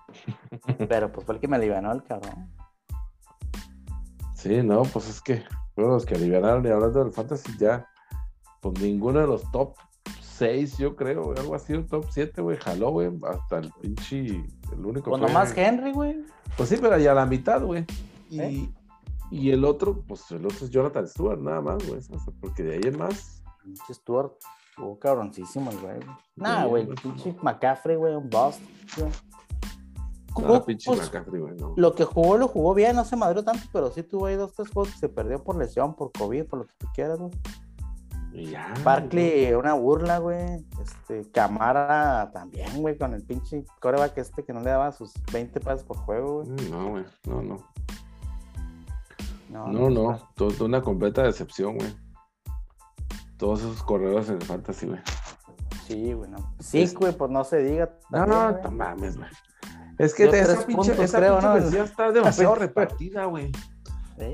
Pero 0.89 1.13
pues 1.13 1.25
fue 1.25 1.37
el 1.37 1.41
que 1.41 1.49
me 1.49 1.57
alivianó 1.57 1.93
el 1.93 2.03
cabrón. 2.03 2.51
Sí, 4.35 4.63
no, 4.63 4.83
pues 4.83 5.09
es 5.09 5.21
que 5.21 5.45
fueron 5.75 5.93
los 5.93 6.07
que 6.07 6.15
alivianaron 6.15 6.65
y 6.65 6.71
hablando 6.71 7.05
del 7.05 7.13
fantasy 7.13 7.57
ya, 7.59 7.89
pues 8.61 8.81
ninguno 8.81 9.21
de 9.21 9.27
los 9.27 9.49
top 9.51 9.77
6, 10.39 10.79
yo 10.79 10.97
creo, 10.97 11.35
algo 11.37 11.55
así, 11.55 11.75
un 11.75 11.87
top 11.87 12.07
7, 12.11 12.41
güey, 12.41 12.57
jaló, 12.57 12.91
güey, 12.91 13.11
hasta 13.29 13.59
el 13.59 13.73
pinche, 13.81 14.45
el 14.73 14.87
único. 14.87 15.11
Pues 15.11 15.21
nomás 15.21 15.57
Henry, 15.57 15.93
güey. 15.93 16.25
Pues 16.57 16.69
sí, 16.69 16.77
pero 16.81 16.97
ya 16.99 17.15
la 17.15 17.27
mitad, 17.27 17.63
güey. 17.63 17.85
Y, 18.31 18.41
¿Eh? 18.41 18.73
y 19.31 19.51
el 19.51 19.65
otro, 19.65 20.03
pues 20.07 20.31
el 20.31 20.47
otro 20.47 20.65
es 20.65 20.71
Jonathan 20.71 21.07
Stewart, 21.07 21.41
nada 21.41 21.61
más, 21.61 21.87
güey, 21.87 22.01
porque 22.41 22.63
de 22.63 22.75
ahí 22.75 22.81
en 22.85 22.99
más. 22.99 23.43
Pinche 23.63 23.95
Stewart, 23.95 24.33
jugó 24.77 24.99
cabroncísimo, 24.99 25.71
güey. 25.83 25.99
Nada, 26.37 26.65
güey, 26.67 26.87
pinche 27.03 27.35
McCaffrey, 27.43 27.97
güey, 27.97 28.15
un 28.15 28.31
bust, 28.31 28.61
güey. 28.97 29.11
Pues, 30.35 31.11
lo 31.77 31.95
que 31.95 32.05
jugó, 32.05 32.39
lo 32.39 32.49
jugó 32.49 32.75
bien, 32.75 32.95
no 32.95 33.05
se 33.05 33.17
madrió 33.17 33.43
tanto, 33.43 33.63
pero 33.73 33.91
sí 33.91 34.05
tuvo 34.05 34.27
ahí 34.27 34.37
dos, 34.37 34.53
tres 34.53 34.69
juegos 34.69 34.93
que 34.93 34.99
se 34.99 35.09
perdió 35.09 35.43
por 35.43 35.57
lesión, 35.57 35.95
por 35.95 36.13
COVID, 36.13 36.45
por 36.45 36.61
lo 36.61 36.67
que 36.67 36.75
tú 36.79 36.87
quieras, 36.95 37.19
güey. 37.19 37.33
Ya, 38.47 38.73
Barkley, 38.85 39.53
una 39.55 39.75
burla, 39.75 40.19
güey. 40.19 40.65
Este, 40.81 41.31
Camara 41.31 42.31
también, 42.33 42.81
güey, 42.81 42.97
con 42.97 43.15
el 43.15 43.23
pinche 43.25 43.65
coreback 43.81 44.19
este 44.19 44.45
que 44.45 44.53
no 44.53 44.61
le 44.61 44.71
daba 44.71 44.93
sus 44.93 45.13
20 45.33 45.61
pases 45.61 45.85
por 45.85 45.97
juego, 45.99 46.45
güey. 46.45 46.51
Mm, 46.51 46.71
no, 46.71 46.91
güey, 46.91 47.05
no, 47.27 47.43
no. 47.43 47.57
No, 49.49 49.69
no, 49.69 49.91
no. 49.91 50.31
Todo, 50.35 50.65
una 50.65 50.83
completa 50.83 51.23
decepción, 51.23 51.79
güey. 51.79 51.95
Todos 53.39 53.61
esos 53.61 53.83
corredores 53.83 54.29
en 54.29 54.37
el 54.37 54.43
fantasy, 54.43 54.87
güey. 54.87 55.01
Sí, 55.87 56.13
güey, 56.13 56.31
no. 56.31 56.55
Sí, 56.61 56.87
güey, 56.95 57.17
pues 57.17 57.31
no 57.31 57.45
se 57.45 57.63
diga. 57.63 57.99
No, 58.11 58.27
no, 58.27 58.53
no 58.53 58.71
mames, 58.71 59.17
güey. 59.17 59.31
Es 59.99 60.15
que 60.15 60.25
esa 60.25 60.65
pinche, 60.65 61.03
esa 61.03 61.19
creo, 61.19 61.39
pinche 61.39 61.79
¿no? 61.79 61.85
está 61.85 62.13
demasiado 62.13 62.55
repartida, 62.57 63.25
güey. 63.25 63.51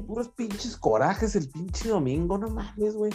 Puros 0.07 0.29
pinches 0.31 0.77
corajes 0.77 1.37
el 1.37 1.49
pinche 1.49 1.89
domingo, 1.89 2.39
no 2.39 2.49
mames, 2.49 2.95
güey. 2.95 3.13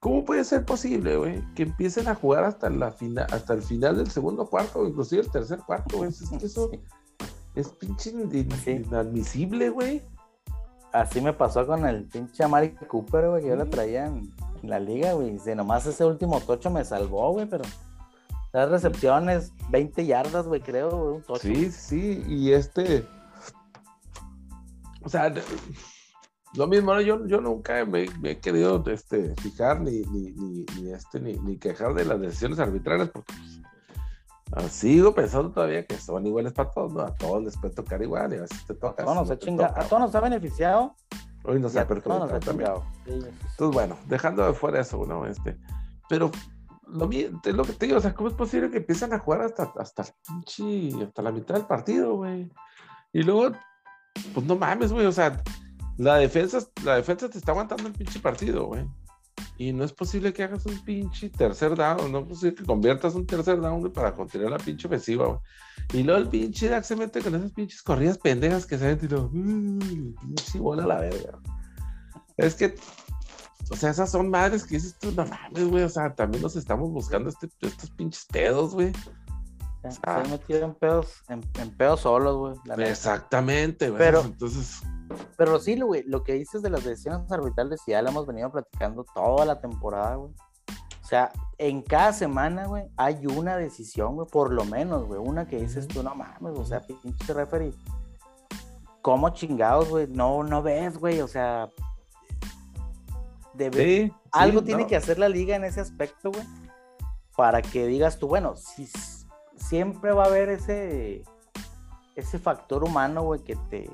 ¿Cómo 0.00 0.24
puede 0.24 0.44
ser 0.44 0.64
posible, 0.64 1.18
güey? 1.18 1.44
Que 1.54 1.64
empiecen 1.64 2.08
a 2.08 2.14
jugar 2.14 2.44
hasta, 2.44 2.70
la 2.70 2.90
fina, 2.90 3.26
hasta 3.30 3.52
el 3.52 3.62
final 3.62 3.98
del 3.98 4.10
segundo 4.10 4.46
cuarto, 4.46 4.80
o 4.80 4.88
inclusive 4.88 5.20
el 5.20 5.30
tercer 5.30 5.58
cuarto, 5.58 5.98
güey. 5.98 6.08
Es 6.08 6.30
que 6.30 6.46
eso 6.46 6.70
es 7.54 7.68
pinche 7.68 8.10
inadmisible, 8.10 9.68
güey. 9.68 10.02
Así 10.92 11.20
me 11.20 11.34
pasó 11.34 11.66
con 11.66 11.86
el 11.86 12.04
pinche 12.06 12.42
Amari 12.42 12.74
Cooper, 12.74 13.28
güey, 13.28 13.42
que 13.42 13.48
yo 13.50 13.56
la 13.56 13.66
traía 13.66 14.06
en, 14.06 14.34
la 14.62 14.80
liga, 14.80 15.12
güey. 15.12 15.38
Si 15.38 15.54
nomás 15.54 15.84
ese 15.84 16.04
último 16.04 16.40
tocho 16.40 16.70
me 16.70 16.84
salvó, 16.84 17.32
güey, 17.32 17.46
pero 17.46 17.64
las 18.54 18.70
recepciones, 18.70 19.52
20 19.68 20.06
yardas, 20.06 20.46
güey, 20.46 20.62
creo, 20.62 21.14
un 21.14 21.22
tocho. 21.22 21.42
Sí, 21.42 21.70
sí, 21.70 22.24
y 22.26 22.52
este. 22.52 23.06
O 25.02 25.10
sea, 25.10 25.32
lo 26.54 26.66
mismo, 26.66 27.00
yo, 27.00 27.26
yo 27.26 27.40
nunca 27.40 27.84
me, 27.84 28.08
he 28.24 28.40
querido 28.40 28.82
este, 28.86 29.34
fijar 29.36 29.80
ni, 29.80 30.00
ni, 30.02 30.32
ni, 30.32 30.92
este, 30.92 31.20
ni, 31.20 31.56
quejar 31.58 31.94
de 31.94 32.04
las 32.04 32.20
decisiones 32.20 32.58
arbitrarias, 32.58 33.08
porque 33.10 33.32
pues, 34.50 34.72
sigo 34.72 35.14
pensando 35.14 35.52
todavía 35.52 35.86
que 35.86 35.96
son 35.96 36.26
iguales 36.26 36.52
para 36.52 36.70
todos, 36.70 36.92
¿no? 36.92 37.02
A 37.02 37.14
todos 37.14 37.44
les 37.44 37.56
puede 37.56 37.74
tocar 37.74 38.02
igual, 38.02 38.32
y 38.32 38.38
a 38.38 38.40
veces 38.42 38.66
te 38.66 38.74
toca. 38.74 39.02
A 39.02 39.06
todos 39.06 39.16
nos, 39.16 39.30
ha, 39.30 39.38
chingado, 39.38 39.78
a 39.78 39.84
todos 39.84 40.02
nos 40.02 40.14
ha 40.14 40.20
beneficiado. 40.20 40.96
Hoy 41.44 41.60
nos 41.60 41.76
ha 41.76 41.86
perjudicado 41.86 42.38
también. 42.40 42.70
Entonces, 43.06 43.72
bueno, 43.72 43.96
dejando 44.06 44.44
de 44.44 44.52
fuera 44.52 44.80
eso, 44.80 45.06
¿no? 45.06 45.26
Este, 45.26 45.56
pero 46.08 46.30
lo, 46.88 47.08
lo 47.08 47.64
que 47.64 47.72
te 47.72 47.86
digo, 47.86 47.98
o 47.98 48.00
sea, 48.00 48.12
¿cómo 48.12 48.28
es 48.28 48.34
posible 48.34 48.70
que 48.70 48.78
empiezan 48.78 49.12
a 49.12 49.20
jugar 49.20 49.42
hasta, 49.42 49.72
hasta, 49.78 50.02
hasta 50.02 51.22
la 51.22 51.32
mitad 51.32 51.54
del 51.54 51.66
partido, 51.66 52.16
güey? 52.16 52.50
Y 53.12 53.22
luego, 53.22 53.56
pues 54.34 54.46
no 54.46 54.56
mames, 54.56 54.92
güey, 54.92 55.06
o 55.06 55.12
sea, 55.12 55.40
la 56.00 56.16
defensa, 56.16 56.58
la 56.82 56.96
defensa 56.96 57.28
te 57.28 57.38
está 57.38 57.52
aguantando 57.52 57.86
el 57.86 57.92
pinche 57.92 58.20
partido, 58.20 58.66
güey. 58.66 58.86
Y 59.58 59.72
no 59.72 59.84
es 59.84 59.92
posible 59.92 60.32
que 60.32 60.42
hagas 60.42 60.64
un 60.64 60.82
pinche 60.82 61.28
tercer 61.28 61.76
down, 61.76 62.10
no 62.10 62.20
es 62.20 62.26
posible 62.26 62.54
que 62.54 62.64
conviertas 62.64 63.14
un 63.14 63.26
tercer 63.26 63.60
down 63.60 63.80
güey, 63.80 63.92
para 63.92 64.14
continuar 64.14 64.52
la 64.52 64.58
pinche 64.58 64.86
ofensiva, 64.86 65.26
güey. 65.26 65.38
Y 65.92 66.02
luego 66.02 66.20
el 66.20 66.28
pinche 66.28 66.68
Dak 66.68 66.84
se 66.84 66.96
mete 66.96 67.20
con 67.20 67.34
esas 67.34 67.52
pinches 67.52 67.82
corridas 67.82 68.16
pendejas 68.16 68.64
que 68.64 68.78
se 68.78 68.86
ven 68.86 68.98
y 69.02 69.08
lo, 69.08 69.30
pinche 69.30 70.58
bola 70.58 70.84
a 70.84 70.86
la 70.86 71.00
verga. 71.00 71.38
Es 72.38 72.54
que 72.54 72.74
o 73.70 73.76
sea, 73.76 73.90
esas 73.90 74.10
son 74.10 74.30
madres 74.30 74.64
que 74.64 74.76
dices 74.76 74.96
tú, 74.98 75.12
no 75.12 75.26
mames, 75.26 75.68
güey. 75.68 75.84
O 75.84 75.88
sea, 75.88 76.14
también 76.14 76.42
nos 76.42 76.56
estamos 76.56 76.90
buscando 76.90 77.28
este, 77.28 77.48
estos 77.60 77.90
pinches 77.90 78.24
pedos, 78.24 78.74
güey. 78.74 78.92
se 79.88 80.10
han 80.10 80.30
metido 80.30 80.64
en 80.64 80.74
pedos, 80.74 81.22
en, 81.28 81.42
pedos 81.76 82.00
solos, 82.00 82.36
güey. 82.64 82.88
Exactamente, 82.88 83.90
güey. 83.90 83.98
Pero, 83.98 84.22
entonces. 84.22 84.82
Pero 85.36 85.58
sí, 85.58 85.80
güey, 85.80 86.02
lo 86.04 86.22
que 86.22 86.34
dices 86.34 86.62
de 86.62 86.70
las 86.70 86.84
decisiones 86.84 87.30
arbitrales 87.30 87.80
ya 87.86 88.02
lo 88.02 88.10
hemos 88.10 88.26
venido 88.26 88.50
platicando 88.50 89.04
toda 89.14 89.44
la 89.44 89.60
temporada, 89.60 90.16
güey. 90.16 90.32
O 91.02 91.06
sea, 91.06 91.32
en 91.58 91.82
cada 91.82 92.12
semana, 92.12 92.66
güey, 92.66 92.84
hay 92.96 93.26
una 93.26 93.56
decisión, 93.56 94.14
güey, 94.14 94.28
por 94.28 94.52
lo 94.52 94.64
menos, 94.64 95.06
güey. 95.06 95.20
Una 95.20 95.46
que 95.46 95.60
dices 95.60 95.88
tú, 95.88 96.02
no 96.02 96.14
mames, 96.14 96.56
o 96.56 96.64
sea, 96.64 96.80
pinche 96.80 97.32
referee. 97.32 97.74
¿Cómo 99.02 99.30
chingados, 99.30 99.88
güey? 99.88 100.06
No, 100.08 100.44
no 100.44 100.62
ves, 100.62 100.98
güey. 100.98 101.20
O 101.20 101.26
sea, 101.26 101.68
algo 104.32 104.62
tiene 104.62 104.86
que 104.86 104.96
hacer 104.96 105.18
la 105.18 105.28
liga 105.28 105.56
en 105.56 105.64
ese 105.64 105.80
aspecto, 105.80 106.30
güey, 106.30 106.44
para 107.36 107.62
que 107.62 107.86
digas 107.86 108.18
tú, 108.18 108.28
bueno, 108.28 108.56
si, 108.56 108.88
siempre 109.56 110.12
va 110.12 110.24
a 110.24 110.26
haber 110.26 110.48
ese, 110.48 111.22
ese 112.16 112.38
factor 112.38 112.84
humano, 112.84 113.22
güey, 113.22 113.40
que 113.40 113.56
te, 113.68 113.90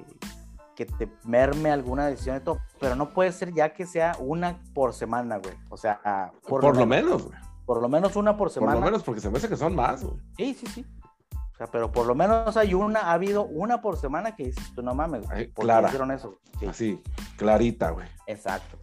que 0.77 0.87
te 0.87 1.11
merme 1.25 1.71
alguna 1.73 2.07
decisión 2.07 2.37
de 2.37 2.41
todo, 2.41 2.61
pero 2.79 2.95
no 2.95 3.11
puede 3.11 3.33
ser 3.33 3.53
ya 3.53 3.73
que 3.73 3.87
sea 3.87 4.17
una 4.21 4.61
por 4.75 4.93
semana, 4.93 5.39
güey. 5.39 5.55
O 5.71 5.77
sea, 5.77 6.31
por, 6.47 6.63
lo, 6.77 6.87
menos, 6.87 7.25
güey. 7.25 7.39
Por 7.65 7.83
lo 7.83 7.89
menos 7.89 8.15
una 8.15 8.37
por 8.37 8.51
semana. 8.51 8.75
Por 8.75 8.81
lo 8.81 8.87
menos, 8.87 9.03
porque 9.03 9.21
se 9.21 9.31
me 9.31 9.39
hace 9.39 9.49
que 9.49 9.57
son 9.57 9.75
más, 9.75 10.05
güey. 10.05 10.17
Sí, 10.37 10.55
sí, 10.55 10.67
sí. 10.67 10.87
O 11.33 11.57
sea, 11.57 11.67
pero 11.67 11.91
por 11.91 12.07
lo 12.07 12.15
menos 12.15 12.57
hay 12.57 12.75
una, 12.75 13.01
ha 13.01 13.13
habido 13.13 13.47
una 13.47 13.81
por 13.81 13.97
semana 13.97 14.37
que 14.37 14.45
dices, 14.45 14.73
tú 14.75 14.83
no 14.83 14.95
mames, 14.95 15.27
güey. 15.27 15.49
¿Por 15.49 15.67
qué 15.67 15.83
hicieron 15.87 16.13
eso? 16.13 16.39
Así, 16.69 17.03
clarita, 17.37 17.91
güey. 17.91 18.07
Exacto 18.27 18.79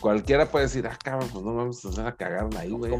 cualquiera 0.00 0.46
puede 0.46 0.66
decir, 0.66 0.86
ah, 0.86 0.96
cabrón, 1.02 1.28
pues 1.32 1.44
no 1.44 1.54
vamos 1.54 1.84
a 1.84 1.88
hacer 1.88 2.06
a 2.06 2.16
cagar 2.16 2.48
ahí, 2.58 2.70
güey. 2.70 2.92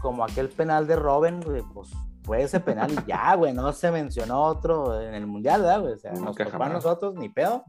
Como, 0.00 0.24
aquel 0.24 0.48
penal 0.48 0.86
de 0.86 0.96
Robin, 0.96 1.40
güey, 1.40 1.62
pues 1.72 1.90
fue 2.24 2.42
ese 2.42 2.58
penal 2.58 2.90
y 2.90 3.08
ya, 3.08 3.34
güey, 3.36 3.52
no 3.52 3.72
se 3.72 3.90
mencionó 3.90 4.42
otro 4.42 5.00
en 5.00 5.14
el 5.14 5.26
mundial, 5.26 5.60
¿verdad, 5.62 5.80
güey? 5.82 5.92
O 5.92 5.98
sea, 5.98 6.12
nos 6.12 6.34
tocó 6.34 6.62
a 6.62 6.68
nosotros 6.68 7.14
ni 7.14 7.28
pedo, 7.28 7.64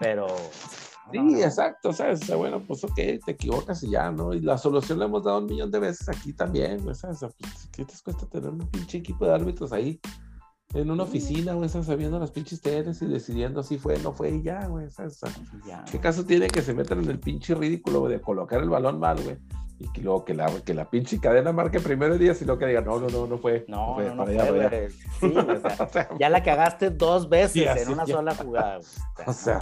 pero. 0.00 0.28
Sí, 1.12 1.42
exacto, 1.42 1.92
¿sabes? 1.92 2.22
O 2.22 2.24
sea, 2.24 2.36
bueno, 2.36 2.62
pues 2.66 2.82
ok, 2.82 2.94
te 2.94 3.32
equivocas 3.32 3.82
y 3.82 3.90
ya, 3.90 4.10
¿no? 4.10 4.32
Y 4.32 4.40
la 4.40 4.56
solución 4.56 4.98
la 4.98 5.04
hemos 5.04 5.24
dado 5.24 5.40
un 5.40 5.46
millón 5.46 5.70
de 5.70 5.78
veces 5.78 6.08
aquí 6.08 6.32
también, 6.32 6.82
güey, 6.82 6.94
¿sabes? 6.94 7.16
O 7.16 7.20
sea, 7.20 7.28
pues, 7.38 7.68
¿Qué 7.72 7.84
te 7.84 7.94
cuesta 8.02 8.26
tener 8.26 8.48
un 8.48 8.66
pinche 8.70 8.98
equipo 8.98 9.26
de 9.26 9.34
árbitros 9.34 9.72
ahí? 9.72 10.00
en 10.74 10.90
una 10.90 11.04
oficina, 11.04 11.54
güey, 11.54 11.66
están 11.66 11.84
sabiendo 11.84 12.18
las 12.18 12.32
pinches 12.32 12.60
teles 12.60 13.00
y 13.00 13.06
decidiendo 13.06 13.62
si 13.62 13.78
fue, 13.78 13.96
no 13.98 14.12
fue 14.12 14.30
y 14.30 14.42
ya, 14.42 14.66
güey. 14.66 14.88
¿Qué 15.90 16.00
caso 16.00 16.24
tiene 16.24 16.48
que 16.48 16.62
se 16.62 16.74
metan 16.74 17.04
en 17.04 17.10
el 17.10 17.20
pinche 17.20 17.54
ridículo, 17.54 18.08
de 18.08 18.20
colocar 18.20 18.60
el 18.60 18.68
balón 18.68 18.98
mal, 18.98 19.22
güey? 19.22 19.38
Y 19.78 19.90
que 19.90 20.00
luego 20.02 20.24
que 20.24 20.34
la, 20.34 20.46
que 20.64 20.72
la 20.72 20.88
pinche 20.88 21.18
cadena 21.18 21.52
marque 21.52 21.80
primero 21.80 22.16
día, 22.16 22.32
y 22.38 22.44
luego 22.44 22.58
que 22.58 22.66
diga, 22.66 22.80
no, 22.80 23.00
no, 23.00 23.08
no, 23.08 23.26
no 23.26 23.38
fue. 23.38 23.64
No, 23.68 24.00
no, 24.00 24.14
no, 24.14 24.24
fue, 24.24 24.88
Sí, 25.20 25.34
o 25.78 25.88
sea, 25.88 26.08
ya 26.18 26.28
la 26.28 26.42
cagaste 26.42 26.90
dos 26.90 27.28
veces 27.28 27.82
en 27.82 27.92
una 27.92 28.06
sola 28.06 28.34
jugada. 28.34 28.80
O 29.26 29.32
sea, 29.32 29.60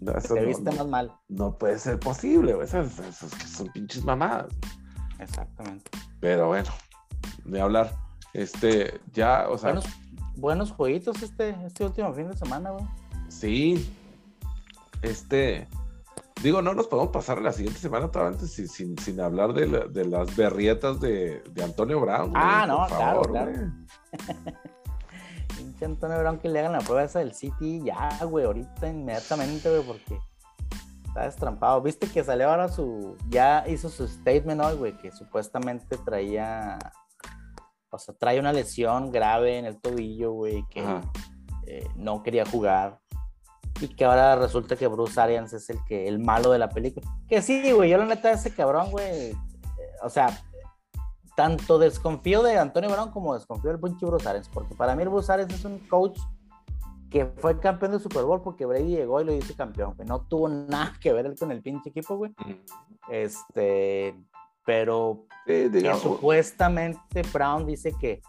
te 0.00 0.44
viste 0.44 0.70
más 0.70 0.86
mal. 0.86 1.12
No 1.28 1.58
puede 1.58 1.78
ser 1.78 1.98
posible, 1.98 2.54
güey. 2.54 2.66
Esas, 2.66 2.92
son 2.94 3.68
pinches 3.72 4.04
mamadas. 4.04 4.46
Exactamente. 5.18 5.90
Pero 6.20 6.48
bueno, 6.48 6.70
de 7.44 7.60
hablar. 7.60 7.94
Este, 8.32 9.00
ya, 9.12 9.48
o 9.48 9.58
sea. 9.58 9.72
Buenos, 9.72 9.86
buenos 10.36 10.72
jueguitos 10.72 11.22
este, 11.22 11.56
este 11.64 11.84
último 11.84 12.12
fin 12.12 12.28
de 12.28 12.36
semana, 12.36 12.70
güey. 12.70 12.84
Sí. 13.28 13.88
Este. 15.02 15.68
Digo, 16.44 16.60
no 16.60 16.74
nos 16.74 16.88
podemos 16.88 17.10
pasar 17.10 17.40
la 17.40 17.52
siguiente 17.52 17.80
semana 17.80 18.10
todavía 18.10 18.38
sin, 18.38 18.68
sin, 18.68 18.98
sin 18.98 19.18
hablar 19.18 19.54
de, 19.54 19.66
de, 19.88 20.04
las 20.04 20.36
berrietas 20.36 21.00
de, 21.00 21.40
de 21.40 21.64
Antonio 21.64 21.98
Brown. 22.00 22.32
Ah, 22.34 22.66
no, 22.68 22.86
claro, 22.86 23.22
claro. 23.22 23.52
Pinche 25.56 25.86
Antonio 25.86 26.18
Brown 26.18 26.38
que 26.38 26.50
le 26.50 26.58
hagan 26.58 26.72
la 26.72 26.80
prueba 26.80 27.02
esa 27.02 27.20
del 27.20 27.32
City 27.32 27.80
ya, 27.82 28.22
güey, 28.26 28.44
ahorita 28.44 28.86
inmediatamente, 28.86 29.70
güey, 29.70 29.82
porque 29.84 30.18
está 31.06 31.22
destrampado. 31.22 31.80
Viste 31.80 32.08
que 32.08 32.22
salió 32.22 32.50
ahora 32.50 32.68
su. 32.68 33.16
Ya 33.30 33.64
hizo 33.66 33.88
su 33.88 34.06
statement 34.06 34.60
hoy, 34.60 34.76
güey, 34.76 34.98
que 34.98 35.12
supuestamente 35.12 35.96
traía. 35.96 36.78
O 37.88 37.98
sea, 37.98 38.14
trae 38.18 38.38
una 38.38 38.52
lesión 38.52 39.10
grave 39.10 39.56
en 39.56 39.64
el 39.64 39.80
tobillo, 39.80 40.32
güey, 40.32 40.62
que 40.68 40.84
eh, 41.66 41.88
no 41.96 42.22
quería 42.22 42.44
jugar 42.44 43.00
y 43.80 43.88
que 43.88 44.04
ahora 44.04 44.36
resulta 44.36 44.76
que 44.76 44.86
Bruce 44.86 45.20
Arians 45.20 45.52
es 45.52 45.68
el 45.70 45.78
que 45.84 46.06
el 46.08 46.18
malo 46.18 46.50
de 46.50 46.58
la 46.58 46.68
película. 46.68 47.06
Que 47.28 47.42
sí, 47.42 47.72
güey, 47.72 47.90
yo 47.90 47.98
la 47.98 48.06
neta 48.06 48.30
ese 48.30 48.54
cabrón, 48.54 48.90
güey, 48.90 49.30
eh, 49.30 49.36
o 50.02 50.08
sea, 50.08 50.40
tanto 51.36 51.78
desconfío 51.78 52.42
de 52.42 52.58
Antonio 52.58 52.90
Brown 52.90 53.10
como 53.10 53.34
desconfío 53.34 53.70
del 53.70 53.80
pinche 53.80 54.06
Bruce 54.06 54.28
Arians, 54.28 54.48
porque 54.48 54.74
para 54.74 54.94
mí 54.94 55.02
el 55.02 55.08
Bruce 55.08 55.32
Arians 55.32 55.52
es 55.54 55.64
un 55.64 55.78
coach 55.80 56.18
que 57.10 57.26
fue 57.26 57.60
campeón 57.60 57.92
de 57.92 58.00
Super 58.00 58.24
Bowl 58.24 58.42
porque 58.42 58.66
Brady 58.66 58.96
llegó 58.96 59.20
y 59.20 59.24
lo 59.24 59.32
hizo 59.32 59.54
campeón, 59.54 59.96
que 59.96 60.04
no 60.04 60.22
tuvo 60.22 60.48
nada 60.48 60.94
que 61.00 61.12
ver 61.12 61.26
él 61.26 61.36
con 61.38 61.52
el 61.52 61.62
pinche 61.62 61.90
equipo, 61.90 62.16
güey. 62.16 62.34
Este, 63.08 64.16
pero 64.64 65.26
supuestamente 66.00 67.22
Brown 67.32 67.66
dice 67.66 67.92
que 68.00 68.20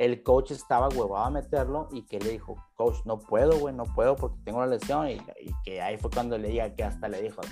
el 0.00 0.22
coach 0.22 0.52
estaba 0.52 0.88
huevado 0.88 1.26
a 1.26 1.30
meterlo 1.30 1.88
y 1.92 2.06
que 2.06 2.18
le 2.18 2.30
dijo, 2.30 2.56
coach, 2.74 3.04
no 3.04 3.18
puedo, 3.18 3.58
güey, 3.58 3.74
no 3.74 3.84
puedo 3.84 4.16
porque 4.16 4.38
tengo 4.44 4.56
una 4.56 4.66
lesión. 4.66 5.10
Y, 5.10 5.20
que 5.62 5.82
ahí 5.82 5.98
fue 5.98 6.10
cuando 6.10 6.38
le 6.38 6.48
diga 6.48 6.74
que 6.74 6.84
hasta 6.84 7.06
le 7.06 7.20
dijo, 7.20 7.42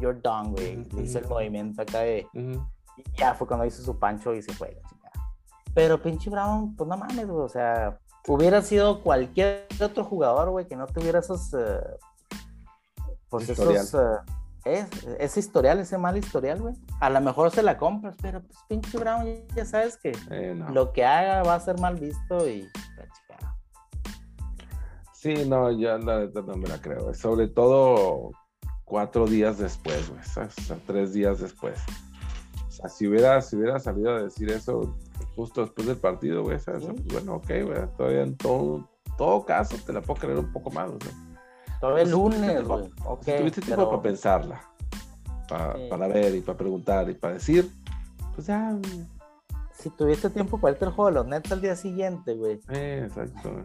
you're 0.00 0.18
done, 0.18 0.52
güey. 0.52 0.82
Le 0.82 1.02
hizo 1.02 1.18
el 1.18 1.28
movimiento 1.28 1.82
acá 1.82 2.00
de. 2.00 2.26
Y 2.32 3.02
ya 3.18 3.34
fue 3.34 3.46
cuando 3.46 3.66
hizo 3.66 3.82
su 3.82 3.98
pancho 3.98 4.32
y 4.32 4.40
se 4.40 4.54
fue. 4.54 4.80
Pero 5.74 6.00
pinche 6.00 6.30
Brown, 6.30 6.74
pues 6.74 6.88
no 6.88 6.96
mames, 6.96 7.28
güey. 7.28 7.44
O 7.44 7.50
sea, 7.50 8.00
hubiera 8.28 8.62
sido 8.62 9.02
cualquier 9.02 9.66
otro 9.82 10.04
jugador, 10.04 10.48
güey, 10.48 10.66
que 10.66 10.76
no 10.76 10.86
tuviera 10.86 11.18
esos. 11.18 11.52
Uh, 11.52 11.98
pues 13.28 13.46
esos. 13.50 13.94
Es, 14.64 14.88
ese 15.18 15.40
historial, 15.40 15.78
ese 15.78 15.98
mal 15.98 16.16
historial, 16.16 16.60
güey. 16.60 16.74
A 17.00 17.10
lo 17.10 17.20
mejor 17.20 17.50
se 17.50 17.62
la 17.62 17.76
compras, 17.76 18.16
pero 18.22 18.42
pues 18.42 18.58
pinche 18.68 18.98
Brown 18.98 19.26
ya 19.54 19.64
sabes 19.64 19.96
que 19.98 20.12
eh, 20.30 20.54
lo 20.72 20.92
que 20.92 21.04
haga 21.04 21.42
va 21.42 21.54
a 21.54 21.60
ser 21.60 21.78
mal 21.78 21.96
visto 21.96 22.48
y 22.48 22.68
Sí, 25.24 25.46
no, 25.48 25.70
ya 25.70 25.96
la 25.96 26.26
no 26.26 26.56
me 26.56 26.68
la 26.68 26.78
creo. 26.82 27.14
Sobre 27.14 27.48
todo 27.48 28.30
cuatro 28.84 29.26
días 29.26 29.56
después, 29.56 30.10
güey. 30.10 30.20
O 30.20 30.50
sea, 30.50 30.78
tres 30.86 31.14
días 31.14 31.40
después. 31.40 31.78
O 32.68 32.70
sea, 32.70 32.90
si 32.90 33.06
hubiera, 33.06 33.40
si 33.40 33.56
hubiera 33.56 33.80
salido 33.80 34.10
a 34.10 34.22
decir 34.22 34.50
eso 34.50 34.94
justo 35.34 35.62
después 35.62 35.86
del 35.86 35.96
partido, 35.96 36.42
güey, 36.42 36.58
pues, 36.62 36.84
bueno, 37.06 37.36
ok, 37.36 37.46
güey. 37.46 37.88
Todavía 37.96 38.22
en 38.22 38.36
todo, 38.36 38.86
todo 39.16 39.46
caso 39.46 39.78
te 39.86 39.94
la 39.94 40.02
puedo 40.02 40.20
creer 40.20 40.38
un 40.38 40.52
poco 40.52 40.70
más, 40.70 40.90
güey. 40.90 41.33
Todavía 41.84 42.04
el 42.04 42.10
lunes, 42.12 42.64
güey. 42.66 42.90
Okay, 43.04 43.40
tuviste 43.40 43.60
tiempo 43.60 43.90
para 43.90 44.00
pensarla, 44.00 44.62
para, 45.46 46.08
ver 46.08 46.34
y 46.34 46.40
para 46.40 46.56
preguntar 46.56 47.10
y 47.10 47.14
para 47.14 47.34
decir, 47.34 47.70
pues 48.34 48.46
ya. 48.46 48.74
Si 49.70 49.90
tuviste 49.90 50.30
tiempo 50.30 50.58
para 50.58 50.72
irte 50.72 50.86
al 50.86 50.92
juego 50.92 51.10
de 51.10 51.14
los 51.16 51.26
Nets 51.26 51.52
al 51.52 51.60
día 51.60 51.76
siguiente, 51.76 52.36
güey. 52.36 52.58
Eh, 52.70 53.02
exacto, 53.04 53.52
güey. 53.52 53.64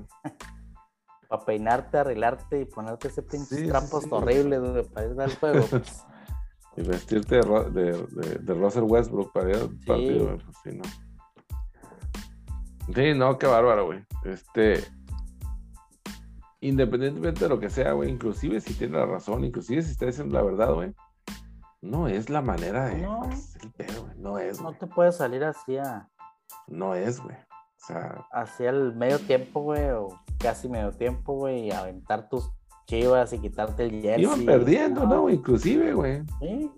para 1.29 1.45
peinarte, 1.45 1.97
arreglarte 1.97 2.59
y 2.59 2.65
ponerte 2.65 3.07
ese 3.07 3.23
pinche 3.23 3.65
trampos 3.65 4.05
horribles 4.09 4.85
para 4.89 5.07
ir 5.07 5.21
al 5.21 5.35
juego. 5.37 5.65
Pues. 5.69 6.05
y 6.75 6.81
vestirte 6.81 7.35
de, 7.35 8.05
de, 8.11 8.37
de, 8.37 8.53
Russell 8.53 8.83
Westbrook 8.83 9.31
para 9.31 9.49
ir 9.49 9.55
al 9.55 9.69
partido, 9.87 10.37
pues 10.43 10.57
sí, 10.61 10.71
no. 10.73 10.83
Sí, 12.93 13.13
no, 13.17 13.37
qué 13.37 13.47
bárbaro, 13.47 13.85
güey. 13.85 14.03
Este, 14.25 14.83
independientemente 16.61 17.45
de 17.45 17.49
lo 17.49 17.59
que 17.59 17.69
sea, 17.69 17.93
güey, 17.93 18.09
inclusive 18.09 18.59
si 18.61 18.73
tiene 18.73 18.97
la 18.97 19.05
razón, 19.05 19.43
inclusive 19.43 19.81
si 19.81 19.91
está 19.91 20.05
diciendo 20.05 20.35
la 20.35 20.43
verdad, 20.43 20.73
güey, 20.73 20.93
no 21.81 22.07
es 22.07 22.29
la 22.29 22.41
manera 22.41 22.87
de 22.87 22.97
no, 22.97 23.23
el 23.61 23.71
pedo, 23.71 24.03
güey, 24.03 24.17
no 24.17 24.37
es. 24.37 24.61
No 24.61 24.73
te 24.73 24.87
puedes 24.87 25.15
salir 25.15 25.43
así 25.43 25.77
a... 25.77 26.09
No 26.67 26.93
es, 26.93 27.21
güey. 27.21 27.35
O 27.35 27.85
sea... 27.87 28.25
Hacia 28.31 28.71
el 28.71 28.93
medio 28.95 29.19
tiempo, 29.19 29.61
güey, 29.61 29.89
o 29.91 30.09
casi 30.37 30.67
medio 30.67 30.91
tiempo, 30.91 31.33
güey, 31.35 31.67
y 31.67 31.71
aventar 31.71 32.27
tus 32.27 32.51
chivas 32.85 33.31
y 33.31 33.39
quitarte 33.39 33.85
el 33.85 34.01
jersey. 34.01 34.23
Iban 34.23 34.45
perdiendo, 34.45 35.05
¿no? 35.05 35.29
Inclusive, 35.29 35.93
güey. 35.93 36.23
Sí. 36.39 36.71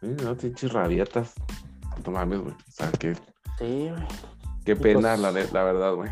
Sí, 0.00 0.16
no, 0.22 0.36
pinches 0.36 0.72
rabietas. 0.72 1.32
No 2.04 2.12
mames, 2.12 2.40
güey. 2.40 2.54
O 2.54 2.70
sea, 2.70 2.92
que... 2.92 3.14
Sí, 3.58 3.88
güey. 3.88 4.06
Qué 4.64 4.76
pena, 4.76 5.16
pues 5.16 5.20
la, 5.20 5.32
la 5.32 5.64
verdad, 5.64 5.94
güey. 5.94 6.10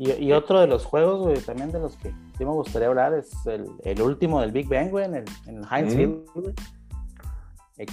Y, 0.00 0.30
otro 0.30 0.60
de 0.60 0.68
los 0.68 0.84
juegos, 0.84 1.22
güey, 1.22 1.40
también 1.40 1.72
de 1.72 1.80
los 1.80 1.96
que 1.96 2.14
sí 2.36 2.44
me 2.44 2.52
gustaría 2.52 2.86
hablar 2.86 3.14
es 3.14 3.44
el, 3.46 3.68
el 3.82 4.00
último 4.00 4.40
del 4.40 4.52
Big 4.52 4.68
Bang, 4.68 4.90
güey, 4.90 5.04
en 5.04 5.16
el, 5.16 5.24
en 5.46 5.64
Heinz 5.68 5.92
Field, 5.92 6.24
güey. 6.36 6.54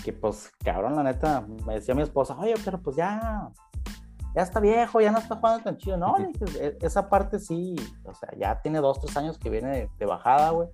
que 0.04 0.14
pues, 0.14 0.52
cabrón, 0.64 0.96
la 0.96 1.02
neta, 1.02 1.44
me 1.66 1.74
decía 1.74 1.96
mi 1.96 2.04
esposa, 2.04 2.38
oye, 2.38 2.54
pero 2.64 2.80
pues 2.80 2.96
ya, 2.96 3.50
ya 4.36 4.42
está 4.44 4.60
viejo, 4.60 5.02
ya 5.02 5.12
no 5.12 5.18
está 5.18 5.36
jugando 5.38 5.64
tan 5.64 5.78
chido. 5.78 5.98
No, 5.98 6.16
e, 6.20 6.78
esa 6.80 7.10
parte 7.10 7.40
sí, 7.40 7.76
o 8.04 8.14
sea, 8.14 8.30
ya 8.38 8.62
tiene 8.62 8.82
dos, 8.82 9.02
tres 9.02 9.18
años 9.18 9.40
que 9.40 9.50
viene 9.50 9.90
de, 9.98 10.06
bajada, 10.06 10.52
güey. 10.52 10.70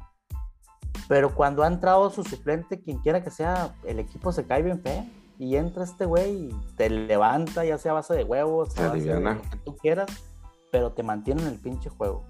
Pero 1.08 1.34
cuando 1.34 1.64
ha 1.64 1.68
entrado 1.68 2.10
su 2.10 2.26
suplente, 2.26 2.82
quien 2.82 2.98
quiera 2.98 3.24
que 3.24 3.32
sea, 3.32 3.74
el 3.86 4.00
equipo 4.00 4.34
se 4.34 4.46
cae 4.46 4.64
bien 4.64 4.82
feo. 4.82 5.06
Y 5.40 5.56
entra 5.56 5.86
este 5.86 6.06
güey 6.06 6.50
y 6.50 6.50
te 6.76 6.90
levanta, 6.90 7.64
ya 7.64 7.78
sea 7.78 7.94
a 7.94 7.96
base 7.96 8.14
de 8.16 8.26
huevos, 8.26 8.78
a 8.78 8.90
base 8.90 9.06
de 9.06 9.20
lo 9.20 9.42
que 9.42 9.58
tú 9.64 9.76
quieras 9.78 10.31
pero 10.72 10.94
te 10.94 11.04
mantienen 11.04 11.46
en 11.46 11.54
el 11.54 11.60
pinche 11.60 11.90
juego. 11.90 12.26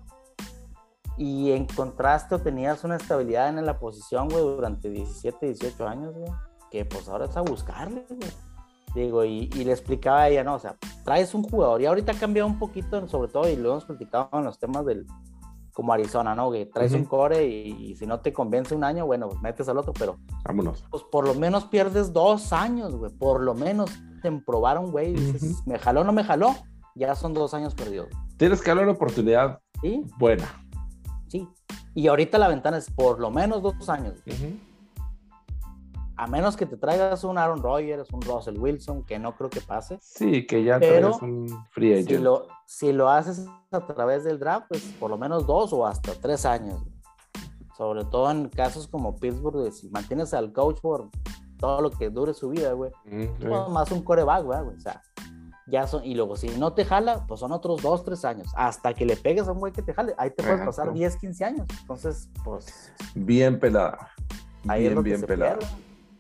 Y 1.18 1.52
en 1.52 1.66
contraste 1.68 2.40
tenías 2.40 2.84
una 2.84 2.96
estabilidad 2.96 3.50
en 3.50 3.66
la 3.66 3.80
posición, 3.80 4.30
güey, 4.30 4.42
durante 4.42 4.90
17, 4.90 5.46
18 5.46 5.88
años, 5.88 6.14
güey, 6.16 6.32
que 6.72 6.86
pues 6.86 7.08
ahora 7.08 7.26
es 7.26 7.38
a 7.38 7.42
buscarle, 7.42 8.06
güey. 8.10 8.32
Digo, 8.96 9.24
y, 9.24 9.48
le 9.48 9.72
explicaba 9.72 10.24
a 10.24 10.30
ella, 10.30 10.44
no, 10.44 10.56
o 10.56 10.60
sea, 10.60 10.76
traes 11.06 11.34
un 11.34 11.44
jugador, 11.44 11.82
y 11.82 11.86
ahorita 11.86 12.12
ha 12.12 12.16
cambiado 12.16 12.48
un 12.48 12.60
poquito, 12.60 13.08
sobre 13.08 13.32
todo, 13.32 13.48
y 13.48 13.56
lo 13.56 13.72
hemos 13.72 13.86
platicado 13.86 14.30
en 14.34 14.44
los 14.44 14.60
temas 14.60 14.86
del, 14.86 15.06
como 15.74 15.94
Arizona, 15.94 16.36
¿no? 16.36 16.52
Que 16.52 16.66
traes 16.66 16.94
un 16.94 17.06
core 17.06 17.48
y, 17.48 17.96
si 17.96 18.06
no 18.06 18.20
te 18.20 18.34
convence 18.34 18.76
un 18.76 18.84
año, 18.84 19.06
bueno, 19.06 19.30
pues 19.30 19.42
metes 19.42 19.68
al 19.70 19.78
otro, 19.78 19.94
pero. 19.94 20.18
Vámonos. 20.44 20.84
Pues 20.90 21.04
por 21.04 21.26
lo 21.26 21.34
menos 21.34 21.66
pierdes 21.66 22.12
dos 22.12 22.52
años, 22.52 22.96
güey. 22.96 23.12
Por 23.12 23.42
lo 23.42 23.54
menos 23.54 23.92
te 24.22 24.32
probaron, 24.32 24.92
güey. 24.92 25.14
Dices, 25.14 25.66
¿me 25.66 25.80
jaló 25.80 26.02
o 26.02 26.04
no 26.04 26.14
me 26.14 26.24
jaló? 26.24 26.56
Ya 26.96 27.16
son 27.16 27.34
dos 27.34 27.54
años 27.54 27.74
perdidos. 27.74 28.10
Tienes 28.38 28.62
que 28.62 28.70
darle 28.70 28.84
una 28.84 28.94
oportunidad 28.94 29.60
buena. 30.18 30.48
Sí. 31.28 31.48
Y 31.94 32.08
ahorita 32.08 32.38
la 32.38 32.48
ventana 32.48 32.78
es 32.78 32.90
por 32.90 33.20
lo 33.20 33.32
menos 33.32 33.62
dos 33.62 33.90
años. 33.90 34.24
A 36.18 36.28
menos 36.28 36.56
que 36.56 36.66
te 36.66 36.78
traigas 36.78 37.24
un 37.24 37.38
Aaron 37.38 37.64
Rodgers, 37.64 38.12
un 38.12 38.22
Russell 38.22 38.58
Wilson, 38.58 39.04
que 39.06 39.18
no 39.18 39.36
creo 39.36 39.50
que 39.50 39.62
pase. 39.62 39.98
Sí, 40.02 40.46
que 40.46 40.64
ya 40.64 40.80
pero 40.80 41.18
un 41.22 41.48
free 41.72 41.94
agent. 41.94 42.10
Si 42.10 42.18
lo, 42.18 42.48
si 42.66 42.94
lo 42.94 43.10
haces 43.10 43.48
a 43.72 43.88
través 43.88 44.24
del 44.24 44.38
draft, 44.38 44.68
pues 44.70 44.84
por 45.00 45.10
lo 45.10 45.18
menos 45.18 45.48
dos 45.48 45.74
o 45.74 45.88
hasta 45.88 46.14
tres 46.14 46.46
años. 46.46 46.82
Sobre 47.76 48.06
todo 48.06 48.30
en 48.30 48.50
casos 48.50 48.88
como 48.88 49.16
Pittsburgh, 49.16 49.72
si 49.72 49.90
mantienes 49.90 50.34
al 50.34 50.54
coach 50.54 50.80
por 50.80 51.10
todo 51.58 51.82
lo 51.82 51.90
que 51.90 52.10
dure 52.10 52.34
su 52.34 52.50
vida, 52.50 52.74
güey. 52.74 52.92
Pues, 53.40 53.70
más 53.70 53.92
un 53.92 54.04
coreback, 54.04 54.44
güey. 54.44 54.60
O 54.60 54.80
sea, 54.80 55.02
ya 55.68 55.88
son, 55.88 56.04
y 56.06 56.16
luego 56.16 56.36
si 56.36 56.50
no 56.50 56.74
te 56.74 56.86
jala, 56.86 57.26
pues 57.28 57.40
son 57.40 57.52
otros 57.52 57.82
dos, 57.82 58.04
tres 58.04 58.26
años, 58.26 58.52
hasta 58.56 58.94
que 58.94 59.06
le 59.06 59.16
pegues 59.16 59.48
a 59.48 59.52
un 59.52 59.60
güey 59.60 59.74
que 59.74 59.82
te 59.82 59.94
jale, 59.94 60.14
ahí 60.18 60.32
te 60.32 60.44
puedes 60.44 60.66
pasar 60.66 60.94
10, 60.94 61.16
15 61.18 61.46
años, 61.46 61.68
entonces, 61.82 62.30
pues... 62.44 62.92
Bien 63.16 63.60
pelada. 63.60 64.12
Ahí 64.68 64.86
es 64.86 64.94
lo 64.94 65.02
bien 65.02 65.22
que 65.22 65.28
pelada. 65.28 65.54
Se 65.54 65.58
pierde, 65.60 65.76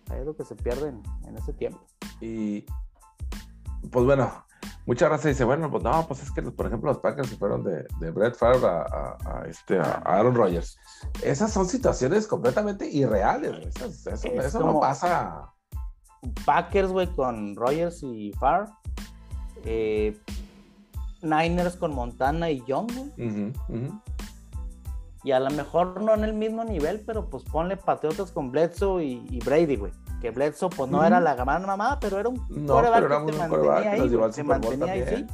ahí 0.09 0.19
es 0.19 0.25
lo 0.25 0.35
que 0.35 0.45
se 0.45 0.55
pierde 0.55 0.89
en, 0.89 1.37
ese 1.37 1.53
tiempo. 1.53 1.85
Y, 2.19 2.65
pues 3.91 4.05
bueno, 4.05 4.31
mucha 4.85 5.09
raza 5.09 5.29
dice, 5.29 5.43
bueno, 5.43 5.69
pues 5.69 5.83
no, 5.83 6.07
pues 6.07 6.23
es 6.23 6.31
que, 6.31 6.41
por 6.43 6.65
ejemplo, 6.67 6.91
los 6.91 6.99
Packers 6.99 7.29
se 7.29 7.37
fueron 7.37 7.63
de, 7.63 7.85
de 7.99 8.11
Brett 8.11 8.35
Favre 8.35 8.67
a, 8.67 9.17
a, 9.25 9.45
este, 9.47 9.79
a 9.79 10.01
Aaron 10.05 10.35
Rodgers. 10.35 10.77
Esas 11.23 11.51
son 11.51 11.67
situaciones 11.67 12.27
completamente 12.27 12.87
irreales, 12.87 13.51
güey. 13.51 13.67
Eso, 13.67 13.85
eso, 13.85 14.09
Es 14.09 14.25
eso 14.25 14.59
no 14.59 14.79
pasa. 14.79 15.51
Packers, 16.45 16.91
güey, 16.91 17.07
con 17.15 17.55
Rogers 17.55 18.03
y 18.03 18.31
Farr. 18.33 18.69
Eh, 19.65 20.17
Niners 21.21 21.75
con 21.75 21.93
Montana 21.93 22.49
y 22.49 22.63
Young, 22.65 22.91
ujú. 23.17 24.01
Y 25.23 25.31
a 25.33 25.39
lo 25.39 25.51
mejor 25.51 26.01
no 26.01 26.15
en 26.15 26.23
el 26.23 26.33
mismo 26.33 26.63
nivel, 26.63 27.03
pero 27.05 27.29
pues 27.29 27.43
ponle 27.43 27.77
Patriotas 27.77 28.31
con 28.31 28.51
Bledsoe 28.51 29.03
y, 29.03 29.27
y 29.29 29.39
Brady, 29.39 29.75
güey. 29.75 29.91
Que 30.19 30.31
Bledsoe, 30.31 30.69
pues 30.75 30.89
no 30.89 31.03
era 31.03 31.19
la 31.19 31.35
gran 31.35 31.63
mamá, 31.65 31.99
pero 31.99 32.19
era 32.19 32.29
un 32.29 32.43
No, 32.49 32.77
pero 32.77 32.87
era 32.87 33.01
que 33.01 33.07
buen 33.23 33.37
mantenía 33.37 33.91
ahí, 33.91 34.09
Bowl 34.09 34.31
mantenía 34.43 34.93
ahí, 34.93 35.05
sí. 35.07 35.27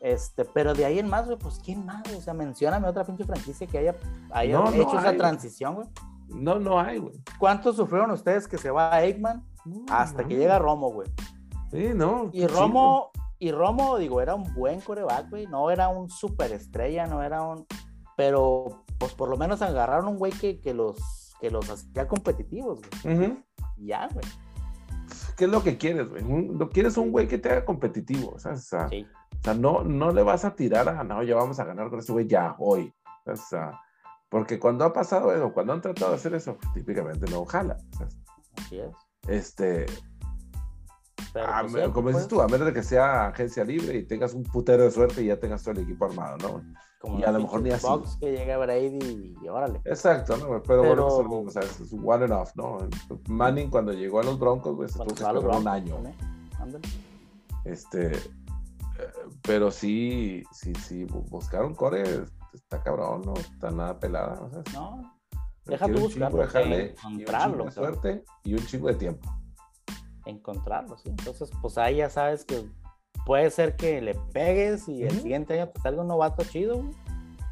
Este, 0.00 0.44
pero 0.46 0.74
de 0.74 0.84
ahí 0.84 0.98
en 0.98 1.08
más, 1.08 1.26
güey, 1.26 1.38
pues 1.38 1.60
¿quién 1.64 1.84
más? 1.84 2.02
O 2.16 2.20
sea, 2.20 2.34
mencióname 2.34 2.88
otra 2.88 3.04
pinche 3.04 3.24
franquicia 3.24 3.66
que 3.66 3.78
haya, 3.78 3.94
haya 4.32 4.58
No, 4.58 4.64
no 4.64 4.72
hecho 4.72 4.98
esa 4.98 5.10
hay. 5.10 5.16
transición, 5.18 5.74
güey. 5.74 5.88
No, 6.28 6.58
no 6.58 6.80
hay, 6.80 6.98
güey. 6.98 7.14
¿Cuántos 7.38 7.76
sufrieron 7.76 8.10
ustedes 8.10 8.48
que 8.48 8.56
se 8.58 8.70
va 8.70 8.92
a 8.92 9.04
Eggman 9.04 9.44
hasta 9.90 10.24
que 10.24 10.34
llega 10.36 10.58
Romo, 10.58 10.90
güey? 10.90 11.08
Sí, 11.72 11.90
no. 11.94 12.30
Y 12.32 12.42
sí, 12.42 12.46
Romo, 12.46 13.10
y 13.40 13.50
Romo, 13.50 13.98
digo, 13.98 14.20
era 14.20 14.34
un 14.36 14.54
buen 14.54 14.80
coreback, 14.80 15.30
güey. 15.30 15.46
No 15.48 15.70
era 15.70 15.88
un 15.88 16.08
superestrella, 16.10 17.06
no 17.06 17.22
era 17.22 17.42
un. 17.42 17.66
Pero, 18.16 18.84
pues 18.98 19.12
por 19.14 19.28
lo 19.28 19.36
menos 19.36 19.62
agarraron 19.62 20.06
un 20.08 20.18
güey 20.18 20.32
que, 20.32 20.60
que 20.60 20.74
los 20.74 20.98
que 21.40 21.50
los 21.50 21.68
hacía 21.68 22.06
competitivos, 22.06 22.80
güey. 23.02 23.36
Ya, 23.78 24.06
güey. 24.12 24.24
¿Qué 25.36 25.46
es 25.46 25.50
lo 25.50 25.62
que 25.64 25.76
quieres, 25.76 26.08
güey? 26.08 26.22
Lo 26.56 26.68
quieres 26.68 26.96
un 26.96 27.10
güey 27.10 27.26
que 27.26 27.38
te 27.38 27.50
haga 27.50 27.64
competitivo, 27.64 28.38
¿sabes? 28.38 28.60
O 28.60 28.62
sea, 28.68 28.88
Sí. 28.88 29.04
o 29.40 29.42
sea, 29.42 29.54
no, 29.54 29.82
no 29.82 30.12
le 30.12 30.22
vas 30.22 30.44
a 30.44 30.54
tirar 30.54 30.88
a, 30.88 31.02
no, 31.02 31.20
ya 31.24 31.34
vamos 31.34 31.58
a 31.58 31.64
ganar 31.64 31.90
con 31.90 31.98
ese 31.98 32.12
güey 32.12 32.28
ya, 32.28 32.54
hoy. 32.60 32.94
O 33.26 33.34
sea, 33.34 33.80
porque 34.28 34.60
cuando 34.60 34.84
ha 34.84 34.92
pasado 34.92 35.34
eso, 35.34 35.52
cuando 35.52 35.72
han 35.72 35.80
tratado 35.80 36.12
de 36.12 36.16
hacer 36.18 36.34
eso, 36.34 36.56
típicamente 36.74 37.28
no 37.28 37.44
jala. 37.44 37.76
o 37.92 37.96
sea, 37.96 38.08
Así 38.58 38.78
es. 38.78 38.90
este, 39.26 39.86
Pero, 41.32 41.46
a 41.46 41.62
pues, 41.62 41.88
como 41.90 42.08
dices 42.08 42.26
pues, 42.26 42.28
tú, 42.28 42.40
a 42.40 42.48
menos 42.48 42.66
de 42.66 42.72
que 42.72 42.82
sea 42.82 43.28
agencia 43.28 43.64
libre 43.64 43.98
y 43.98 44.04
tengas 44.04 44.34
un 44.34 44.42
putero 44.44 44.82
de 44.84 44.90
suerte 44.90 45.22
y 45.22 45.26
ya 45.26 45.38
tengas 45.38 45.62
todo 45.62 45.72
el 45.72 45.80
equipo 45.80 46.04
armado, 46.04 46.36
¿no? 46.38 46.62
como 47.02 47.18
y 47.18 47.24
a 47.24 47.32
lo 47.32 47.40
mejor 47.40 47.62
ni 47.62 47.70
así. 47.70 47.84
Bucks 47.84 48.16
que 48.16 48.30
llega 48.30 48.56
Brady 48.58 49.34
y 49.42 49.48
órale. 49.48 49.80
Exacto, 49.84 50.36
¿no? 50.36 50.62
Pero, 50.62 50.82
bueno, 50.84 51.42
pues, 51.42 51.56
o 51.56 51.60
sea, 51.60 51.62
es 51.62 51.92
one 51.92 52.24
and 52.24 52.32
off, 52.32 52.54
¿no? 52.54 52.78
Manning 53.26 53.70
cuando 53.70 53.92
llegó 53.92 54.20
a 54.20 54.22
los 54.22 54.38
Broncos, 54.38 54.76
Cuando 54.76 54.86
tuvo 55.14 55.32
que 55.32 55.38
esperar 55.38 55.60
un 55.60 55.68
año. 55.68 55.96
Ándale. 56.60 56.88
Este, 57.64 58.12
eh, 58.12 59.12
pero 59.42 59.70
sí, 59.72 60.44
sí, 60.52 60.72
sí, 60.74 61.04
bu- 61.04 61.28
buscar 61.28 61.64
un 61.64 61.74
core 61.74 62.24
está 62.54 62.82
cabrón, 62.82 63.22
no 63.24 63.34
está 63.34 63.70
nada 63.70 63.98
pelada. 63.98 64.48
No, 64.72 65.12
requiere 65.64 65.66
deja 65.66 65.86
tú 65.86 66.00
buscarlo, 66.00 66.46
jale 66.46 66.94
y 67.02 67.24
un 67.24 67.24
chingo 67.24 67.64
de 67.64 67.70
suerte 67.72 68.24
y 68.44 68.54
un 68.54 68.66
chingo 68.66 68.88
de 68.88 68.94
tiempo. 68.94 69.28
Encontrarlo, 70.26 70.96
sí. 70.98 71.08
Entonces, 71.10 71.50
pues 71.60 71.78
ahí 71.78 71.96
ya 71.96 72.10
sabes 72.10 72.44
que 72.44 72.68
puede 73.26 73.50
ser 73.50 73.76
que 73.76 74.00
le 74.00 74.14
pegues 74.32 74.88
y 74.88 75.02
el 75.04 75.12
siguiente 75.20 75.54
año 75.60 75.68
te 75.70 75.80
salga 75.80 76.02
un 76.02 76.08
novato 76.08 76.44
chido, 76.44 76.76
güey. 76.82 76.94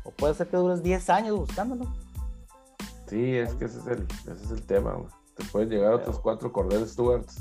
O 0.04 0.10
puede 0.12 0.34
ser 0.34 0.48
que 0.48 0.56
dures 0.56 0.82
10 0.82 1.10
años 1.10 1.36
buscándolo. 1.36 1.86
Sí, 3.06 3.36
es 3.36 3.54
que 3.54 3.64
ese 3.66 3.78
es 3.80 3.86
el, 3.86 4.06
ese 4.22 4.44
es 4.44 4.50
el 4.50 4.64
tema, 4.66 4.92
güey. 4.92 5.08
Te 5.36 5.44
pueden 5.46 5.68
llegar 5.68 5.92
otros 5.94 6.18
cuatro 6.20 6.52
Cordell 6.52 6.86
Stewarts. 6.88 7.38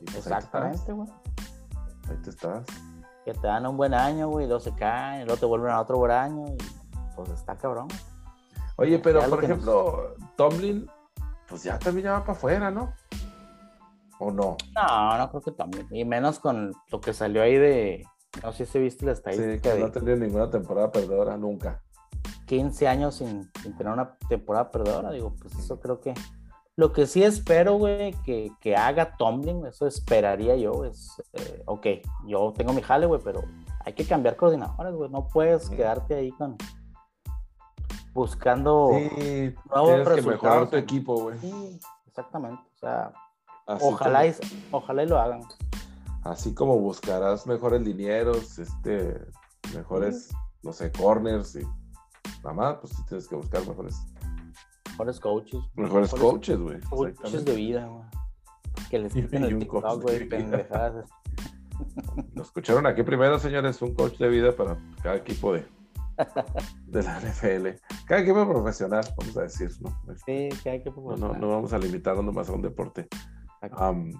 y 0.00 0.04
pues 0.04 0.16
Exactamente, 0.18 0.92
güey. 0.92 1.08
Ahí 2.08 2.16
te 2.22 2.30
estás. 2.30 2.64
Que 3.24 3.32
te 3.34 3.46
dan 3.46 3.66
un 3.66 3.76
buen 3.76 3.92
año, 3.94 4.28
güey, 4.28 4.44
y 4.44 4.48
luego 4.48 4.60
se 4.60 4.72
caen, 4.74 5.22
y 5.22 5.24
luego 5.24 5.40
te 5.40 5.46
vuelven 5.46 5.70
a 5.72 5.80
otro 5.80 5.98
buen 5.98 6.12
año, 6.12 6.44
y 6.46 6.56
pues 7.16 7.30
está 7.30 7.56
cabrón. 7.56 7.88
Oye, 8.76 8.98
pero 9.00 9.20
por 9.20 9.30
nos- 9.30 9.42
ejemplo, 9.42 10.14
Tomlin, 10.36 10.88
pues 11.48 11.64
ya 11.64 11.78
también 11.78 12.04
ya 12.04 12.12
va 12.12 12.20
para 12.20 12.32
afuera, 12.32 12.70
¿no? 12.70 12.92
¿O 14.18 14.30
no? 14.30 14.56
No, 14.74 15.18
no 15.18 15.28
creo 15.30 15.40
que 15.42 15.52
también. 15.52 15.86
Y 15.90 16.04
menos 16.04 16.38
con 16.38 16.72
lo 16.90 17.00
que 17.00 17.12
salió 17.12 17.42
ahí 17.42 17.56
de. 17.56 18.04
No 18.42 18.52
sé 18.52 18.66
si 18.66 18.78
viste 18.78 19.06
la 19.06 19.14
Sí, 19.14 19.18
estadística 19.18 19.72
que 19.74 19.80
no 19.80 19.86
ha 19.86 19.92
tenido 19.92 20.16
ninguna 20.16 20.50
temporada 20.50 20.90
perdedora 20.92 21.36
nunca. 21.36 21.82
15 22.46 22.86
años 22.88 23.16
sin, 23.16 23.50
sin 23.62 23.76
tener 23.76 23.92
una 23.92 24.16
temporada 24.28 24.70
perdedora. 24.70 25.10
Digo, 25.10 25.34
pues 25.40 25.54
eso 25.58 25.80
creo 25.80 26.00
que. 26.00 26.14
Lo 26.78 26.92
que 26.92 27.06
sí 27.06 27.22
espero, 27.24 27.76
güey, 27.78 28.12
que, 28.24 28.52
que 28.60 28.76
haga 28.76 29.16
Tomlin, 29.16 29.64
eso 29.64 29.86
esperaría 29.86 30.56
yo, 30.56 30.84
es. 30.84 31.10
eh, 31.32 31.62
ok, 31.64 31.86
yo 32.26 32.52
tengo 32.54 32.74
mi 32.74 32.82
jale, 32.82 33.06
güey, 33.06 33.20
pero 33.24 33.42
hay 33.82 33.94
que 33.94 34.04
cambiar 34.04 34.36
coordinadores, 34.36 34.94
güey. 34.94 35.10
No 35.10 35.26
puedes 35.28 35.70
quedarte 35.70 36.14
ahí 36.14 36.30
con. 36.32 36.56
Buscando. 38.12 38.90
Sí, 38.92 39.54
nuevos 39.70 39.88
tienes 39.88 40.08
que 40.08 40.14
resultados, 40.16 40.26
mejorar 40.26 40.70
tu 40.70 40.76
equipo, 40.76 41.14
güey. 41.20 41.38
Sí, 41.38 41.80
exactamente. 42.06 42.62
O 42.74 42.78
sea, 42.78 43.12
Así 43.66 43.84
ojalá 43.84 44.20
como- 44.20 44.32
y, 44.32 44.66
ojalá 44.72 45.02
y 45.02 45.08
lo 45.08 45.18
hagan. 45.18 45.40
Así 46.22 46.54
como 46.54 46.78
buscarás 46.78 47.46
mejores 47.46 47.82
linieros, 47.82 48.58
este, 48.58 49.20
mejores, 49.74 50.30
no 50.62 50.72
sé, 50.72 50.90
corners 50.92 51.56
y 51.56 51.62
mamá, 52.42 52.80
pues 52.80 52.92
sí 52.94 53.02
tienes 53.08 53.28
que 53.28 53.36
buscar 53.36 53.66
mejores, 53.66 53.96
Mejores 54.90 55.20
coaches. 55.20 55.60
mejores 55.74 56.12
Mejores 56.12 56.14
coaches, 56.14 56.58
güey. 56.58 56.80
Coaches 56.80 57.44
de 57.44 57.54
vida, 57.54 57.86
güey. 57.86 58.04
Que 58.90 58.98
les 58.98 59.12
quiten 59.12 59.44
el 59.44 59.58
TikTok, 59.58 60.02
güey, 60.02 60.28
pendejadas. 60.28 61.08
Lo 62.34 62.42
escucharon 62.42 62.86
aquí 62.86 63.02
primero, 63.02 63.38
señores, 63.38 63.80
un 63.82 63.94
coach 63.94 64.16
de 64.18 64.28
vida 64.28 64.54
para 64.56 64.78
cada 65.02 65.16
equipo 65.16 65.52
de, 65.52 65.66
de 66.86 67.02
la 67.02 67.20
NFL. 67.20 67.78
Cada 68.06 68.20
equipo 68.22 68.48
profesional, 68.48 69.04
vamos 69.18 69.36
a 69.36 69.42
decir, 69.42 69.70
¿no? 69.80 69.90
Sí, 70.24 70.48
que 70.62 70.70
hay 70.70 70.82
que 70.82 70.90
No, 70.90 71.16
no, 71.16 71.32
no 71.34 71.48
vamos 71.48 71.72
a 71.72 71.78
limitarnos 71.78 72.24
nomás 72.24 72.48
a 72.48 72.52
un 72.52 72.62
deporte. 72.62 73.06
Am, 73.72 74.12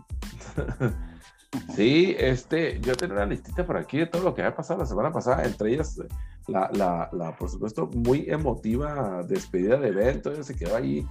sí, 1.74 2.14
este, 2.18 2.80
yo 2.80 2.94
tenía 2.96 3.16
una 3.16 3.26
listita 3.26 3.66
por 3.66 3.76
aquí 3.76 3.98
de 3.98 4.06
todo 4.06 4.22
lo 4.22 4.34
que 4.34 4.42
había 4.42 4.56
pasado 4.56 4.80
la 4.80 4.86
semana 4.86 5.12
pasada, 5.12 5.44
entre 5.44 5.72
ellas 5.72 5.98
la, 6.46 6.70
la, 6.72 7.08
la, 7.12 7.36
por 7.36 7.48
supuesto, 7.50 7.88
muy 7.94 8.28
emotiva 8.28 9.22
despedida 9.24 9.76
de 9.78 9.90
Ben, 9.90 10.22
todavía 10.22 10.44
se 10.44 10.54
quedó 10.54 10.76
ahí, 10.76 11.06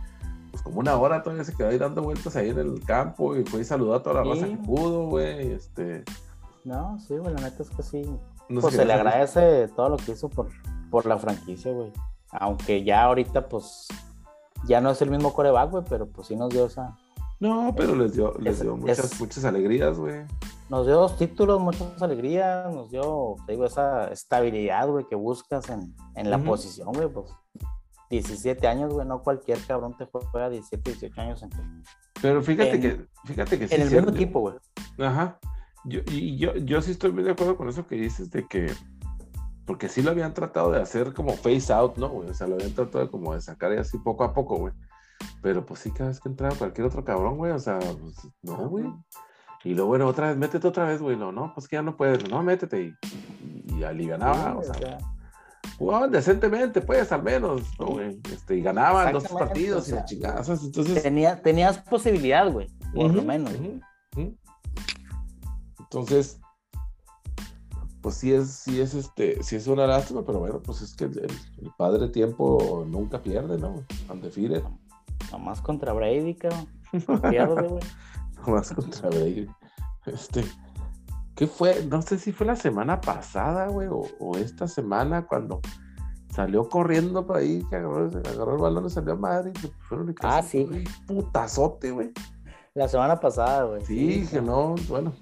pues 0.52 0.64
como 0.64 0.80
una 0.80 0.96
hora, 0.96 1.22
todavía 1.24 1.44
se 1.44 1.56
quedó 1.56 1.70
ahí 1.70 1.78
dando 1.78 2.02
vueltas 2.04 2.36
ahí 2.36 2.50
en 2.50 2.60
el 2.60 2.84
campo 2.86 3.36
y 3.36 3.44
fue 3.44 3.62
y 3.62 3.64
saludó 3.66 3.96
a 3.96 4.04
toda 4.04 4.24
la 4.24 4.34
raza 4.34 4.46
Sí. 4.46 4.52
que 4.56 4.64
pudo, 4.64 5.08
güey, 5.08 5.52
este, 5.52 6.04
No, 6.64 6.98
sí, 7.00 7.18
güey, 7.18 7.34
la 7.34 7.42
neta 7.42 7.64
es 7.64 7.70
que 7.70 7.84
sí. 7.84 8.02
no 8.50 8.62
pues 8.62 8.76
se 8.76 8.86
le 8.86 8.94
agradece 8.94 9.68
todo 9.76 9.90
lo 9.90 9.98
que 9.98 10.14
hizo 10.14 10.30
por, 10.30 10.48
por 10.90 11.06
la 11.06 11.18
franquicia, 11.18 11.72
güey. 11.72 11.92
Aunque 12.32 12.84
ya 12.84 13.04
ahorita, 13.04 13.48
pues, 13.48 13.88
ya 14.66 14.82
no 14.82 14.90
es 14.92 15.02
el 15.02 15.10
mismo 15.12 15.34
coreback, 15.34 15.72
güey, 15.72 15.84
pero 15.88 16.08
pues 16.08 16.28
sí 16.28 16.36
nos 16.36 16.50
dio 16.50 16.66
esa... 16.66 16.98
No, 17.40 17.74
pero 17.76 17.96
les 17.96 18.14
dio, 18.14 18.34
les 18.40 18.56
Es- 18.56 18.62
dio 18.62 18.78
muchas, 18.78 19.00
es- 19.00 19.20
muchas 19.20 19.44
alegrías, 19.46 19.98
güey. 19.98 20.24
Nos 20.70 20.86
dio 20.88 20.96
dos 20.96 21.18
títulos, 21.18 21.62
muchas 21.62 22.02
alegrías, 22.02 22.74
nos 22.74 22.90
dio, 22.90 23.36
te 23.46 23.52
digo, 23.54 23.66
esa 23.66 24.08
estabilidad, 24.08 24.88
güey, 24.90 25.06
que 25.08 25.16
buscas 25.16 25.70
en, 25.70 25.94
en 26.16 26.30
la 26.32 26.38
posición, 26.44 26.92
güey, 26.94 27.08
pues. 27.08 27.32
17 28.10 28.68
años, 28.68 28.94
güey, 28.94 29.06
no 29.08 29.22
cualquier 29.24 29.60
cabrón 29.66 29.96
te 29.98 30.06
juega 30.06 30.50
17, 30.50 30.92
18 30.92 31.22
años 31.22 31.42
en, 31.44 31.50
Pero 32.22 32.42
fíjate 32.42 32.76
En- 32.76 32.82
que, 32.82 33.06
fíjate 33.26 33.60
que 33.60 33.68
sí 33.68 33.76
en 33.76 33.82
el 33.82 33.92
mismo 33.92 34.10
equipo, 34.12 34.40
güey. 34.42 34.56
Ajá. 35.00 35.40
Yo, 35.86 36.00
y 36.12 36.38
yo, 36.38 36.56
yo 36.56 36.82
sí 36.82 36.92
estoy 36.92 37.12
muy 37.12 37.24
de 37.24 37.32
acuerdo 37.32 37.58
con 37.58 37.68
eso 37.68 37.86
que 37.88 37.96
dices 37.96 38.30
de 38.32 38.48
que, 38.48 38.72
porque 39.66 39.90
sí 39.90 40.02
lo 40.02 40.12
habían 40.12 40.34
tratado 40.34 40.72
de 40.72 40.82
hacer 40.82 41.14
como 41.14 41.34
face 41.34 41.72
out, 41.74 41.98
¿no, 41.98 42.10
güey? 42.10 42.30
O 42.30 42.34
sea, 42.34 42.48
lo 42.48 42.56
habían 42.56 42.74
tratado 42.74 43.06
de 43.06 43.12
como 43.12 43.34
de 43.34 43.42
sacar 43.42 43.74
y 43.74 43.78
así 43.78 43.98
poco 43.98 44.24
a 44.24 44.34
poco, 44.34 44.58
güey. 44.58 44.74
Pero 45.42 45.66
pues 45.66 45.80
sí, 45.82 45.92
cada 45.92 46.10
vez 46.10 46.20
que 46.20 46.30
entraba 46.30 46.56
cualquier 46.56 46.88
otro 46.88 47.04
cabrón, 47.04 47.38
güey, 47.38 47.52
o 47.52 47.60
sea, 47.60 47.80
pues, 47.80 48.16
no, 48.42 48.70
güey. 48.70 48.86
Y 49.64 49.74
luego, 49.74 49.90
bueno, 49.90 50.08
otra 50.08 50.28
vez, 50.28 50.38
métete 50.38 50.68
otra 50.68 50.86
vez, 50.86 51.02
güey. 51.02 51.18
No, 51.18 51.32
no, 51.32 51.52
pues 51.54 51.68
que 51.68 51.76
ya 51.76 51.82
no 51.82 51.98
puedes, 51.98 52.30
no, 52.30 52.44
métete. 52.44 52.82
Y, 52.82 52.94
y, 53.42 53.84
y 53.84 53.84
Sí, 53.84 54.12
o 54.12 54.60
o 54.60 54.64
sea, 54.64 54.74
sea, 54.74 54.98
jugaban 55.78 56.12
decentemente, 56.12 56.82
pues, 56.82 57.12
al 57.12 57.24
menos, 57.24 57.62
¿no, 57.80 57.88
güey? 57.88 58.22
Este, 58.32 58.58
y 58.58 58.62
ganaban 58.62 59.12
dos 59.12 59.28
partidos 59.28 59.88
o 59.88 59.92
y 59.92 59.94
las 59.94 60.06
chingazas. 60.06 60.64
Entonces, 60.64 61.02
tenía, 61.02 61.42
tenías 61.42 61.80
posibilidad, 61.80 62.52
güey, 62.52 62.68
por 62.94 63.14
lo 63.14 63.24
menos. 63.24 63.52
Entonces, 65.80 66.40
pues 68.02 68.16
sí 68.16 68.34
es, 68.34 68.50
sí 68.50 68.80
es 68.80 68.94
este, 68.94 69.42
sí 69.42 69.56
es 69.56 69.66
una 69.66 69.88
lástima, 69.88 70.24
pero 70.24 70.40
bueno, 70.40 70.62
pues 70.62 70.82
es 70.82 70.96
que 70.96 71.06
el, 71.06 71.20
el 71.20 71.72
padre 71.76 72.10
tiempo 72.10 72.86
nunca 72.88 73.20
pierde, 73.22 73.58
¿no? 73.58 73.84
Undefeated, 74.12 74.62
Nomás 75.32 75.62
contra 75.62 75.94
Brady, 75.94 76.36
cabrón. 76.36 76.68
No 77.08 77.22
Pierde, 77.22 77.68
güey. 77.68 77.84
nomás 78.48 78.72
contra 78.72 79.10
Brady. 79.10 79.48
Este, 80.06 80.44
¿qué 81.36 81.48
fue? 81.48 81.86
No 81.86 82.02
sé 82.02 82.18
si 82.18 82.32
fue 82.32 82.46
la 82.46 82.56
semana 82.56 83.02
pasada, 83.02 83.68
güey, 83.68 83.88
o, 83.88 84.04
o 84.20 84.38
esta 84.38 84.68
semana 84.68 85.26
cuando 85.26 85.62
salió 86.36 86.68
corriendo 86.68 87.26
por 87.26 87.38
ahí, 87.38 87.66
que 87.70 87.78
agarró, 87.78 88.08
agarró 88.08 88.56
el 88.56 88.62
balón 88.62 88.86
y 88.86 88.90
salió 88.90 89.14
a 89.14 89.18
madre. 89.18 89.54
y 89.56 89.60
se 89.60 89.72
Ah, 90.22 90.42
sí. 90.44 90.68
un 90.70 90.84
Putazote, 91.08 91.92
güey. 91.92 92.12
La 92.74 92.90
semana 92.90 93.18
pasada, 93.18 93.64
güey. 93.64 93.86
Sí, 93.86 94.28
que 94.30 94.42
no, 94.42 94.76
bueno. 94.90 95.14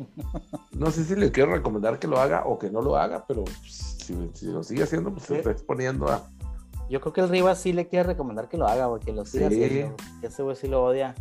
No 0.71 0.89
sé 0.89 1.03
si 1.03 1.15
le 1.15 1.31
quiero 1.31 1.53
recomendar 1.53 1.99
que 1.99 2.07
lo 2.07 2.19
haga 2.19 2.43
o 2.45 2.57
que 2.57 2.71
no 2.71 2.81
lo 2.81 2.97
haga, 2.97 3.25
pero 3.27 3.43
si, 3.63 4.15
lo 4.47 4.63
sigue 4.63 4.81
haciendo, 4.81 5.11
pues 5.11 5.25
se 5.25 5.37
está 5.37 5.51
exponiendo 5.51 6.07
a. 6.07 6.27
Yo 6.89 7.01
creo 7.01 7.13
que 7.13 7.21
el 7.21 7.29
Rivas 7.29 7.59
sí 7.59 7.73
le 7.73 7.87
quiere 7.87 8.03
recomendar 8.03 8.49
que 8.49 8.57
lo 8.57 8.67
haga, 8.67 8.87
güey, 8.87 9.01
que 9.01 9.13
lo 9.13 9.25
siga 9.25 9.47
haciendo. 9.47 9.95
Que 10.21 10.27
ese 10.27 10.43
güey 10.43 10.55
sí 10.55 10.67
lo 10.67 10.83
odia. 10.83 11.15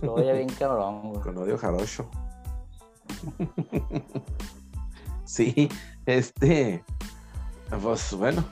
Lo 0.00 0.14
odia 0.14 0.32
bien 0.32 0.48
cabrón, 0.48 1.10
güey. 1.10 1.20
Con 1.20 1.36
odio 1.38 1.58
jarocho. 1.58 2.08
sí, 5.24 5.68
este. 6.06 6.84
Pues 7.82 8.14
bueno, 8.14 8.44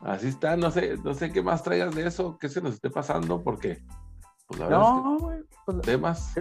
así 0.00 0.28
está. 0.28 0.56
No 0.56 0.70
sé, 0.70 0.98
no 1.02 1.14
sé 1.14 1.32
qué 1.32 1.42
más 1.42 1.62
traigas 1.62 1.94
de 1.94 2.06
eso, 2.06 2.38
qué 2.38 2.48
se 2.48 2.60
nos 2.60 2.74
esté 2.74 2.90
pasando, 2.90 3.42
porque 3.42 3.82
pues 4.46 4.60
la 4.60 4.66
verdad 4.66 4.80
no, 4.80 5.18
güey. 5.18 5.38
Pues, 5.64 5.80
temas. 5.80 6.34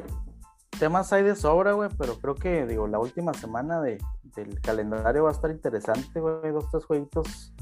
Temas 0.80 1.14
hay 1.14 1.24
de 1.24 1.36
sobra, 1.36 1.74
güey, 1.74 1.90
pero 1.98 2.18
creo 2.18 2.36
que, 2.36 2.66
digo, 2.66 2.88
la 2.88 3.00
última 3.00 3.34
semana 3.34 3.82
de, 3.82 4.00
del 4.36 4.60
calendario 4.62 5.24
va 5.24 5.30
a 5.30 5.34
estar 5.34 5.52
interesante, 5.52 6.20
güey. 6.20 6.52
Dos, 6.52 6.70
tres 6.72 6.86
jueguitos 6.86 7.54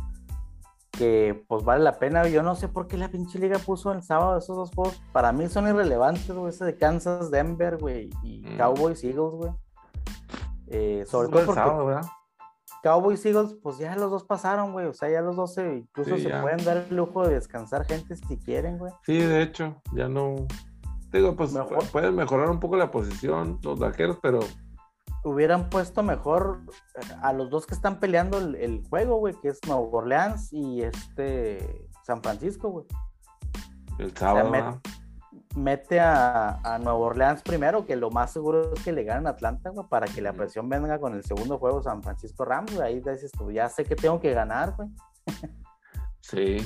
que, 0.99 1.45
pues, 1.47 1.63
vale 1.63 1.81
la 1.81 1.97
pena. 1.97 2.27
Yo 2.27 2.43
no 2.43 2.55
sé 2.55 2.67
por 2.67 2.87
qué 2.87 2.97
la 2.97 3.09
pinche 3.09 3.39
liga 3.39 3.57
puso 3.57 3.93
el 3.93 4.03
sábado 4.03 4.37
esos 4.37 4.57
dos 4.57 4.71
juegos. 4.75 5.01
Para 5.13 5.31
mí 5.31 5.47
son 5.47 5.65
irrelevantes, 5.67 6.29
güey. 6.29 6.49
Ese 6.49 6.65
de 6.65 6.77
Kansas, 6.77 7.31
Denver, 7.31 7.77
güey, 7.77 8.09
y 8.21 8.41
mm. 8.41 8.57
Cowboys, 8.57 9.01
Eagles, 9.05 9.33
güey. 9.33 9.51
Eh, 10.67 11.05
sobre 11.07 11.29
todo 11.29 11.45
porque... 11.45 11.61
sábado, 11.61 11.85
¿verdad? 11.85 12.05
Cowboys 12.83 13.25
Eagles, 13.25 13.55
pues 13.63 13.77
ya 13.77 13.95
los 13.95 14.11
dos 14.11 14.25
pasaron, 14.25 14.73
güey. 14.73 14.87
O 14.87 14.93
sea, 14.93 15.09
ya 15.09 15.21
los 15.21 15.37
dos 15.37 15.53
se, 15.53 15.77
incluso 15.77 16.17
se 16.17 16.29
pueden 16.41 16.63
dar 16.65 16.85
el 16.89 16.95
lujo 16.95 17.25
de 17.25 17.35
descansar 17.35 17.85
gente 17.85 18.15
si 18.17 18.37
quieren, 18.37 18.77
güey. 18.77 18.91
Sí, 19.05 19.17
de 19.17 19.41
hecho, 19.41 19.81
ya 19.93 20.09
no. 20.09 20.35
Digo, 21.11 21.35
pues 21.35 21.57
pueden 21.91 22.15
mejorar 22.15 22.49
un 22.49 22.59
poco 22.59 22.75
la 22.75 22.91
posición 22.91 23.59
los 23.63 23.79
vaqueros, 23.79 24.17
pero. 24.21 24.39
Hubieran 25.23 25.69
puesto 25.69 26.01
mejor 26.03 26.61
eh, 26.95 27.13
a 27.21 27.33
los 27.33 27.49
dos 27.49 27.65
que 27.65 27.75
están 27.75 27.99
peleando 27.99 28.37
el, 28.37 28.83
juego, 28.89 29.17
güey, 29.17 29.33
que 29.41 29.49
es 29.49 29.59
Nuevo 29.67 29.89
Orleans 29.91 30.51
y 30.53 30.81
este 30.81 31.89
San 32.03 32.21
Francisco, 32.21 32.69
güey. 32.69 32.85
El 33.97 34.15
sábado 34.15 34.79
mete 35.55 35.99
a, 35.99 36.59
a 36.63 36.77
Nueva 36.77 36.99
Orleans 36.99 37.41
primero, 37.41 37.85
que 37.85 37.95
lo 37.95 38.11
más 38.11 38.31
seguro 38.31 38.73
es 38.73 38.83
que 38.83 38.91
le 38.91 39.03
ganen 39.03 39.27
a 39.27 39.31
Atlanta, 39.31 39.69
güey, 39.71 39.87
para 39.87 40.07
que 40.07 40.21
la 40.21 40.33
presión 40.33 40.69
venga 40.69 40.99
con 40.99 41.13
el 41.13 41.23
segundo 41.23 41.57
juego 41.57 41.81
San 41.81 42.03
Francisco 42.03 42.45
Rams, 42.45 42.75
güey. 42.75 42.87
Ahí 42.87 42.99
dices 42.99 43.31
tú, 43.31 43.51
ya 43.51 43.67
sé 43.69 43.83
que 43.83 43.95
tengo 43.95 44.19
que 44.19 44.33
ganar, 44.33 44.75
güey. 44.75 44.89
Sí. 46.21 46.57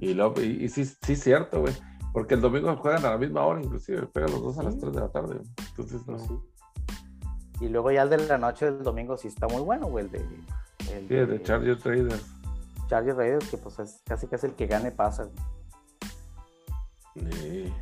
Y, 0.00 0.12
lo, 0.12 0.34
y, 0.40 0.68
sí, 0.68 0.84
sí, 0.84 1.16
cierto, 1.16 1.62
güey. 1.62 1.74
Porque 2.12 2.34
el 2.34 2.40
domingo 2.40 2.76
juegan 2.76 3.04
a 3.06 3.10
la 3.10 3.18
misma 3.18 3.44
hora, 3.46 3.62
inclusive, 3.62 4.06
pegan 4.06 4.32
los 4.32 4.42
dos 4.42 4.58
a 4.58 4.64
las 4.64 4.78
3 4.78 4.92
de 4.92 5.00
la 5.00 5.08
tarde. 5.08 5.40
Entonces, 5.70 6.06
no. 6.06 6.18
Sí. 6.18 6.34
Y 7.60 7.68
luego 7.68 7.90
ya 7.90 8.02
el 8.02 8.10
de 8.10 8.18
la 8.18 8.38
noche 8.38 8.66
del 8.66 8.82
domingo 8.82 9.16
sí 9.16 9.28
está 9.28 9.48
muy 9.48 9.62
bueno, 9.62 9.86
güey, 9.86 10.04
el 10.04 10.10
de... 10.10 10.18
El 10.92 11.08
sí, 11.08 11.14
de, 11.14 11.26
de 11.26 11.42
Chargers 11.42 11.84
Raiders. 11.84 12.26
Chargers 12.88 13.16
Raiders, 13.16 13.50
que 13.50 13.56
pues 13.56 13.78
es 13.78 14.02
casi 14.04 14.26
casi 14.26 14.46
el 14.46 14.54
que 14.54 14.66
gane 14.66 14.90
pasa. 14.90 15.28
Sí. 17.14 17.72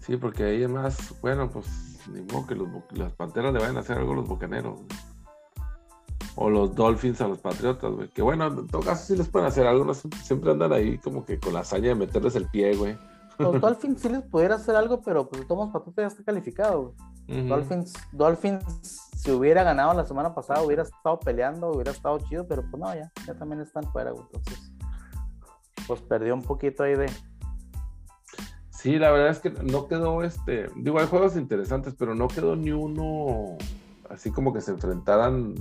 sí, 0.00 0.16
porque 0.16 0.44
ahí 0.44 0.62
es 0.62 0.70
más, 0.70 1.14
bueno, 1.20 1.50
pues 1.50 1.66
ni 2.08 2.22
modo 2.22 2.46
que 2.46 2.54
los, 2.54 2.68
las 2.92 3.12
panteras 3.12 3.52
le 3.52 3.60
vayan 3.60 3.76
a 3.76 3.80
hacer 3.80 3.98
algo 3.98 4.12
a 4.12 4.16
los 4.16 4.28
bocaneros. 4.28 4.80
O 6.34 6.48
los 6.48 6.74
Dolphins 6.74 7.20
a 7.20 7.28
los 7.28 7.38
Patriotas, 7.38 7.92
güey. 7.92 8.08
Que 8.08 8.22
bueno, 8.22 8.46
en 8.46 8.66
todo 8.66 8.82
caso 8.82 9.04
sí 9.06 9.16
les 9.16 9.28
pueden 9.28 9.48
hacer 9.48 9.66
algo. 9.66 9.92
Siempre 9.92 10.52
andan 10.52 10.72
ahí 10.72 10.96
como 10.98 11.26
que 11.26 11.38
con 11.38 11.52
la 11.52 11.60
hazaña 11.60 11.88
de 11.88 11.94
meterles 11.94 12.34
el 12.36 12.46
pie, 12.46 12.74
güey. 12.74 12.96
Los 13.38 13.60
Dolphins 13.60 14.00
sí 14.00 14.08
les 14.08 14.22
pudiera 14.22 14.56
hacer 14.56 14.76
algo, 14.76 15.00
pero 15.02 15.28
pues 15.28 15.46
Tomás 15.46 15.70
Patriotas 15.70 16.02
ya 16.02 16.06
está 16.08 16.24
calificado, 16.24 16.94
güey. 17.28 17.48
Dolphins, 17.48 17.92
Dolphins, 18.12 19.10
si 19.16 19.30
hubiera 19.30 19.62
ganado 19.62 19.94
la 19.94 20.04
semana 20.04 20.34
pasada, 20.34 20.62
hubiera 20.62 20.82
estado 20.82 21.18
peleando, 21.20 21.70
hubiera 21.70 21.92
estado 21.92 22.18
chido, 22.18 22.46
pero 22.46 22.62
pues 22.62 22.82
no, 22.82 22.94
ya, 22.94 23.10
ya 23.26 23.34
también 23.34 23.60
están 23.60 23.84
fuera, 23.92 24.10
güey. 24.10 24.24
Entonces, 24.32 24.72
pues 25.86 26.00
perdió 26.02 26.34
un 26.34 26.42
poquito 26.42 26.82
ahí 26.82 26.94
de, 26.94 27.06
Sí, 28.82 28.98
la 28.98 29.12
verdad 29.12 29.28
es 29.28 29.38
que 29.38 29.50
no 29.50 29.86
quedó 29.86 30.24
este. 30.24 30.66
Digo, 30.74 30.98
hay 30.98 31.06
juegos 31.06 31.36
interesantes, 31.36 31.94
pero 31.96 32.16
no 32.16 32.26
quedó 32.26 32.56
ni 32.56 32.72
uno 32.72 33.56
así 34.10 34.32
como 34.32 34.52
que 34.52 34.60
se 34.60 34.72
enfrentaran 34.72 35.54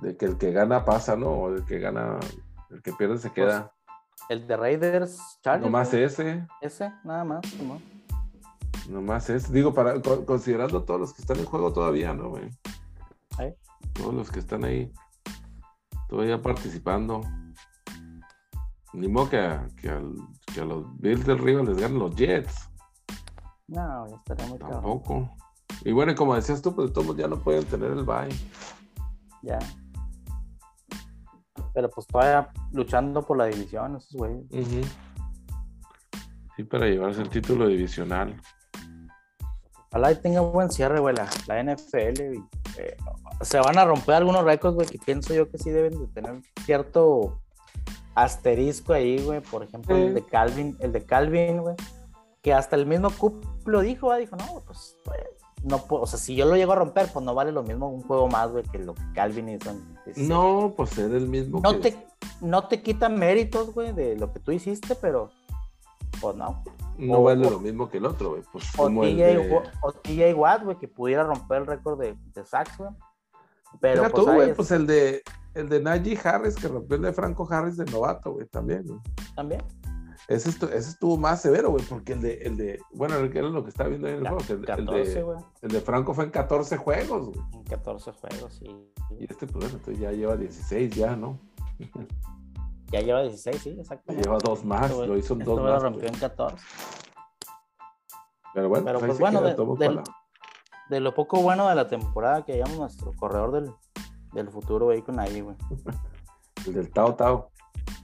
de 0.00 0.16
que 0.16 0.26
el 0.26 0.38
que 0.38 0.52
gana 0.52 0.84
pasa, 0.84 1.16
¿no? 1.16 1.30
O 1.30 1.52
el 1.52 1.64
que 1.64 1.80
gana, 1.80 2.20
el 2.70 2.80
que 2.80 2.92
pierde 2.92 3.18
se 3.18 3.32
queda. 3.32 3.71
El 4.28 4.46
de 4.46 4.56
Raiders, 4.56 5.18
Chargers. 5.42 5.64
Nomás 5.64 5.92
ese. 5.94 6.46
Ese, 6.60 6.92
nada 7.04 7.24
más, 7.24 7.42
¿no? 7.62 7.80
Nomás 8.88 9.28
ese. 9.30 9.52
Digo, 9.52 9.74
para, 9.74 10.00
considerando 10.00 10.82
todos 10.84 11.00
los 11.00 11.12
que 11.12 11.22
están 11.22 11.38
en 11.38 11.44
juego 11.44 11.72
todavía, 11.72 12.12
¿no, 12.12 12.30
güey? 12.30 12.50
Todos 13.94 14.14
los 14.14 14.30
que 14.30 14.38
están 14.38 14.64
ahí 14.64 14.90
todavía 16.08 16.40
participando. 16.40 17.20
Ni 18.92 19.08
modo 19.08 19.30
que, 19.30 19.58
que, 19.80 20.60
a 20.60 20.64
los 20.64 21.00
Bills 21.00 21.24
del 21.26 21.38
Río 21.38 21.62
les 21.62 21.78
ganen 21.78 21.98
los 21.98 22.14
Jets. 22.14 22.68
No, 23.68 24.06
ya 24.06 24.16
estaría 24.16 24.46
muy 24.46 24.58
Tampoco. 24.58 25.30
Y 25.84 25.92
bueno, 25.92 26.14
como 26.14 26.34
decías 26.34 26.60
tú, 26.60 26.74
pues 26.74 26.92
todos 26.92 27.16
ya 27.16 27.26
no 27.26 27.38
pueden 27.38 27.64
tener 27.64 27.90
el 27.92 28.04
bye. 28.04 28.28
Ya. 29.42 29.58
Pero 31.74 31.90
pues 31.90 32.06
todavía 32.06 32.50
luchando 32.72 33.22
por 33.22 33.36
la 33.38 33.46
división, 33.46 33.96
esos 33.96 34.12
güeyes. 34.12 34.46
Sí, 36.56 36.64
para 36.64 36.86
llevarse 36.86 37.22
el 37.22 37.28
título 37.28 37.66
divisional. 37.66 38.36
Ojalá 39.90 40.12
y 40.12 40.16
tenga 40.16 40.40
buen 40.40 40.70
cierre, 40.70 41.00
güey, 41.00 41.14
la, 41.14 41.62
NFL. 41.62 42.20
Eh, 42.78 42.96
se 43.42 43.58
van 43.58 43.78
a 43.78 43.84
romper 43.84 44.14
algunos 44.14 44.44
récords, 44.44 44.74
güey, 44.74 44.88
que 44.88 44.98
pienso 44.98 45.34
yo 45.34 45.50
que 45.50 45.58
sí 45.58 45.70
deben 45.70 45.98
de 45.98 46.06
tener 46.08 46.40
cierto 46.64 47.42
asterisco 48.14 48.92
ahí, 48.92 49.22
güey, 49.22 49.40
por 49.40 49.62
ejemplo, 49.62 49.96
el 49.96 50.14
de 50.14 50.22
Calvin, 50.24 50.76
el 50.80 50.92
de 50.92 51.04
Calvin, 51.04 51.60
güey, 51.60 51.76
que 52.42 52.52
hasta 52.52 52.76
el 52.76 52.86
mismo 52.86 53.10
Cup 53.10 53.44
lo 53.66 53.80
dijo, 53.80 54.14
dijo, 54.16 54.36
no, 54.36 54.62
pues, 54.66 54.96
pues 55.04 55.20
no 55.62 55.78
puedo, 55.78 56.02
o 56.02 56.06
sea, 56.06 56.18
si 56.18 56.34
yo 56.34 56.46
lo 56.46 56.56
llego 56.56 56.72
a 56.72 56.76
romper, 56.76 57.08
pues 57.12 57.24
no 57.24 57.34
vale 57.34 57.52
lo 57.52 57.62
mismo 57.62 57.88
un 57.88 58.02
juego 58.02 58.28
más, 58.28 58.50
güey, 58.50 58.64
que 58.64 58.78
lo 58.78 58.94
que 58.94 59.02
Calvin 59.14 59.48
hizo. 59.48 59.74
No, 60.16 60.74
pues 60.76 60.92
es 60.98 61.12
el 61.12 61.28
mismo. 61.28 61.60
No, 61.60 61.78
te, 61.78 61.96
no 62.40 62.66
te 62.68 62.82
quitan 62.82 63.18
méritos, 63.18 63.72
güey, 63.72 63.92
de 63.92 64.16
lo 64.16 64.32
que 64.32 64.40
tú 64.40 64.52
hiciste, 64.52 64.94
pero, 64.94 65.30
pues 66.20 66.36
no. 66.36 66.62
No 66.98 67.22
vale 67.22 67.48
lo 67.48 67.58
mismo 67.58 67.88
que 67.88 67.98
el 67.98 68.06
otro, 68.06 68.30
güey. 68.30 68.42
Pues, 68.52 68.64
o, 68.76 68.88
TJ, 69.92 70.34
Watt, 70.34 70.64
güey, 70.64 70.78
que 70.78 70.88
pudiera 70.88 71.24
romper 71.24 71.62
el 71.62 71.66
récord 71.66 72.00
de, 72.00 72.16
de 72.34 72.44
sacks, 72.44 72.76
güey. 72.78 72.90
Pero, 73.80 74.02
pues, 74.02 74.12
tú, 74.12 74.30
güey, 74.30 74.54
pues 74.54 74.70
el 74.70 74.86
de, 74.86 75.22
el 75.54 75.68
de 75.68 75.80
Najee 75.80 76.18
Harris, 76.22 76.54
que 76.56 76.68
rompió 76.68 76.96
el 76.96 77.02
de 77.02 77.12
Franco 77.12 77.48
Harris 77.50 77.76
de 77.76 77.84
novato, 77.86 78.32
güey, 78.32 78.46
también, 78.46 78.84
güey. 78.86 79.00
También. 79.34 79.62
Ese, 80.32 80.48
ese, 80.48 80.76
estuvo 80.76 81.18
más 81.18 81.42
severo, 81.42 81.70
güy, 81.70 81.82
porque 81.82 82.14
el 82.14 82.22
de, 82.22 82.34
el 82.42 82.56
de, 82.56 82.80
bueno, 82.92 83.16
el 83.16 83.30
que 83.30 83.38
era 83.40 83.48
lo 83.48 83.62
que 83.62 83.68
estaba 83.68 83.90
viendo 83.90 84.06
ahí 84.06 84.14
en 84.14 84.20
el 84.20 84.28
juego, 84.28 84.44
el, 84.48 84.64
14, 84.64 85.14
de, 85.14 85.36
el 85.62 85.70
de 85.70 85.80
Franco 85.80 86.14
fue 86.14 86.24
en 86.24 86.30
14 86.30 86.76
juegos, 86.78 87.26
güey. 87.26 87.46
En 87.52 87.64
14 87.64 88.12
juegos, 88.12 88.54
sí. 88.54 88.66
Y 89.18 89.24
este, 89.24 89.46
pues 89.46 89.64
bueno, 89.64 89.78
entonces 89.78 89.98
ya 89.98 90.10
lleva 90.12 90.36
16 90.36 90.94
ya, 90.94 91.16
¿no? 91.16 91.38
ya 92.90 93.00
lleva 93.00 93.22
16, 93.22 93.56
sí, 93.62 93.70
exacto. 93.70 94.12
Lleva 94.14 94.38
dos 94.38 94.64
más, 94.64 94.90
lo 94.90 95.16
hizo 95.16 95.34
en 95.34 95.40
dos 95.40 95.60
más. 95.60 95.70
lo 95.70 95.78
rompió 95.80 96.08
en 96.08 96.14
14. 96.14 96.56
Pero 98.54 98.68
bueno, 98.68 98.84
Pero 98.84 98.98
pues, 98.98 99.10
pues 99.10 99.20
bueno, 99.20 99.40
de, 99.42 100.02
de, 100.88 101.00
lo 101.00 101.14
poco 101.14 101.40
bueno 101.42 101.68
de 101.68 101.74
la 101.74 101.88
temporada 101.88 102.44
que 102.44 102.52
hayamos 102.52 102.78
nuestro 102.78 103.12
corredor 103.14 103.52
del, 103.52 103.72
del 104.32 104.48
futuro, 104.50 104.86
güey, 104.86 105.02
con 105.02 105.20
ahí, 105.20 105.40
güey. 105.40 105.56
El 106.66 106.74
del 106.74 106.90
Tao 106.90 107.14
Tao. 107.14 107.51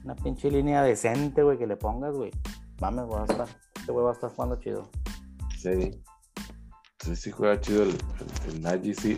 Una 0.03 0.15
pinche 0.15 0.49
línea 0.49 0.81
decente, 0.81 1.43
güey, 1.43 1.57
que 1.57 1.67
le 1.67 1.75
pongas, 1.75 2.15
güey. 2.15 2.31
Mames, 2.81 3.05
güey, 3.05 3.21
a 3.21 3.25
estar. 3.25 3.47
Este 3.75 3.91
güey 3.91 4.05
va 4.05 4.11
a 4.11 4.13
estar 4.13 4.29
jugando 4.31 4.55
chido. 4.57 4.89
Sí. 5.57 6.01
Sí, 7.03 7.15
sí 7.15 7.31
juega 7.31 7.59
chido 7.59 7.83
el, 7.83 7.95
el, 8.47 8.61
Nagy, 8.61 8.93
sí. 8.93 9.17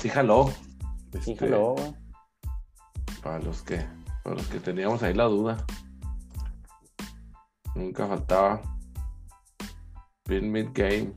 Sí 0.00 0.08
jaló. 0.08 0.50
sí 1.22 1.32
este, 1.32 1.36
jaló, 1.36 1.74
güey. 1.74 1.94
Para 3.22 3.38
los 3.40 3.62
que, 3.62 3.84
para 4.22 4.36
los 4.36 4.46
que 4.48 4.60
teníamos 4.60 5.02
ahí 5.02 5.14
la 5.14 5.24
duda. 5.24 5.64
Nunca 7.74 8.06
faltaba. 8.06 8.60
Pin 10.24 10.50
mid 10.50 10.68
game. 10.72 11.14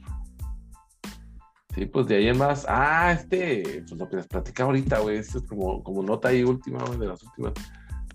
Sí, 1.76 1.86
pues 1.86 2.08
de 2.08 2.18
ahí 2.18 2.28
en 2.28 2.38
más. 2.38 2.66
Ah, 2.68 3.14
este, 3.14 3.84
pues 3.88 3.92
lo 3.92 4.10
que 4.10 4.18
les 4.18 4.28
platicaba 4.28 4.68
ahorita, 4.68 5.00
güey, 5.00 5.18
esto 5.18 5.38
es 5.38 5.46
como, 5.46 5.82
como 5.84 6.04
nota 6.04 6.30
ahí 6.30 6.44
última, 6.44 6.84
güey, 6.84 7.00
de 7.00 7.08
las 7.08 7.24
últimas. 7.24 7.54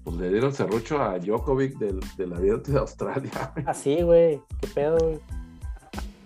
Pues 0.07 0.19
le 0.19 0.29
dieron 0.29 0.53
serrucho 0.53 1.03
a 1.03 1.19
Djokovic 1.19 1.79
del, 1.79 1.99
del 2.17 2.33
abierto 2.33 2.71
de 2.71 2.79
Australia. 2.79 3.53
Ah, 3.67 3.75
sí, 3.75 4.03
güey, 4.03 4.41
qué 4.61 4.69
pedo, 4.69 4.99
güey. 4.99 5.21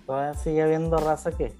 Todavía 0.04 0.34
sigue 0.34 0.62
habiendo 0.62 0.98
raza 0.98 1.32
que. 1.32 1.56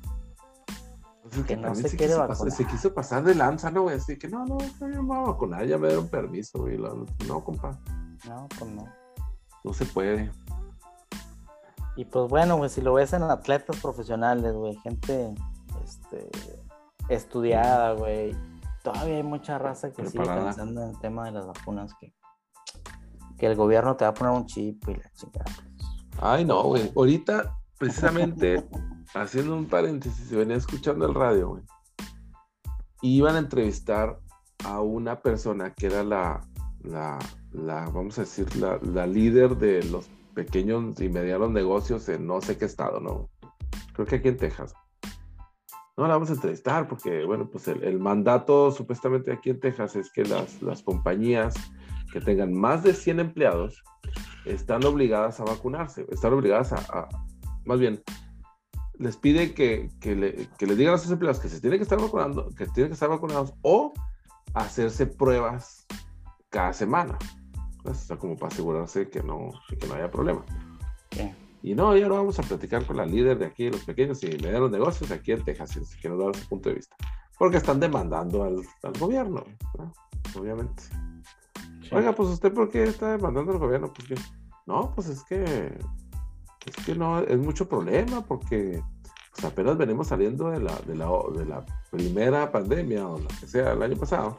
Pues 1.22 1.46
que, 1.46 1.56
no 1.56 1.74
se, 1.74 1.88
se 1.88 1.96
quiere 1.96 2.16
vacunar. 2.16 2.52
se 2.52 2.66
quiso 2.66 2.92
pasar 2.92 3.24
de 3.24 3.34
lanza, 3.34 3.70
¿no, 3.70 3.84
güey? 3.84 3.96
Así 3.96 4.18
que 4.18 4.28
no, 4.28 4.44
no, 4.44 4.58
no 4.80 4.86
me 4.86 4.98
voy 4.98 5.16
a 5.16 5.20
vacunar, 5.30 5.64
ya 5.64 5.78
me 5.78 5.88
dieron 5.88 6.08
permiso, 6.08 6.58
güey. 6.58 6.76
No, 6.76 7.42
compa. 7.42 7.80
No, 8.28 8.46
pues 8.58 8.70
no. 8.70 8.84
No 9.64 9.72
se 9.72 9.86
puede. 9.86 10.30
Y 11.96 12.04
pues 12.04 12.28
bueno, 12.28 12.58
güey, 12.58 12.68
si 12.68 12.82
lo 12.82 12.92
ves 12.92 13.14
en 13.14 13.22
atletas 13.22 13.80
profesionales, 13.80 14.52
güey, 14.52 14.76
gente 14.82 15.34
este, 15.82 16.28
estudiada, 17.08 17.94
güey, 17.94 18.36
todavía 18.82 19.16
hay 19.16 19.22
mucha 19.22 19.58
raza 19.58 19.92
que 19.92 20.06
sigue 20.06 20.24
pensando 20.24 20.82
en 20.82 20.90
el 20.90 20.98
tema 20.98 21.26
de 21.26 21.32
las 21.32 21.46
vacunas 21.46 21.94
que, 21.98 22.14
que 23.38 23.46
el 23.46 23.56
gobierno 23.56 23.96
te 23.96 24.04
va 24.04 24.10
a 24.10 24.14
poner 24.14 24.32
un 24.32 24.46
chip 24.46 24.88
y 24.88 24.94
la 24.94 25.10
chingada. 25.12 25.50
Ay, 26.20 26.44
no, 26.44 26.62
güey. 26.64 26.92
Ahorita, 26.94 27.56
precisamente, 27.78 28.64
haciendo 29.14 29.56
un 29.56 29.66
paréntesis, 29.66 30.30
venía 30.30 30.56
escuchando 30.56 31.06
el 31.06 31.14
radio, 31.14 31.50
güey. 31.50 31.62
Iban 33.02 33.36
a 33.36 33.38
entrevistar 33.38 34.18
a 34.64 34.80
una 34.80 35.20
persona 35.20 35.72
que 35.72 35.86
era 35.86 36.02
la, 36.02 36.40
la, 36.82 37.18
la 37.52 37.86
vamos 37.86 38.18
a 38.18 38.22
decir, 38.22 38.54
la, 38.56 38.78
la 38.82 39.06
líder 39.06 39.56
de 39.56 39.82
los 39.84 40.08
pequeños 40.34 41.00
y 41.00 41.08
medianos 41.08 41.50
negocios 41.50 42.08
en 42.08 42.26
no 42.26 42.40
sé 42.40 42.58
qué 42.58 42.66
estado, 42.66 43.00
¿no? 43.00 43.30
Creo 43.94 44.06
que 44.06 44.16
aquí 44.16 44.28
en 44.28 44.36
Texas. 44.36 44.74
No 46.00 46.08
la 46.08 46.14
vamos 46.14 46.30
a 46.30 46.32
entrevistar 46.32 46.88
porque, 46.88 47.26
bueno, 47.26 47.50
pues 47.50 47.68
el, 47.68 47.98
mandato 47.98 48.70
supuestamente 48.70 49.32
aquí 49.32 49.50
en 49.50 49.60
Texas 49.60 49.96
es 49.96 50.10
que 50.10 50.24
las, 50.24 50.62
las, 50.62 50.82
compañías 50.82 51.52
que 52.10 52.22
tengan 52.22 52.54
más 52.54 52.82
de 52.82 52.94
100 52.94 53.20
empleados 53.20 53.84
están 54.46 54.82
obligadas 54.86 55.40
a 55.40 55.44
vacunarse, 55.44 56.06
están 56.10 56.32
obligadas 56.32 56.72
a, 56.72 57.06
más 57.66 57.78
bien, 57.78 58.02
les 58.94 59.18
pide 59.18 59.52
que, 59.52 59.90
que, 60.00 60.16
le, 60.16 60.48
que, 60.56 60.66
les 60.66 60.78
digan 60.78 60.94
a 60.94 60.98
sus 60.98 61.10
empleados 61.10 61.38
que 61.38 61.50
se 61.50 61.60
tienen 61.60 61.78
que 61.78 61.82
estar 61.82 62.00
vacunando, 62.00 62.48
que 62.56 62.66
tienen 62.68 62.88
que 62.88 62.94
estar 62.94 63.10
vacunados 63.10 63.52
o 63.60 63.92
hacerse 64.54 65.06
pruebas 65.06 65.86
cada 66.48 66.72
semana. 66.72 67.18
O 67.84 67.92
sea, 67.92 68.16
como 68.16 68.36
para 68.36 68.54
asegurarse 68.54 69.10
que 69.10 69.22
no, 69.22 69.50
que 69.78 69.86
no 69.86 69.96
haya 69.96 70.10
problema. 70.10 70.46
Y 71.62 71.74
no, 71.74 71.96
ya 71.96 72.08
lo 72.08 72.16
vamos 72.16 72.38
a 72.38 72.42
platicar 72.42 72.86
con 72.86 72.96
la 72.96 73.04
líder 73.04 73.38
de 73.38 73.46
aquí, 73.46 73.70
los 73.70 73.84
pequeños 73.84 74.22
y 74.24 74.28
medianos 74.28 74.70
negocios 74.70 75.10
aquí 75.10 75.32
en 75.32 75.44
Texas, 75.44 75.78
que 76.00 76.08
nos 76.08 76.18
da 76.18 76.40
su 76.40 76.48
punto 76.48 76.70
de 76.70 76.76
vista. 76.76 76.96
Porque 77.38 77.58
están 77.58 77.80
demandando 77.80 78.44
al, 78.44 78.56
al 78.82 78.92
gobierno, 78.98 79.44
obviamente. 80.38 80.82
Oiga, 81.92 82.14
pues 82.14 82.28
usted, 82.28 82.52
¿por 82.52 82.70
qué 82.70 82.84
está 82.84 83.12
demandando 83.12 83.52
al 83.52 83.58
gobierno? 83.58 83.92
Pues 83.92 84.08
que, 84.08 84.14
no, 84.66 84.92
pues 84.94 85.08
es 85.08 85.24
que, 85.24 85.42
es 85.44 86.84
que 86.86 86.94
no, 86.94 87.18
es 87.18 87.38
mucho 87.38 87.68
problema, 87.68 88.24
porque 88.24 88.82
pues 89.32 89.44
apenas 89.44 89.76
venimos 89.76 90.08
saliendo 90.08 90.50
de 90.50 90.60
la, 90.60 90.74
de 90.86 90.94
la, 90.94 91.08
de 91.34 91.44
la 91.46 91.64
primera 91.90 92.50
pandemia 92.50 93.06
o 93.06 93.18
la 93.18 93.28
que 93.40 93.46
sea 93.46 93.72
el 93.72 93.82
año 93.82 93.96
pasado, 93.96 94.38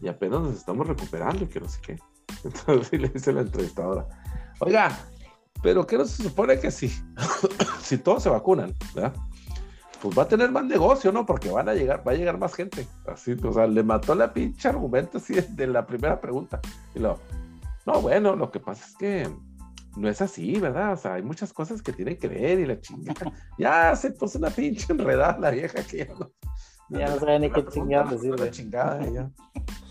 y 0.00 0.08
apenas 0.08 0.40
nos 0.42 0.54
estamos 0.54 0.86
recuperando 0.86 1.44
y 1.44 1.48
que 1.48 1.60
no 1.60 1.68
sé 1.68 1.80
qué. 1.82 1.98
Entonces 2.44 3.00
le 3.00 3.08
dice 3.08 3.32
la 3.32 3.42
entrevistadora, 3.42 4.06
oiga, 4.60 4.98
pero 5.62 5.86
¿qué 5.86 5.98
no 5.98 6.04
se 6.04 6.22
supone 6.22 6.58
que 6.58 6.70
si, 6.70 6.88
si 7.82 7.98
todos 7.98 8.22
se 8.22 8.28
vacunan, 8.28 8.74
¿verdad? 8.94 9.14
Pues 10.00 10.16
va 10.16 10.22
a 10.22 10.28
tener 10.28 10.50
más 10.52 10.64
negocio, 10.64 11.10
¿no? 11.10 11.26
Porque 11.26 11.50
van 11.50 11.68
a 11.68 11.74
llegar, 11.74 12.06
va 12.06 12.12
a 12.12 12.14
llegar 12.14 12.38
más 12.38 12.54
gente. 12.54 12.86
Así, 13.06 13.34
o 13.42 13.52
sea, 13.52 13.66
le 13.66 13.82
mató 13.82 14.14
la 14.14 14.32
pinche 14.32 14.68
argumento 14.68 15.18
así 15.18 15.34
de 15.34 15.66
la 15.66 15.84
primera 15.84 16.20
pregunta. 16.20 16.60
Y 16.94 17.00
lo, 17.00 17.18
no, 17.84 18.00
bueno, 18.00 18.36
lo 18.36 18.50
que 18.50 18.60
pasa 18.60 18.84
es 18.86 18.94
que 18.96 19.28
no 19.96 20.08
es 20.08 20.22
así, 20.22 20.60
¿verdad? 20.60 20.92
O 20.92 20.96
sea, 20.96 21.14
hay 21.14 21.22
muchas 21.22 21.52
cosas 21.52 21.82
que 21.82 21.92
tienen 21.92 22.16
que 22.16 22.28
ver 22.28 22.60
y 22.60 22.66
la 22.66 22.80
chingada. 22.80 23.32
Ya 23.58 23.96
se 23.96 24.12
puso 24.12 24.38
una 24.38 24.50
pinche 24.50 24.92
enredada 24.92 25.38
la 25.38 25.50
vieja 25.50 25.82
que 25.82 25.98
ya 25.98 26.14
no, 26.14 26.30
ya 26.90 27.08
no 27.08 27.18
sabe 27.18 27.40
ni 27.40 27.50
qué 27.50 27.64
chingada 27.72 28.10
decir. 28.12 28.38
La 28.38 28.50
chingada, 28.50 29.04
ya. 29.10 29.30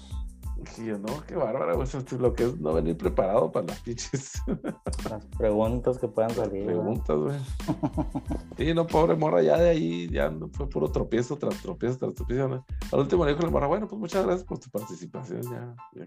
Y 0.77 0.85
yo, 0.85 0.97
no, 0.97 1.23
qué 1.25 1.35
bárbaro, 1.35 1.84
lo 2.19 2.34
que 2.34 2.43
es 2.43 2.59
no 2.59 2.73
venir 2.73 2.97
preparado 2.97 3.51
para 3.51 3.67
las 3.67 3.79
pinches. 3.81 4.41
Las 5.09 5.25
preguntas 5.38 5.97
que 5.97 6.07
puedan 6.07 6.31
salir. 6.31 6.65
Preguntas, 6.65 7.17
güey. 7.17 7.38
Sí, 8.57 8.73
no, 8.73 8.88
pobre 8.88 9.15
morra, 9.15 9.41
ya 9.43 9.57
de 9.57 9.69
ahí, 9.69 10.09
ya 10.09 10.31
fue 10.53 10.67
puro 10.67 10.91
tropiezo 10.91 11.38
tras 11.38 11.61
tropiezo 11.61 11.97
tras 11.97 12.15
tropiezo. 12.15 12.47
¿no? 12.47 12.65
Al 12.91 12.99
último 12.99 13.23
le 13.23 13.34
dijo 13.34 13.43
la 13.43 13.51
morra, 13.51 13.67
bueno, 13.67 13.88
pues 13.88 13.99
muchas 13.99 14.25
gracias 14.25 14.47
por 14.47 14.59
tu 14.59 14.69
participación, 14.69 15.43
ya. 15.43 15.75
Ya, 15.93 16.05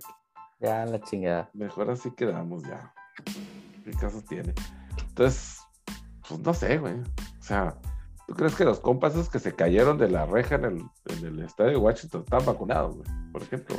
ya 0.60 0.86
la 0.86 1.00
chingada. 1.00 1.50
Mejor 1.52 1.90
así 1.90 2.10
quedamos, 2.10 2.62
ya. 2.64 2.92
¿Qué 3.84 3.92
caso 3.92 4.22
tiene? 4.28 4.52
Entonces, 5.08 5.60
pues 6.28 6.40
no 6.40 6.54
sé, 6.54 6.78
güey. 6.78 6.94
O 6.94 7.42
sea, 7.42 7.76
¿tú 8.26 8.34
crees 8.34 8.54
que 8.54 8.64
los 8.64 8.80
compas 8.80 9.28
que 9.28 9.38
se 9.38 9.54
cayeron 9.54 9.96
de 9.96 10.10
la 10.10 10.26
reja 10.26 10.56
en 10.56 10.64
el, 10.64 10.84
en 11.06 11.26
el 11.26 11.40
estadio 11.40 11.70
de 11.70 11.76
Washington 11.76 12.22
están 12.22 12.44
vacunados, 12.44 12.96
güey? 12.96 13.08
Por 13.32 13.42
ejemplo. 13.42 13.76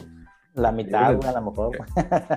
La 0.53 0.71
mitad, 0.71 1.15
güey, 1.15 1.29
a 1.29 1.39
lo 1.39 1.51
mejor. 1.51 1.77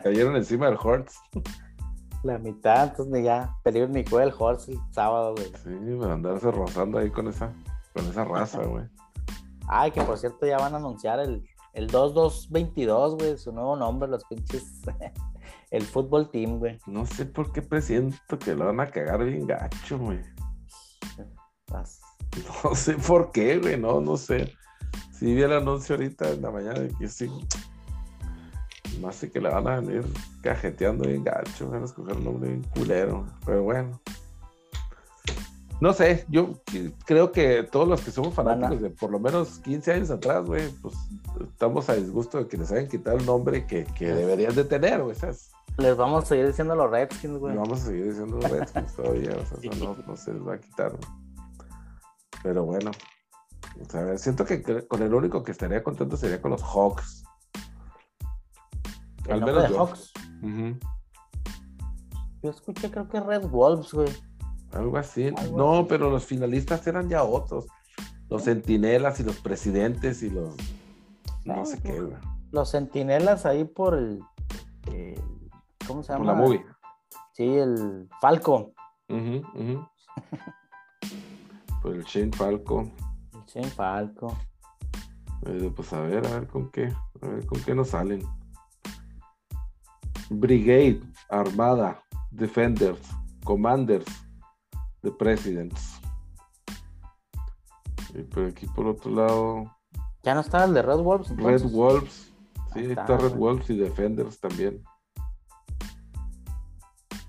Cayeron 0.02 0.36
encima 0.36 0.66
del 0.66 0.78
Hortz. 0.82 1.18
La 2.22 2.38
mitad, 2.38 2.84
entonces 2.88 3.22
ya 3.22 3.54
perdieron 3.62 3.92
ni 3.92 4.02
fue 4.02 4.22
el 4.22 4.32
Hortz 4.36 4.68
el 4.68 4.78
sábado, 4.92 5.34
güey. 5.34 5.52
Sí, 5.62 5.96
para 6.00 6.14
andarse 6.14 6.50
rozando 6.50 6.98
ahí 6.98 7.10
con 7.10 7.28
esa, 7.28 7.52
con 7.92 8.06
esa 8.06 8.24
raza, 8.24 8.62
güey. 8.66 8.86
Ay, 9.68 9.90
que 9.90 10.00
por 10.02 10.16
cierto 10.16 10.46
ya 10.46 10.56
van 10.56 10.72
a 10.72 10.78
anunciar 10.78 11.20
el, 11.20 11.46
el 11.74 11.86
2222, 11.88 13.16
güey, 13.16 13.36
su 13.36 13.52
nuevo 13.52 13.76
nombre, 13.76 14.08
los 14.08 14.24
pinches. 14.24 14.64
el 15.70 15.82
fútbol 15.82 16.30
team, 16.30 16.58
güey. 16.60 16.78
No 16.86 17.04
sé 17.04 17.26
por 17.26 17.52
qué 17.52 17.60
presiento 17.60 18.38
que 18.38 18.54
lo 18.54 18.66
van 18.66 18.80
a 18.80 18.86
cagar 18.86 19.24
bien 19.24 19.46
gacho, 19.46 19.98
güey. 19.98 20.20
No 22.62 22.74
sé 22.74 22.94
por 22.94 23.32
qué, 23.32 23.58
güey, 23.58 23.78
no, 23.78 24.00
no 24.00 24.16
sé. 24.16 24.54
Sí 25.12 25.34
vi 25.34 25.42
el 25.42 25.52
anuncio 25.52 25.96
ahorita 25.96 26.30
en 26.30 26.42
la 26.42 26.50
mañana 26.50 26.80
de 26.80 26.88
que 26.94 27.08
sí, 27.08 27.28
más 29.00 29.20
que 29.20 29.40
le 29.40 29.48
van 29.48 29.66
a 29.66 29.80
venir 29.80 30.04
cajeteando 30.42 31.08
bien 31.08 31.24
gacho, 31.24 31.70
van 31.70 31.82
a 31.82 31.84
escoger 31.84 32.16
un 32.16 32.24
nombre 32.24 32.50
bien 32.50 32.62
culero, 32.74 33.26
pero 33.44 33.62
bueno. 33.62 34.00
No 35.80 35.92
sé, 35.92 36.24
yo 36.28 36.52
creo 37.04 37.32
que 37.32 37.64
todos 37.64 37.88
los 37.88 38.00
que 38.00 38.10
somos 38.10 38.32
fanáticos 38.32 38.80
de 38.80 38.90
por 38.90 39.10
lo 39.10 39.18
menos 39.18 39.58
15 39.58 39.92
años 39.92 40.10
atrás, 40.10 40.44
güey, 40.44 40.70
pues 40.80 40.94
estamos 41.42 41.88
a 41.88 41.94
disgusto 41.94 42.38
de 42.38 42.48
que 42.48 42.56
les 42.56 42.70
hayan 42.70 42.88
quitado 42.88 43.18
el 43.18 43.26
nombre 43.26 43.66
que, 43.66 43.84
que 43.84 44.06
deberían 44.06 44.54
de 44.54 44.64
tener, 44.64 45.02
güey, 45.02 45.16
Les 45.78 45.96
vamos 45.96 46.24
a 46.24 46.26
seguir 46.26 46.46
diciendo 46.46 46.74
los 46.74 46.90
Redskins, 46.90 47.38
güey. 47.38 47.56
Vamos 47.56 47.82
a 47.82 47.86
seguir 47.86 48.06
diciendo 48.06 48.38
los 48.38 48.50
Redskins 48.50 48.94
todavía, 48.94 49.30
o 49.32 49.46
sea, 49.46 49.70
no, 49.78 49.96
no, 50.06 50.16
se 50.16 50.32
les 50.32 50.46
va 50.46 50.54
a 50.54 50.58
quitar. 50.58 50.96
Pero 52.42 52.64
bueno, 52.64 52.90
o 53.80 53.90
sea, 53.90 54.16
siento 54.16 54.44
que 54.44 54.62
con 54.86 55.02
el 55.02 55.12
único 55.12 55.42
que 55.42 55.52
estaría 55.52 55.82
contento 55.82 56.16
sería 56.16 56.40
con 56.40 56.52
los 56.52 56.62
Hawks. 56.62 57.24
Al 59.28 59.44
menos 59.44 59.68
de 59.68 59.76
Hawks. 59.76 60.12
Yo 62.42 62.50
escuché, 62.50 62.90
creo 62.90 63.08
que 63.08 63.20
Red 63.20 63.46
Wolves, 63.46 63.92
güey. 63.92 64.08
Algo 64.72 64.98
así. 64.98 65.32
no, 65.54 65.86
pero 65.88 66.10
los 66.10 66.24
finalistas 66.24 66.86
eran 66.86 67.08
ya 67.08 67.22
otros. 67.22 67.66
Los 68.28 68.44
centinelas 68.44 69.20
y 69.20 69.24
los 69.24 69.36
presidentes 69.36 70.22
y 70.22 70.30
los. 70.30 70.54
No, 71.44 71.64
sé 71.64 71.80
qué, 71.80 72.00
güey. 72.00 72.16
Los 72.50 72.70
centinelas 72.70 73.46
ahí 73.46 73.64
por 73.64 73.94
el. 73.96 74.20
¿Cómo 75.86 76.02
se 76.02 76.12
llama? 76.12 76.24
Por 76.24 76.34
la 76.34 76.34
movie. 76.34 76.66
Sí, 77.32 77.44
el 77.44 78.08
Falco. 78.20 78.72
por 81.82 81.94
el 81.94 82.04
Shane 82.04 82.32
Falco. 82.32 82.90
El 83.32 83.44
Shane 83.46 83.70
Falco. 83.70 84.36
Eh, 85.46 85.72
pues 85.74 85.92
a 85.92 86.00
ver, 86.00 86.26
a 86.26 86.40
ver 86.40 86.46
con 86.46 86.70
qué. 86.70 86.92
A 87.20 87.26
ver 87.26 87.46
con 87.46 87.60
qué 87.62 87.74
nos 87.74 87.88
salen. 87.88 88.22
Brigade, 90.30 91.00
Armada, 91.28 92.02
Defenders, 92.30 93.00
Commanders, 93.44 94.06
The 95.02 95.10
Presidents. 95.10 96.00
Y 98.14 98.22
por 98.22 98.46
aquí 98.46 98.66
por 98.66 98.86
otro 98.86 99.10
lado. 99.10 99.76
Ya 100.22 100.34
no 100.34 100.40
está 100.40 100.64
el 100.64 100.74
de 100.74 100.82
Red 100.82 101.00
Wolves. 101.00 101.36
Red 101.36 101.62
Wolves. 101.70 102.32
Sí, 102.72 102.84
está, 102.84 103.16
Red 103.16 103.34
Wolves 103.34 103.70
y 103.70 103.76
Defenders 103.76 104.40
también. 104.40 104.82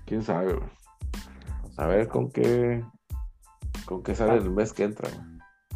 Quién 0.06 0.22
sabe, 0.22 0.58
A 1.76 1.86
ver 1.86 2.08
con 2.08 2.30
qué. 2.30 2.84
Con 3.84 4.02
qué 4.02 4.14
sale 4.14 4.38
el 4.38 4.50
mes 4.50 4.72
que 4.72 4.84
entra, 4.84 5.08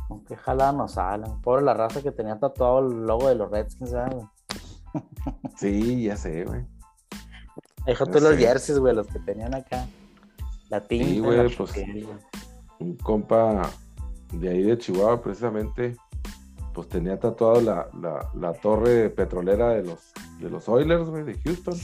Con 0.09 0.25
qué 0.25 0.37
jalada 0.37 0.73
nos 0.73 0.95
salen. 0.95 1.41
Pobre 1.43 1.63
la 1.63 1.75
raza 1.75 2.03
que 2.03 2.11
tenía 2.11 2.39
tatuado 2.39 2.81
el 2.81 3.07
logo 3.07 3.29
de 3.29 3.35
los 3.37 3.51
Redskins, 3.51 3.91
¿sabes? 3.91 4.25
Sí, 5.57 6.05
ya 6.05 6.17
sé, 6.17 6.45
güey. 6.45 6.65
Deja 7.91 8.07
tú 8.07 8.21
los 8.21 8.37
jerseys, 8.37 8.79
güey, 8.79 8.95
los 8.95 9.09
que 9.09 9.19
tenían 9.19 9.53
acá. 9.53 9.85
La 10.69 10.87
tinta. 10.87 11.09
Sí, 11.09 11.19
güey, 11.19 11.53
pues. 11.57 11.73
Un 12.79 12.95
compa 12.99 13.69
de 14.33 14.49
ahí 14.49 14.63
de 14.63 14.79
Chihuahua, 14.79 15.21
precisamente, 15.21 15.97
pues 16.73 16.89
tenía 16.89 17.19
tatuado 17.19 17.61
la, 17.61 17.89
la, 18.33 18.53
torre 18.53 19.11
petrolera 19.11 19.71
de 19.71 19.83
los, 19.83 20.13
de 20.39 20.51
los 20.51 20.69
Oilers, 20.69 21.09
güey, 21.09 21.25
de 21.25 21.35
Houston. 21.41 21.77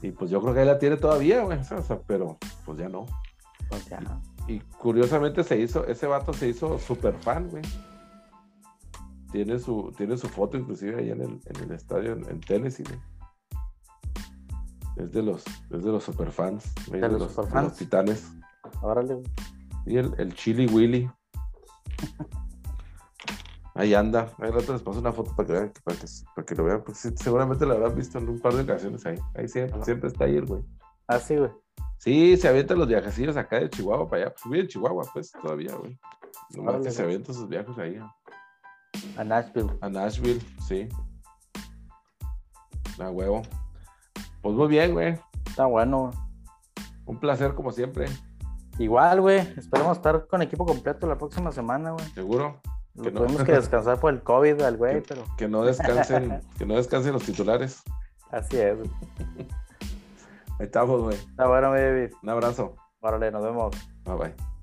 Y 0.00 0.12
pues 0.12 0.30
yo 0.30 0.40
creo 0.40 0.54
que 0.54 0.60
ahí 0.60 0.66
la 0.66 0.78
tiene 0.78 0.96
todavía, 0.96 1.42
güey, 1.42 1.58
o 1.58 1.82
sea, 1.82 1.98
pero 2.06 2.38
pues 2.64 2.78
ya 2.78 2.88
no. 2.88 3.06
Pues 3.68 3.84
ya 3.86 3.98
no. 3.98 4.22
Y, 4.46 4.60
curiosamente 4.78 5.42
se 5.42 5.58
hizo, 5.58 5.84
ese 5.88 6.06
vato 6.06 6.32
se 6.32 6.46
hizo 6.46 6.78
super 6.78 7.14
fan, 7.14 7.48
güey. 7.50 7.64
Tiene 9.32 9.58
su, 9.58 9.92
tiene 9.96 10.16
su 10.16 10.28
foto 10.28 10.56
inclusive 10.56 11.00
ahí 11.00 11.10
en 11.10 11.20
el, 11.20 11.40
en 11.46 11.64
el 11.64 11.72
estadio 11.72 12.12
en, 12.12 12.30
en 12.30 12.40
Tennessee, 12.40 12.84
güey. 12.84 13.13
Es 14.96 15.10
de 15.12 15.22
los, 15.22 15.44
es 15.46 15.82
de 15.82 15.90
los 15.90 16.04
superfans, 16.04 16.72
de, 16.90 17.00
los, 17.08 17.36
los, 17.36 17.76
titanes. 17.76 18.32
Órale, 18.80 19.14
güey. 19.14 19.26
Y 19.86 19.96
el, 19.98 20.14
el 20.18 20.34
Chili 20.34 20.66
Willy. 20.66 21.10
Ahí 23.74 23.92
anda. 23.92 24.32
Ahí 24.38 24.50
rato 24.50 24.72
les 24.72 24.82
paso 24.82 25.00
una 25.00 25.12
foto 25.12 25.34
para 25.34 25.46
que, 25.46 25.52
vean, 25.52 25.72
para 25.82 25.96
que, 25.98 26.06
para 26.34 26.46
que 26.46 26.54
lo 26.54 26.64
vean. 26.64 26.84
Pues 26.84 26.98
sí, 26.98 27.10
seguramente 27.16 27.66
lo 27.66 27.74
habrán 27.74 27.96
visto 27.96 28.18
en 28.18 28.28
un 28.28 28.38
par 28.38 28.54
de 28.54 28.62
ocasiones 28.62 29.04
ahí. 29.04 29.18
Ahí 29.34 29.48
siempre, 29.48 29.84
siempre 29.84 30.08
está 30.08 30.26
ahí 30.26 30.36
el 30.36 30.46
güey. 30.46 30.62
Ah, 31.08 31.18
sí, 31.18 31.36
güey. 31.36 31.50
Sí, 31.98 32.36
se 32.36 32.48
avientan 32.48 32.78
los 32.78 32.86
viajecillos 32.86 33.36
acá 33.36 33.58
de 33.58 33.70
Chihuahua 33.70 34.08
para 34.08 34.22
allá. 34.22 34.34
Pues 34.34 34.44
vive 34.44 34.60
en 34.60 34.68
Chihuahua, 34.68 35.10
pues, 35.12 35.32
todavía, 35.32 35.74
güey. 35.74 35.98
Nomás 36.50 36.74
Órale, 36.74 36.84
que 36.84 36.90
se 36.92 37.02
avientan 37.02 37.34
sus 37.34 37.48
viajes 37.48 37.76
ahí 37.78 37.98
A 39.16 39.24
Nashville. 39.24 39.70
a 39.80 39.88
Nashville, 39.88 40.40
sí. 40.68 40.88
A 42.98 43.10
huevo. 43.10 43.42
Pues 44.44 44.54
muy 44.54 44.68
bien, 44.68 44.92
güey. 44.92 45.18
Está 45.46 45.64
bueno. 45.64 46.10
Un 47.06 47.18
placer 47.18 47.54
como 47.54 47.72
siempre, 47.72 48.04
Igual, 48.78 49.22
güey. 49.22 49.38
Esperemos 49.56 49.96
estar 49.96 50.26
con 50.26 50.42
equipo 50.42 50.66
completo 50.66 51.06
la 51.06 51.16
próxima 51.16 51.50
semana, 51.50 51.92
güey. 51.92 52.04
seguro. 52.10 52.60
Que 53.02 53.10
no. 53.10 53.22
Tuvimos 53.22 53.42
que 53.42 53.52
descansar 53.60 53.98
por 53.98 54.12
el 54.12 54.22
COVID 54.22 54.60
al 54.60 54.76
güey, 54.76 55.00
pero 55.00 55.24
Que 55.38 55.48
no 55.48 55.64
descansen, 55.64 56.42
que 56.58 56.66
no 56.66 56.74
descansen 56.74 57.14
los 57.14 57.22
titulares. 57.22 57.82
así 58.30 58.58
es. 58.58 58.76
güey. 58.76 58.90
Ahí 60.58 60.66
estamos, 60.66 61.00
güey. 61.00 61.16
Está 61.16 61.46
bueno, 61.46 61.72
David. 61.72 62.12
Un 62.22 62.28
abrazo. 62.28 62.76
Órale, 63.00 63.30
nos 63.30 63.42
vemos. 63.42 63.74
Bye 64.04 64.14
bye. 64.16 64.53